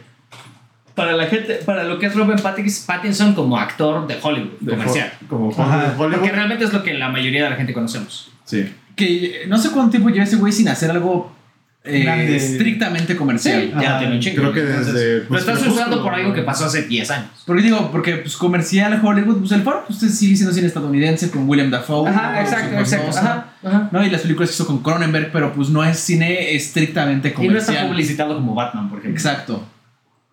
Para 0.95 1.11
la 1.13 1.27
gente, 1.27 1.55
para 1.65 1.83
lo 1.83 1.99
que 1.99 2.05
es 2.05 2.15
Robert 2.15 2.41
Pattis- 2.41 2.85
Pattinson 2.85 3.33
como 3.35 3.57
actor 3.57 4.07
de 4.07 4.17
Hollywood, 4.21 4.51
De 4.61 4.71
comercial. 4.71 5.11
Ho- 5.23 5.27
Como 5.27 5.51
Ajá. 5.51 5.93
Hollywood. 5.97 6.15
Porque 6.19 6.31
realmente 6.31 6.63
es 6.63 6.71
lo 6.73 6.81
que 6.83 6.93
la 6.93 7.09
mayoría 7.09 7.43
de 7.43 7.49
la 7.49 7.55
gente 7.57 7.73
conocemos. 7.73 8.31
Sí. 8.45 8.73
Que 8.95 9.25
eh, 9.25 9.47
no 9.47 9.57
sé 9.57 9.71
cuánto 9.71 9.91
tiempo 9.91 10.09
lleva 10.09 10.23
ese 10.23 10.37
güey 10.37 10.53
sin 10.53 10.69
hacer 10.69 10.89
algo 10.91 11.35
eh, 11.83 12.35
estrictamente 12.35 13.15
comercial. 13.17 13.71
ya 13.79 13.89
Ajá. 13.89 13.99
tiene 13.99 14.15
un 14.15 14.19
chingo. 14.21 14.37
Creo 14.41 14.53
que 14.53 14.61
Entonces, 14.61 14.93
desde. 14.93 15.17
Lo 15.23 15.27
pues, 15.27 15.41
estás 15.41 15.57
Crepúsculo, 15.59 15.85
usando 15.87 16.03
por 16.03 16.13
algo 16.15 16.33
que 16.33 16.41
pasó 16.43 16.65
hace 16.65 16.83
10 16.83 17.11
años. 17.11 17.29
Porque 17.45 17.61
digo, 17.61 17.91
porque 17.91 18.15
pues, 18.15 18.37
comercial 18.37 18.99
Hollywood, 19.03 19.39
pues 19.39 19.51
el 19.51 19.61
Ford 19.63 19.79
pues, 19.87 19.99
sigue 19.99 20.35
siendo 20.35 20.53
cine 20.53 20.67
estadounidense 20.67 21.29
con 21.29 21.47
William 21.47 21.69
Dafoe. 21.69 22.09
Ajá, 22.09 22.31
¿no? 22.33 22.39
exacto, 22.39 22.79
exacto. 22.79 23.11
famosa, 23.11 23.21
Ajá, 23.21 23.47
ajá. 23.63 23.89
¿no? 23.91 24.03
Y 24.05 24.09
las 24.09 24.21
películas 24.21 24.49
que 24.49 24.55
hizo 24.55 24.65
con 24.65 24.81
Cronenberg, 24.81 25.31
pero 25.33 25.51
pues 25.53 25.69
no 25.69 25.83
es 25.83 25.99
cine 25.99 26.55
estrictamente 26.55 27.27
Y 27.27 27.31
no 27.31 27.35
comercial. 27.37 27.75
está 27.75 27.87
publicitado 27.89 28.35
como 28.35 28.55
Batman, 28.55 28.89
por 28.89 28.99
ejemplo. 28.99 29.19
Exacto. 29.19 29.67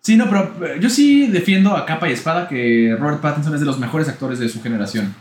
Sí, 0.03 0.17
no, 0.17 0.29
pero 0.29 0.53
eh, 0.65 0.77
yo 0.81 0.89
sí 0.89 1.27
defiendo 1.27 1.77
a 1.77 1.85
capa 1.85 2.09
y 2.09 2.11
espada 2.11 2.49
que 2.49 2.93
Robert 2.99 3.21
Pattinson 3.21 3.53
es 3.53 3.61
de 3.61 3.65
los 3.65 3.79
mejores 3.79 4.09
actores 4.09 4.37
de 4.37 4.49
su 4.49 4.61
generación. 4.61 5.15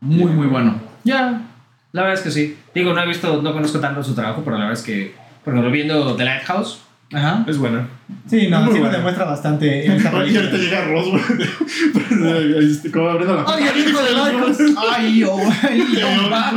Muy, 0.00 0.32
muy 0.32 0.46
bueno. 0.46 0.80
Ya, 1.04 1.42
la 1.92 2.02
verdad 2.02 2.18
es 2.18 2.24
que 2.24 2.30
sí. 2.30 2.56
Digo, 2.74 2.94
no 2.94 3.02
he 3.02 3.06
visto, 3.06 3.42
no 3.42 3.52
conozco 3.52 3.80
tanto 3.80 4.02
su 4.02 4.14
trabajo, 4.14 4.40
pero 4.42 4.56
la 4.56 4.64
verdad 4.64 4.80
es 4.80 4.86
que, 4.86 5.14
por 5.44 5.52
ejemplo, 5.52 5.70
viendo 5.70 6.16
The 6.16 6.24
Lighthouse, 6.24 6.80
Ajá. 7.14 7.44
Es 7.46 7.58
buena. 7.58 7.88
Sí, 8.28 8.48
no, 8.48 8.64
sí 8.72 8.78
bueno. 8.78 8.90
demuestra 8.90 9.24
bastante 9.24 9.86
en 9.86 9.92
esta 9.96 10.10
Oye, 10.14 10.36
ahorita 10.36 10.50
película. 10.50 10.80
llega 10.80 10.84
Ross, 10.92 11.08
güey. 11.10 12.70
Este, 12.70 12.90
Como 12.90 13.08
abriendo 13.08 13.34
la 13.36 13.44
¡Ay, 13.46 13.64
el 13.66 13.88
hijo 13.88 14.02
de 14.02 14.10
Michael! 14.14 14.76
Ay, 14.92 15.24
oh, 15.24 15.38
ay, 15.62 15.82
va. 16.30 16.52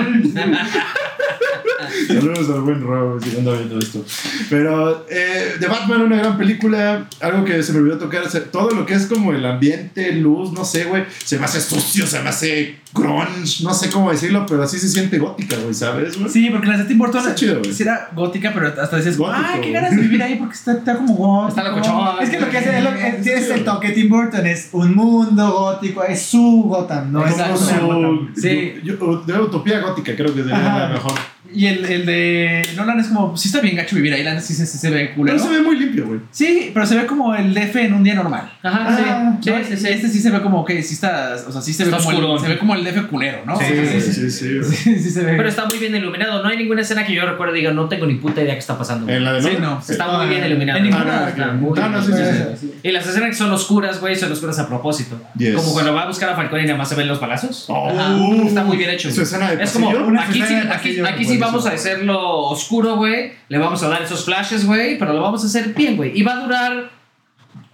Saludos 2.08 2.50
al 2.50 2.62
buen 2.62 2.82
Rob 2.82 3.24
si 3.24 3.38
anda 3.38 3.54
viendo 3.54 3.80
esto. 3.80 4.04
Pero 4.50 5.06
eh, 5.10 5.56
The 5.60 5.68
Batman, 5.68 6.02
una 6.02 6.18
gran 6.18 6.38
película. 6.38 7.08
Algo 7.22 7.46
que 7.46 7.62
se 7.64 7.74
me 7.74 7.80
olvidó 7.80 7.98
tocar. 7.98 8.24
todo 8.52 8.72
lo 8.72 8.86
que 8.86 8.94
es 8.94 9.06
como 9.06 9.32
el 9.32 9.46
ambiente, 9.46 10.12
luz, 10.14 10.52
no 10.54 10.66
sé, 10.66 10.86
güey. 10.86 11.04
Se 11.24 11.38
me 11.38 11.46
hace 11.46 11.62
sucio, 11.62 12.08
se 12.08 12.22
me 12.22 12.30
hace 12.30 12.78
grunge. 12.94 13.64
No 13.64 13.74
sé 13.74 13.90
cómo 13.90 14.12
decirlo, 14.12 14.46
pero 14.48 14.64
así 14.64 14.80
se 14.80 14.88
siente 14.90 15.18
gótica, 15.20 15.56
güey, 15.58 15.74
¿sabes, 15.74 16.18
güey? 16.18 16.30
Sí, 16.30 16.50
porque 16.50 16.68
las 16.68 16.80
de 16.80 16.86
Tim 16.86 16.98
Burton 16.98 17.20
Está 17.22 17.36
chido, 17.36 17.60
güey. 17.60 17.74
sí 17.74 17.84
era 17.84 18.10
gótica, 18.16 18.52
pero 18.54 18.68
hasta 18.82 18.98
decías, 18.98 19.18
Gótico, 19.18 19.38
ay, 19.46 19.62
qué 19.62 19.72
ganas 19.72 19.92
de 19.96 20.02
vivir 20.02 20.22
ahí 20.24 20.36
porque 20.48 20.58
está, 20.58 20.72
está 20.74 20.96
como 20.96 21.14
gótico. 21.16 21.50
Está 21.60 21.64
locochón. 21.70 22.24
Es 22.24 22.30
que 22.30 22.40
lo 22.40 22.50
que 22.50 22.58
hace 22.58 22.78
es, 22.78 22.84
lo 22.84 22.94
que- 22.94 23.08
es- 23.08 23.28
es 23.28 23.50
el 23.52 23.64
toque 23.64 23.90
Tim 23.92 24.10
Burton, 24.10 24.46
es 24.48 24.70
un 24.72 24.96
mundo 24.96 25.52
gótico, 25.52 26.04
es 26.04 26.22
su 26.22 26.64
Gotham, 26.68 27.12
no 27.12 27.26
es 27.26 27.32
Exacto. 27.32 27.58
su- 27.58 27.86
Gotham. 27.86 28.34
Sí. 28.36 28.74
yo- 28.84 28.98
yo- 28.98 29.24
de 29.26 29.40
utopía 29.40 29.80
gótica, 29.80 30.16
creo 30.16 30.34
que 30.34 30.42
sería 30.42 30.56
Ajá. 30.58 30.80
la 30.80 30.88
mejor. 30.90 31.14
Y 31.54 31.66
el, 31.66 31.86
el 31.86 32.06
de 32.06 32.62
Nolan 32.76 33.00
es 33.00 33.08
como, 33.08 33.38
sí 33.38 33.48
está 33.48 33.62
bien 33.62 33.78
gacho 33.78 33.96
vivir 33.96 34.14
ahí, 34.14 34.22
la 34.22 34.40
sí, 34.42 34.54
se- 34.54 34.66
sí 34.66 34.78
se 34.78 34.90
ve 34.90 35.14
culero. 35.14 35.38
Pero 35.38 35.50
se 35.50 35.58
ve 35.58 35.64
muy 35.64 35.80
limpio, 35.80 36.06
güey. 36.06 36.20
Sí, 36.30 36.72
pero 36.74 36.86
se 36.86 36.96
ve 36.98 37.06
como 37.06 37.34
el 37.36 37.54
DF 37.54 37.86
en 37.86 37.94
un 37.94 38.04
día 38.04 38.16
normal. 38.16 38.52
Ajá, 38.62 38.86
Ah, 38.86 39.38
sí, 39.42 39.50
¿no? 39.50 39.58
sí, 39.60 39.64
sí, 39.70 39.78
sí. 39.78 39.88
Este 39.88 40.10
sí 40.10 40.20
se 40.20 40.30
ve 40.30 40.42
como 40.42 40.66
que 40.66 40.84
sí 40.84 40.94
está, 40.96 41.36
o 41.48 41.52
sea, 41.52 41.62
sí 41.62 41.72
se 41.74 41.86
ve 41.86 41.92
como 41.92 42.12
el, 42.36 42.40
se 42.42 42.50
ve 42.50 42.58
como 42.58 42.76
el 42.76 42.84
DF 42.84 43.08
culero, 43.08 43.40
¿no? 43.46 43.58
Sí, 43.58 43.64
sí, 43.66 44.12
sí, 44.12 44.30
sí, 44.30 44.58
güey. 44.60 44.72
sí, 44.72 45.00
sí 45.00 45.10
se 45.10 45.24
ve. 45.24 45.36
Pero 45.38 45.48
está 45.48 45.66
muy 45.66 45.78
bien 45.80 45.96
iluminado. 45.96 46.44
No 46.44 46.50
hay 46.50 46.58
ninguna 46.58 46.82
escena 46.82 47.06
que 47.06 47.14
yo 47.14 47.26
recuerde 47.26 47.58
y 47.58 47.62
diga, 47.62 47.72
no 47.74 47.88
tengo 47.88 48.06
ni 48.08 48.16
puta 48.16 48.42
idea 48.42 48.54
qué 48.54 48.60
está 48.60 48.78
pasando. 48.78 49.10
En 49.10 49.24
la 49.24 49.32
de 49.32 49.42
Sí, 49.42 49.48
Nolan. 49.48 49.62
no. 49.62 49.80
Está 49.88 50.18
muy 50.18 50.27
bien 50.28 50.46
iluminado. 50.46 50.78
En 50.80 50.84
ninguna- 50.86 51.34
Ah, 51.38 51.52
muy 51.54 51.80
Ah, 51.80 51.90
no, 51.90 52.02
sí, 52.02 52.12
bien. 52.12 52.56
sí, 52.60 52.68
sí. 52.68 52.80
Y 52.84 52.92
las 52.92 53.06
escenas 53.08 53.30
que 53.30 53.36
son 53.36 53.52
oscuras, 53.52 54.00
güey, 54.00 54.16
son 54.16 54.32
oscuras 54.32 54.58
a 54.60 54.68
propósito. 54.68 55.20
Yes. 55.38 55.56
Como 55.56 55.74
cuando 55.74 55.94
va 55.94 56.04
a 56.04 56.08
buscar 56.08 56.30
a 56.30 56.36
Falcón 56.36 56.62
y 56.62 56.66
nada 56.66 56.78
más 56.78 56.90
se 56.90 56.96
ven 56.96 57.08
los 57.08 57.20
palazos. 57.20 57.66
Oh, 57.70 57.90
Ajá, 57.90 58.16
está 58.46 58.64
muy 58.64 58.78
bien 58.78 58.90
hecho. 58.90 59.12
Su 59.12 59.22
escena 59.22 59.52
de 59.52 59.64
Es 59.64 59.72
como, 59.72 59.90
aquí 60.20 60.42
sí, 60.42 60.56
aquí, 60.56 60.68
pasillo, 60.68 61.08
aquí 61.08 61.26
sí 61.26 61.38
vamos 61.38 61.66
a 61.66 61.72
hacerlo 61.72 62.20
oscuro, 62.48 62.96
güey. 62.98 63.34
Le 63.50 63.58
vamos 63.58 63.82
a 63.84 63.90
dar 63.90 64.02
esos 64.02 64.26
flashes, 64.26 64.66
güey, 64.66 64.98
pero 64.98 65.14
lo 65.14 65.22
vamos 65.22 65.44
a 65.44 65.48
hacer 65.48 65.74
bien, 65.74 65.96
güey. 65.98 66.18
Y 66.18 66.24
va 66.24 66.34
a 66.34 66.44
durar 66.44 66.90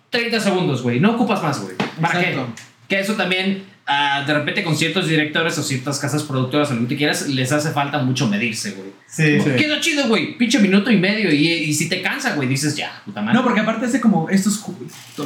30 0.10 0.40
segundos, 0.40 0.82
güey. 0.84 1.00
No 1.00 1.12
ocupas 1.16 1.42
más, 1.42 1.62
güey. 1.62 1.76
¿Para 2.02 2.20
Exacto. 2.22 2.48
qué? 2.88 2.96
Que 2.96 3.02
eso 3.02 3.14
también, 3.14 3.64
ah, 3.86 4.24
de 4.26 4.34
repente, 4.34 4.64
con 4.64 4.76
ciertos 4.76 5.08
directores 5.08 5.58
o 5.58 5.64
ciertas 5.64 6.00
casas 6.00 6.24
productoras 6.24 6.72
o 6.72 6.76
lo 6.76 6.82
que 6.82 6.88
tú 6.88 6.98
quieras, 6.98 7.28
les 7.28 7.52
hace 7.52 7.72
falta 7.72 8.00
mucho 8.00 8.28
medirse, 8.28 8.72
güey. 8.72 8.92
Sí. 9.08 9.40
Sí. 9.40 9.50
Quedó 9.58 9.80
chido, 9.80 10.08
güey. 10.08 10.38
Pinche 10.38 10.60
minuto 10.60 10.90
y 10.92 10.98
medio. 10.98 11.32
Y, 11.34 11.48
y 11.48 11.74
si 11.74 11.90
te 11.90 12.02
cansa, 12.02 12.36
güey, 12.36 12.48
dices 12.48 12.76
ya, 12.76 13.02
puta 13.06 13.22
madre. 13.22 13.38
No, 13.38 13.44
porque 13.44 13.60
aparte 13.60 13.86
hace 13.86 14.02
como 14.02 14.30
estos 14.30 14.64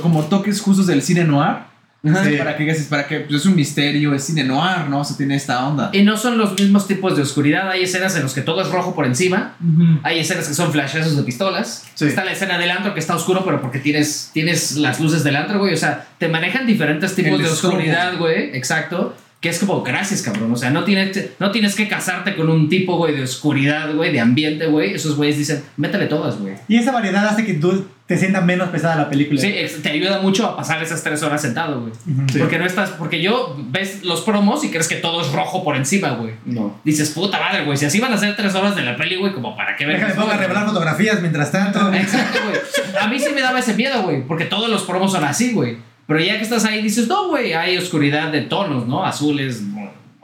como 0.02 0.26
toques 0.26 0.60
justos 0.62 0.88
del 0.88 1.02
cine 1.02 1.24
noir. 1.24 1.77
Sí. 2.08 2.38
Para 2.38 2.56
que 2.56 2.86
para 2.90 3.08
que 3.08 3.20
pues, 3.22 3.42
es 3.42 3.46
un 3.46 3.56
misterio, 3.56 4.14
es 4.14 4.24
cine 4.24 4.44
noir, 4.44 4.88
¿no? 4.90 5.02
O 5.02 5.04
sea, 5.04 5.18
tiene 5.18 5.36
esta 5.36 5.68
onda. 5.68 5.90
Y 5.94 6.04
no 6.04 6.18
son 6.18 6.38
los 6.38 6.60
mismos 6.60 6.88
tipos 6.88 7.16
de 7.16 7.22
oscuridad. 7.22 7.70
Hay 7.70 7.84
escenas 7.84 8.16
en 8.16 8.24
las 8.24 8.34
que 8.34 8.42
todo 8.42 8.62
es 8.62 8.70
rojo 8.70 8.96
por 8.96 9.06
encima. 9.06 9.56
Ujú. 9.62 10.00
Hay 10.04 10.20
escenas 10.20 10.48
que 10.48 10.54
son 10.54 10.72
flashazos 10.72 11.16
de 11.16 11.24
pistolas. 11.24 11.86
Sí. 11.96 12.06
Está 12.06 12.24
la 12.24 12.32
escena 12.32 12.58
del 12.58 12.72
antro 12.72 12.94
que 12.94 13.00
está 13.00 13.16
oscuro, 13.16 13.44
pero 13.46 13.62
porque 13.62 13.80
tienes, 13.80 14.32
tienes 14.34 14.76
las 14.76 15.00
luces 15.00 15.24
del 15.24 15.36
antro, 15.36 15.60
güey. 15.60 15.74
O 15.74 15.78
sea, 15.78 16.08
te 16.18 16.28
manejan 16.28 16.68
diferentes 16.68 17.16
tipos 17.16 17.34
El 17.34 17.44
de 17.44 17.50
oscuridad, 17.50 18.18
güey. 18.18 18.56
Exacto. 18.56 19.16
Que 19.40 19.50
es 19.50 19.60
como, 19.60 19.84
gracias, 19.84 20.24
cabrón. 20.24 20.52
O 20.52 20.56
sea, 20.56 20.72
no 20.72 20.84
tienes, 20.84 21.30
no 21.40 21.52
tienes 21.52 21.76
que 21.76 21.88
casarte 21.88 22.36
con 22.36 22.50
un 22.50 22.70
tipo, 22.70 22.98
güey, 22.98 23.16
de 23.16 23.22
oscuridad, 23.22 23.94
güey, 23.94 24.12
de 24.12 24.20
ambiente, 24.20 24.66
güey. 24.66 24.96
Esos 24.96 25.16
güeyes 25.16 25.38
dicen, 25.38 25.64
métele 25.78 26.08
todas, 26.08 26.40
güey. 26.40 26.56
Y 26.68 26.78
esa 26.78 26.92
variedad 26.92 27.28
hace 27.28 27.46
que 27.46 27.54
tú 27.54 27.86
te 28.08 28.18
sientas 28.18 28.46
menos 28.46 28.70
pesada 28.70 28.96
la 28.96 29.10
película. 29.10 29.40
Sí, 29.40 29.54
te 29.84 29.90
ayuda 29.90 30.22
mucho 30.22 30.46
a 30.48 30.56
pasar 30.56 30.82
esas 30.82 31.04
tres 31.04 31.22
horas 31.24 31.42
sentado, 31.42 31.82
güey. 31.82 31.94
Porque 32.40 32.58
no 32.58 32.66
estás, 32.66 32.92
porque 32.92 33.22
yo 33.22 33.58
ves 33.70 34.04
los 34.04 34.22
promos 34.22 34.64
y 34.64 34.70
crees 34.70 34.88
que 34.88 34.96
todo 34.96 35.20
es 35.20 35.32
rojo 35.34 35.62
por 35.62 35.76
encima, 35.76 36.12
güey. 36.12 36.32
No. 36.46 36.80
Dices, 36.86 37.10
puta 37.10 37.38
madre, 37.38 37.66
güey, 37.66 37.78
si 37.78 37.86
así 37.86 38.00
van 38.00 38.14
a 38.14 38.18
ser 38.18 38.34
tres 38.38 38.56
horas 38.56 38.78
de 38.78 38.84
la 38.84 38.96
peli, 38.96 39.18
güey, 39.18 39.34
como 39.34 39.58
para 39.58 39.76
qué 39.76 39.86
ver. 39.86 39.98
Déjame 39.98 40.16
pongo 40.16 40.32
a 40.32 40.38
revelar 40.38 40.66
fotografías 40.66 41.20
mientras 41.20 41.52
tanto. 41.52 41.80
Exacto, 41.94 42.40
güey. 42.46 42.58
A 43.02 43.08
mí 43.08 43.20
sí 43.20 43.28
me 43.36 43.42
daba 43.42 43.60
ese 43.60 43.74
miedo, 43.74 44.02
güey, 44.04 44.26
porque 44.26 44.46
todos 44.46 44.70
los 44.70 44.84
promos 44.84 45.12
son 45.12 45.26
así, 45.26 45.52
güey. 45.52 45.78
Pero 46.08 46.22
ya 46.22 46.38
que 46.38 46.44
estás 46.44 46.64
ahí 46.64 46.82
dices, 46.82 47.10
no, 47.10 47.28
güey, 47.28 47.54
hay 47.54 47.78
oscuridad 47.78 48.32
de 48.32 48.40
tonos, 48.40 48.88
¿no? 48.88 49.06
Azules, 49.06 49.62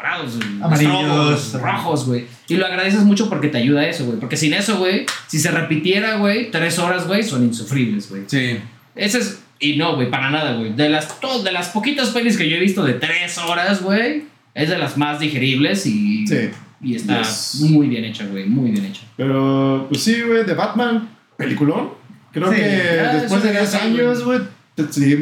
morados, 0.03 0.37
Amarillos. 0.61 1.53
rojos, 1.53 2.05
güey. 2.07 2.25
Y 2.47 2.55
lo 2.57 2.65
agradeces 2.65 3.01
mucho 3.03 3.29
porque 3.29 3.47
te 3.47 3.57
ayuda 3.57 3.81
a 3.81 3.87
eso, 3.87 4.05
güey. 4.05 4.19
Porque 4.19 4.35
sin 4.37 4.53
eso, 4.53 4.77
güey, 4.77 5.05
si 5.27 5.39
se 5.39 5.49
repitiera, 5.51 6.17
güey, 6.17 6.51
tres 6.51 6.77
horas, 6.79 7.07
güey, 7.07 7.23
son 7.23 7.43
insufribles, 7.43 8.09
güey. 8.09 8.23
Sí. 8.27 8.57
Ese 8.95 9.19
es. 9.19 9.39
Y 9.59 9.77
no, 9.77 9.95
güey, 9.95 10.09
para 10.11 10.29
nada, 10.29 10.55
güey. 10.57 10.73
De 10.73 10.89
las, 10.89 11.07
de 11.43 11.51
las 11.51 11.69
poquitas 11.69 12.09
pelis 12.09 12.37
que 12.37 12.49
yo 12.49 12.57
he 12.57 12.59
visto 12.59 12.83
de 12.83 12.93
tres 12.93 13.37
horas, 13.37 13.81
güey, 13.81 14.25
es 14.53 14.69
de 14.69 14.77
las 14.77 14.97
más 14.97 15.19
digeribles 15.19 15.85
y. 15.85 16.27
Sí. 16.27 16.49
Y 16.81 16.95
está 16.95 17.19
Yes. 17.19 17.61
muy 17.69 17.87
bien 17.87 18.03
hecha, 18.03 18.25
güey. 18.25 18.45
Muy 18.45 18.71
bien 18.71 18.83
hecha. 18.85 19.03
Pero, 19.15 19.85
pues 19.89 20.03
sí, 20.03 20.21
güey, 20.21 20.43
de 20.43 20.53
Batman, 20.53 21.09
peliculón. 21.37 21.91
Creo 22.33 22.49
Sí. 22.51 22.57
que 22.57 22.99
Ah, 22.99 23.13
después 23.13 23.41
de 23.41 23.53
ya 23.53 23.59
10 23.61 23.73
está, 23.73 23.85
años, 23.85 24.23
güey, 24.25 24.39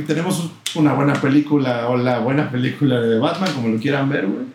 tenemos 0.08 0.50
una 0.76 0.94
buena 0.94 1.14
película 1.14 1.88
o 1.90 1.98
la 1.98 2.20
buena 2.20 2.50
película 2.50 3.00
de 3.02 3.20
Batman, 3.20 3.54
como 3.54 3.68
lo 3.68 3.80
quieran 3.80 4.10
ver, 4.10 4.26
güey. 4.26 4.46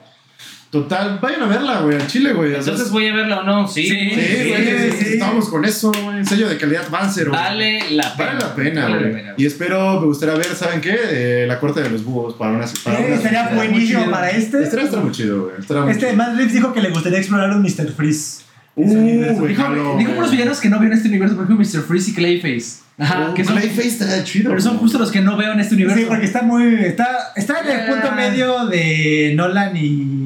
Total, 0.71 1.19
vayan 1.23 1.43
a 1.43 1.47
verla, 1.47 1.81
güey, 1.81 1.95
al 1.97 2.07
Chile, 2.07 2.33
güey. 2.33 2.55
Entonces, 2.55 2.91
¿voy 2.91 3.07
a 3.07 3.15
verla 3.15 3.41
o 3.41 3.45
no? 3.45 3.69
Sí. 3.69 3.85
Sí, 3.87 4.11
Sí, 4.11 4.21
Sí, 4.21 4.49
güey, 4.51 4.91
sí. 4.93 5.05
estamos 5.15 5.49
con 5.49 5.65
eso, 5.65 5.93
güey. 6.05 6.25
Sello 6.27 6.49
de 6.49 6.57
calidad 6.59 6.91
Banzer, 6.91 7.29
güey. 7.29 7.41
Vale 7.41 7.91
la 7.93 8.17
pena. 8.17 8.31
Vale 8.33 8.41
la 8.41 8.55
pena, 8.55 8.83
Vale 8.83 8.95
la 8.97 9.01
güey. 9.01 9.13
pena, 9.15 9.35
Y 9.39 9.47
espero, 9.47 10.01
me 10.01 10.07
gustaría 10.07 10.35
ver, 10.35 10.47
¿saben 10.47 10.81
qué? 10.81 10.97
Eh, 11.11 11.45
la 11.47 11.61
corte 11.61 11.83
de 11.83 11.89
los 11.91 12.05
búhos 12.05 12.35
para 12.35 12.53
una. 12.53 12.67
Para 12.85 13.01
Eh, 13.01 13.05
una 13.07 13.15
estaría 13.17 13.49
buenísimo 13.55 14.11
para 14.11 14.31
este. 14.31 14.63
Estaría 14.63 14.85
estar 14.87 15.01
muy 15.03 15.13
chido, 15.13 15.43
güey. 15.45 15.55
Muy 15.85 15.91
Este 15.93 16.07
chido. 16.07 16.17
Matt 16.17 16.35
Reeves 16.37 16.53
dijo 16.53 16.73
que 16.75 16.81
le 16.83 16.91
gustaría 16.91 17.19
explorar 17.19 17.51
un 17.51 17.63
Mr. 17.63 17.93
Freeze. 17.97 18.43
Uh, 18.75 18.85
güey, 19.39 19.55
Dijo, 19.55 20.13
unos 20.19 20.31
villanos 20.31 20.61
que 20.61 20.69
no 20.69 20.79
veo 20.79 20.89
en 20.89 20.93
este 20.99 21.09
universo, 21.09 21.35
por 21.35 21.45
ejemplo, 21.47 21.65
Mr. 21.65 21.83
Freeze 21.87 22.11
y 22.11 22.15
Clayface. 22.15 22.83
Ajá. 22.99 23.31
Uh, 23.31 23.35
que 23.35 23.43
son- 23.45 23.57
Clayface 23.57 23.89
está 23.89 24.25
chido. 24.25 24.51
Pero 24.51 24.61
son 24.61 24.77
justo 24.79 24.99
los 24.99 25.11
que 25.11 25.23
no 25.23 25.37
veo 25.39 25.53
en 25.53 25.61
este 25.61 25.75
universo. 25.75 25.99
Sí, 26.01 26.05
porque 26.07 26.27
está 26.27 26.43
muy. 26.43 26.75
Está, 26.85 27.33
está 27.37 27.61
en 27.61 27.71
el 27.71 27.81
Ah. 27.81 27.87
punto 27.93 28.13
medio 28.15 28.67
de 28.67 29.33
Nolan 29.35 29.75
y. 29.77 30.26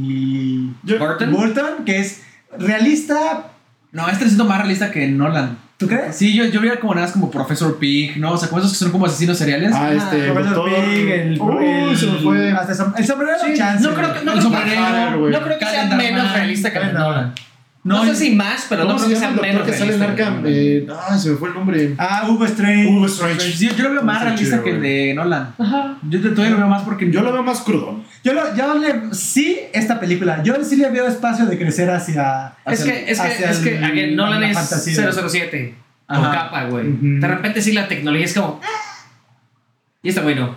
Yo- 0.82 0.98
Burton. 0.98 1.32
Burton, 1.32 1.84
que 1.84 1.98
es 2.00 2.22
realista, 2.58 3.46
No, 3.92 4.08
este 4.08 4.24
siento 4.26 4.44
más 4.44 4.58
realista 4.58 4.90
que 4.92 5.08
Nolan. 5.08 5.58
¿Tú 5.76 5.88
crees? 5.88 6.14
Sí, 6.14 6.34
yo, 6.34 6.44
yo 6.44 6.60
veía 6.60 6.78
como 6.78 6.94
nada 6.94 7.06
más 7.06 7.12
como 7.14 7.30
Professor 7.30 7.78
Pig, 7.78 8.18
¿no? 8.18 8.32
O 8.32 8.36
sea, 8.36 8.48
como 8.48 8.60
esos 8.60 8.72
que 8.72 8.78
son 8.78 8.92
como 8.92 9.06
asesinos 9.06 9.38
seriales. 9.38 9.72
Ah, 9.74 9.92
este. 9.92 10.30
Professor 10.30 10.54
doctor- 10.56 10.84
Pig, 10.84 11.08
el, 11.10 11.40
Uy, 11.40 11.64
el, 11.66 11.96
se 11.96 12.06
me 12.06 12.18
fue. 12.18 12.52
hasta 12.52 12.72
el 12.72 12.78
som- 12.78 12.94
el 12.98 13.06
sombrero 13.06 13.32
Sí, 13.44 13.54
chance. 13.56 13.82
no 13.82 13.94
creo 13.94 14.12
que, 14.14 14.24
no 14.24 14.32
El 14.34 14.42
sombrero, 14.42 15.28
no 15.30 15.40
creo 15.42 15.58
que 15.58 15.64
sea 15.64 15.84
menos 15.86 16.32
realista 16.32 16.72
que 16.72 16.78
Nolan. 16.92 17.32
No, 17.82 18.04
No, 18.04 18.04
sé 18.04 18.14
si 18.14 18.34
más, 18.34 18.66
pero 18.68 18.82
no 18.84 18.88
¿Cómo 18.88 18.98
creo 18.98 19.08
se 19.08 19.14
que 19.14 19.20
sea 19.20 19.30
menos 19.30 19.62
que 19.66 19.72
sale 19.72 19.94
en. 19.94 20.02
Arkham? 20.02 20.42
Eh, 20.44 20.86
ay, 21.08 21.18
se 21.18 21.30
me 21.30 21.36
fue 21.36 21.48
el 21.48 21.54
nombre. 21.54 21.94
Ah, 21.96 22.26
Hugo 22.28 22.44
Strange. 22.44 22.86
Hugo 22.88 23.06
Strange. 23.06 23.52
Sí, 23.52 23.70
yo 23.74 23.84
lo 23.84 23.90
veo 23.94 24.02
más 24.02 24.22
realista 24.22 24.56
chido, 24.56 24.64
que 24.64 24.70
el 24.72 24.82
de 24.82 25.14
Nolan. 25.14 25.54
Ajá. 25.58 25.96
Yo 26.08 26.20
todavía 26.20 26.50
lo 26.50 26.56
veo 26.58 26.66
más 26.68 26.82
porque 26.82 27.10
Yo 27.10 27.22
lo 27.22 27.32
veo 27.32 27.42
más 27.42 27.60
crudo. 27.62 28.02
Yo, 28.22 28.34
lo, 28.34 28.54
yo 28.54 28.74
le, 28.74 29.14
sí, 29.14 29.58
esta 29.72 29.98
película, 29.98 30.42
yo 30.42 30.62
sí 30.62 30.76
le 30.76 30.90
veo 30.90 31.06
espacio 31.06 31.46
de 31.46 31.56
crecer 31.56 31.88
hacia... 31.90 32.52
Es 32.66 32.80
Hacia 32.82 32.92
que, 32.92 33.10
es 33.12 33.18
que, 33.20 33.44
es 33.44 33.58
que, 33.60 33.78
again, 33.78 34.14
Nolan 34.14 34.42
la 34.42 34.50
es 34.50 34.58
fantasía. 34.58 35.10
007 35.10 35.74
con 36.06 36.18
Ajá. 36.18 36.32
capa, 36.32 36.64
güey. 36.64 36.84
De 37.00 37.26
repente 37.26 37.62
sí 37.62 37.72
la 37.72 37.88
tecnología 37.88 38.26
es 38.26 38.34
como... 38.34 38.60
"Ah". 38.62 39.06
Y 40.02 40.10
está 40.10 40.20
bueno. 40.20 40.54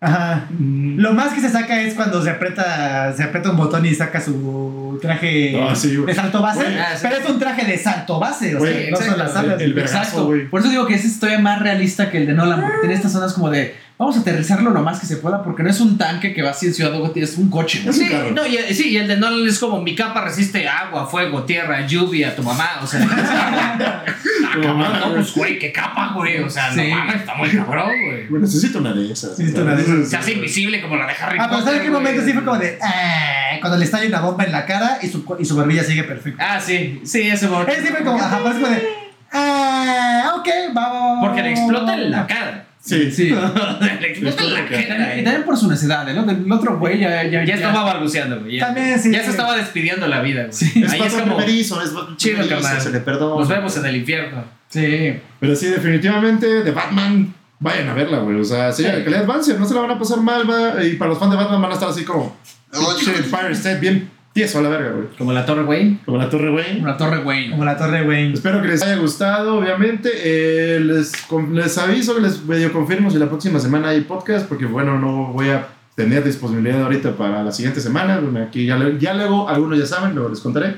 Ajá. 0.00 0.46
Lo 0.58 1.12
más 1.12 1.32
que 1.32 1.40
se 1.40 1.48
saca 1.48 1.80
es 1.82 1.94
cuando 1.94 2.22
se 2.22 2.30
aprieta, 2.30 3.12
se 3.12 3.24
aprieta 3.24 3.50
un 3.50 3.56
botón 3.56 3.84
y 3.84 3.92
saca 3.94 4.20
su 4.20 4.96
traje 5.02 5.60
Ah, 5.60 5.74
sí, 5.74 5.96
de 5.96 6.14
salto 6.14 6.40
base. 6.40 6.64
Ah, 6.78 6.94
pero 7.02 7.16
es 7.16 7.28
un 7.28 7.38
traje 7.40 7.64
de 7.66 7.76
salto 7.78 8.20
base, 8.20 8.54
o 8.54 8.60
sea, 8.60 8.70
no 8.90 8.96
son 8.96 9.04
exacto. 9.06 9.16
las 9.16 9.36
alas. 9.36 9.54
El- 9.56 9.62
el 9.62 9.74
vergazo, 9.74 9.98
Exacto. 9.98 10.26
güey. 10.26 10.48
Por 10.48 10.60
eso 10.60 10.70
digo 10.70 10.86
que 10.86 10.94
ese 10.94 11.08
es 11.08 11.18
todavía 11.18 11.40
más 11.40 11.60
realista 11.60 12.10
que 12.10 12.18
el 12.18 12.26
de 12.26 12.34
Nolan, 12.34 12.60
porque 12.60 12.76
tiene 12.80 12.94
estas 12.94 13.10
zonas 13.12 13.32
como 13.32 13.50
de 13.50 13.74
vamos 13.98 14.16
a 14.16 14.20
aterrizarlo 14.20 14.70
lo 14.70 14.80
más 14.82 15.00
que 15.00 15.06
se 15.06 15.16
pueda, 15.16 15.42
porque 15.42 15.62
no 15.64 15.70
es 15.70 15.80
un 15.80 15.98
tanque 15.98 16.32
que 16.32 16.40
va 16.42 16.50
así 16.50 16.66
en 16.66 16.74
Ciudad 16.74 16.96
Gótica, 16.96 17.24
es 17.24 17.36
un 17.36 17.50
coche. 17.50 17.80
güey. 17.82 17.90
Es 17.90 17.98
un 18.00 18.04
Sí, 18.06 18.10
carro. 18.12 18.30
no, 18.30 18.46
y, 18.46 18.56
sí, 18.74 18.90
y 18.90 18.96
el 18.96 19.08
de 19.08 19.16
Nolan 19.16 19.46
es 19.46 19.58
como 19.58 19.82
mi 19.82 19.94
capa 19.96 20.20
resiste 20.22 20.68
agua, 20.68 21.06
fuego, 21.06 21.42
tierra, 21.44 21.84
lluvia, 21.86 22.34
tu 22.36 22.42
mamá, 22.42 22.78
o 22.82 22.86
sea, 22.86 23.00
Tu 24.52 24.60
mamá, 24.66 24.88
no, 25.00 25.10
güey. 25.10 25.14
pues 25.16 25.34
güey, 25.34 25.58
qué 25.58 25.72
capa, 25.72 26.12
güey, 26.14 26.38
o 26.40 26.48
sea, 26.48 26.72
Sí. 26.72 26.88
no 26.90 26.96
mames, 26.96 27.16
está 27.16 27.34
muy 27.34 27.48
cabrón, 27.50 27.90
güey. 28.06 28.26
Bueno, 28.28 28.46
necesito 28.46 28.78
una 28.78 28.92
de 28.92 29.12
esas. 29.12 29.38
Necesito 29.38 29.62
una 29.62 29.74
de 29.74 29.82
esas. 29.82 30.08
Se 30.08 30.16
hace 30.16 30.32
invisible 30.32 30.80
como 30.80 30.96
la 30.96 31.06
de 31.06 31.12
Harry 31.20 31.38
Ah, 31.40 31.46
pero 31.48 31.58
Potter. 31.58 31.64
¿sabes 31.64 31.80
qué 31.82 31.90
momento 31.90 32.22
sí 32.24 32.32
fue 32.32 32.44
como 32.44 32.58
de... 32.58 32.78
"Ah", 32.80 33.56
cuando 33.60 33.78
le 33.78 33.84
estalla 33.84 34.06
una 34.08 34.20
bomba 34.20 34.44
en 34.44 34.52
la 34.52 34.64
cara 34.64 34.98
y 35.02 35.08
su, 35.08 35.24
y 35.38 35.44
su 35.44 35.56
barbilla 35.56 35.82
sigue 35.84 36.04
perfecta. 36.04 36.54
Ah, 36.54 36.60
sí, 36.60 37.00
sí, 37.04 37.22
ese 37.28 37.48
momento. 37.48 37.72
Él 37.72 37.82
sí 37.84 37.88
fue 37.92 38.04
como... 38.04 38.16
Ajá, 38.18 38.38
pero 38.38 38.50
es 38.50 38.54
como 38.62 38.68
de... 38.68 38.88
Ah, 39.32 40.34
ok, 40.38 40.48
vamos. 40.72 41.26
Porque 41.26 41.42
le 41.42 41.50
explota 41.50 41.94
en 41.94 42.10
la 42.10 42.26
cara. 42.26 42.64
Sí, 42.80 43.10
Sí. 43.10 43.30
le 43.30 44.08
explota 44.08 44.44
en 44.44 44.54
la 44.54 44.60
Y 44.60 44.62
también, 44.64 44.88
cara. 44.88 45.16
y 45.18 45.24
también 45.24 45.44
por 45.44 45.56
su 45.56 45.68
necesidad, 45.68 46.06
¿no? 46.14 46.30
El 46.30 46.50
otro 46.52 46.78
güey 46.78 46.98
ya, 47.00 47.24
ya, 47.24 47.44
Ya 47.44 47.54
estaba 47.54 47.84
balbuceando, 47.84 48.40
güey. 48.40 48.56
Ya, 48.58 48.66
También, 48.66 48.98
sí, 48.98 49.10
ya 49.12 49.18
sí. 49.20 49.24
se 49.26 49.30
estaba 49.32 49.56
despidiendo 49.56 50.06
la 50.06 50.20
vida, 50.22 50.42
güey. 50.42 50.52
Sí. 50.52 50.82
Es 50.84 50.92
Ahí 50.92 51.02
es 51.02 51.12
como, 51.14 51.36
primerizo, 51.36 51.82
es 51.82 51.90
Chido, 52.16 52.38
primerizo, 52.38 52.62
carnal. 52.62 52.80
se 52.80 52.90
le 52.90 53.00
perdona. 53.00 53.36
nos 53.40 53.48
vemos 53.48 53.76
en 53.76 53.86
el 53.86 53.96
infierno. 53.96 54.44
Sí. 54.68 55.14
Pero 55.40 55.56
sí, 55.56 55.66
definitivamente, 55.66 56.46
de 56.62 56.70
Batman, 56.70 57.34
vayan 57.58 57.88
a 57.88 57.94
verla, 57.94 58.18
güey. 58.18 58.40
O 58.40 58.44
sea, 58.44 58.70
sí, 58.72 58.82
Sí. 58.84 58.88
la 58.88 59.02
calidad 59.04 59.26
Banzer, 59.26 59.58
no 59.58 59.66
se 59.66 59.74
la 59.74 59.80
van 59.80 59.90
a 59.90 59.98
pasar 59.98 60.20
mal, 60.20 60.48
va, 60.48 60.82
y 60.84 60.94
para 60.94 61.10
los 61.10 61.18
fans 61.18 61.32
de 61.32 61.36
Batman 61.36 61.60
van 61.60 61.70
a 61.72 61.74
estar 61.74 61.88
así 61.90 62.04
como, 62.04 62.36
oh, 62.74 62.96
shit, 62.98 63.24
Fire 63.24 63.50
State, 63.52 63.80
bien 63.80 64.10
tieso 64.38 64.60
a 64.60 64.62
la 64.62 64.68
verga, 64.68 64.92
güey. 64.92 65.08
Como 65.18 65.32
la 65.32 65.44
Torre 65.44 65.64
Wayne. 65.64 65.98
Como 66.04 66.16
la 66.16 66.30
Torre 66.30 66.52
Wayne. 66.52 66.80
Una 66.80 66.96
torre 66.96 67.18
Wayne. 67.18 67.50
Como 67.50 67.64
la 67.64 67.76
torre 67.76 68.06
Wayne. 68.06 68.34
Espero 68.34 68.62
que 68.62 68.68
les 68.68 68.80
haya 68.82 68.94
gustado, 68.94 69.58
obviamente. 69.58 70.10
Eh, 70.14 70.78
les, 70.78 71.12
les 71.52 71.78
aviso 71.78 72.14
que 72.14 72.20
les 72.20 72.44
medio 72.44 72.72
confirmo 72.72 73.10
si 73.10 73.18
la 73.18 73.26
próxima 73.26 73.58
semana 73.58 73.88
hay 73.88 74.02
podcast, 74.02 74.46
porque 74.48 74.64
bueno, 74.64 74.96
no 74.96 75.32
voy 75.32 75.48
a 75.48 75.66
tener 75.96 76.22
disponibilidad 76.22 76.80
ahorita 76.84 77.16
para 77.16 77.42
la 77.42 77.50
siguiente 77.50 77.80
semana. 77.80 78.20
Bueno, 78.20 78.40
aquí 78.46 78.64
ya, 78.64 78.78
ya 78.96 79.14
luego, 79.14 79.48
algunos 79.48 79.76
ya 79.76 79.86
saben, 79.86 80.14
luego 80.14 80.28
les 80.30 80.38
contaré. 80.38 80.76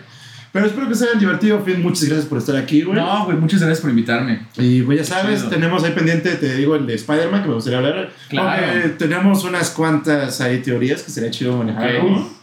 Pero 0.52 0.64
espero 0.64 0.88
que 0.88 0.94
se 0.94 1.04
hayan 1.04 1.18
divertido. 1.18 1.60
Finn, 1.60 1.82
muchas 1.82 2.04
gracias 2.04 2.24
por 2.24 2.38
estar 2.38 2.56
aquí, 2.56 2.80
güey. 2.80 2.96
No, 2.96 3.26
güey, 3.26 3.36
muchas 3.36 3.60
gracias 3.60 3.82
por 3.82 3.90
invitarme. 3.90 4.46
Y 4.56 4.80
pues 4.80 4.96
ya 5.00 5.04
sabes, 5.04 5.46
tenemos 5.50 5.84
ahí 5.84 5.92
pendiente, 5.92 6.30
te 6.36 6.56
digo, 6.56 6.76
el 6.76 6.86
de 6.86 6.94
Spider-Man, 6.94 7.42
que 7.42 7.48
me 7.48 7.54
gustaría 7.56 7.78
hablar. 7.78 8.10
Claro. 8.30 8.62
Porque 8.72 8.88
tenemos 8.88 9.44
unas 9.44 9.68
cuantas 9.68 10.40
ahí 10.40 10.60
teorías 10.60 11.02
que 11.02 11.10
sería 11.10 11.30
chido 11.30 11.58
manejar. 11.58 11.96
Ok. 11.98 12.39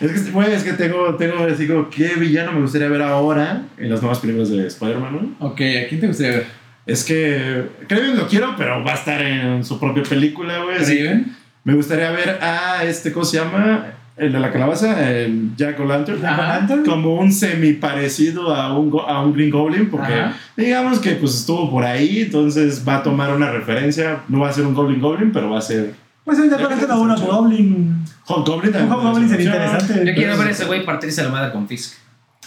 Es 0.00 0.12
que, 0.12 0.30
güey, 0.30 0.52
es 0.52 0.62
que 0.62 0.74
tengo, 0.74 1.14
tengo, 1.16 1.46
digo, 1.46 1.90
¿qué 1.90 2.14
villano 2.14 2.52
me 2.52 2.60
gustaría 2.60 2.88
ver 2.88 3.02
ahora 3.02 3.62
en 3.76 3.90
las 3.90 4.00
nuevas 4.00 4.20
películas 4.20 4.48
de 4.50 4.66
Spider-Man, 4.66 5.12
güey? 5.12 5.26
Ok, 5.40 5.60
¿a 5.84 5.88
quién 5.88 6.00
te 6.00 6.06
gustaría 6.06 6.32
ver? 6.36 6.46
Es 6.86 7.04
que 7.04 7.64
Kraven 7.88 8.16
lo 8.16 8.28
quiero, 8.28 8.54
pero 8.56 8.82
va 8.84 8.92
a 8.92 8.94
estar 8.94 9.20
en 9.20 9.64
su 9.64 9.78
propia 9.78 10.02
película, 10.04 10.62
güey. 10.62 10.76
así 10.76 10.96
que 10.96 11.04
¿Raven? 11.04 11.36
Me 11.64 11.74
gustaría 11.74 12.10
ver 12.12 12.38
a 12.40 12.84
este, 12.84 13.12
¿cómo 13.12 13.24
se 13.24 13.38
llama? 13.38 13.92
El 14.16 14.32
de 14.32 14.40
la 14.40 14.50
calabaza, 14.50 15.10
el 15.10 15.50
Jack 15.56 15.78
O'Lantern. 15.78 16.20
Lantern. 16.22 16.84
Como 16.84 17.16
un 17.16 17.30
semi 17.30 17.74
parecido 17.74 18.54
a 18.54 18.76
un, 18.76 18.90
a 19.06 19.20
un 19.22 19.32
Green 19.32 19.50
Goblin, 19.50 19.90
porque 19.90 20.12
Ajá. 20.14 20.36
digamos 20.56 20.98
que 20.98 21.12
pues 21.12 21.34
estuvo 21.34 21.70
por 21.70 21.84
ahí, 21.84 22.22
entonces 22.22 22.82
va 22.88 22.96
a 22.96 23.02
tomar 23.02 23.32
una 23.34 23.50
referencia. 23.52 24.20
No 24.28 24.40
va 24.40 24.48
a 24.48 24.52
ser 24.52 24.66
un 24.66 24.74
Goblin 24.74 25.00
Goblin, 25.00 25.30
pero 25.30 25.50
va 25.50 25.58
a 25.58 25.62
ser. 25.62 25.92
Pues 26.28 26.40
independientemente 26.40 26.92
de 26.92 27.00
uno, 27.00 27.18
Goblin. 27.18 28.04
Hobgoblin 28.26 28.70
también. 28.70 28.92
Un 28.92 29.02
Goblin 29.02 29.30
sería 29.30 29.46
interesante. 29.46 30.04
Yo 30.04 30.14
quiero 30.14 30.36
ver 30.36 30.48
a 30.48 30.50
ese 30.50 30.66
güey 30.66 30.84
partirse 30.84 31.22
la 31.22 31.30
madre 31.30 31.52
con 31.52 31.66
Fisk. 31.66 31.94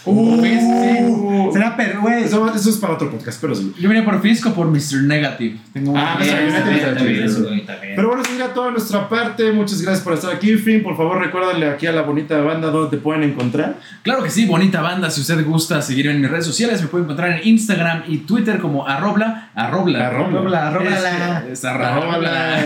Uh. 0.04 1.50
Será 1.52 1.76
per, 1.76 1.98
güey. 1.98 2.24
Eso, 2.24 2.52
eso 2.54 2.70
es 2.70 2.76
para 2.78 2.94
otro 2.94 3.10
podcast, 3.10 3.40
pero 3.40 3.54
sí. 3.54 3.72
Yo 3.78 3.88
venía 3.88 4.04
por 4.04 4.20
Fisk 4.20 4.46
o 4.46 4.54
por 4.54 4.66
Mr. 4.68 5.02
Negative. 5.04 5.56
Tengo 5.72 5.92
Ah, 5.96 6.16
una- 6.16 6.24
Mr. 6.24 6.66
Negative 6.66 7.60
también. 7.66 7.92
Pero 7.94 8.08
bueno, 8.08 8.22
eso 8.22 8.30
sería 8.32 8.52
toda 8.54 8.70
nuestra 8.70 9.08
parte. 9.08 9.52
Muchas 9.52 9.80
gracias 9.82 10.02
por 10.02 10.14
estar 10.14 10.32
aquí, 10.34 10.56
Finn. 10.56 10.82
Por 10.82 10.96
favor, 10.96 11.20
recuérdale 11.20 11.68
aquí 11.68 11.86
a 11.86 11.92
la 11.92 12.02
bonita 12.02 12.40
banda 12.40 12.70
dónde 12.70 12.96
te 12.96 13.02
pueden 13.02 13.22
encontrar. 13.22 13.76
Claro 14.02 14.22
que 14.22 14.30
sí, 14.30 14.46
bonita 14.46 14.80
banda. 14.80 15.10
Si 15.10 15.20
usted 15.20 15.44
gusta 15.44 15.80
seguirme 15.82 16.12
en 16.12 16.20
mis 16.22 16.30
redes 16.30 16.46
sociales, 16.46 16.80
me 16.82 16.88
puede 16.88 17.04
encontrar 17.04 17.32
en 17.32 17.46
Instagram 17.48 18.02
y 18.08 18.18
Twitter 18.18 18.58
como 18.58 18.86
arrobla, 18.88 19.50
arrobla. 19.54 20.06
Arrobla. 20.08 20.68
Arrobla. 20.68 21.44
Es, 21.46 21.58
es 21.58 21.64
arrobla. 21.64 22.56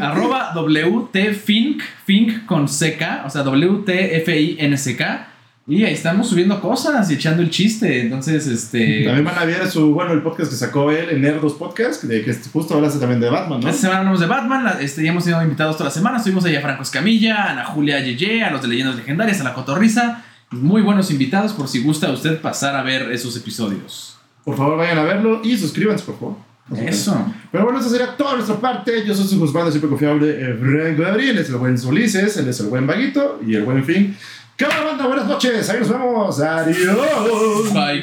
arroba 0.00 0.52
WTFink, 0.54 1.82
Fink 2.04 2.46
con 2.46 2.66
CK, 2.66 3.24
o 3.26 3.30
sea, 3.30 3.42
W-T-F-I-N-C-K. 3.42 5.28
Y 5.68 5.82
ahí 5.84 5.94
estamos 5.94 6.28
subiendo 6.28 6.60
cosas 6.60 7.10
y 7.10 7.14
echando 7.14 7.42
el 7.42 7.50
chiste. 7.50 8.00
Entonces, 8.02 8.46
este. 8.46 9.02
También 9.04 9.24
van 9.24 9.36
a 9.36 9.44
ver 9.44 9.68
su, 9.68 9.92
bueno, 9.92 10.12
el 10.12 10.22
podcast 10.22 10.50
que 10.50 10.56
sacó 10.56 10.92
él 10.92 11.10
en 11.10 11.22
Nerdos 11.22 11.54
Podcast, 11.54 12.04
de 12.04 12.22
que 12.24 12.32
justo 12.52 12.74
hablaste 12.74 13.00
también 13.00 13.20
de 13.20 13.28
Batman, 13.28 13.60
¿no? 13.60 13.68
Esta 13.68 13.80
semana 13.80 13.98
hablamos 13.98 14.20
de 14.20 14.26
Batman, 14.26 14.64
la- 14.64 14.80
este, 14.80 15.02
ya 15.02 15.10
hemos 15.10 15.24
tenido 15.24 15.42
invitados 15.42 15.76
toda 15.76 15.88
la 15.88 15.94
semana. 15.94 16.18
Estuvimos 16.18 16.44
ahí 16.44 16.54
a 16.54 16.60
Franco 16.60 16.82
Escamilla, 16.82 17.42
a 17.42 17.50
Ana 17.50 17.64
Julia 17.64 17.98
Yeye, 18.00 18.44
a 18.44 18.50
los 18.52 18.62
de 18.62 18.68
Leyendas 18.68 18.94
Legendarias, 18.94 19.40
a 19.40 19.44
la 19.44 19.54
Cotorrisa. 19.54 20.24
Muy 20.52 20.82
buenos 20.82 21.10
invitados, 21.10 21.52
por 21.52 21.66
si 21.66 21.82
gusta 21.82 22.12
usted 22.12 22.40
pasar 22.40 22.76
a 22.76 22.82
ver 22.84 23.10
esos 23.10 23.36
episodios. 23.36 24.18
Por 24.44 24.56
favor, 24.56 24.78
vayan 24.78 24.98
a 24.98 25.02
verlo 25.02 25.40
y 25.42 25.56
suscríbanse, 25.56 26.04
por 26.04 26.14
favor. 26.20 26.36
Eso. 26.76 27.32
Pero 27.52 27.64
bueno, 27.64 27.78
eso 27.80 27.88
sería 27.88 28.16
toda 28.16 28.34
nuestra 28.34 28.56
parte. 28.60 29.04
Yo 29.04 29.14
soy 29.14 29.26
su 29.26 29.38
juzgado 29.38 29.68
siempre 29.70 29.88
confiable, 29.88 30.30
eh, 30.30 30.56
Franco 30.60 31.02
Gabriel. 31.02 31.30
Él 31.30 31.38
es 31.38 31.48
el 31.48 31.56
buen 31.56 31.76
Ulises, 31.86 32.36
él 32.36 32.48
es 32.48 32.60
el 32.60 32.66
buen 32.66 32.86
Vaguito 32.86 33.40
y 33.46 33.54
el 33.54 33.64
buen 33.64 33.84
Fin. 33.84 34.16
¿Qué 34.56 34.64
onda, 34.64 34.84
banda? 34.84 35.06
Buenas 35.06 35.26
noches. 35.26 35.68
Ahí 35.68 35.80
nos 35.80 35.88
vemos. 35.90 36.40
Adiós. 36.40 37.72
Bye, 37.74 38.02